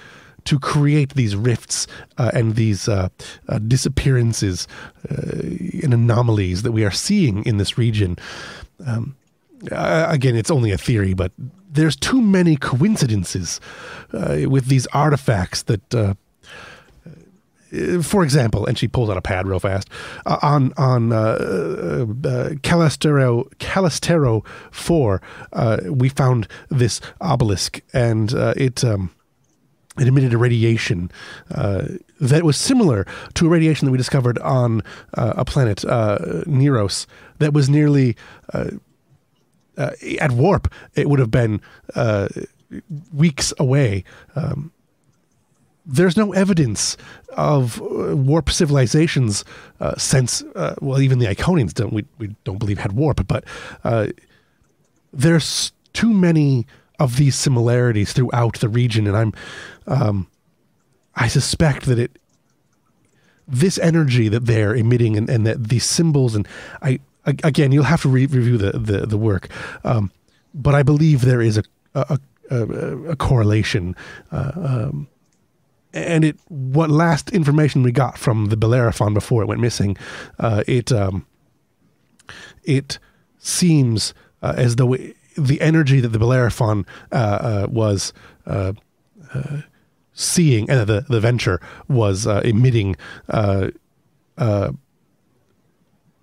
to 0.45 0.60
create 0.60 1.15
these 1.15 1.35
rifts 1.35 1.88
uh, 2.18 2.31
and 2.34 2.56
these 2.56 2.88
uh, 2.88 3.10
uh, 3.49 3.57
disappearances 3.60 4.68
uh, 5.10 5.41
and 5.84 5.93
anomalies 5.93 6.61
that 6.61 6.72
we 6.72 6.85
are 6.85 6.91
seeing 6.91 7.43
in 7.45 7.57
this 7.57 7.77
region. 7.77 8.15
Um, 8.85 9.15
again, 9.72 10.35
it's 10.35 10.52
only 10.52 10.72
a 10.72 10.77
theory, 10.77 11.14
but 11.14 11.31
there's 11.72 11.95
too 11.95 12.22
many 12.22 12.56
coincidences 12.56 13.60
uh, 14.14 14.41
with 14.47 14.68
these 14.68 14.88
artifacts 14.88 15.64
that 15.64 15.95
uh, 15.95 16.14
for 18.02 18.23
example, 18.23 18.65
and 18.65 18.77
she 18.77 18.88
pulls 18.88 19.10
out 19.10 19.18
a 19.18 19.22
pad 19.22 19.47
real 19.47 19.60
fast 19.60 19.89
uh, 20.26 20.38
on 20.41 20.72
on 20.77 21.11
uh, 21.11 21.15
uh, 21.18 22.06
Calistero 22.61 23.49
Calistero 23.56 24.45
four. 24.72 25.22
Uh, 25.53 25.77
we 25.89 26.10
found 26.10 26.47
this 26.69 27.02
obelisk, 27.22 27.81
and 27.93 28.31
it. 28.34 28.84
Um, 28.84 29.11
it 29.99 30.07
emitted 30.07 30.34
a 30.34 30.38
radiation 30.38 31.11
uh, 31.51 31.85
that 32.19 32.43
was 32.43 32.57
similar 32.57 33.05
to 33.35 33.47
a 33.47 33.49
radiation 33.49 33.85
that 33.85 33.91
we 33.91 33.97
discovered 33.97 34.38
on 34.39 34.81
a 35.13 35.45
planet, 35.45 35.84
Neros, 36.47 37.07
that 37.39 37.53
was 37.53 37.69
nearly 37.69 38.15
at 39.77 40.31
warp. 40.31 40.72
It 40.95 41.09
would 41.09 41.19
have 41.19 41.31
been 41.31 41.61
weeks 43.13 43.53
away. 43.57 44.03
Um, 44.35 44.72
there's 45.85 46.17
no 46.17 46.34
evidence 46.34 46.97
of 47.38 47.81
uh, 47.81 48.15
warp 48.15 48.49
civilizations 48.49 49.45
uh, 49.80 49.95
since 49.97 50.41
uh, 50.55 50.76
well 50.81 50.99
even 50.99 51.19
the 51.19 51.27
Iconians 51.27 51.73
don't 51.73 51.93
we, 51.93 52.05
we 52.17 52.35
don't 52.43 52.57
believe 52.57 52.80
had 52.80 52.93
warp 52.93 53.27
but 53.27 53.43
uh, 53.84 54.07
there's 55.13 55.72
too 55.93 56.11
many 56.11 56.65
of 56.99 57.17
these 57.17 57.35
similarities 57.35 58.13
throughout 58.13 58.59
the 58.59 58.69
region 58.69 59.07
and 59.07 59.17
I'm 59.17 59.34
um, 59.88 60.27
I 61.15 61.27
suspect 61.27 61.85
that 61.85 61.99
it 61.99 62.19
this 63.47 63.77
energy 63.77 64.27
that 64.27 64.45
they're 64.45 64.76
emitting 64.76 65.15
and, 65.15 65.30
and 65.30 65.45
that 65.45 65.69
these 65.69 65.85
symbols 65.85 66.35
and 66.35 66.47
I 66.81 66.99
again 67.26 67.72
you'll 67.72 67.84
have 67.84 68.01
to 68.03 68.09
re- 68.09 68.26
review 68.26 68.57
the 68.57 68.72
the, 68.72 69.05
the 69.05 69.17
work 69.17 69.49
um, 69.84 70.11
but 70.53 70.76
I 70.76 70.84
believe 70.84 71.22
there 71.22 71.41
is 71.41 71.57
a 71.57 71.63
a, 71.93 72.19
a, 72.49 72.57
a 73.09 73.15
correlation 73.15 73.95
uh, 74.31 74.51
um, 74.55 75.07
and 75.95 76.26
it 76.26 76.38
what 76.49 76.91
last 76.91 77.31
information 77.31 77.81
we 77.81 77.91
got 77.91 78.17
from 78.17 78.47
the 78.47 78.57
Bellerophon 78.57 79.13
before 79.13 79.41
it 79.41 79.47
went 79.47 79.61
missing, 79.61 79.97
uh, 80.39 80.63
it 80.67 80.91
um, 80.91 81.26
it 82.63 82.99
seems 83.39 84.13
uh, 84.41 84.53
as 84.57 84.76
though 84.76 84.93
it, 84.93 85.15
the 85.37 85.61
energy 85.61 85.99
that 85.99 86.09
the 86.09 86.19
Bellerophon 86.19 86.85
uh, 87.11 87.15
uh 87.15 87.67
was 87.69 88.13
uh, 88.45 88.73
uh, 89.33 89.61
seeing 90.13 90.69
and 90.69 90.87
the 90.87 91.05
the 91.07 91.19
venture 91.19 91.59
was 91.87 92.25
emitting. 92.25 92.95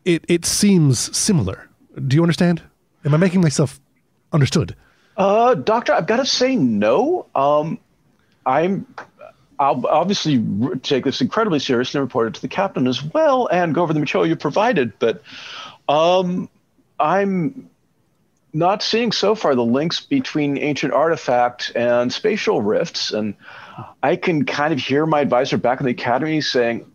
it 0.04 0.24
it 0.28 0.44
seems 0.44 1.16
similar. 1.16 1.68
Do 2.06 2.16
you 2.16 2.22
understand? 2.22 2.62
Am 3.04 3.14
I 3.14 3.16
making 3.16 3.40
myself 3.40 3.80
understood? 4.32 4.76
Uh, 5.16 5.54
doctor, 5.54 5.92
I've 5.92 6.06
got 6.06 6.16
to 6.16 6.26
say 6.26 6.56
no. 6.56 7.26
Um, 7.34 7.78
I'm 8.46 8.86
I'll 9.58 9.86
obviously 9.86 10.44
take 10.82 11.04
this 11.04 11.20
incredibly 11.20 11.58
seriously 11.58 11.98
and 11.98 12.06
report 12.06 12.28
it 12.28 12.34
to 12.34 12.40
the 12.40 12.48
captain 12.48 12.86
as 12.86 13.04
well 13.04 13.46
and 13.48 13.74
go 13.74 13.82
over 13.82 13.92
the 13.92 14.00
material 14.00 14.26
you 14.26 14.34
provided. 14.34 14.92
But 14.98 15.22
um, 15.88 16.48
I'm 16.98 17.70
not 18.52 18.82
seeing 18.82 19.12
so 19.12 19.34
far 19.34 19.54
the 19.54 19.64
links 19.64 20.00
between 20.00 20.58
ancient 20.58 20.92
artifact 20.92 21.72
and 21.74 22.12
spatial 22.12 22.60
rifts. 22.60 23.10
And 23.10 23.34
I 24.02 24.16
can 24.16 24.44
kind 24.44 24.72
of 24.72 24.78
hear 24.78 25.06
my 25.06 25.20
advisor 25.20 25.56
back 25.56 25.80
in 25.80 25.86
the 25.86 25.92
academy 25.92 26.40
saying, 26.40 26.90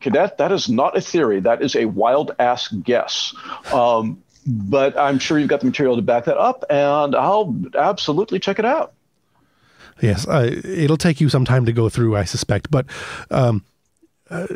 Cadet, 0.00 0.38
that 0.38 0.52
is 0.52 0.68
not 0.68 0.96
a 0.96 1.00
theory. 1.00 1.40
That 1.40 1.62
is 1.62 1.76
a 1.76 1.84
wild 1.84 2.34
ass 2.38 2.68
guess. 2.68 3.34
Um, 3.72 4.22
but 4.46 4.96
I'm 4.96 5.18
sure 5.18 5.38
you've 5.38 5.48
got 5.48 5.60
the 5.60 5.66
material 5.66 5.96
to 5.96 6.02
back 6.02 6.26
that 6.26 6.38
up, 6.38 6.64
and 6.70 7.14
I'll 7.14 7.54
absolutely 7.76 8.38
check 8.38 8.58
it 8.58 8.64
out. 8.64 8.92
Yes, 10.00 10.28
uh, 10.28 10.60
it'll 10.62 10.96
take 10.96 11.20
you 11.20 11.28
some 11.28 11.44
time 11.44 11.66
to 11.66 11.72
go 11.72 11.88
through, 11.88 12.16
I 12.16 12.24
suspect, 12.24 12.70
but 12.70 12.86
um, 13.30 13.64
uh, 14.30 14.46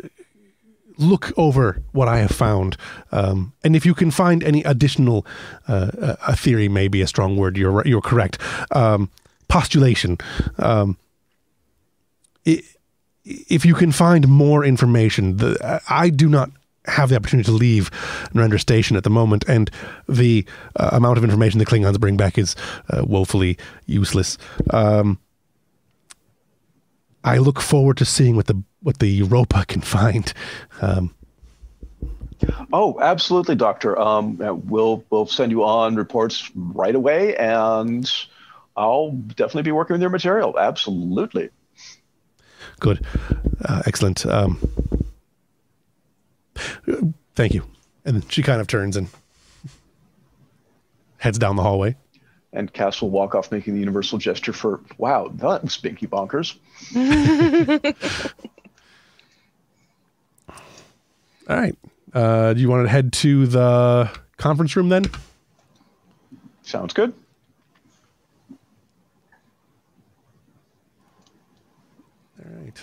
look 0.97 1.31
over 1.37 1.81
what 1.91 2.07
I 2.07 2.19
have 2.19 2.31
found, 2.31 2.77
um, 3.11 3.53
and 3.63 3.75
if 3.75 3.85
you 3.85 3.93
can 3.93 4.11
find 4.11 4.43
any 4.43 4.63
additional, 4.63 5.25
uh, 5.67 6.15
a 6.27 6.35
theory 6.35 6.69
may 6.69 6.87
be 6.87 7.01
a 7.01 7.07
strong 7.07 7.37
word. 7.37 7.57
You're 7.57 7.85
you're 7.87 8.01
correct. 8.01 8.39
Um, 8.71 9.09
postulation. 9.47 10.17
Um, 10.57 10.97
if 13.23 13.65
you 13.65 13.75
can 13.75 13.91
find 13.91 14.27
more 14.27 14.65
information, 14.65 15.37
the, 15.37 15.81
I 15.89 16.09
do 16.09 16.27
not 16.27 16.49
have 16.85 17.09
the 17.09 17.15
opportunity 17.15 17.45
to 17.45 17.51
leave 17.51 17.91
Narendra 18.33 18.59
Station 18.59 18.97
at 18.97 19.03
the 19.03 19.09
moment, 19.09 19.45
and 19.47 19.69
the 20.09 20.45
uh, 20.75 20.89
amount 20.93 21.17
of 21.17 21.23
information 21.23 21.59
the 21.59 21.65
Klingons 21.65 21.99
bring 21.99 22.17
back 22.17 22.37
is 22.37 22.55
uh, 22.89 23.03
woefully 23.05 23.57
useless. 23.85 24.37
Um, 24.71 25.19
I 27.23 27.37
look 27.37 27.59
forward 27.61 27.97
to 27.97 28.05
seeing 28.05 28.35
what 28.35 28.47
the 28.47 28.61
what 28.81 28.99
the 28.99 29.07
Europa 29.07 29.65
can 29.67 29.81
find. 29.81 30.33
Um, 30.81 31.13
oh, 32.73 32.99
absolutely, 32.99 33.55
Doctor. 33.55 33.99
Um, 33.99 34.37
we'll 34.65 35.03
we'll 35.09 35.27
send 35.27 35.51
you 35.51 35.63
on 35.63 35.95
reports 35.95 36.49
right 36.55 36.95
away, 36.95 37.35
and 37.37 38.11
I'll 38.75 39.11
definitely 39.11 39.63
be 39.63 39.71
working 39.71 39.93
with 39.93 40.01
your 40.01 40.09
material. 40.09 40.57
Absolutely. 40.57 41.49
Good, 42.79 43.05
uh, 43.65 43.83
excellent. 43.85 44.25
Um, 44.25 44.59
thank 47.35 47.53
you. 47.53 47.63
And 48.03 48.29
she 48.31 48.41
kind 48.41 48.59
of 48.59 48.67
turns 48.67 48.97
and 48.97 49.07
heads 51.17 51.37
down 51.37 51.55
the 51.55 51.61
hallway 51.61 51.95
and 52.53 52.71
Cass 52.73 53.01
will 53.01 53.09
walk 53.09 53.35
off 53.35 53.51
making 53.51 53.73
the 53.73 53.79
universal 53.79 54.17
gesture 54.17 54.53
for, 54.53 54.81
wow, 54.97 55.29
that 55.35 55.63
was 55.63 55.77
binky 55.77 56.07
bonkers. 56.07 56.55
All 61.49 61.57
right. 61.57 61.75
Uh, 62.13 62.53
do 62.53 62.61
you 62.61 62.69
want 62.69 62.85
to 62.85 62.89
head 62.89 63.13
to 63.13 63.47
the 63.47 64.09
conference 64.37 64.75
room 64.75 64.89
then? 64.89 65.05
Sounds 66.63 66.93
good. 66.93 67.13
All 72.39 72.63
right. 72.63 72.81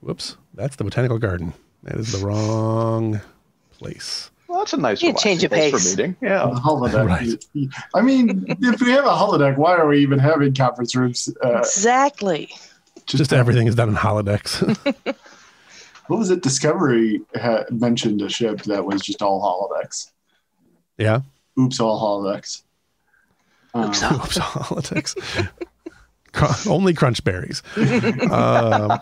Whoops. 0.00 0.36
That's 0.54 0.76
the 0.76 0.84
botanical 0.84 1.18
garden. 1.18 1.52
That 1.82 1.96
is 1.96 2.12
the 2.12 2.26
wrong 2.26 3.20
place. 3.72 4.30
Well, 4.50 4.58
that's 4.58 4.72
a 4.72 4.78
nice 4.78 5.00
yeah, 5.00 5.12
change 5.12 5.44
of 5.44 5.52
pace 5.52 5.70
for 5.70 5.90
meeting. 5.90 6.16
Yeah, 6.20 6.50
holodeck. 6.52 7.06
Right. 7.06 7.70
I 7.94 8.00
mean, 8.00 8.46
if 8.48 8.80
we 8.80 8.90
have 8.90 9.04
a 9.04 9.10
holodeck, 9.10 9.56
why 9.56 9.76
are 9.76 9.86
we 9.86 10.00
even 10.00 10.18
having 10.18 10.52
conference 10.52 10.96
rooms? 10.96 11.32
Uh, 11.44 11.58
exactly. 11.58 12.48
Just, 13.06 13.18
just 13.18 13.32
everything 13.32 13.68
is 13.68 13.76
done 13.76 13.90
in 13.90 13.94
holodecks. 13.94 14.60
what 16.08 16.18
was 16.18 16.30
it? 16.30 16.42
Discovery 16.42 17.20
had 17.36 17.70
mentioned 17.70 18.22
a 18.22 18.28
ship 18.28 18.62
that 18.62 18.84
was 18.84 19.02
just 19.02 19.22
all 19.22 19.40
holodecks. 19.40 20.10
Yeah. 20.98 21.20
Oops, 21.56 21.78
all 21.78 22.24
holodecks. 22.24 22.62
Oops, 23.76 24.02
um, 24.02 24.16
Oops 24.16 24.36
all 24.36 24.64
holodecks. 24.64 26.66
Only 26.68 26.94
crunch 26.94 27.22
berries. 27.22 27.62
um, 28.32 29.00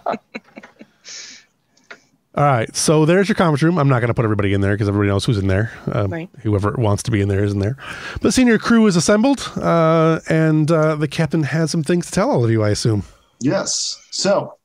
all 2.39 2.45
right, 2.45 2.75
so 2.77 3.05
there's 3.05 3.29
your 3.29 3.35
conference 3.35 3.65
room. 3.65 3.79
I'm 3.79 3.89
not 3.89 3.99
going 3.99 4.09
to 4.09 4.15
put 4.15 4.23
everybody 4.23 4.55
in 4.55 4.61
there 4.61 4.73
because 4.73 4.87
everybody 4.87 5.09
knows 5.09 5.25
who's 5.25 5.39
in 5.39 5.49
there. 5.49 5.73
Um, 5.91 6.13
right. 6.13 6.31
Whoever 6.45 6.71
wants 6.79 7.03
to 7.03 7.11
be 7.11 7.21
in 7.21 7.27
there 7.27 7.43
is 7.43 7.53
in 7.53 7.59
there. 7.59 7.77
But 8.13 8.23
the 8.23 8.31
senior 8.31 8.59
crew 8.59 8.87
is 8.87 8.95
assembled, 8.95 9.41
uh, 9.57 10.21
and 10.29 10.71
uh, 10.71 10.95
the 10.95 11.09
captain 11.09 11.43
has 11.43 11.73
some 11.73 11.83
things 11.83 12.07
to 12.07 12.13
tell 12.13 12.31
all 12.31 12.45
of 12.45 12.51
you, 12.53 12.63
I 12.63 12.71
assume. 12.71 13.03
Yes. 13.41 14.01
So 14.13 14.57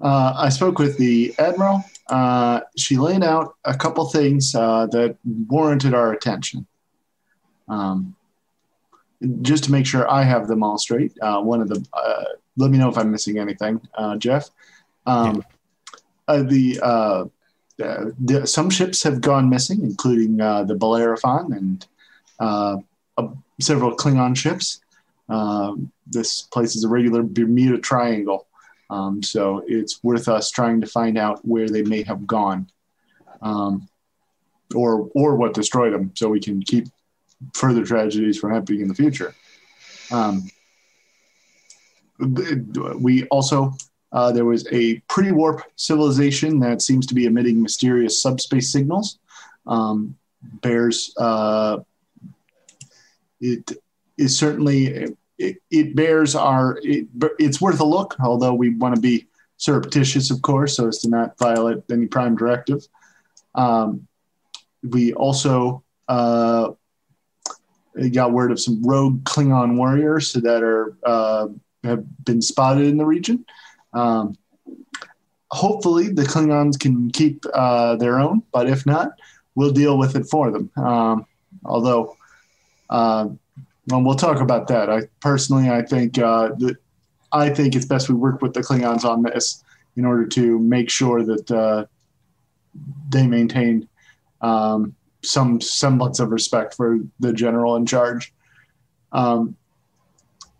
uh, 0.00 0.34
I 0.36 0.48
spoke 0.48 0.80
with 0.80 0.98
the 0.98 1.32
admiral. 1.38 1.84
Uh, 2.08 2.62
she 2.76 2.96
laid 2.96 3.22
out 3.22 3.54
a 3.64 3.76
couple 3.76 4.04
things 4.08 4.52
uh, 4.56 4.86
that 4.86 5.16
warranted 5.24 5.94
our 5.94 6.12
attention. 6.12 6.66
Um, 7.68 8.16
just 9.42 9.62
to 9.64 9.70
make 9.70 9.86
sure 9.86 10.10
I 10.10 10.24
have 10.24 10.48
them 10.48 10.64
all 10.64 10.78
straight, 10.78 11.16
uh, 11.22 11.40
one 11.40 11.60
of 11.60 11.68
the, 11.68 11.86
uh, 11.92 12.24
let 12.56 12.72
me 12.72 12.78
know 12.78 12.88
if 12.88 12.98
I'm 12.98 13.12
missing 13.12 13.38
anything, 13.38 13.80
uh, 13.94 14.16
Jeff. 14.16 14.50
Um, 15.06 15.44
uh, 16.30 16.42
the, 16.44 16.80
uh, 16.80 17.24
the, 18.28 18.46
some 18.46 18.70
ships 18.70 19.02
have 19.02 19.20
gone 19.20 19.48
missing, 19.48 19.82
including 19.82 20.40
uh, 20.40 20.62
the 20.64 20.74
Bellerophon 20.74 21.52
and 21.52 21.86
uh, 22.38 22.76
several 23.60 23.96
Klingon 23.96 24.36
ships. 24.36 24.80
Um, 25.28 25.92
this 26.06 26.42
place 26.42 26.74
is 26.76 26.84
a 26.84 26.88
regular 26.88 27.22
Bermuda 27.22 27.78
Triangle, 27.78 28.46
um, 28.90 29.22
so 29.22 29.62
it's 29.66 30.02
worth 30.02 30.28
us 30.28 30.50
trying 30.50 30.80
to 30.80 30.86
find 30.86 31.16
out 31.16 31.44
where 31.44 31.68
they 31.68 31.82
may 31.82 32.02
have 32.02 32.26
gone, 32.26 32.70
um, 33.40 33.88
or 34.74 35.08
or 35.14 35.36
what 35.36 35.54
destroyed 35.54 35.92
them, 35.92 36.10
so 36.16 36.28
we 36.28 36.40
can 36.40 36.62
keep 36.62 36.88
further 37.54 37.84
tragedies 37.84 38.38
from 38.38 38.52
happening 38.52 38.80
in 38.82 38.88
the 38.88 38.94
future. 38.94 39.34
Um, 40.10 40.50
we 42.98 43.26
also 43.28 43.74
uh, 44.12 44.32
there 44.32 44.44
was 44.44 44.66
a 44.72 44.98
pre-warp 45.08 45.62
civilization 45.76 46.58
that 46.60 46.82
seems 46.82 47.06
to 47.06 47.14
be 47.14 47.26
emitting 47.26 47.62
mysterious 47.62 48.20
subspace 48.20 48.72
signals. 48.72 49.18
Um, 49.66 50.16
bears 50.62 51.14
uh, 51.18 51.78
it 53.40 53.72
is 54.16 54.38
certainly 54.38 55.14
it, 55.38 55.56
it 55.70 55.94
bears 55.94 56.34
our 56.34 56.78
it, 56.82 57.06
it's 57.38 57.60
worth 57.60 57.80
a 57.80 57.84
look. 57.84 58.16
Although 58.20 58.54
we 58.54 58.70
want 58.70 58.94
to 58.94 59.00
be 59.00 59.26
surreptitious, 59.56 60.30
of 60.30 60.42
course, 60.42 60.76
so 60.76 60.88
as 60.88 60.98
to 60.98 61.08
not 61.08 61.38
violate 61.38 61.82
any 61.90 62.06
prime 62.06 62.36
directive. 62.36 62.86
Um, 63.54 64.06
we 64.82 65.12
also 65.12 65.84
uh, 66.08 66.70
got 68.12 68.32
word 68.32 68.50
of 68.50 68.60
some 68.60 68.82
rogue 68.82 69.22
Klingon 69.24 69.76
warriors 69.76 70.32
that 70.32 70.62
are 70.62 70.96
uh, 71.04 71.48
have 71.84 72.04
been 72.24 72.42
spotted 72.42 72.86
in 72.86 72.96
the 72.96 73.04
region. 73.04 73.44
Um, 73.92 74.36
hopefully, 75.50 76.08
the 76.08 76.22
Klingons 76.22 76.78
can 76.78 77.10
keep 77.10 77.44
uh, 77.54 77.96
their 77.96 78.18
own, 78.20 78.42
but 78.52 78.68
if 78.68 78.86
not, 78.86 79.10
we'll 79.54 79.72
deal 79.72 79.98
with 79.98 80.16
it 80.16 80.26
for 80.30 80.50
them. 80.50 80.70
Um, 80.76 81.26
although, 81.64 82.16
uh, 82.88 83.28
well, 83.88 84.14
talk 84.14 84.40
about 84.40 84.68
that. 84.68 84.88
I 84.88 85.02
personally, 85.20 85.68
I 85.68 85.82
think 85.82 86.18
uh, 86.18 86.50
that 86.58 86.76
I 87.32 87.50
think 87.50 87.74
it's 87.74 87.86
best 87.86 88.08
we 88.08 88.14
work 88.14 88.42
with 88.42 88.54
the 88.54 88.60
Klingons 88.60 89.04
on 89.04 89.22
this 89.22 89.62
in 89.96 90.04
order 90.04 90.26
to 90.26 90.58
make 90.58 90.90
sure 90.90 91.24
that 91.24 91.50
uh, 91.50 91.86
they 93.08 93.26
maintain 93.26 93.88
um, 94.40 94.94
some 95.22 95.60
semblance 95.60 96.20
of 96.20 96.30
respect 96.30 96.74
for 96.74 96.98
the 97.18 97.32
general 97.32 97.76
in 97.76 97.86
charge. 97.86 98.32
Um, 99.12 99.56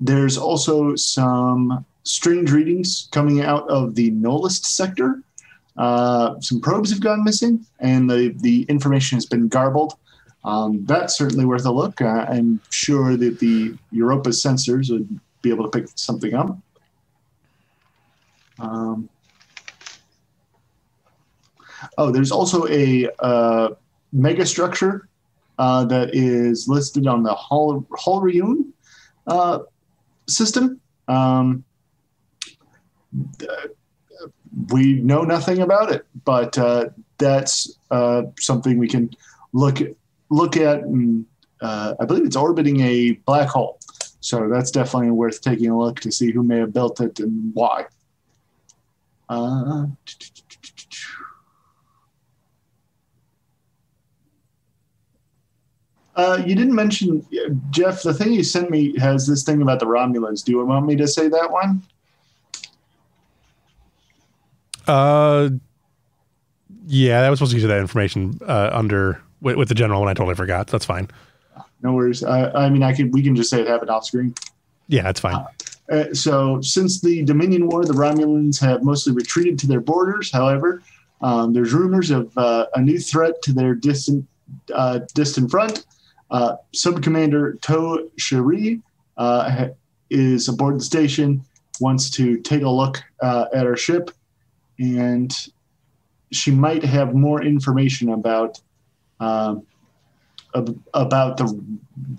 there's 0.01 0.37
also 0.37 0.97
some 0.97 1.85
strange 2.03 2.51
readings 2.53 3.09
coming 3.13 3.43
out 3.43 3.69
of 3.69 3.95
the 3.95 4.11
Nolist 4.11 4.65
sector. 4.65 5.23
Uh, 5.77 6.39
some 6.41 6.61
probes 6.61 6.91
have 6.91 7.01
gone 7.01 7.25
missing, 7.25 7.65
and 7.79 8.09
the, 8.09 8.35
the 8.41 8.63
information 8.65 9.17
has 9.17 9.27
been 9.27 9.49
garbled. 9.49 9.95
Um, 10.45 10.85
that's 10.87 11.17
certainly 11.17 11.45
worth 11.45 11.67
a 11.67 11.71
look. 11.71 12.01
Uh, 12.01 12.27
I'm 12.29 12.61
sure 12.71 13.17
that 13.17 13.39
the 13.39 13.77
Europa 13.91 14.31
sensors 14.31 14.91
would 14.91 15.21
be 15.43 15.51
able 15.51 15.69
to 15.69 15.79
pick 15.79 15.89
something 15.95 16.35
up. 16.35 16.57
Um, 18.59 19.09
oh, 21.99 22.11
there's 22.11 22.31
also 22.33 22.67
a 22.69 23.09
uh, 23.21 23.71
megastructure 24.15 25.03
uh, 25.59 25.85
that 25.85 26.15
is 26.15 26.69
listed 26.69 27.07
on 27.07 27.23
the 27.23 27.35
Hall 27.35 27.87
Holryun 27.91 28.73
uh, 29.27 29.61
system. 30.27 30.81
Um, 31.09 31.65
we 34.73 34.95
know 34.95 35.23
nothing 35.23 35.61
about 35.61 35.93
it, 35.93 36.07
but 36.25 36.57
uh, 36.59 36.87
that's 37.19 37.79
uh, 37.91 38.23
something 38.39 38.79
we 38.79 38.89
can 38.89 39.11
look 39.53 39.81
at, 39.81 39.95
look 40.31 40.57
at. 40.57 40.81
And 40.81 41.27
uh, 41.61 41.95
I 42.01 42.05
believe 42.05 42.25
it's 42.25 42.37
orbiting 42.37 42.81
a 42.81 43.13
black 43.27 43.49
hole, 43.49 43.79
so 44.21 44.49
that's 44.49 44.71
definitely 44.71 45.11
worth 45.11 45.41
taking 45.41 45.71
a 45.71 45.79
look 45.79 46.01
to 46.01 46.13
see 46.13 46.33
who 46.33 46.43
may 46.43 46.59
have 46.59 46.73
built 46.73 47.01
it 47.01 47.21
and 47.21 47.55
why. 47.55 47.87
Uh, 49.29 49.87
uh, 56.17 56.43
you 56.45 56.55
didn't 56.57 56.75
mention 56.75 57.25
Jeff. 57.71 58.03
The 58.03 58.13
thing 58.13 58.33
you 58.33 58.43
sent 58.43 58.71
me 58.71 58.99
has 58.99 59.27
this 59.27 59.45
thing 59.45 59.63
about 59.63 59.79
the 59.79 59.87
Romulans. 59.87 60.45
Do 60.45 60.53
you 60.53 60.67
want 60.67 60.87
me 60.87 60.97
to 60.97 61.07
say 61.07 61.29
that 61.29 61.51
one? 61.51 61.83
Uh, 64.87 65.51
yeah, 66.87 67.23
that 67.23 67.31
was 67.31 67.39
supposed 67.39 67.53
to 67.53 67.57
give 67.57 67.63
you 67.63 67.69
that 67.69 67.81
information 67.81 68.39
uh, 68.47 68.71
under 68.73 69.23
with, 69.41 69.57
with 69.57 69.69
the 69.69 69.75
general, 69.75 70.01
and 70.01 70.11
I 70.11 70.15
totally 70.15 70.35
forgot. 70.35 70.67
That's 70.67 70.85
fine. 70.85 71.09
No 71.83 71.93
worries. 71.93 72.23
I, 72.23 72.51
I 72.51 72.71
mean, 72.71 72.83
I 72.83 72.93
can. 72.93 73.11
We 73.11 73.23
can 73.23 73.35
just 73.35 73.51
say 73.51 73.61
it 73.61 73.69
happened 73.69 73.91
off 73.91 74.05
screen. 74.05 74.35
Yeah, 74.89 75.03
that's 75.03 75.21
fine. 75.21 75.45
Uh, 75.91 76.13
so, 76.13 76.61
since 76.61 77.01
the 77.01 77.25
Dominion 77.25 77.69
War, 77.69 77.85
the 77.85 77.93
Romulans 77.93 78.61
have 78.61 78.83
mostly 78.83 79.13
retreated 79.13 79.59
to 79.61 79.67
their 79.67 79.81
borders. 79.81 80.31
However, 80.31 80.83
um, 81.23 81.53
there's 81.53 81.73
rumors 81.73 82.11
of 82.11 82.37
uh, 82.37 82.67
a 82.75 82.81
new 82.81 82.99
threat 82.99 83.41
to 83.43 83.53
their 83.53 83.75
distant 83.75 84.27
uh, 84.75 85.01
distant 85.15 85.51
front. 85.51 85.87
Uh, 86.31 86.57
Subcommander 86.75 87.61
To 87.63 88.11
Shiri 88.21 88.83
uh, 89.17 89.69
is 90.11 90.49
aboard 90.49 90.79
the 90.79 90.85
station, 90.85 91.45
wants 91.81 92.11
to 92.11 92.39
take 92.41 92.63
a 92.63 92.69
look 92.69 93.03
uh, 93.23 93.47
at 93.53 93.67
our 93.67 93.77
ship 93.77 94.11
and 94.81 95.37
she 96.33 96.51
might 96.51 96.83
have 96.83 97.15
more 97.15 97.43
information 97.43 98.09
about 98.11 98.61
um, 99.21 99.67
about 100.95 101.37
the 101.37 101.63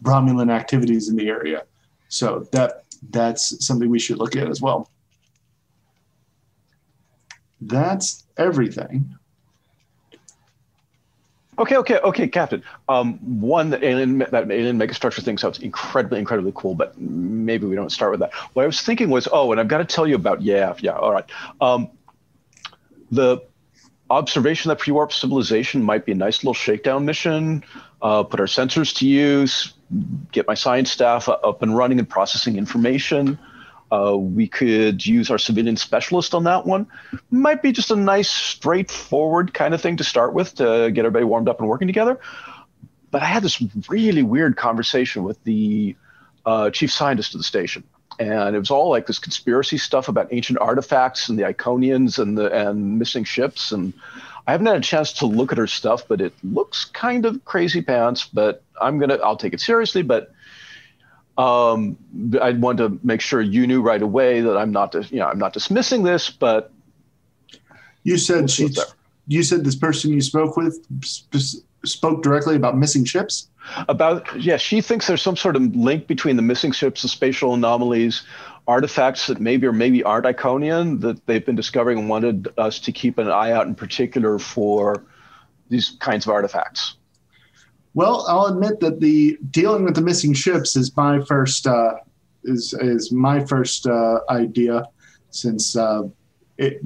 Romulan 0.04 0.52
activities 0.52 1.10
in 1.10 1.16
the 1.16 1.28
area. 1.28 1.64
So 2.08 2.48
that 2.52 2.84
that's 3.10 3.66
something 3.66 3.90
we 3.90 4.00
should 4.00 4.20
look 4.20 4.36
at 4.36 4.48
as 4.48 4.62
well. 4.62 4.90
That's 7.60 8.24
everything. 8.38 9.16
Okay, 11.60 11.76
okay, 11.78 12.00
okay, 12.00 12.28
Captain. 12.28 12.64
Um, 12.90 13.20
one, 13.40 13.70
that 13.70 13.84
alien, 13.84 14.20
that 14.20 14.34
alien 14.34 14.80
megastructure 14.80 15.22
thing 15.22 15.38
sounds 15.38 15.60
incredibly, 15.60 16.18
incredibly 16.18 16.54
cool, 16.56 16.74
but 16.74 17.00
maybe 17.00 17.68
we 17.68 17.76
don't 17.76 17.92
start 17.92 18.12
with 18.12 18.20
that. 18.22 18.34
What 18.54 18.64
I 18.64 18.66
was 18.66 18.82
thinking 18.82 19.10
was, 19.10 19.28
oh, 19.32 19.52
and 19.52 19.62
I've 19.62 19.68
got 19.68 19.78
to 19.78 19.86
tell 19.86 20.08
you 20.08 20.16
about 20.16 20.42
yeah, 20.42 20.74
yeah, 20.80 20.94
all 20.94 21.12
right. 21.12 21.26
Um, 21.60 21.92
the 23.12 23.42
observation 24.10 24.70
that 24.70 24.80
pre-warp 24.80 25.14
civilization 25.14 25.84
might 25.84 26.06
be 26.06 26.12
a 26.12 26.16
nice 26.16 26.44
little 26.44 26.54
shakedown 26.54 27.06
mission. 27.06 27.64
Uh, 28.02 28.24
put 28.24 28.40
our 28.40 28.46
sensors 28.46 28.96
to 28.98 29.08
use, 29.08 29.74
get 30.32 30.48
my 30.48 30.54
science 30.54 30.92
staff 30.92 31.30
up 31.30 31.62
and 31.62 31.76
running 31.76 32.00
and 32.00 32.10
processing 32.10 32.58
information. 32.58 33.40
Uh, 33.92 34.16
we 34.16 34.48
could 34.48 35.06
use 35.06 35.30
our 35.30 35.38
civilian 35.38 35.76
specialist 35.76 36.34
on 36.34 36.46
that 36.46 36.66
one. 36.66 36.88
Might 37.30 37.62
be 37.62 37.72
just 37.72 37.92
a 37.92 37.96
nice, 37.96 38.32
straightforward 38.32 39.54
kind 39.54 39.74
of 39.74 39.82
thing 39.82 39.98
to 39.98 40.04
start 40.04 40.34
with 40.34 40.56
to 40.56 40.92
get 40.92 41.06
everybody 41.06 41.26
warmed 41.26 41.50
up 41.50 41.60
and 41.60 41.68
working 41.68 41.88
together. 41.88 42.20
But 43.12 43.22
I 43.22 43.26
had 43.26 43.44
this 43.44 43.62
really 43.90 44.24
weird 44.24 44.56
conversation 44.56 45.24
with 45.24 45.44
the 45.44 45.96
uh, 46.46 46.70
chief 46.70 46.92
scientist 46.92 47.36
of 47.36 47.40
the 47.40 47.44
station 47.44 47.84
and 48.20 48.56
it 48.56 48.60
was 48.60 48.72
all 48.72 48.90
like 48.90 49.08
this 49.08 49.20
conspiracy 49.20 49.78
stuff 49.78 50.08
about 50.08 50.28
ancient 50.32 50.60
artifacts 50.60 51.30
and 51.30 51.38
the 51.40 51.44
Iconians 51.44 52.20
and 52.20 52.38
the 52.38 52.52
and 52.52 53.00
missing 53.00 53.24
ships. 53.24 53.72
And 53.72 53.94
I 54.48 54.52
haven't 54.52 54.68
had 54.68 54.78
a 54.78 54.82
chance 54.82 55.14
to 55.14 55.26
look 55.26 55.52
at 55.52 55.58
her 55.58 55.68
stuff, 55.68 56.08
but 56.08 56.22
it 56.22 56.34
looks 56.44 56.86
kind 56.86 57.26
of 57.26 57.44
crazy 57.46 57.82
pants. 57.82 58.28
But 58.28 58.64
I'm 58.82 59.00
gonna 59.00 59.16
I'll 59.24 59.38
take 59.38 59.54
it 59.54 59.62
seriously. 59.62 60.02
But 60.02 60.34
um, 61.38 61.98
I 62.42 62.52
want 62.52 62.78
to 62.80 63.00
make 63.04 63.22
sure 63.22 63.42
you 63.42 63.66
knew 63.66 63.82
right 63.82 64.02
away 64.02 64.42
that 64.42 64.58
I'm 64.58 64.72
not 64.72 64.94
you 65.12 65.20
know 65.20 65.28
I'm 65.28 65.40
not 65.40 65.54
dismissing 65.54 66.04
this, 66.04 66.30
but 66.30 66.72
you 68.04 68.18
said 68.18 68.50
she 68.50 68.70
you 69.28 69.44
said 69.44 69.64
this 69.64 69.76
person 69.76 70.12
you 70.12 70.22
spoke 70.22 70.58
with 70.58 70.86
sp- 71.02 71.64
spoke 71.86 72.22
directly 72.22 72.56
about 72.56 72.78
missing 72.78 73.06
ships 73.06 73.48
about 73.88 74.28
yeah 74.42 74.58
she 74.58 74.82
thinks 74.82 75.08
there's 75.08 75.22
some 75.22 75.36
sort 75.36 75.56
of 75.56 75.76
link 75.76 76.08
between 76.08 76.36
the 76.36 76.42
missing 76.42 76.72
ships 76.72 77.02
the 77.02 77.08
spatial 77.08 77.54
anomalies 77.54 78.24
artifacts 78.68 79.28
that 79.28 79.40
maybe 79.40 79.66
or 79.68 79.72
maybe 79.72 80.04
aren't 80.04 80.26
iconian 80.26 81.00
that 81.02 81.26
they've 81.28 81.46
been 81.46 81.56
discovering 81.56 82.00
and 82.00 82.10
wanted 82.10 82.48
us 82.58 82.80
to 82.80 82.92
keep 82.92 83.18
an 83.18 83.30
eye 83.30 83.52
out 83.52 83.68
in 83.68 83.76
particular 83.76 84.40
for 84.40 85.06
these 85.70 85.98
kinds 86.00 86.26
of 86.26 86.32
artifacts 86.32 86.96
well 87.94 88.26
i'll 88.28 88.48
admit 88.48 88.80
that 88.80 89.00
the 89.00 89.38
dealing 89.52 89.84
with 89.84 89.96
the 89.96 90.02
missing 90.02 90.34
ships 90.34 90.76
is 90.76 90.96
my 90.98 91.22
first 91.26 91.68
uh, 91.68 91.96
is 92.44 92.74
is 92.80 93.12
my 93.12 93.44
first 93.46 93.86
uh, 93.88 94.20
idea 94.30 94.84
since 95.30 95.76
uh, 95.76 96.04
it 96.58 96.82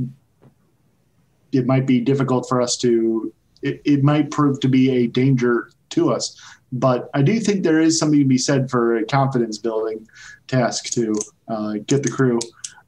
it 1.52 1.66
might 1.66 1.86
be 1.86 2.00
difficult 2.00 2.48
for 2.48 2.62
us 2.62 2.76
to 2.78 3.34
it, 3.62 3.82
it 3.86 4.04
might 4.04 4.30
prove 4.32 4.60
to 4.60 4.68
be 4.68 4.90
a 4.92 5.08
danger 5.08 5.70
to 5.90 6.12
us. 6.12 6.40
But 6.72 7.10
I 7.14 7.22
do 7.22 7.40
think 7.40 7.64
there 7.64 7.80
is 7.80 7.98
something 7.98 8.20
to 8.20 8.26
be 8.26 8.38
said 8.38 8.70
for 8.70 8.98
a 8.98 9.06
confidence 9.06 9.58
building 9.58 10.08
task 10.48 10.86
to 10.94 11.14
uh, 11.48 11.74
get 11.86 12.04
the 12.04 12.10
crew 12.10 12.40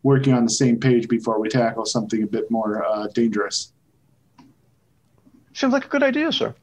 working 0.03 0.33
on 0.33 0.43
the 0.43 0.49
same 0.49 0.79
page 0.79 1.07
before 1.07 1.39
we 1.39 1.49
tackle 1.49 1.85
something 1.85 2.23
a 2.23 2.27
bit 2.27 2.49
more 2.49 2.85
uh, 2.85 3.07
dangerous. 3.07 3.73
Seems 5.53 5.73
like 5.73 5.85
a 5.85 5.89
good 5.89 6.03
idea, 6.03 6.31
sir. 6.31 6.53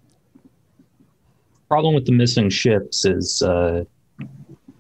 Problem 1.68 1.94
with 1.94 2.06
the 2.06 2.12
missing 2.12 2.48
ships 2.50 3.04
is 3.04 3.42
uh, 3.42 3.84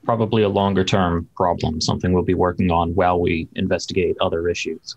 probably 0.04 0.42
a 0.42 0.48
longer 0.48 0.84
term 0.84 1.28
problem, 1.34 1.80
something 1.80 2.12
we'll 2.12 2.22
be 2.22 2.34
working 2.34 2.70
on 2.70 2.94
while 2.94 3.20
we 3.20 3.48
investigate 3.56 4.16
other 4.20 4.48
issues. 4.48 4.96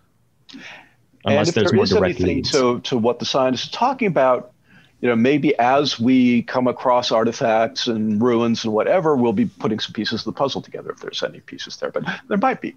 and 1.25 1.47
if 1.47 1.55
there's 1.55 1.71
there 1.71 1.75
more 1.75 1.83
is 1.85 1.93
anything 1.93 2.25
leads. 2.25 2.51
to, 2.51 2.79
to 2.81 2.97
what 2.97 3.19
the 3.19 3.25
scientists 3.25 3.69
are 3.69 3.77
talking 3.77 4.07
about, 4.07 4.51
you 5.01 5.07
know, 5.07 5.15
maybe 5.15 5.57
as 5.59 5.99
we 5.99 6.43
come 6.43 6.67
across 6.67 7.11
artifacts 7.11 7.87
and 7.87 8.21
ruins 8.21 8.63
and 8.63 8.73
whatever, 8.73 9.15
we'll 9.15 9.33
be 9.33 9.45
putting 9.45 9.79
some 9.79 9.93
pieces 9.93 10.21
of 10.21 10.25
the 10.25 10.31
puzzle 10.33 10.61
together 10.61 10.91
if 10.91 10.99
there's 10.99 11.21
any 11.21 11.39
pieces 11.39 11.77
there. 11.77 11.91
But 11.91 12.03
there 12.27 12.37
might 12.37 12.61
be. 12.61 12.75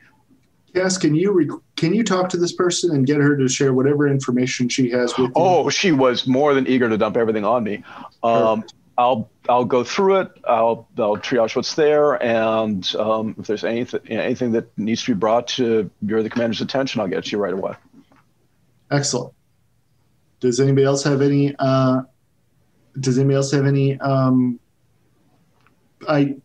Cass, 0.75 0.99
can 0.99 1.15
you 1.15 1.33
rec- 1.33 1.61
can 1.77 1.95
you 1.95 2.05
talk 2.05 2.29
to 2.31 2.37
this 2.37 2.53
person 2.53 2.95
and 2.95 3.07
get 3.07 3.17
her 3.17 3.37
to 3.37 3.49
share 3.49 3.73
whatever 3.73 4.07
information 4.07 4.69
she 4.69 4.91
has 4.91 5.17
with 5.17 5.29
you? 5.29 5.33
Oh, 5.35 5.69
she 5.71 5.93
was 5.93 6.27
more 6.27 6.55
than 6.55 6.67
eager 6.69 6.89
to 6.89 6.97
dump 6.97 7.17
everything 7.17 7.45
on 7.45 7.65
me. 7.65 7.83
Um, 8.23 8.65
I'll 8.97 9.31
I'll 9.49 9.65
go 9.65 9.83
through 9.83 10.21
it. 10.21 10.31
I'll 10.47 10.87
I'll 10.99 11.17
triage 11.17 11.57
what's 11.57 11.75
there, 11.75 12.23
and 12.23 12.95
um, 12.97 13.35
if 13.39 13.47
there's 13.47 13.65
anything 13.65 14.01
anything 14.09 14.53
that 14.53 14.77
needs 14.79 15.03
to 15.05 15.15
be 15.15 15.19
brought 15.19 15.49
to 15.49 15.91
your 16.03 16.23
the 16.23 16.31
commander's 16.31 16.61
attention, 16.61 17.01
I'll 17.01 17.09
get 17.09 17.19
it 17.19 17.25
to 17.25 17.31
you 17.33 17.39
right 17.39 17.55
away. 17.55 17.73
Excellent. 18.91 19.33
Does 20.41 20.61
anybody 20.61 20.85
else 20.85 21.03
have 21.05 21.21
any? 21.23 21.55
Uh, 21.59 22.03
does 22.99 23.19
anybody 23.19 23.37
else 23.37 23.53
have 23.53 23.67
any? 23.67 23.99
Um, 24.01 24.59
I 26.09 26.37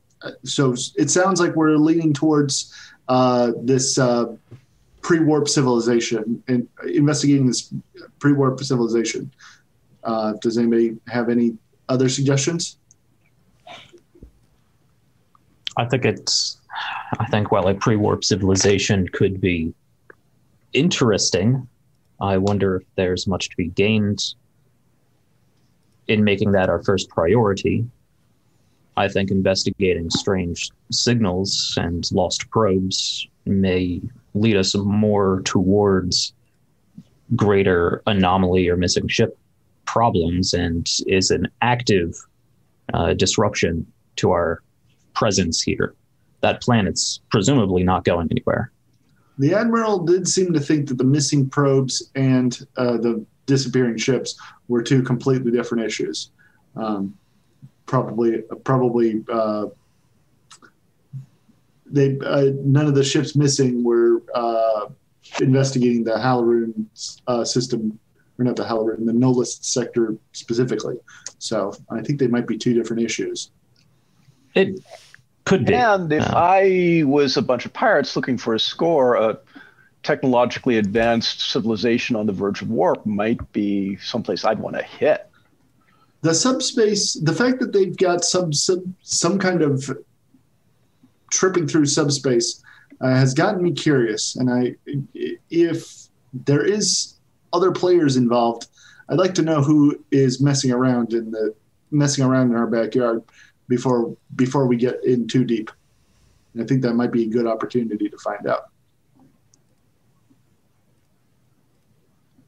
so 0.44 0.76
it 0.96 1.10
sounds 1.10 1.40
like 1.40 1.56
we're 1.56 1.76
leaning 1.78 2.14
towards 2.14 2.74
uh, 3.08 3.52
this 3.62 3.98
uh, 3.98 4.36
pre-warp 5.02 5.48
civilization 5.48 6.44
and 6.48 6.68
investigating 6.88 7.48
this 7.48 7.74
pre-warp 8.20 8.60
civilization. 8.62 9.32
Uh, 10.04 10.34
does 10.42 10.58
anybody 10.58 10.98
have 11.08 11.30
any 11.30 11.58
other 11.90 12.10
suggestions? 12.10 12.78
I 15.78 15.86
think 15.86 16.06
it's. 16.06 16.58
I 17.20 17.26
think 17.28 17.52
while 17.52 17.68
a 17.68 17.74
pre-warp 17.74 18.24
civilization 18.24 19.08
could 19.08 19.40
be 19.40 19.74
interesting, 20.74 21.68
I 22.20 22.38
wonder 22.38 22.78
if 22.78 22.84
there's 22.96 23.28
much 23.28 23.50
to 23.50 23.56
be 23.56 23.68
gained 23.68 24.36
in 26.07 26.23
making 26.23 26.52
that 26.52 26.69
our 26.69 26.84
first 26.84 27.10
priority. 27.10 27.86
I 28.98 29.07
think 29.07 29.30
investigating 29.30 30.10
strange 30.10 30.69
signals 30.91 31.77
and 31.82 32.10
lost 32.11 32.49
probes 32.49 33.27
may 33.45 34.02
lead 34.34 34.56
us 34.56 34.76
more 34.76 35.41
towards 35.44 36.34
greater 37.36 38.02
anomaly 38.06 38.69
or 38.69 38.77
missing 38.77 39.07
ship 39.07 39.38
problems 39.86 40.53
and 40.53 40.90
is 41.07 41.32
an 41.32 41.48
active 41.61 42.15
uh, 42.94 43.14
disruption 43.14 43.86
to 44.18 44.32
our 44.32 44.61
presence 45.14 45.61
here. 45.61 45.94
That 46.41 46.61
planet's 46.61 47.19
presumably 47.32 47.84
not 47.84 48.03
going 48.03 48.27
anywhere. 48.32 48.72
The 49.38 49.53
admiral 49.53 49.99
did 49.99 50.27
seem 50.27 50.53
to 50.53 50.60
think 50.60 50.88
that 50.88 50.98
the 50.98 51.03
missing 51.03 51.49
probes 51.49 52.10
and 52.15 52.57
uh, 52.77 52.98
the 52.98 53.26
disappearing 53.46 53.98
ships 53.98 54.40
were 54.68 54.82
two 54.82 55.04
completely 55.04 55.52
different 55.52 55.84
issues. 55.84 56.32
Um, 56.76 57.18
probably, 57.86 58.42
probably, 58.64 59.24
uh, 59.32 59.68
they 61.86 62.18
uh, 62.26 62.50
none 62.64 62.88
of 62.88 62.96
the 62.96 63.04
ships 63.04 63.36
missing 63.36 63.84
were 63.84 64.24
uh, 64.34 64.88
investigating 65.40 66.04
the 66.04 66.16
Halaroon 66.16 66.86
uh, 67.28 67.46
system, 67.46 68.00
or 68.38 68.46
not 68.46 68.56
the 68.56 68.64
Halaroon, 68.64 69.06
the 69.06 69.14
Nolist 69.14 69.66
sector 69.66 70.16
specifically. 70.32 70.98
So 71.38 71.74
I 71.90 72.02
think 72.02 72.20
they 72.20 72.28
might 72.28 72.48
be 72.48 72.58
two 72.58 72.74
different 72.74 73.04
issues. 73.04 73.52
It 74.56 74.80
could 75.46 75.66
be. 75.66 75.74
And 75.74 76.12
if 76.12 76.24
Uh, 76.24 76.34
I 76.36 77.04
was 77.06 77.38
a 77.38 77.42
bunch 77.42 77.66
of 77.66 77.74
pirates 77.74 78.16
looking 78.16 78.38
for 78.38 78.56
a 78.56 78.60
score, 78.60 79.16
a 79.16 79.38
technologically 80.06 80.77
advanced 80.77 81.49
civilization 81.49 82.15
on 82.15 82.27
the 82.27 82.32
verge 82.32 82.61
of 82.61 82.69
warp 82.69 83.03
might 83.07 83.52
be 83.52 83.98
someplace 83.98 84.45
I'd 84.45 84.60
want 84.60 84.76
to 84.76 84.84
hit. 84.84 85.27
the 86.22 86.34
subspace 86.34 87.14
the 87.14 87.34
fact 87.34 87.60
that 87.60 87.73
they've 87.73 87.98
got 87.98 88.23
some 88.23 88.53
some, 88.53 88.95
some 89.02 89.40
kind 89.40 89.64
of 89.64 89.90
tripping 91.32 91.68
through 91.68 91.88
subspace 91.88 92.64
uh, 93.02 93.15
has 93.15 93.34
gotten 93.34 93.64
me 93.64 93.72
curious 93.72 94.36
and 94.36 94.48
i 94.52 94.76
if 95.49 96.07
there 96.45 96.64
is 96.64 97.15
other 97.52 97.72
players 97.72 98.15
involved 98.15 98.68
i'd 99.10 99.18
like 99.18 99.34
to 99.34 99.41
know 99.41 99.60
who 99.64 99.77
is 100.11 100.40
messing 100.40 100.72
around 100.72 101.14
in 101.14 101.32
the 101.32 101.53
messing 101.90 102.23
around 102.23 102.52
in 102.52 102.56
our 102.56 102.68
backyard 102.68 103.23
before 103.68 104.15
before 104.36 104.68
we 104.68 104.76
get 104.76 105.03
in 105.03 105.27
too 105.27 105.44
deep 105.44 105.72
and 106.53 106.61
i 106.61 106.65
think 106.65 106.84
that 106.84 106.94
might 106.94 107.11
be 107.11 107.23
a 107.23 107.27
good 107.38 107.48
opportunity 107.48 108.07
to 108.07 108.18
find 108.19 108.45
out 108.45 108.69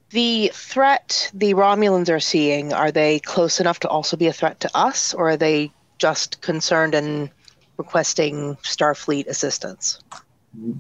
The 0.10 0.52
threat 0.54 1.30
the 1.34 1.54
Romulans 1.54 2.10
are 2.10 2.20
seeing, 2.20 2.72
are 2.72 2.92
they 2.92 3.20
close 3.20 3.60
enough 3.60 3.80
to 3.82 3.90
also 3.90 4.16
be 4.16 4.28
a 4.28 4.34
threat 4.34 4.60
to 4.62 4.70
us, 4.74 5.14
or 5.14 5.30
are 5.30 5.38
they 5.38 5.72
just 5.98 6.42
concerned 6.42 6.96
and 6.96 7.30
requesting 7.78 8.56
Starfleet 8.64 9.28
assistance? 9.28 10.00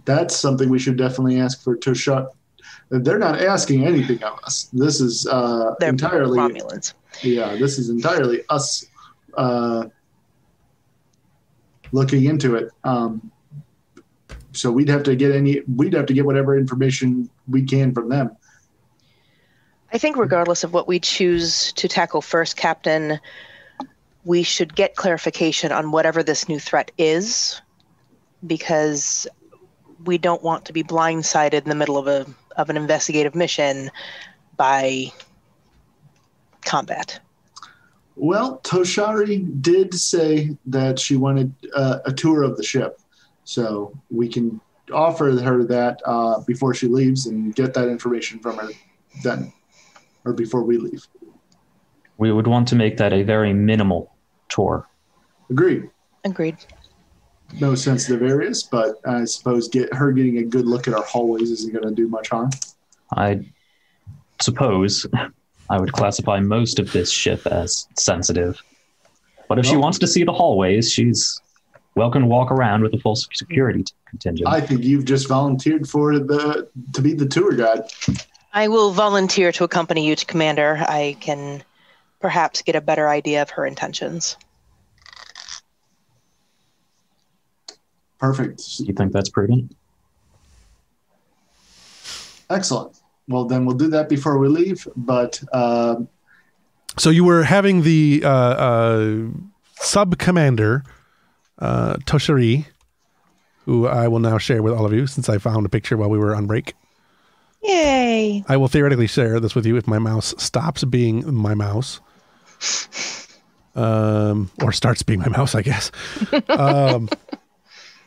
that's 0.05 0.35
something 0.35 0.69
we 0.69 0.79
should 0.79 0.97
definitely 0.97 1.39
ask 1.39 1.63
for 1.63 1.77
Toshat. 1.77 2.27
They're 2.89 3.19
not 3.19 3.41
asking 3.41 3.85
anything 3.85 4.23
of 4.23 4.39
us. 4.43 4.69
This 4.73 5.01
is 5.01 5.27
uh, 5.27 5.75
entirely 5.81 6.39
Romulans. 6.39 6.93
yeah 7.21 7.55
this 7.55 7.77
is 7.77 7.89
entirely 7.89 8.41
us 8.49 8.85
uh, 9.35 9.85
looking 11.91 12.25
into 12.25 12.55
it 12.55 12.69
um, 12.83 13.31
so 14.51 14.71
we'd 14.71 14.89
have 14.89 15.03
to 15.03 15.15
get 15.15 15.31
any 15.31 15.61
we'd 15.75 15.93
have 15.93 16.05
to 16.05 16.13
get 16.13 16.25
whatever 16.25 16.57
information 16.57 17.29
we 17.47 17.63
can 17.63 17.93
from 17.93 18.09
them 18.09 18.35
I 19.93 19.97
think, 19.97 20.17
regardless 20.17 20.63
of 20.63 20.73
what 20.73 20.87
we 20.87 20.99
choose 20.99 21.71
to 21.73 21.87
tackle 21.87 22.21
first, 22.21 22.57
Captain, 22.57 23.19
we 24.25 24.43
should 24.43 24.75
get 24.75 24.95
clarification 24.95 25.71
on 25.71 25.91
whatever 25.91 26.23
this 26.23 26.49
new 26.49 26.59
threat 26.59 26.91
is, 26.97 27.61
because 28.45 29.27
we 30.03 30.17
don't 30.17 30.43
want 30.43 30.65
to 30.65 30.73
be 30.73 30.83
blindsided 30.83 31.63
in 31.63 31.69
the 31.69 31.75
middle 31.75 31.97
of 31.97 32.07
a 32.07 32.25
of 32.57 32.69
an 32.69 32.77
investigative 32.77 33.35
mission 33.35 33.91
by 34.55 35.11
combat. 36.65 37.19
well 38.15 38.59
toshari 38.63 39.45
did 39.61 39.93
say 39.93 40.55
that 40.65 40.99
she 40.99 41.15
wanted 41.15 41.53
uh, 41.75 41.99
a 42.05 42.11
tour 42.11 42.41
of 42.43 42.57
the 42.57 42.63
ship 42.63 42.99
so 43.43 43.95
we 44.09 44.27
can 44.27 44.59
offer 44.91 45.31
her 45.39 45.63
that 45.63 46.01
uh, 46.05 46.39
before 46.41 46.73
she 46.73 46.87
leaves 46.87 47.27
and 47.27 47.53
get 47.55 47.73
that 47.73 47.87
information 47.87 48.39
from 48.39 48.57
her 48.57 48.69
then 49.23 49.53
or 50.27 50.33
before 50.33 50.63
we 50.63 50.77
leave 50.77 51.07
we 52.17 52.31
would 52.31 52.47
want 52.47 52.67
to 52.67 52.75
make 52.75 52.97
that 52.97 53.13
a 53.13 53.23
very 53.23 53.53
minimal 53.53 54.11
tour. 54.49 54.87
agreed 55.49 55.89
Agreed. 56.25 56.57
no 57.61 57.73
sensitive 57.75 58.21
areas, 58.21 58.63
but 58.63 58.95
I 59.07 59.23
suppose 59.25 59.69
get 59.69 59.93
her 59.93 60.11
getting 60.11 60.39
a 60.39 60.43
good 60.43 60.65
look 60.65 60.87
at 60.87 60.93
our 60.93 61.03
hallways 61.03 61.51
isn't 61.51 61.71
going 61.71 61.87
to 61.87 61.95
do 61.95 62.07
much 62.09 62.29
harm. 62.29 62.49
I 63.15 63.45
suppose 64.41 65.05
I 65.69 65.79
would 65.79 65.93
classify 65.93 66.39
most 66.39 66.79
of 66.79 66.91
this 66.91 67.09
ship 67.09 67.45
as 67.47 67.87
sensitive. 67.97 68.61
But 69.47 69.59
if 69.59 69.65
she 69.65 69.77
wants 69.77 69.99
to 69.99 70.07
see 70.07 70.25
the 70.25 70.33
hallways, 70.33 70.91
she's 70.91 71.39
welcome 71.95 72.23
to 72.23 72.27
walk 72.27 72.51
around 72.51 72.83
with 72.83 72.93
a 72.93 72.97
full 72.97 73.15
security 73.15 73.85
contingent. 74.09 74.49
I 74.49 74.59
think 74.59 74.83
you've 74.83 75.05
just 75.05 75.29
volunteered 75.29 75.87
for 75.87 76.19
the 76.19 76.69
to 76.93 77.01
be 77.01 77.13
the 77.13 77.25
tour 77.25 77.53
guide. 77.53 77.83
I 78.57 78.69
will 78.69 78.89
volunteer 78.89 79.51
to 79.51 79.65
accompany 79.65 80.07
you 80.07 80.15
to 80.15 80.25
Commander. 80.25 80.77
I 80.77 81.15
can 81.19 81.63
perhaps 82.19 82.63
get 82.63 82.75
a 82.75 82.81
better 82.81 83.07
idea 83.07 83.43
of 83.43 83.51
her 83.51 83.67
intentions. 83.67 84.35
Perfect, 88.17 88.63
you 88.79 88.95
think 88.95 89.11
that's 89.13 89.29
prudent? 89.29 89.75
excellent. 92.49 92.97
Well, 93.27 93.45
then 93.45 93.63
we'll 93.65 93.77
do 93.77 93.89
that 93.89 94.09
before 94.09 94.39
we 94.39 94.47
leave. 94.47 94.87
But 94.95 95.39
uh, 95.53 95.97
So 96.97 97.11
you 97.11 97.25
were 97.25 97.43
having 97.43 97.83
the 97.83 98.23
uh, 98.23 98.29
uh, 98.29 99.25
sub 99.75 100.17
commander 100.17 100.83
uh, 101.59 101.97
Toshari, 102.07 102.65
who 103.65 103.85
I 103.85 104.07
will 104.07 104.17
now 104.17 104.39
share 104.39 104.63
with 104.63 104.73
all 104.73 104.87
of 104.87 104.93
you 104.93 105.05
since 105.05 105.29
I 105.29 105.37
found 105.37 105.63
a 105.67 105.69
picture 105.69 105.95
while 105.95 106.09
we 106.09 106.17
were 106.17 106.35
on 106.35 106.47
break. 106.47 106.73
Yay! 107.63 108.43
I 108.47 108.57
will 108.57 108.67
theoretically 108.67 109.07
share 109.07 109.39
this 109.39 109.55
with 109.55 109.65
you 109.65 109.77
if 109.77 109.87
my 109.87 109.99
mouse 109.99 110.33
stops 110.37 110.83
being 110.83 111.33
my 111.33 111.53
mouse. 111.53 111.99
um, 113.75 114.49
or 114.61 114.71
starts 114.71 115.03
being 115.03 115.19
my 115.19 115.29
mouse, 115.29 115.53
I 115.55 115.61
guess. 115.61 115.91
um, 116.49 117.09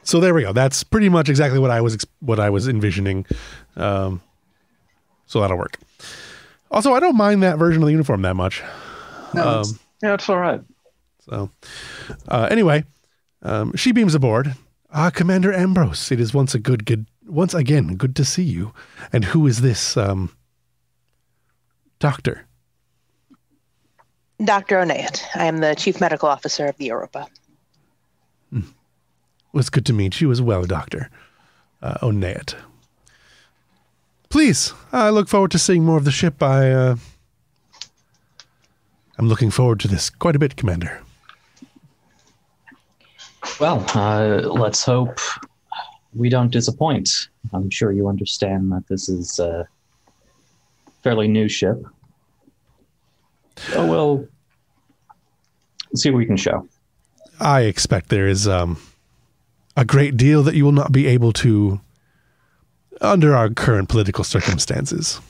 so 0.03 0.21
there 0.21 0.35
we 0.35 0.43
go. 0.43 0.53
That's 0.53 0.83
pretty 0.85 1.09
much 1.09 1.29
exactly 1.29 1.59
what 1.59 1.71
I 1.71 1.81
was 1.81 2.05
what 2.21 2.41
I 2.41 2.51
was 2.51 2.69
envisioning. 2.69 3.27
Um, 3.77 4.21
so 5.27 5.41
that'll 5.41 5.59
work. 5.59 5.79
Also, 6.71 6.93
I 6.95 7.01
don't 7.01 7.17
mind 7.17 7.43
that 7.43 7.59
version 7.59 7.83
of 7.83 7.87
the 7.87 7.93
uniform 7.93 8.23
that 8.23 8.35
much. 8.35 8.63
No, 9.35 9.43
Um, 9.43 9.61
it's- 9.61 9.79
Yeah, 10.03 10.15
it's 10.15 10.29
all 10.29 10.39
right. 10.39 10.61
so, 11.21 11.51
uh, 12.29 12.49
anyway, 12.51 12.85
um, 13.43 13.75
she 13.77 13.93
beams 13.93 14.15
aboard. 14.15 14.55
Ah, 14.93 15.11
Commander 15.11 15.53
Ambrose, 15.53 16.11
it 16.11 16.19
is 16.21 16.33
once 16.35 16.55
a 16.55 16.59
good, 16.59 16.85
good, 16.85 17.07
once 17.31 17.55
again, 17.55 17.97
good 17.97 18.17
to 18.17 18.25
see 18.25 18.43
you. 18.43 18.73
And 19.13 19.25
who 19.25 19.47
is 19.47 19.61
this 19.61 19.97
um, 19.97 20.31
doctor? 21.99 22.47
Dr. 24.45 24.77
Onayat. 24.77 25.23
I 25.35 25.45
am 25.45 25.59
the 25.59 25.75
Chief 25.75 26.01
Medical 26.01 26.29
Officer 26.29 26.67
of 26.67 26.77
the 26.79 26.87
Europa. 26.87 27.27
It 29.53 29.57
was 29.57 29.69
good 29.69 29.85
to 29.87 29.93
meet 29.93 30.21
you 30.21 30.31
as 30.31 30.41
well, 30.41 30.65
Doctor 30.65 31.11
uh, 31.83 31.99
Oneat. 32.03 32.55
Please, 34.29 34.73
I 34.93 35.11
look 35.11 35.29
forward 35.29 35.51
to 35.51 35.59
seeing 35.59 35.85
more 35.85 35.97
of 35.97 36.05
the 36.05 36.13
ship. 36.13 36.41
I, 36.41 36.71
uh, 36.71 36.97
I'm 39.19 39.29
looking 39.29 39.51
forward 39.51 39.81
to 39.81 39.89
this 39.89 40.09
quite 40.09 40.37
a 40.37 40.39
bit, 40.39 40.55
Commander. 40.55 41.01
Well, 43.59 43.85
uh, 43.95 44.49
let's 44.49 44.85
hope 44.85 45.19
we 46.15 46.29
don't 46.29 46.51
disappoint. 46.51 47.29
I'm 47.53 47.71
sure 47.71 47.93
you 47.93 48.09
understand 48.09 48.73
that 48.73 48.87
this 48.89 49.09
is 49.09 49.39
a 49.39 49.67
fairly 51.03 51.29
new 51.29 51.49
ship. 51.49 51.83
So 53.57 53.87
we'll 53.87 54.29
see 55.95 56.11
what 56.11 56.19
we 56.19 56.27
can 56.27 56.37
show. 56.37 56.69
I 57.39 57.63
expect 57.63 58.09
there 58.09 58.29
is 58.29 58.47
um, 58.47 58.79
a 59.77 59.85
great 59.85 60.17
deal 60.17 60.43
that 60.43 60.55
you 60.55 60.65
will 60.65 60.73
not 60.73 60.93
be 60.93 61.07
able 61.07 61.33
to 61.35 61.81
under 63.01 63.35
our 63.35 63.49
current 63.49 63.89
political 63.89 64.25
circumstances. 64.25 65.21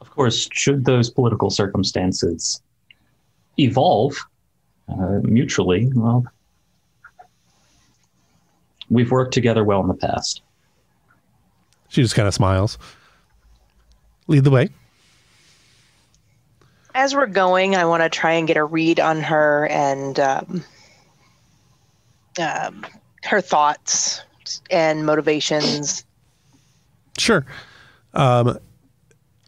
Of 0.00 0.10
course, 0.10 0.48
should 0.52 0.84
those 0.84 1.10
political 1.10 1.50
circumstances 1.50 2.62
evolve 3.58 4.16
uh, 4.88 5.20
mutually, 5.22 5.90
well, 5.94 6.24
we've 8.92 9.10
worked 9.10 9.34
together 9.34 9.64
well 9.64 9.80
in 9.80 9.88
the 9.88 9.94
past. 9.94 10.42
She 11.88 12.02
just 12.02 12.14
kind 12.14 12.28
of 12.28 12.34
smiles. 12.34 12.78
Lead 14.28 14.44
the 14.44 14.50
way. 14.50 14.68
As 16.94 17.14
we're 17.14 17.26
going, 17.26 17.74
I 17.74 17.86
want 17.86 18.02
to 18.02 18.08
try 18.08 18.32
and 18.32 18.46
get 18.46 18.56
a 18.56 18.64
read 18.64 19.00
on 19.00 19.20
her 19.22 19.66
and 19.68 20.20
um, 20.20 20.64
um, 22.38 22.86
her 23.24 23.40
thoughts 23.40 24.22
and 24.70 25.06
motivations. 25.06 26.04
Sure. 27.18 27.46
Um, 28.14 28.58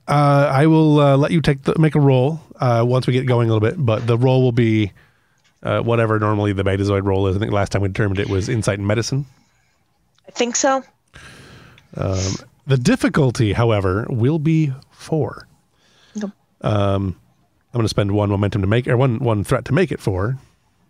uh, 0.08 0.50
I 0.52 0.66
will 0.66 1.00
uh, 1.00 1.16
let 1.16 1.32
you 1.32 1.40
take 1.40 1.62
the, 1.62 1.78
make 1.78 1.94
a 1.94 2.00
roll 2.00 2.40
uh, 2.60 2.84
once 2.86 3.06
we 3.06 3.12
get 3.12 3.26
going 3.26 3.48
a 3.48 3.52
little 3.52 3.68
bit, 3.68 3.76
but 3.78 4.06
the 4.06 4.16
roll 4.16 4.42
will 4.42 4.52
be 4.52 4.92
uh, 5.64 5.80
whatever 5.80 6.18
normally 6.18 6.52
the 6.52 6.62
Betazoid 6.62 7.04
roll 7.04 7.26
is. 7.26 7.36
I 7.36 7.40
think 7.40 7.52
last 7.52 7.72
time 7.72 7.82
we 7.82 7.88
determined 7.88 8.20
it 8.20 8.28
was 8.28 8.48
insight 8.48 8.78
and 8.78 8.86
medicine. 8.86 9.26
I 10.28 10.30
think 10.30 10.56
so. 10.56 10.84
The 12.66 12.78
difficulty, 12.78 13.52
however, 13.52 14.06
will 14.08 14.38
be 14.38 14.72
four. 14.90 15.46
Yep. 16.14 16.30
Um, 16.62 17.16
I'm 17.72 17.78
going 17.78 17.84
to 17.84 17.88
spend 17.88 18.12
one 18.12 18.30
momentum 18.30 18.62
to 18.62 18.66
make, 18.66 18.88
or 18.88 18.96
one 18.96 19.18
one 19.18 19.44
threat 19.44 19.64
to 19.66 19.74
make 19.74 19.92
it 19.92 20.00
four, 20.00 20.38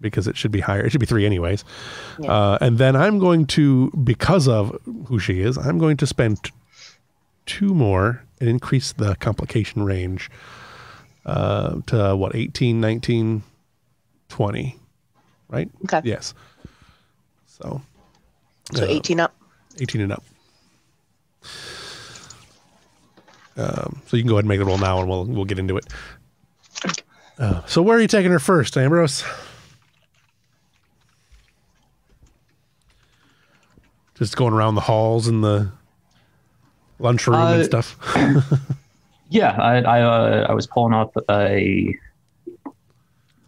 because 0.01 0.29
it 0.29 0.37
should 0.37 0.53
be 0.53 0.61
higher. 0.61 0.85
It 0.85 0.91
should 0.91 1.01
be 1.01 1.07
three 1.07 1.27
anyways. 1.27 1.65
Yeah. 2.21 2.31
Uh, 2.31 2.59
and 2.61 2.79
then 2.79 2.95
I'm 2.95 3.19
going 3.19 3.47
to, 3.49 3.91
because 3.91 4.47
of 4.47 4.79
who 5.07 5.19
she 5.19 5.41
is, 5.41 5.57
I'm 5.59 5.79
going 5.79 5.97
to 5.97 6.07
spend 6.07 6.51
two 7.47 7.75
more 7.75 8.23
and 8.41 8.49
increase 8.49 8.93
the 8.93 9.17
complication 9.17 9.83
range 9.83 10.31
uh, 11.27 11.81
to 11.87 12.15
what 12.15 12.37
18, 12.37 12.81
19, 12.81 13.43
20, 14.29 14.79
right? 15.49 15.69
Okay. 15.85 16.01
Yes. 16.05 16.35
So 17.47 17.81
So 18.73 18.85
uh, 18.85 18.87
18 18.89 19.21
up. 19.21 19.35
18 19.81 20.01
and 20.01 20.13
up. 20.13 20.23
Um, 23.57 24.03
so 24.07 24.17
you 24.17 24.23
can 24.23 24.29
go 24.29 24.35
ahead 24.35 24.45
and 24.45 24.49
make 24.49 24.59
the 24.59 24.65
roll 24.65 24.79
now, 24.79 24.99
and 24.99 25.09
we'll 25.09 25.25
we'll 25.27 25.45
get 25.45 25.59
into 25.61 25.77
it. 25.77 25.87
Uh, 27.39 27.65
so 27.67 27.83
where 27.83 27.97
are 27.97 28.01
you 28.01 28.09
taking 28.09 28.31
her 28.33 28.39
first, 28.41 28.77
Ambrose? 28.77 29.23
Just 34.17 34.37
going 34.37 34.53
around 34.53 34.75
the 34.77 34.81
halls 34.81 35.27
and 35.27 35.43
the 35.43 35.71
lunchroom 36.99 37.37
and 37.37 37.61
Uh, 37.63 37.65
stuff. 37.65 37.97
Yeah, 39.31 39.51
I 39.59 39.79
I, 39.81 40.01
uh, 40.03 40.47
I 40.49 40.53
was 40.53 40.67
pulling 40.69 40.93
up 40.95 41.17
a 41.29 41.97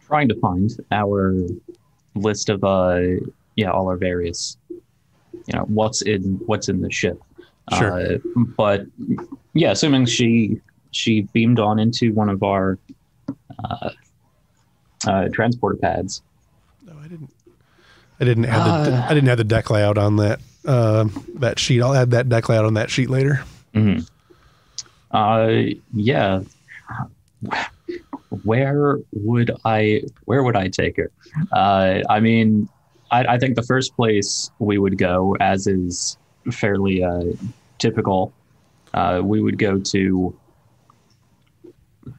trying 0.07 0.29
to 0.29 0.39
find 0.41 0.71
our 0.93 1.35
list 2.15 2.49
of 2.49 2.65
uh 2.65 3.01
yeah 3.57 3.71
all 3.71 3.89
our 3.89 3.97
various 3.97 4.57
you 4.71 5.53
know 5.53 5.65
what's 5.69 6.03
in 6.03 6.41
what's 6.47 6.69
in 6.69 6.81
the 6.81 6.91
ship. 6.91 7.21
Sure. 7.77 7.93
Uh, 7.93 8.19
but 8.57 8.87
yeah, 9.55 9.73
assuming 9.73 10.07
she 10.07 10.61
she 10.93 11.23
beamed 11.33 11.59
on 11.61 11.79
into 11.79 12.13
one 12.15 12.29
of 12.29 12.43
our 12.43 12.79
uh, 13.63 13.91
uh, 15.07 15.29
transporter 15.33 15.77
pads. 15.77 16.23
No, 16.85 16.95
I 17.03 17.09
didn't. 17.09 17.31
I 18.19 18.25
didn't 18.25 18.47
add 18.47 18.87
the 18.87 18.97
Uh. 18.97 19.07
I 19.11 19.15
didn't 19.15 19.29
add 19.29 19.39
the 19.39 19.45
deck 19.45 19.69
layout 19.71 19.99
on 19.99 20.17
that 20.17 20.41
uh, 20.65 21.07
that 21.35 21.59
sheet. 21.59 21.83
I'll 21.83 21.95
add 21.95 22.13
that 22.13 22.29
deck 22.29 22.49
layout 22.49 22.65
on 22.65 22.75
that 22.75 22.91
sheet 22.91 23.11
later. 23.11 23.43
hmm 23.75 23.99
Uh, 25.11 25.53
yeah. 25.93 26.41
Where 28.45 28.99
would 29.13 29.51
I 29.65 30.03
where 30.25 30.43
would 30.43 30.57
I 30.57 30.69
take 30.69 30.97
her? 30.97 31.11
Uh, 31.53 32.01
I 32.09 32.21
mean, 32.21 32.69
I, 33.11 33.25
I 33.35 33.39
think 33.39 33.57
the 33.57 33.63
first 33.63 33.95
place 33.97 34.51
we 34.59 34.79
would 34.79 34.99
go, 34.99 35.37
as 35.41 35.67
is 35.67 36.19
fairly 36.53 37.03
uh, 37.03 37.25
typical, 37.79 38.33
uh, 38.95 39.21
we 39.23 39.41
would 39.41 39.59
go 39.59 39.79
to. 39.79 40.39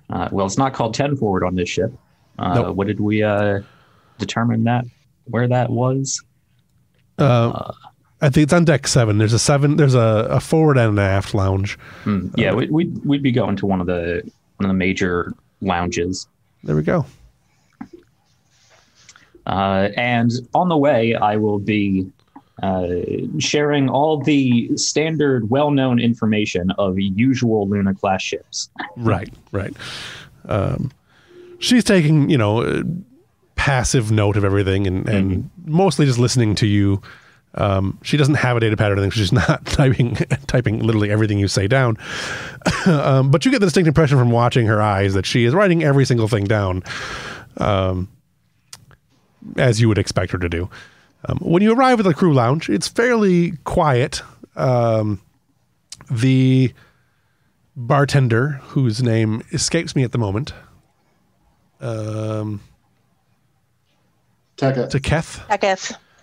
Uh, 0.10 0.30
well, 0.31 0.45
it's 0.45 0.57
not 0.57 0.73
called 0.73 0.94
ten 0.94 1.15
forward 1.15 1.44
on 1.44 1.56
this 1.56 1.69
ship. 1.69 1.94
Uh, 2.39 2.53
Nope. 2.53 2.76
What 2.76 2.88
did 2.88 2.99
we 2.99 3.23
uh, 3.23 3.61
determine 4.18 4.64
that 4.65 4.85
where 5.26 5.48
that 5.48 5.69
was? 5.69 6.23
Uh, 7.18 7.73
I 8.22 8.30
think 8.30 8.44
it's 8.44 8.53
on 8.53 8.65
deck 8.65 8.88
seven. 8.88 9.18
There's 9.18 9.34
a 9.34 9.39
seven. 9.39 9.76
There's 9.77 9.95
a, 9.95 10.27
a 10.30 10.39
forward 10.39 10.77
and 10.77 10.94
an 10.94 10.99
aft 10.99 11.34
lounge. 11.34 11.77
Hmm, 12.03 12.30
yeah, 12.35 12.53
we, 12.53 12.68
we'd 12.68 13.06
we'd 13.06 13.23
be 13.23 13.31
going 13.31 13.56
to 13.57 13.65
one 13.65 13.81
of 13.81 13.88
the 13.88 14.22
one 14.57 14.65
of 14.65 14.68
the 14.69 14.77
major 14.77 15.34
lounges. 15.61 16.27
There 16.63 16.75
we 16.75 16.84
go. 16.84 17.05
Uh, 19.45 19.89
and 19.95 20.31
on 20.53 20.67
the 20.67 20.77
way, 20.77 21.15
I 21.15 21.38
will 21.38 21.59
be 21.59 22.11
uh, 22.61 22.88
sharing 23.39 23.88
all 23.88 24.21
the 24.21 24.75
standard, 24.77 25.49
well 25.49 25.71
known 25.71 25.99
information 25.99 26.71
of 26.71 26.99
usual 26.99 27.67
Luna 27.67 27.93
class 27.93 28.21
ships. 28.21 28.69
Right, 28.97 29.31
right. 29.51 29.75
Um, 30.45 30.91
she's 31.59 31.84
taking, 31.84 32.31
you 32.31 32.38
know, 32.38 32.63
uh, 32.63 32.81
passive 33.55 34.11
note 34.11 34.38
of 34.38 34.43
everything 34.43 34.88
and, 34.88 35.07
and 35.07 35.51
mostly 35.65 36.07
just 36.07 36.17
listening 36.17 36.55
to 36.55 36.65
you. 36.65 36.99
Um, 37.56 37.98
she 38.03 38.18
doesn't 38.18 38.36
have 38.36 38.57
a 38.57 38.60
data 38.60 38.78
pad 38.78 38.91
or 38.91 38.94
anything. 38.94 39.11
She's 39.11 39.32
not 39.32 39.65
typing 39.65 40.15
typing 40.48 40.80
literally 40.80 41.11
everything 41.11 41.40
you 41.40 41.48
say 41.48 41.68
down. 41.68 41.98
um, 42.86 43.32
but 43.32 43.45
you 43.45 43.52
get 43.52 43.60
the 43.60 43.65
distinct 43.65 43.88
impression 43.88 44.18
from 44.18 44.32
watching 44.32 44.68
her 44.68 44.82
eyes 44.82 45.14
that 45.14 45.26
she 45.26 45.45
is 45.45 45.53
writing 45.53 45.84
every 45.84 46.06
single 46.06 46.28
thing 46.28 46.45
down, 46.45 46.84
um, 47.57 48.10
as 49.57 49.82
you 49.82 49.88
would 49.88 49.98
expect 49.98 50.32
her 50.32 50.38
to 50.38 50.49
do. 50.49 50.69
Um, 51.26 51.40
when 51.41 51.64
you 51.64 51.74
arrive 51.74 51.99
at 51.99 52.03
the 52.03 52.14
crew 52.14 52.34
lounge, 52.34 52.69
it's 52.69 52.88
fairly 52.88 53.53
quiet. 53.64 54.22
Um, 54.56 55.22
the 56.10 56.74
bartender, 57.76 58.60
whose 58.64 59.03
name 59.03 59.41
escapes 59.52 59.95
me 59.95 60.03
at 60.03 60.11
the 60.11 60.18
moment, 60.18 60.53
um, 61.80 62.61
Taka. 64.57 64.88
to 64.88 64.99
Keth. 64.99 65.41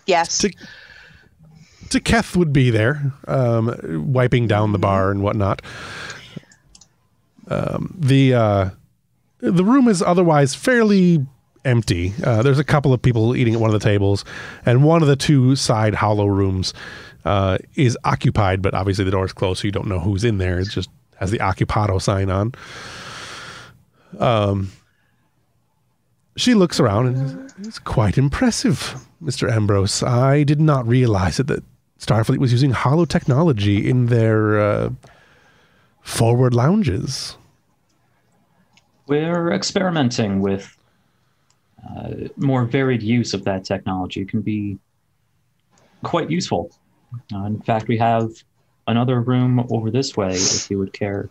Yes. 0.07 0.39
To, 0.39 0.49
to 0.49 0.57
Keth 2.05 2.37
would 2.37 2.53
be 2.53 2.71
there, 2.71 3.13
um, 3.29 4.13
wiping 4.13 4.47
down 4.47 4.73
the 4.73 4.79
bar 4.79 5.11
and 5.11 5.23
whatnot. 5.23 5.63
Um, 7.49 7.95
the 7.99 8.35
uh, 8.35 8.71
the 9.41 9.65
room 9.65 9.89
is 9.89 10.03
otherwise 10.03 10.55
fairly 10.55 11.27
empty. 11.65 12.13
Uh, 12.23 12.43
there's 12.43 12.59
a 12.59 12.65
couple 12.65 12.93
of 12.93 13.01
people 13.01 13.37
eating 13.37 13.55
at 13.55 13.61
one 13.61 13.73
of 13.73 13.81
the 13.81 13.85
tables, 13.85 14.25
and 14.65 14.85
one 14.85 15.03
of 15.03 15.09
the 15.09 15.17
two 15.17 15.57
side 15.57 15.95
hollow 15.95 16.27
rooms 16.27 16.75
uh, 17.25 17.59
is 17.75 17.97
occupied, 18.05 18.63
but 18.63 18.75
obviously 18.75 19.05
the 19.05 19.11
door 19.11 19.25
is 19.25 19.33
closed, 19.33 19.61
so 19.61 19.67
you 19.67 19.73
don't 19.73 19.87
know 19.87 19.99
who's 19.99 20.25
in 20.25 20.39
there. 20.39 20.59
It 20.59 20.69
just 20.69 20.91
has 21.17 21.31
the 21.31 21.39
occupado 21.39 22.01
sign 22.01 22.31
on. 22.31 22.53
Um, 24.19 24.71
she 26.37 26.55
looks 26.55 26.81
around 26.81 27.07
and 27.09 27.53
it's 27.61 27.79
quite 27.79 28.19
impressive, 28.19 28.97
Mr. 29.23 29.51
Ambrose. 29.51 30.03
I 30.03 30.43
did 30.43 30.61
not 30.61 30.87
realize 30.87 31.39
it, 31.39 31.47
that 31.47 31.63
Starfleet 32.05 32.39
was 32.39 32.53
using 32.53 32.71
hollow 32.71 33.05
technology 33.05 33.89
in 33.89 34.07
their 34.07 34.61
uh, 34.61 34.91
forward 36.03 36.55
lounges. 36.55 37.37
We're 39.07 39.53
experimenting 39.53 40.41
with 40.41 40.77
uh, 41.89 42.29
more 42.37 42.65
varied 42.65 43.03
use 43.03 43.35
of 43.35 43.45
that 43.45 43.65
technology. 43.65 44.23
It 44.23 44.29
can 44.29 44.43
be 44.43 44.79
quite 46.03 46.31
useful. 46.31 46.71
Uh, 47.35 47.45
in 47.45 47.61
fact, 47.63 47.89
we 47.89 47.99
have 47.99 48.31
another 48.87 49.21
room 49.21 49.67
over 49.71 49.91
this 49.91 50.17
way 50.17 50.35
if 50.35 50.71
you 50.71 50.79
would 50.79 50.93
care 50.93 51.31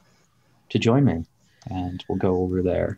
to 0.69 0.79
join 0.79 1.05
me, 1.05 1.25
and 1.69 2.03
we'll 2.07 2.17
go 2.17 2.37
over 2.37 2.61
there. 2.61 2.97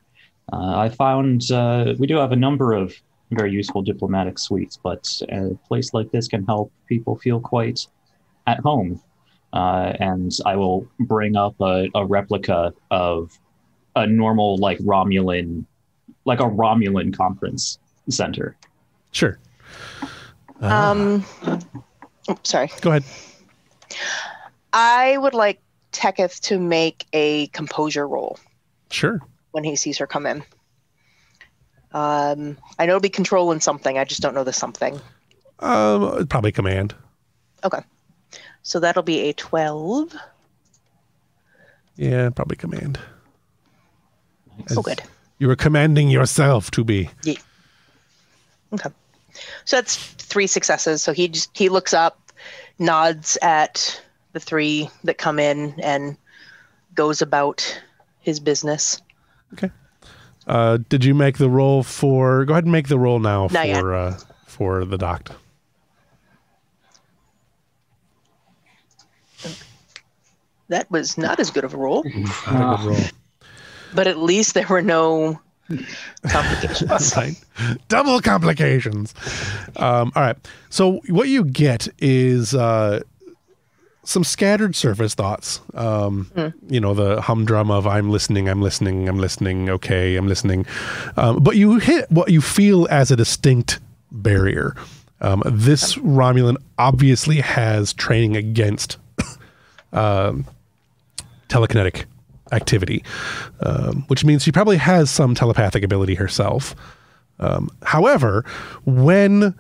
Uh, 0.52 0.78
I 0.78 0.90
found 0.90 1.52
uh, 1.52 1.96
we 1.98 2.08
do 2.08 2.18
have 2.18 2.32
a 2.32 2.38
number 2.38 2.74
of 2.74 2.96
very 3.32 3.52
useful 3.52 3.82
diplomatic 3.82 4.38
suites, 4.40 4.78
but 4.82 5.08
a 5.30 5.56
place 5.68 5.94
like 5.94 6.12
this 6.12 6.28
can 6.28 6.46
help 6.46 6.72
people 6.88 7.16
feel 7.18 7.40
quite 7.40 7.86
at 8.48 8.60
home. 8.60 9.02
Uh, 9.54 9.94
and 10.00 10.32
I 10.46 10.56
will 10.56 10.88
bring 11.00 11.36
up 11.36 11.56
a, 11.62 11.88
a 11.96 12.06
replica 12.06 12.74
of 12.92 13.32
a 13.96 14.06
normal, 14.06 14.58
like 14.58 14.78
Romulan, 14.80 15.66
like 16.26 16.40
a 16.40 16.44
Romulan 16.44 17.16
conference 17.16 17.80
center. 18.10 18.56
Sure. 19.12 19.40
Uh, 20.62 20.68
Um, 20.68 21.26
oh, 22.28 22.38
sorry. 22.44 22.70
go 22.82 22.90
ahead. 22.92 23.04
I 24.74 25.18
would 25.18 25.34
like 25.34 25.62
Teketh 25.94 26.42
to 26.42 26.60
make 26.60 27.06
a 27.14 27.48
composure 27.48 28.08
roll 28.08 28.38
Sure. 28.92 29.22
when 29.52 29.64
he 29.64 29.78
sees 29.78 29.98
her 29.98 30.08
come 30.08 30.26
in. 30.26 30.44
Um, 31.96 32.58
I 32.78 32.86
know 32.86 32.92
it'll 32.92 33.00
be 33.00 33.08
controlling 33.08 33.62
something. 33.62 33.98
I 33.98 34.04
just 34.04 34.22
don't 34.22 34.36
know 34.36 34.44
the 34.44 34.52
something. 34.52 35.00
Um, 35.60 36.28
probably 36.28 36.52
command. 36.52 36.94
Okay. 37.64 37.80
So 38.64 38.82
that'll 38.82 39.02
be 39.02 39.30
a 39.30 39.34
12. 39.34 40.14
Yeah, 41.96 42.30
probably 42.32 42.58
command. 42.58 43.00
Oh, 44.72 44.82
good. 44.82 45.02
You 45.40 45.48
were 45.48 45.56
commanding 45.56 46.10
yourself 46.10 46.70
to 46.72 46.84
be. 46.84 47.10
Okay. 48.74 48.90
So 49.64 49.78
that's 49.78 49.96
three 49.96 50.48
successes. 50.48 51.02
So 51.02 51.14
he 51.14 51.30
just 51.30 51.58
he 51.58 51.70
looks 51.70 51.94
up, 51.94 52.20
nods 52.78 53.38
at 53.42 54.02
the 54.34 54.42
three 54.42 54.90
that 55.06 55.18
come 55.18 55.40
in, 55.40 55.80
and 55.80 56.18
goes 56.94 57.22
about 57.22 57.82
his 58.20 58.42
business. 58.42 59.02
Uh, 60.48 60.78
did 60.90 61.04
you 61.04 61.14
make 61.16 61.38
the 61.38 61.50
roll 61.50 61.82
for? 61.84 62.46
Go 62.46 62.54
ahead 62.54 62.66
and 62.66 62.72
make 62.72 62.88
the 62.88 63.00
roll 63.00 63.20
now 63.20 63.48
Not 63.52 63.68
for 63.68 63.94
uh, 63.96 64.20
for 64.46 64.86
the 64.86 64.98
docked. 64.98 65.32
That 70.70 70.90
was 70.90 71.18
not 71.18 71.40
as 71.40 71.52
good 71.52 71.64
of 71.64 71.74
a 71.74 71.78
roll, 71.78 72.04
Not 72.52 72.80
a 72.80 72.84
good 72.84 72.90
roll. 72.90 73.00
but 73.94 74.08
at 74.08 74.18
least 74.18 74.54
there 74.56 74.66
were 74.68 74.82
no 74.82 75.40
complications. 76.28 77.16
Right. 77.16 77.36
Double 77.88 78.20
complications. 78.20 79.14
Um, 79.78 80.12
all 80.16 80.22
right. 80.24 80.38
So 80.70 81.02
what 81.10 81.28
you 81.28 81.44
get 81.46 81.88
is 82.00 82.54
uh, 82.56 83.02
some 84.06 84.24
scattered 84.24 84.76
surface 84.76 85.14
thoughts. 85.16 85.60
Um, 85.74 86.30
You 86.70 86.80
know, 86.80 86.94
the 86.94 87.22
humdrum 87.22 87.70
of 87.72 87.86
"I'm 87.88 88.10
listening, 88.10 88.48
I'm 88.48 88.62
listening, 88.62 89.10
I'm 89.10 89.18
listening." 89.20 89.70
Okay, 89.70 90.16
I'm 90.16 90.28
listening. 90.28 90.66
Um, 91.18 91.44
but 91.44 91.56
you 91.58 91.80
hit 91.80 92.10
what 92.12 92.30
you 92.30 92.42
feel 92.42 92.88
as 92.90 93.12
a 93.12 93.16
distinct 93.16 93.80
barrier. 94.12 94.76
Um, 95.22 95.42
this 95.46 95.96
Romulan 95.96 96.58
obviously 96.78 97.40
has 97.42 97.94
training 97.94 98.36
against 98.36 98.98
um, 99.94 100.46
telekinetic 101.50 102.06
activity, 102.52 103.04
um, 103.62 104.04
which 104.08 104.24
means 104.24 104.44
she 104.44 104.52
probably 104.52 104.78
has 104.78 105.10
some 105.10 105.34
telepathic 105.36 105.84
ability 105.84 106.16
herself. 106.16 106.76
Um, 107.40 107.70
however, 107.84 108.46
when 108.86 109.56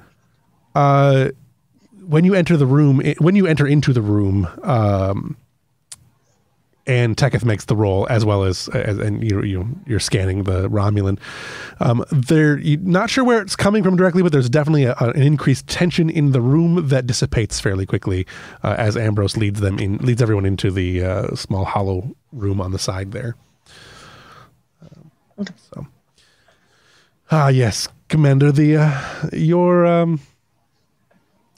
uh, 0.76 1.30
when 2.08 2.24
you 2.24 2.34
enter 2.34 2.58
the 2.58 2.66
room, 2.66 3.02
when 3.20 3.36
you 3.36 3.48
enter 3.48 3.68
into 3.68 3.94
the 3.94 4.02
room, 4.02 4.48
um, 4.64 5.38
and 6.88 7.18
Teketh 7.18 7.44
makes 7.44 7.66
the 7.66 7.76
roll 7.76 8.08
as 8.10 8.24
well 8.24 8.44
as, 8.44 8.68
as 8.70 9.00
and 9.00 9.24
you 9.24 9.42
you 9.44 9.68
you're 9.88 10.00
scanning 10.00 10.44
the 10.44 10.70
Romulan. 10.70 11.20
Um, 11.80 12.06
there, 12.12 12.58
not 12.58 13.10
sure 13.10 13.24
where 13.24 13.42
it's 13.42 13.56
coming 13.56 13.84
from 13.84 13.96
directly, 13.96 14.22
but 14.22 14.32
there's 14.32 14.50
definitely 14.50 14.84
a, 14.86 14.96
an 14.96 15.22
increased 15.22 15.68
tension 15.68 16.10
in 16.10 16.32
the 16.32 16.42
room 16.42 16.88
that 16.90 17.08
dissipates 17.08 17.60
fairly 17.60 17.86
quickly 17.86 18.28
uh, 18.64 18.76
as 18.78 18.96
Ambrose 18.96 19.36
leads 19.36 19.62
them 19.62 19.80
in, 19.80 19.98
leads 19.98 20.22
everyone 20.22 20.46
into 20.46 20.70
the 20.72 21.04
uh, 21.04 21.36
small 21.36 21.66
hollow 21.66 22.16
room 22.32 22.62
on 22.62 22.72
the 22.72 22.80
side 22.80 23.12
there. 23.12 23.36
Uh, 24.84 25.46
so, 25.74 25.88
ah, 27.32 27.48
yes, 27.48 27.88
Commander, 28.10 28.52
the 28.52 28.78
uh, 28.78 29.30
your 29.34 29.86
um, 29.88 30.20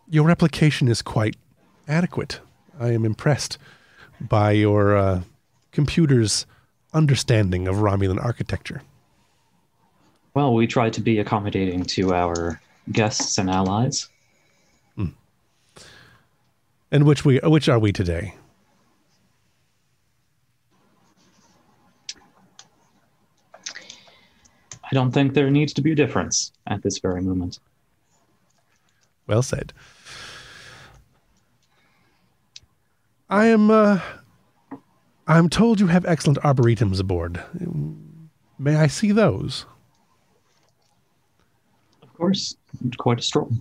your 0.10 0.26
replication 0.26 0.88
is 0.88 1.02
quite 1.02 1.36
adequate. 1.88 2.40
I 2.80 2.92
am 2.92 3.06
impressed 3.06 3.58
by 4.20 4.52
your 4.52 4.96
uh, 4.96 5.22
computer's 5.72 6.46
understanding 6.94 7.68
of 7.68 7.78
Romulan 7.78 8.24
architecture. 8.24 8.82
Well, 10.34 10.54
we 10.54 10.68
try 10.68 10.90
to 10.90 11.02
be 11.02 11.20
accommodating 11.20 11.84
to 11.86 12.14
our 12.14 12.62
guests 12.92 13.38
and 13.38 13.50
allies. 13.50 14.08
And 16.92 17.06
which 17.06 17.26
we 17.26 17.40
which 17.40 17.68
are 17.68 17.80
we 17.80 17.92
today? 17.92 18.34
I 24.90 24.94
don't 24.94 25.12
think 25.12 25.34
there 25.34 25.50
needs 25.50 25.74
to 25.74 25.82
be 25.82 25.92
a 25.92 25.96
difference 25.96 26.54
at 26.66 26.82
this 26.82 27.00
very 27.00 27.22
moment. 27.22 27.60
Well 29.28 29.42
said. 29.42 29.74
I 33.30 33.48
am 33.48 33.70
uh 33.70 34.00
I'm 35.28 35.50
told 35.50 35.80
you 35.80 35.88
have 35.88 36.06
excellent 36.06 36.40
arboretums 36.40 37.00
aboard. 37.00 37.44
May 38.58 38.76
I 38.76 38.88
see 38.88 39.12
those? 39.12 39.66
Of 42.02 42.14
course, 42.14 42.56
quite 42.98 43.20
a 43.20 43.22
stroll. 43.22 43.52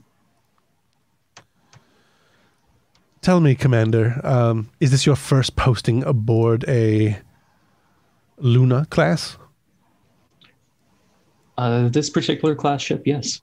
Tell 3.20 3.40
me, 3.40 3.56
Commander, 3.56 4.20
um, 4.22 4.70
is 4.78 4.92
this 4.92 5.04
your 5.04 5.16
first 5.16 5.56
posting 5.56 6.04
aboard 6.04 6.64
a 6.68 7.18
Luna 8.38 8.86
class? 8.86 9.36
Uh, 11.58 11.88
this 11.88 12.08
particular 12.08 12.54
class 12.54 12.80
ship, 12.82 13.02
yes. 13.04 13.40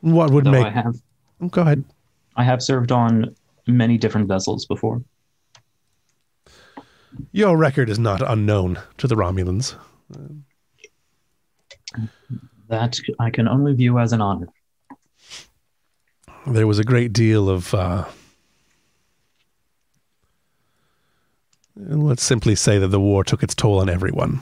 What 0.00 0.30
would 0.30 0.46
make? 0.46 0.64
I 0.64 0.70
have, 0.70 0.96
Go 1.50 1.60
ahead. 1.60 1.84
I 2.36 2.44
have 2.44 2.62
served 2.62 2.92
on 2.92 3.34
many 3.66 3.98
different 3.98 4.28
vessels 4.28 4.66
before. 4.66 5.02
Your 7.32 7.56
record 7.56 7.88
is 7.88 7.98
not 7.98 8.20
unknown 8.20 8.78
to 8.98 9.06
the 9.06 9.14
Romulans. 9.14 9.74
That 12.68 12.98
I 13.18 13.30
can 13.30 13.48
only 13.48 13.72
view 13.74 13.98
as 13.98 14.12
an 14.12 14.20
honor. 14.20 14.48
There 16.46 16.66
was 16.66 16.78
a 16.78 16.84
great 16.84 17.12
deal 17.12 17.48
of, 17.48 17.74
uh, 17.74 18.04
let's 21.76 22.22
simply 22.22 22.54
say 22.54 22.78
that 22.78 22.88
the 22.88 23.00
war 23.00 23.24
took 23.24 23.42
its 23.42 23.54
toll 23.54 23.80
on 23.80 23.88
everyone. 23.88 24.40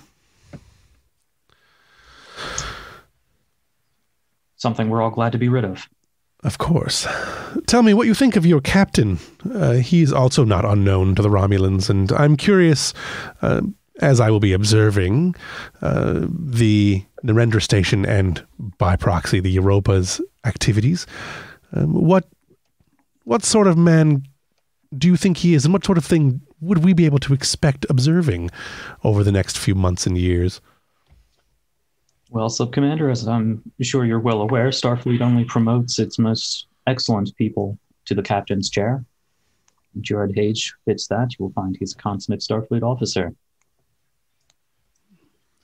Something 4.57 4.89
we're 4.89 5.03
all 5.03 5.11
glad 5.11 5.33
to 5.33 5.39
be 5.39 5.49
rid 5.49 5.65
of. 5.65 5.89
Of 6.45 6.59
course. 6.59 7.07
Tell 7.67 7.83
me 7.83 7.95
what 7.95 8.07
you 8.07 8.13
think 8.13 8.37
of 8.37 8.45
your 8.45 8.61
captain. 8.61 9.19
Uh, 9.53 9.73
he's 9.73 10.13
also 10.13 10.45
not 10.45 10.67
unknown 10.67 11.15
to 11.15 11.23
the 11.23 11.31
Romulans, 11.31 11.89
and 11.89 12.13
I'm 12.13 12.37
curious, 12.37 12.93
uh, 13.41 13.63
as 14.01 14.21
I 14.21 14.31
will 14.31 14.41
be 14.41 14.53
observing 14.53 15.37
uh, 15.81 16.27
the 16.29 17.03
Narendra 17.25 17.63
station 17.63 18.05
and 18.05 18.45
by 18.79 18.95
proxy 18.95 19.41
the 19.41 19.51
Europa's 19.51 20.21
activities. 20.45 21.07
Um, 21.73 21.95
what 21.95 22.29
what 23.25 23.43
sort 23.43 23.67
of 23.67 23.79
man 23.79 24.25
do 24.97 25.09
you 25.09 25.17
think 25.17 25.39
he 25.39 25.55
is, 25.55 25.65
and 25.65 25.73
what 25.73 25.87
sort 25.87 25.97
of 25.97 26.05
thing 26.05 26.43
would 26.61 26.85
we 26.85 26.93
be 26.93 27.07
able 27.07 27.19
to 27.21 27.33
expect 27.33 27.87
observing 27.89 28.51
over 29.03 29.25
the 29.25 29.33
next 29.33 29.57
few 29.57 29.75
months 29.75 30.07
and 30.07 30.19
years? 30.19 30.61
Well, 32.31 32.49
Sub 32.49 32.73
Commander, 32.73 33.11
as 33.11 33.29
I'm 33.29 33.63
sure 33.83 34.05
you're 34.05 34.21
well 34.21 34.41
aware, 34.41 34.69
Starfleet 34.69 35.21
only 35.21 35.45
promotes 35.45 35.99
its 35.99 36.19
most 36.19 36.67
excellent 36.87 37.35
people 37.37 37.79
to 38.07 38.15
the 38.15 38.23
captain's 38.23 38.71
chair. 38.71 39.05
Jared 40.01 40.35
Hage 40.35 40.75
fits 40.85 41.07
that. 41.09 41.31
You 41.39 41.45
will 41.45 41.53
find 41.53 41.77
he's 41.77 41.95
a 41.95 41.97
consummate 41.97 42.41
Starfleet 42.41 42.83
officer. 42.83 43.33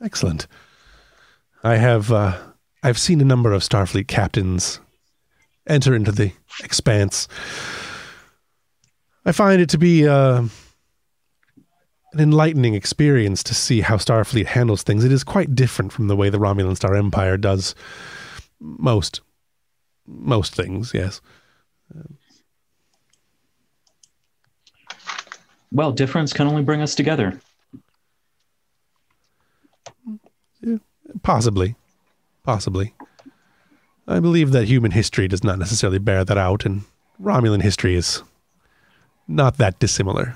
Excellent. 0.03 0.47
I 1.63 1.77
have 1.77 2.11
uh, 2.11 2.39
I've 2.83 2.99
seen 2.99 3.21
a 3.21 3.25
number 3.25 3.53
of 3.53 3.63
Starfleet 3.63 4.09
captains 4.09 4.81
enter 5.67 5.95
into 5.95 6.13
the 6.13 6.33
expanse. 6.63 7.29
I 9.25 9.33
find 9.33 9.61
it 9.61 9.69
to 9.71 9.79
be 9.79 10.09
uh, 10.09 10.45
an 12.13 12.21
enlightening 12.21 12.75
experience 12.75 13.43
to 13.45 13.55
see 13.55 13.81
how 13.83 13.97
Starfleet 13.97 14.47
handles 14.47 14.83
things. 14.83 15.05
It 15.05 15.13
is 15.13 15.25
quite 15.25 15.55
different 15.55 15.93
from 15.93 16.09
the 16.09 16.17
way 16.17 16.29
the 16.29 16.39
Romulan 16.39 16.77
Star 16.77 16.95
Empire 16.95 17.37
does 17.37 17.75
most 18.61 19.21
most 20.07 20.55
things. 20.55 20.93
Yes. 20.93 21.21
Well, 25.73 25.93
difference 25.93 26.33
can 26.33 26.49
only 26.49 26.63
bring 26.63 26.83
us 26.83 26.95
together. 26.95 27.41
Possibly. 31.23 31.77
Possibly. 32.45 32.95
I 34.09 34.19
believe 34.19 34.51
that 34.51 34.67
human 34.67 34.91
history 34.91 35.29
does 35.29 35.45
not 35.45 35.59
necessarily 35.59 36.01
bear 36.01 36.25
that 36.25 36.39
out, 36.39 36.67
and 36.67 36.83
Romulan 37.23 37.63
history 37.63 37.95
is 37.95 38.23
not 39.29 39.59
that 39.59 39.79
dissimilar. 39.79 40.35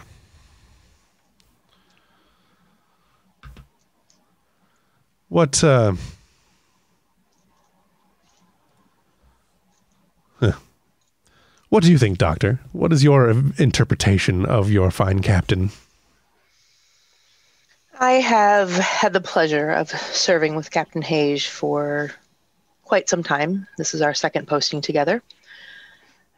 What, 5.35 5.65
uh, 5.65 5.95
huh. 10.39 10.53
what 11.71 11.83
do 11.83 11.91
you 11.91 11.99
think, 11.99 12.19
Doctor? 12.19 12.61
What 12.71 12.93
is 12.93 13.03
your 13.03 13.31
interpretation 13.59 14.47
of 14.47 14.71
your 14.71 14.93
fine 14.93 15.23
captain? 15.23 15.71
I 17.99 18.13
have 18.13 18.71
had 18.77 19.13
the 19.13 19.21
pleasure 19.21 19.71
of 19.71 19.91
serving 19.91 20.55
with 20.55 20.71
Captain 20.71 21.03
Hage 21.03 21.49
for 21.49 22.13
quite 22.85 23.09
some 23.09 23.25
time. 23.25 23.67
This 23.77 23.93
is 23.93 24.03
our 24.03 24.15
second 24.15 24.47
posting 24.47 24.83
together. 24.83 25.21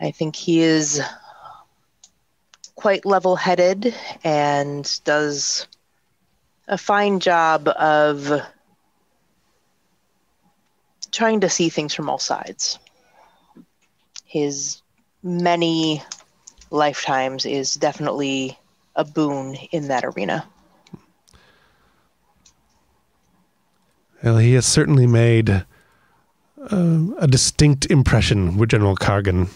I 0.00 0.10
think 0.10 0.34
he 0.36 0.60
is 0.60 1.02
quite 2.76 3.04
level 3.04 3.36
headed 3.36 3.94
and 4.24 4.90
does 5.04 5.66
a 6.66 6.78
fine 6.78 7.20
job 7.20 7.68
of 7.68 8.40
trying 11.12 11.40
to 11.40 11.48
see 11.48 11.68
things 11.68 11.94
from 11.94 12.08
all 12.08 12.18
sides. 12.18 12.78
His 14.24 14.82
many 15.22 16.02
lifetimes 16.70 17.46
is 17.46 17.74
definitely 17.74 18.58
a 18.94 19.04
boon 19.04 19.56
in 19.72 19.88
that 19.88 20.04
arena. 20.04 20.46
Well, 24.22 24.38
he 24.38 24.54
has 24.54 24.66
certainly 24.66 25.06
made 25.06 25.50
uh, 25.50 25.64
a 27.18 27.26
distinct 27.28 27.86
impression 27.86 28.56
with 28.56 28.70
General 28.70 28.96
Kargan, 28.96 29.48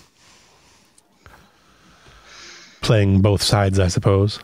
Playing 2.80 3.20
both 3.20 3.42
sides, 3.42 3.78
I 3.78 3.88
suppose. 3.88 4.40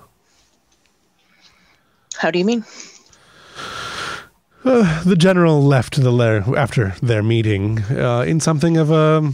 How 2.16 2.30
do 2.30 2.38
you 2.38 2.44
mean? 2.44 2.64
Uh, 4.66 5.05
the 5.05 5.14
general 5.14 5.62
left 5.62 5.94
the 6.02 6.10
lair 6.10 6.43
after 6.56 6.93
their 7.01 7.22
meeting 7.22 7.78
uh, 7.84 8.24
in 8.26 8.40
something 8.40 8.76
of 8.76 8.90
a 8.90 9.32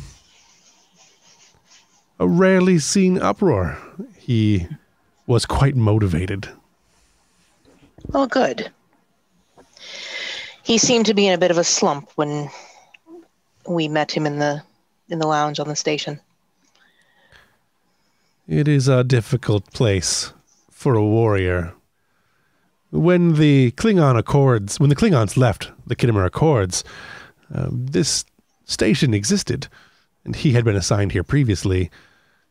a 2.19 2.29
rarely 2.29 2.79
seen 2.79 3.19
uproar. 3.19 3.79
He 4.19 4.69
was 5.27 5.47
quite 5.47 5.75
motivated. 5.75 6.51
Well, 8.09 8.27
good. 8.27 8.71
He 10.63 10.77
seemed 10.77 11.07
to 11.07 11.15
be 11.15 11.27
in 11.27 11.33
a 11.33 11.39
bit 11.39 11.51
of 11.51 11.57
a 11.57 11.65
slump 11.65 12.11
when 12.17 12.51
we 13.67 13.89
met 13.89 14.13
him 14.13 14.27
in 14.27 14.39
the 14.39 14.63
in 15.09 15.19
the 15.19 15.27
lounge 15.27 15.59
on 15.59 15.69
the 15.69 15.77
station. 15.77 16.21
It 18.47 18.69
is 18.69 18.87
a 18.87 19.03
difficult 19.03 19.73
place 19.73 20.35
for 20.71 20.95
a 20.95 21.03
warrior. 21.03 21.73
When 22.93 23.35
the 23.35 23.71
Klingon 23.73 24.19
Accords, 24.19 24.79
when 24.79 24.91
the 24.91 24.97
Klingons 24.97 25.39
left 25.39 25.73
the 25.87 25.97
Khitomer 25.97 26.27
Accords, 26.27 26.85
um, 27.53 27.87
this 27.87 28.25
station 28.67 29.15
existed, 29.15 29.67
and 30.27 30.37
he 30.37 30.53
had 30.53 30.65
been 30.65 30.77
assigned 30.77 31.13
here 31.13 31.25
previously. 31.25 31.91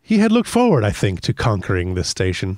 He 0.01 0.17
had 0.17 0.31
looked 0.31 0.49
forward, 0.49 0.83
I 0.83 0.89
think, 0.91 1.21
to 1.21 1.33
conquering 1.33 1.93
this 1.93 2.07
station. 2.09 2.57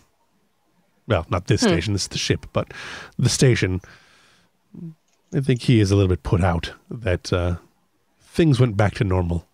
Well, 1.08 1.26
not 1.30 1.48
this 1.48 1.62
Hmm. 1.62 1.68
station, 1.68 1.94
this 1.94 2.04
is 2.04 2.08
the 2.08 2.18
ship, 2.18 2.46
but 2.54 2.74
the 3.20 3.28
station. 3.30 3.82
I 5.36 5.42
think 5.42 5.64
he 5.64 5.82
is 5.82 5.92
a 5.92 5.96
little 5.98 6.10
bit 6.10 6.24
put 6.24 6.42
out 6.42 6.72
that 6.90 7.34
uh, 7.34 7.58
things 8.22 8.62
went 8.62 8.78
back 8.78 8.94
to 8.96 9.04
normal. 9.04 9.46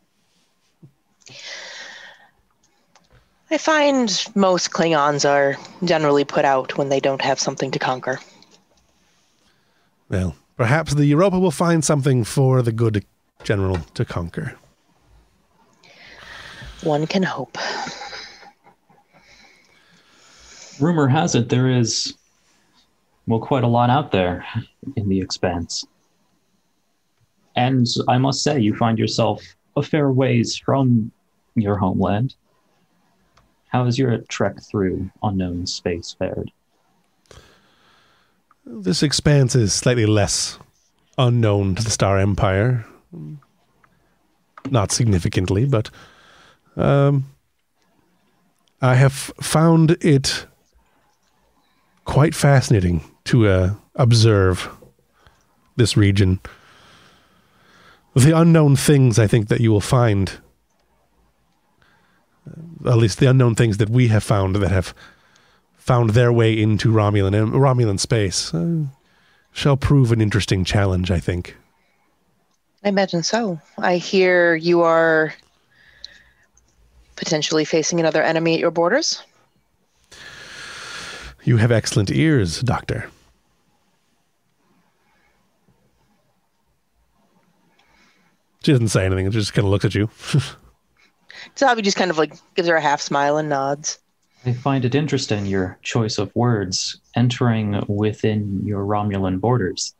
I 3.51 3.57
find 3.57 4.27
most 4.35 4.71
Klingons 4.71 5.27
are 5.27 5.57
generally 5.83 6.23
put 6.23 6.45
out 6.45 6.77
when 6.77 6.89
they 6.89 6.99
don't 6.99 7.21
have 7.21 7.39
something 7.39 7.71
to 7.71 7.79
conquer. 7.79 8.19
Well, 10.07 10.35
perhaps 10.55 10.93
the 10.93 11.05
Europa 11.05 11.39
will 11.39 11.51
find 11.51 11.83
something 11.83 12.23
for 12.23 12.61
the 12.61 12.71
good 12.71 13.05
general 13.43 13.79
to 13.95 14.05
conquer. 14.05 14.55
One 16.83 17.07
can 17.07 17.23
hope. 17.23 17.57
Rumor 20.79 21.07
has 21.07 21.35
it 21.35 21.49
there 21.49 21.69
is, 21.69 22.15
well, 23.27 23.39
quite 23.39 23.63
a 23.63 23.67
lot 23.67 23.89
out 23.89 24.11
there 24.11 24.45
in 24.95 25.09
the 25.09 25.19
expanse. 25.19 25.85
And 27.55 27.85
I 28.07 28.17
must 28.17 28.43
say, 28.43 28.59
you 28.59 28.75
find 28.75 28.97
yourself 28.97 29.43
a 29.75 29.81
fair 29.81 30.11
ways 30.11 30.55
from 30.55 31.11
your 31.55 31.77
homeland. 31.77 32.35
How 33.69 33.85
has 33.85 33.97
your 33.97 34.17
trek 34.29 34.61
through 34.61 35.09
unknown 35.23 35.65
space 35.67 36.15
fared? 36.17 36.51
This 38.65 39.01
expanse 39.01 39.55
is 39.55 39.73
slightly 39.73 40.05
less 40.05 40.59
unknown 41.17 41.75
to 41.75 41.83
the 41.83 41.91
Star 41.91 42.19
Empire. 42.19 42.85
Not 44.69 44.91
significantly, 44.91 45.65
but 45.65 45.89
um, 46.75 47.25
I 48.81 48.95
have 48.95 49.13
found 49.41 49.97
it 50.01 50.45
quite 52.05 52.33
fascinating 52.33 53.03
to 53.25 53.47
uh, 53.47 53.73
observe 53.95 54.69
this 55.75 55.95
region. 55.95 56.39
The 58.15 58.37
unknown 58.37 58.75
things 58.75 59.19
I 59.19 59.27
think 59.27 59.47
that 59.49 59.61
you 59.61 59.71
will 59.71 59.81
find, 59.81 60.31
at 62.85 62.97
least 62.97 63.19
the 63.19 63.29
unknown 63.29 63.55
things 63.55 63.77
that 63.77 63.89
we 63.89 64.07
have 64.07 64.23
found 64.23 64.55
that 64.55 64.71
have 64.71 64.93
found 65.77 66.11
their 66.11 66.31
way 66.31 66.59
into 66.59 66.91
Romulan 66.91 67.51
Romulan 67.51 67.99
space, 67.99 68.53
uh, 68.53 68.83
shall 69.51 69.77
prove 69.77 70.11
an 70.11 70.21
interesting 70.21 70.63
challenge. 70.63 71.11
I 71.11 71.19
think. 71.19 71.55
I 72.83 72.89
imagine 72.89 73.23
so. 73.23 73.59
I 73.77 73.97
hear 73.97 74.55
you 74.55 74.81
are 74.81 75.33
potentially 77.17 77.65
facing 77.65 77.99
another 77.99 78.23
enemy 78.23 78.53
at 78.53 78.59
your 78.59 78.71
borders. 78.71 79.21
You 81.43 81.57
have 81.57 81.71
excellent 81.71 82.09
ears, 82.11 82.61
Doctor. 82.61 83.09
She 88.63 88.71
doesn't 88.71 88.89
say 88.89 89.05
anything. 89.05 89.29
She 89.31 89.39
just 89.39 89.53
kind 89.53 89.65
of 89.65 89.71
looks 89.71 89.85
at 89.85 89.95
you. 89.95 90.09
Zabi 91.55 91.83
just 91.83 91.97
kind 91.97 92.11
of 92.11 92.17
like 92.17 92.33
gives 92.55 92.67
her 92.67 92.75
a 92.75 92.81
half 92.81 93.01
smile 93.01 93.37
and 93.37 93.49
nods. 93.49 93.99
I 94.45 94.53
find 94.53 94.85
it 94.85 94.95
interesting 94.95 95.45
your 95.45 95.77
choice 95.83 96.17
of 96.17 96.33
words 96.35 96.97
entering 97.15 97.83
within 97.87 98.61
your 98.65 98.85
Romulan 98.85 99.39
borders. 99.39 99.93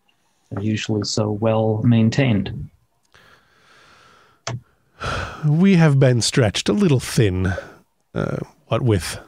They're 0.49 0.63
usually 0.63 1.03
so 1.03 1.31
well 1.31 1.81
maintained. 1.83 2.69
we 5.45 5.75
have 5.75 5.99
been 5.99 6.21
stretched 6.21 6.69
a 6.69 6.73
little 6.73 6.99
thin. 6.99 7.53
Uh, 8.15 8.37
what 8.67 8.81
with 8.81 9.19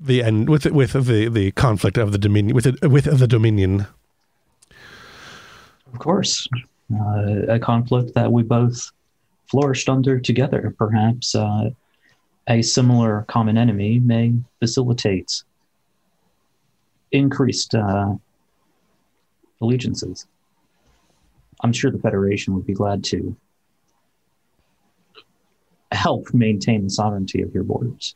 the 0.00 0.22
end 0.22 0.48
with 0.48 0.66
with 0.66 0.92
the 0.92 1.28
the 1.28 1.50
conflict 1.52 1.96
of 1.96 2.12
the 2.12 2.18
dominion 2.18 2.54
with 2.54 2.64
the, 2.64 2.88
with 2.88 3.04
the 3.04 3.26
dominion. 3.26 3.86
Of 5.92 5.98
course, 5.98 6.46
uh, 6.94 7.46
a 7.48 7.58
conflict 7.58 8.14
that 8.14 8.30
we 8.30 8.42
both 8.42 8.90
flourished 9.50 9.88
under 9.88 10.18
together. 10.20 10.74
Perhaps 10.78 11.34
uh, 11.34 11.70
a 12.48 12.62
similar 12.62 13.24
common 13.28 13.58
enemy 13.58 13.98
may 13.98 14.34
facilitate 14.60 15.42
increased 17.12 17.74
uh, 17.74 18.14
allegiances. 19.60 20.26
I'm 21.62 21.72
sure 21.72 21.90
the 21.90 21.98
Federation 21.98 22.54
would 22.54 22.66
be 22.66 22.74
glad 22.74 23.02
to 23.04 23.36
help 25.90 26.32
maintain 26.32 26.84
the 26.84 26.90
sovereignty 26.90 27.42
of 27.42 27.52
your 27.54 27.64
borders. 27.64 28.14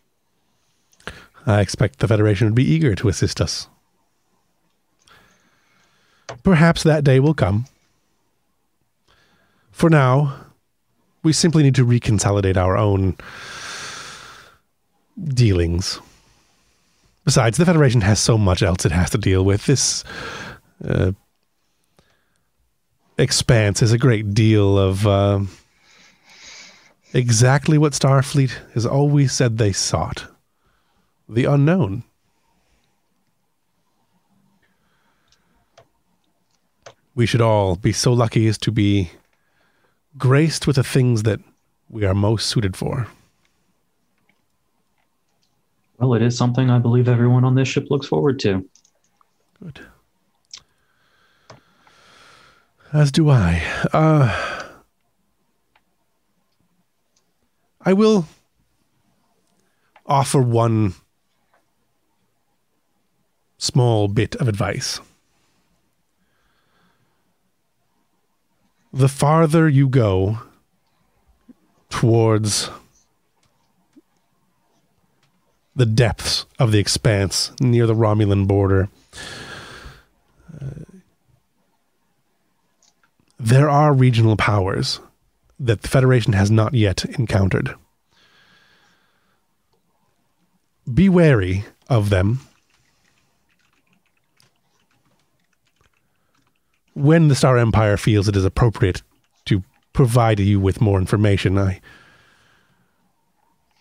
I 1.46 1.60
expect 1.60 1.98
the 1.98 2.08
Federation 2.08 2.46
would 2.46 2.54
be 2.54 2.70
eager 2.70 2.94
to 2.94 3.08
assist 3.08 3.40
us. 3.40 3.68
perhaps 6.42 6.82
that 6.82 7.04
day 7.04 7.20
will 7.20 7.34
come. 7.34 7.66
For 9.70 9.88
now, 9.90 10.51
we 11.22 11.32
simply 11.32 11.62
need 11.62 11.74
to 11.76 11.86
reconsolidate 11.86 12.56
our 12.56 12.76
own 12.76 13.16
dealings. 15.22 16.00
Besides, 17.24 17.56
the 17.56 17.66
Federation 17.66 18.00
has 18.00 18.18
so 18.18 18.36
much 18.36 18.62
else 18.62 18.84
it 18.84 18.92
has 18.92 19.10
to 19.10 19.18
deal 19.18 19.44
with. 19.44 19.66
This 19.66 20.02
uh, 20.84 21.12
expanse 23.18 23.82
is 23.82 23.92
a 23.92 23.98
great 23.98 24.34
deal 24.34 24.78
of 24.78 25.06
uh, 25.06 25.40
exactly 27.12 27.78
what 27.78 27.92
Starfleet 27.92 28.52
has 28.74 28.84
always 28.84 29.32
said 29.32 29.58
they 29.58 29.72
sought 29.72 30.26
the 31.28 31.44
unknown. 31.44 32.02
We 37.14 37.26
should 37.26 37.42
all 37.42 37.76
be 37.76 37.92
so 37.92 38.12
lucky 38.12 38.48
as 38.48 38.56
to 38.58 38.72
be 38.72 39.10
graced 40.18 40.66
with 40.66 40.76
the 40.76 40.84
things 40.84 41.22
that 41.22 41.40
we 41.88 42.04
are 42.04 42.14
most 42.14 42.48
suited 42.48 42.76
for. 42.76 43.06
Well, 45.98 46.14
it 46.14 46.22
is 46.22 46.36
something 46.36 46.70
I 46.70 46.78
believe 46.78 47.08
everyone 47.08 47.44
on 47.44 47.54
this 47.54 47.68
ship 47.68 47.86
looks 47.88 48.06
forward 48.06 48.38
to. 48.40 48.68
Good. 49.62 49.80
As 52.92 53.12
do 53.12 53.30
I. 53.30 53.62
Uh, 53.92 54.62
I 57.80 57.92
will 57.92 58.26
offer 60.06 60.42
one 60.42 60.94
small 63.58 64.08
bit 64.08 64.34
of 64.36 64.48
advice. 64.48 65.00
The 68.92 69.08
farther 69.08 69.68
you 69.68 69.88
go 69.88 70.38
towards 71.88 72.70
the 75.74 75.86
depths 75.86 76.44
of 76.58 76.72
the 76.72 76.78
expanse 76.78 77.52
near 77.60 77.86
the 77.86 77.94
Romulan 77.94 78.46
border, 78.46 78.90
uh, 80.60 80.84
there 83.38 83.70
are 83.70 83.94
regional 83.94 84.36
powers 84.36 85.00
that 85.58 85.82
the 85.82 85.88
Federation 85.88 86.34
has 86.34 86.50
not 86.50 86.74
yet 86.74 87.04
encountered. 87.04 87.74
Be 90.92 91.08
wary 91.08 91.64
of 91.88 92.10
them. 92.10 92.40
When 96.94 97.28
the 97.28 97.34
Star 97.34 97.56
Empire 97.56 97.96
feels 97.96 98.28
it 98.28 98.36
is 98.36 98.44
appropriate 98.44 99.02
to 99.46 99.62
provide 99.92 100.40
you 100.40 100.60
with 100.60 100.80
more 100.80 100.98
information, 100.98 101.58
I 101.58 101.80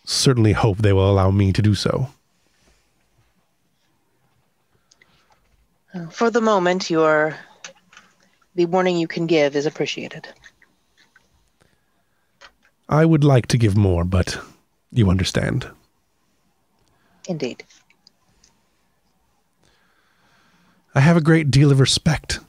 certainly 0.04 0.52
hope 0.52 0.78
they 0.78 0.92
will 0.92 1.10
allow 1.10 1.30
me 1.30 1.52
to 1.52 1.62
do 1.62 1.74
so. 1.74 2.08
For 6.10 6.30
the 6.30 6.40
moment, 6.40 6.88
your 6.88 7.36
the 8.54 8.64
warning 8.66 8.96
you 8.96 9.06
can 9.06 9.26
give 9.26 9.56
is 9.56 9.66
appreciated. 9.66 10.26
I 12.88 13.04
would 13.04 13.24
like 13.24 13.46
to 13.48 13.58
give 13.58 13.76
more, 13.76 14.04
but 14.04 14.38
you 14.90 15.10
understand. 15.10 15.66
Indeed. 17.28 17.64
I 20.94 21.00
have 21.00 21.16
a 21.16 21.22
great 21.22 21.50
deal 21.50 21.70
of 21.70 21.80
respect 21.80 22.40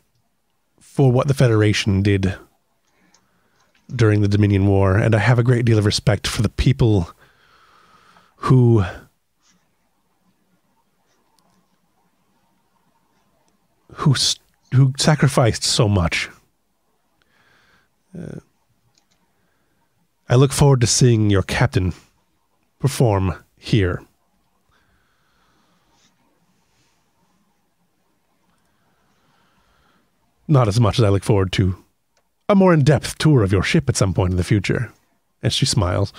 for 0.94 1.12
what 1.12 1.28
the 1.28 1.34
Federation 1.34 2.04
did 2.04 2.36
during 3.96 4.22
the 4.22 4.28
Dominion 4.28 4.68
War, 4.68 4.96
and 4.96 5.16
I 5.16 5.18
have 5.18 5.40
a 5.40 5.44
great 5.44 5.66
deal 5.66 5.80
of 5.80 5.86
respect 5.86 6.28
for 6.28 6.44
the 6.44 6.50
people 6.50 7.10
who 8.36 8.86
who 13.94 14.14
who 14.76 14.94
sacrificed 15.00 15.64
so 15.64 15.90
much. 15.90 16.30
Uh, 18.16 18.40
I 20.30 20.36
look 20.36 20.52
forward 20.52 20.82
to 20.82 20.88
seeing 20.88 21.32
your 21.32 21.42
captain 21.42 21.94
perform 22.78 23.44
here. 23.58 24.04
Not 30.48 30.68
as 30.68 30.80
much 30.80 31.00
as 31.00 31.06
I 31.06 31.10
look 31.10 31.24
forward 31.24 31.52
to 31.54 31.78
a 32.50 32.56
more 32.56 32.74
in 32.74 32.84
depth 32.84 33.18
tour 33.18 33.44
of 33.44 33.52
your 33.52 33.64
ship 33.64 33.88
at 33.90 33.96
some 33.96 34.14
point 34.14 34.32
in 34.32 34.38
the 34.38 34.44
future. 34.44 34.92
And 35.42 35.52
she 35.52 35.66
smiles. 35.66 36.14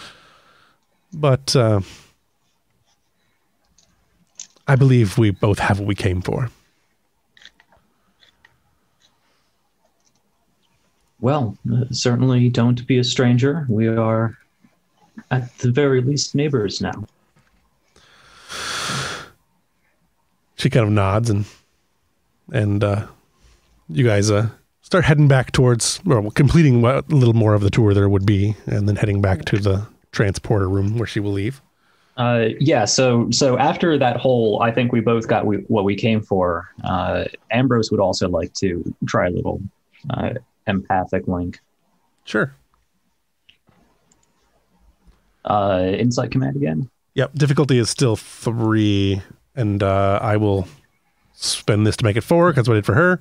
But 1.13 1.55
uh, 1.55 1.81
I 4.67 4.77
believe 4.77 5.19
we 5.19 5.31
both 5.31 5.59
have 5.59 5.79
what 5.79 5.89
we 5.89 5.95
came 5.95 6.23
for. 6.23 6.51
Well, 11.21 11.57
uh, 11.73 11.85
certainly 11.91 12.49
don't 12.51 12.87
be 12.87 12.99
a 12.99 13.05
stranger. 13.05 13.65
We 13.69 13.89
are, 13.89 14.37
at 15.31 15.57
the 15.59 15.71
very 15.71 16.03
least, 16.03 16.35
neighbors 16.35 16.83
now. 16.83 17.05
She 20.57 20.69
kind 20.71 20.87
of 20.87 20.93
nods 20.93 21.31
and 21.31 21.45
and 22.53 22.85
uh, 22.85 23.07
you 23.89 24.05
guys 24.05 24.31
uh, 24.31 24.49
start 24.83 25.05
heading 25.05 25.29
back 25.29 25.53
towards 25.53 26.01
or 26.07 26.31
completing 26.31 26.83
what 26.83 27.11
little 27.11 27.35
more 27.35 27.55
of 27.55 27.63
the 27.63 27.71
tour 27.71 27.95
there 27.95 28.09
would 28.09 28.27
be, 28.27 28.57
and 28.67 28.89
then 28.89 28.97
heading 28.97 29.21
back 29.21 29.45
to 29.47 29.59
the 29.59 29.87
transporter 30.13 30.69
room 30.69 30.99
where 30.99 31.07
she 31.07 31.21
will 31.21 31.33
leave. 31.33 31.61
Uh, 32.17 32.51
yeah. 32.61 32.85
So, 32.85 33.29
so 33.31 33.59
after 33.59 33.99
that 33.99 34.17
whole, 34.17 34.63
I 34.63 34.71
think 34.71 34.93
we 34.93 35.01
both 35.01 35.27
got 35.27 35.47
we, 35.47 35.57
what 35.69 35.85
we 35.85 35.97
came 35.97 36.23
for. 36.23 36.71
Uh, 36.85 37.25
Ambrose 37.51 37.91
would 37.91 38.01
also 38.01 38.29
like 38.29 38.53
to 38.55 38.95
try 39.07 39.27
a 39.27 39.31
little 39.31 39.61
uh, 40.11 40.35
empathic 40.67 41.27
link. 41.27 41.59
Sure. 42.25 42.55
Uh, 45.45 45.91
insight 45.99 46.31
command 46.31 46.57
again. 46.57 46.89
Yep. 47.15 47.35
Difficulty 47.35 47.79
is 47.79 47.91
still 47.91 48.17
three, 48.17 49.21
and 49.57 49.83
uh, 49.83 50.19
I 50.23 50.37
will 50.37 50.69
spend 51.33 51.87
this 51.87 51.97
to 51.99 52.05
make 52.05 52.17
it 52.17 52.23
four 52.23 52.51
because 52.53 52.69
I 52.69 52.75
did 52.75 52.87
for 52.87 52.95
her, 52.95 53.21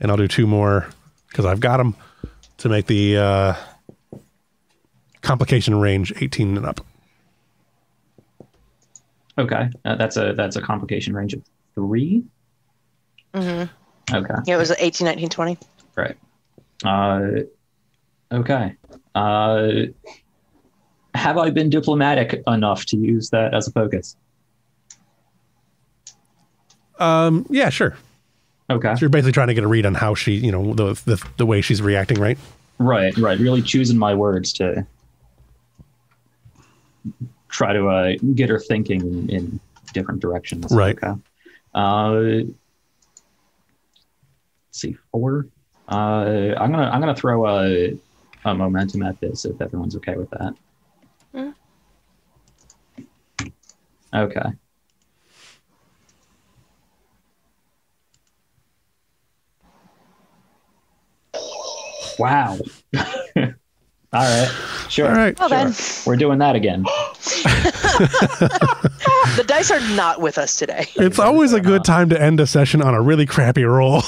and 0.00 0.10
I'll 0.10 0.16
do 0.16 0.28
two 0.28 0.46
more 0.46 0.86
because 1.28 1.44
I've 1.46 1.60
got 1.60 1.78
them 1.78 1.96
to 2.58 2.68
make 2.68 2.86
the 2.86 3.16
uh, 3.16 3.54
complication 5.22 5.74
range 5.78 6.12
eighteen 6.20 6.56
and 6.56 6.66
up. 6.66 6.80
Okay, 9.36 9.68
uh, 9.84 9.96
that's 9.96 10.16
a 10.16 10.32
that's 10.34 10.56
a 10.56 10.62
complication 10.62 11.14
range 11.14 11.34
of 11.34 11.42
three. 11.74 12.22
Mm-hmm. 13.32 14.14
Okay, 14.14 14.34
Yeah, 14.46 14.54
it 14.54 14.58
was 14.58 14.70
18, 14.70 15.06
19, 15.06 15.28
20. 15.30 15.58
right. 15.96 16.16
Uh, 16.84 17.20
okay. 18.30 18.76
Uh, 19.14 19.68
have 21.14 21.38
I 21.38 21.50
been 21.50 21.68
diplomatic 21.70 22.42
enough 22.46 22.84
to 22.86 22.96
use 22.96 23.30
that 23.30 23.54
as 23.54 23.66
a 23.66 23.72
focus? 23.72 24.14
Um. 26.98 27.46
Yeah. 27.50 27.70
Sure. 27.70 27.96
Okay. 28.70 28.94
So 28.94 29.00
you're 29.00 29.10
basically 29.10 29.32
trying 29.32 29.48
to 29.48 29.54
get 29.54 29.64
a 29.64 29.68
read 29.68 29.84
on 29.86 29.94
how 29.94 30.14
she, 30.14 30.34
you 30.34 30.50
know, 30.50 30.72
the 30.74 30.94
the, 31.04 31.22
the 31.36 31.46
way 31.46 31.60
she's 31.60 31.82
reacting, 31.82 32.18
right? 32.18 32.38
Right, 32.78 33.16
right. 33.18 33.38
Really 33.38 33.62
choosing 33.62 33.98
my 33.98 34.14
words 34.14 34.52
to 34.54 34.86
try 37.48 37.72
to 37.72 37.88
uh, 37.88 38.12
get 38.34 38.48
her 38.48 38.58
thinking 38.58 39.00
in, 39.00 39.30
in 39.30 39.60
different 39.92 40.20
directions. 40.20 40.72
Right. 40.72 40.96
Okay. 40.96 41.20
Uh, 41.74 42.12
let's 42.12 42.52
see, 44.72 44.96
four. 45.12 45.46
Uh, 45.88 46.54
I'm 46.58 46.70
gonna 46.70 46.90
I'm 46.90 47.00
gonna 47.00 47.14
throw 47.14 47.46
a, 47.46 47.96
a 48.44 48.54
momentum 48.54 49.02
at 49.02 49.20
this 49.20 49.44
if 49.44 49.60
everyone's 49.60 49.94
okay 49.96 50.16
with 50.16 50.30
that. 50.30 50.54
Mm. 51.34 51.54
Okay. 54.14 54.52
Wow. 62.18 62.58
All 62.96 64.20
right. 64.22 64.48
Sure. 64.88 65.08
All 65.08 65.14
right. 65.14 65.36
Well, 65.38 65.48
Sure. 65.48 65.58
then, 65.58 65.74
We're 66.06 66.16
doing 66.16 66.38
that 66.38 66.54
again. 66.54 66.82
the 69.36 69.44
dice 69.46 69.70
are 69.72 69.80
not 69.96 70.20
with 70.20 70.38
us 70.38 70.56
today. 70.56 70.86
It's 70.96 71.18
always 71.18 71.52
a 71.52 71.60
good 71.60 71.84
time 71.84 72.08
to 72.10 72.20
end 72.22 72.38
a 72.38 72.46
session 72.46 72.80
on 72.80 72.94
a 72.94 73.02
really 73.02 73.26
crappy 73.26 73.64
roll. 73.64 74.02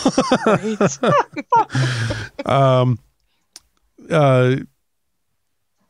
um, 2.45 2.99
uh, 4.11 4.57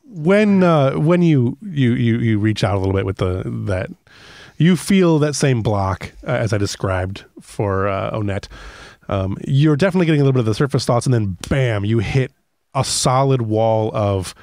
when 0.03 0.63
uh, 0.63 0.93
when 0.93 1.21
you, 1.21 1.57
you 1.61 1.93
you 1.93 2.17
you 2.17 2.39
reach 2.39 2.63
out 2.63 2.75
a 2.75 2.79
little 2.79 2.93
bit 2.93 3.05
with 3.05 3.17
the 3.17 3.43
that 3.67 3.89
you 4.57 4.75
feel 4.75 5.19
that 5.19 5.35
same 5.35 5.61
block 5.61 6.13
uh, 6.25 6.31
as 6.31 6.53
I 6.53 6.57
described 6.57 7.25
for 7.41 7.87
uh, 7.87 8.11
Onette. 8.11 8.47
Um, 9.09 9.37
you're 9.47 9.75
definitely 9.75 10.05
getting 10.05 10.21
a 10.21 10.23
little 10.23 10.33
bit 10.33 10.41
of 10.41 10.45
the 10.45 10.53
surface 10.53 10.85
thoughts, 10.85 11.05
and 11.05 11.13
then 11.13 11.37
bam, 11.49 11.85
you 11.85 11.99
hit 11.99 12.31
a 12.73 12.83
solid 12.83 13.41
wall 13.41 13.91
of 13.93 14.35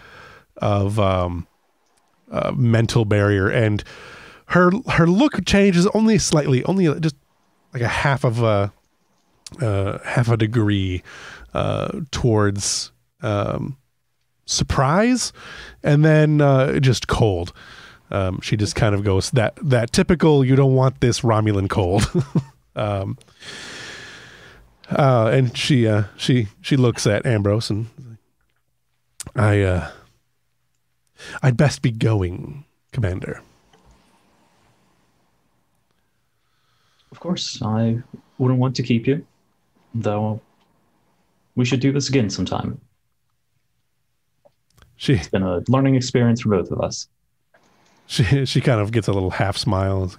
of 0.57 0.99
um, 0.99 1.47
uh, 2.31 2.53
mental 2.57 3.05
barrier, 3.05 3.49
and 3.49 3.85
her 4.47 4.71
her 4.91 5.07
look 5.07 5.45
changes 5.45 5.87
only 5.89 6.19
slightly, 6.19 6.65
only 6.65 6.99
just 7.01 7.17
like 7.73 7.83
a 7.83 7.89
half 7.89 8.25
of 8.25 8.43
a 8.43 8.73
uh, 9.61 9.99
half 10.05 10.29
a 10.29 10.37
degree 10.37 11.03
uh, 11.53 12.01
towards 12.11 12.93
um, 13.23 13.77
surprise, 14.47 15.33
and 15.83 16.05
then 16.05 16.41
uh, 16.41 16.79
just 16.81 17.09
cold. 17.09 17.53
Um, 18.11 18.41
she 18.43 18.57
just 18.57 18.77
kind 18.77 18.95
of 18.95 19.03
goes 19.03 19.31
that 19.31 19.57
that 19.63 19.93
typical 19.93 20.45
you 20.45 20.57
don't 20.57 20.75
want 20.75 21.01
this 21.01 21.21
Romulan 21.21 21.69
cold. 21.69 22.11
uh, 24.91 25.31
and 25.33 25.57
she 25.57 25.87
uh, 25.87 26.05
she 26.17 26.49
she 26.61 26.77
looks 26.77 27.07
at 27.07 27.25
Ambrose 27.27 27.71
and 27.71 27.89
I 29.35 29.63
uh, 29.63 29.91
I'd 31.43 31.57
best 31.57 31.83
be 31.83 31.91
going, 31.91 32.65
Commander. 32.93 33.41
Of 37.11 37.21
course, 37.21 37.63
I 37.63 38.03
wouldn't 38.39 38.61
want 38.61 38.77
to 38.77 38.83
keep 38.83 39.07
you, 39.07 39.25
though. 39.95 40.41
We 41.55 41.65
should 41.65 41.81
do 41.81 41.93
this 41.93 42.09
again 42.09 42.29
sometime. 42.29 42.81
She 44.97 45.15
It's 45.15 45.29
been 45.29 45.43
a 45.43 45.63
learning 45.69 45.95
experience 45.95 46.41
for 46.43 46.51
both 46.51 46.71
of 46.71 46.81
us. 46.81 47.09
she 48.07 48.45
she 48.45 48.61
kind 48.61 48.81
of 48.81 48.93
gets 48.93 49.09
a 49.09 49.13
little 49.13 49.31
half 49.31 49.57
smile. 49.57 50.13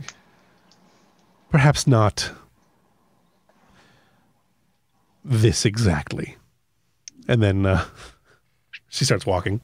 Perhaps 1.49 1.87
not 1.87 2.31
this 5.25 5.65
exactly. 5.65 6.37
And 7.27 7.41
then 7.41 7.65
uh, 7.65 7.83
she 8.89 9.03
starts 9.03 9.25
walking. 9.25 9.59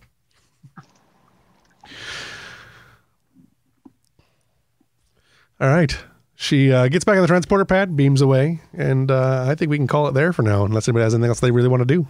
All 5.60 5.70
right. 5.70 5.96
She 6.36 6.74
uh, 6.74 6.88
gets 6.88 7.06
back 7.06 7.18
on 7.18 7.22
the 7.22 7.28
transporter 7.28 7.66
pad, 7.66 7.96
beams 7.96 8.20
away, 8.20 8.62
and 8.74 9.12
uh, 9.12 9.46
I 9.48 9.54
think 9.54 9.70
we 9.70 9.78
can 9.78 9.86
call 9.86 10.08
it 10.08 10.14
there 10.14 10.34
for 10.34 10.42
now, 10.42 10.66
unless 10.66 10.88
anybody 10.88 11.04
has 11.04 11.14
anything 11.14 11.30
else 11.30 11.40
they 11.40 11.52
really 11.52 11.68
want 11.68 11.82
to 11.82 11.86
do. 11.86 12.08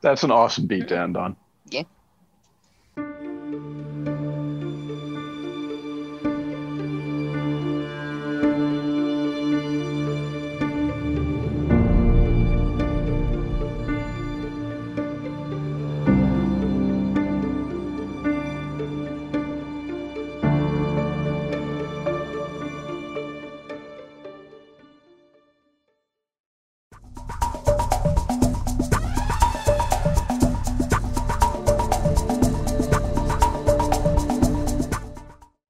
That's 0.00 0.22
an 0.22 0.30
awesome 0.30 0.66
beat 0.66 0.88
to 0.88 0.98
end 0.98 1.18
on. 1.18 1.36
Yeah. 1.68 1.82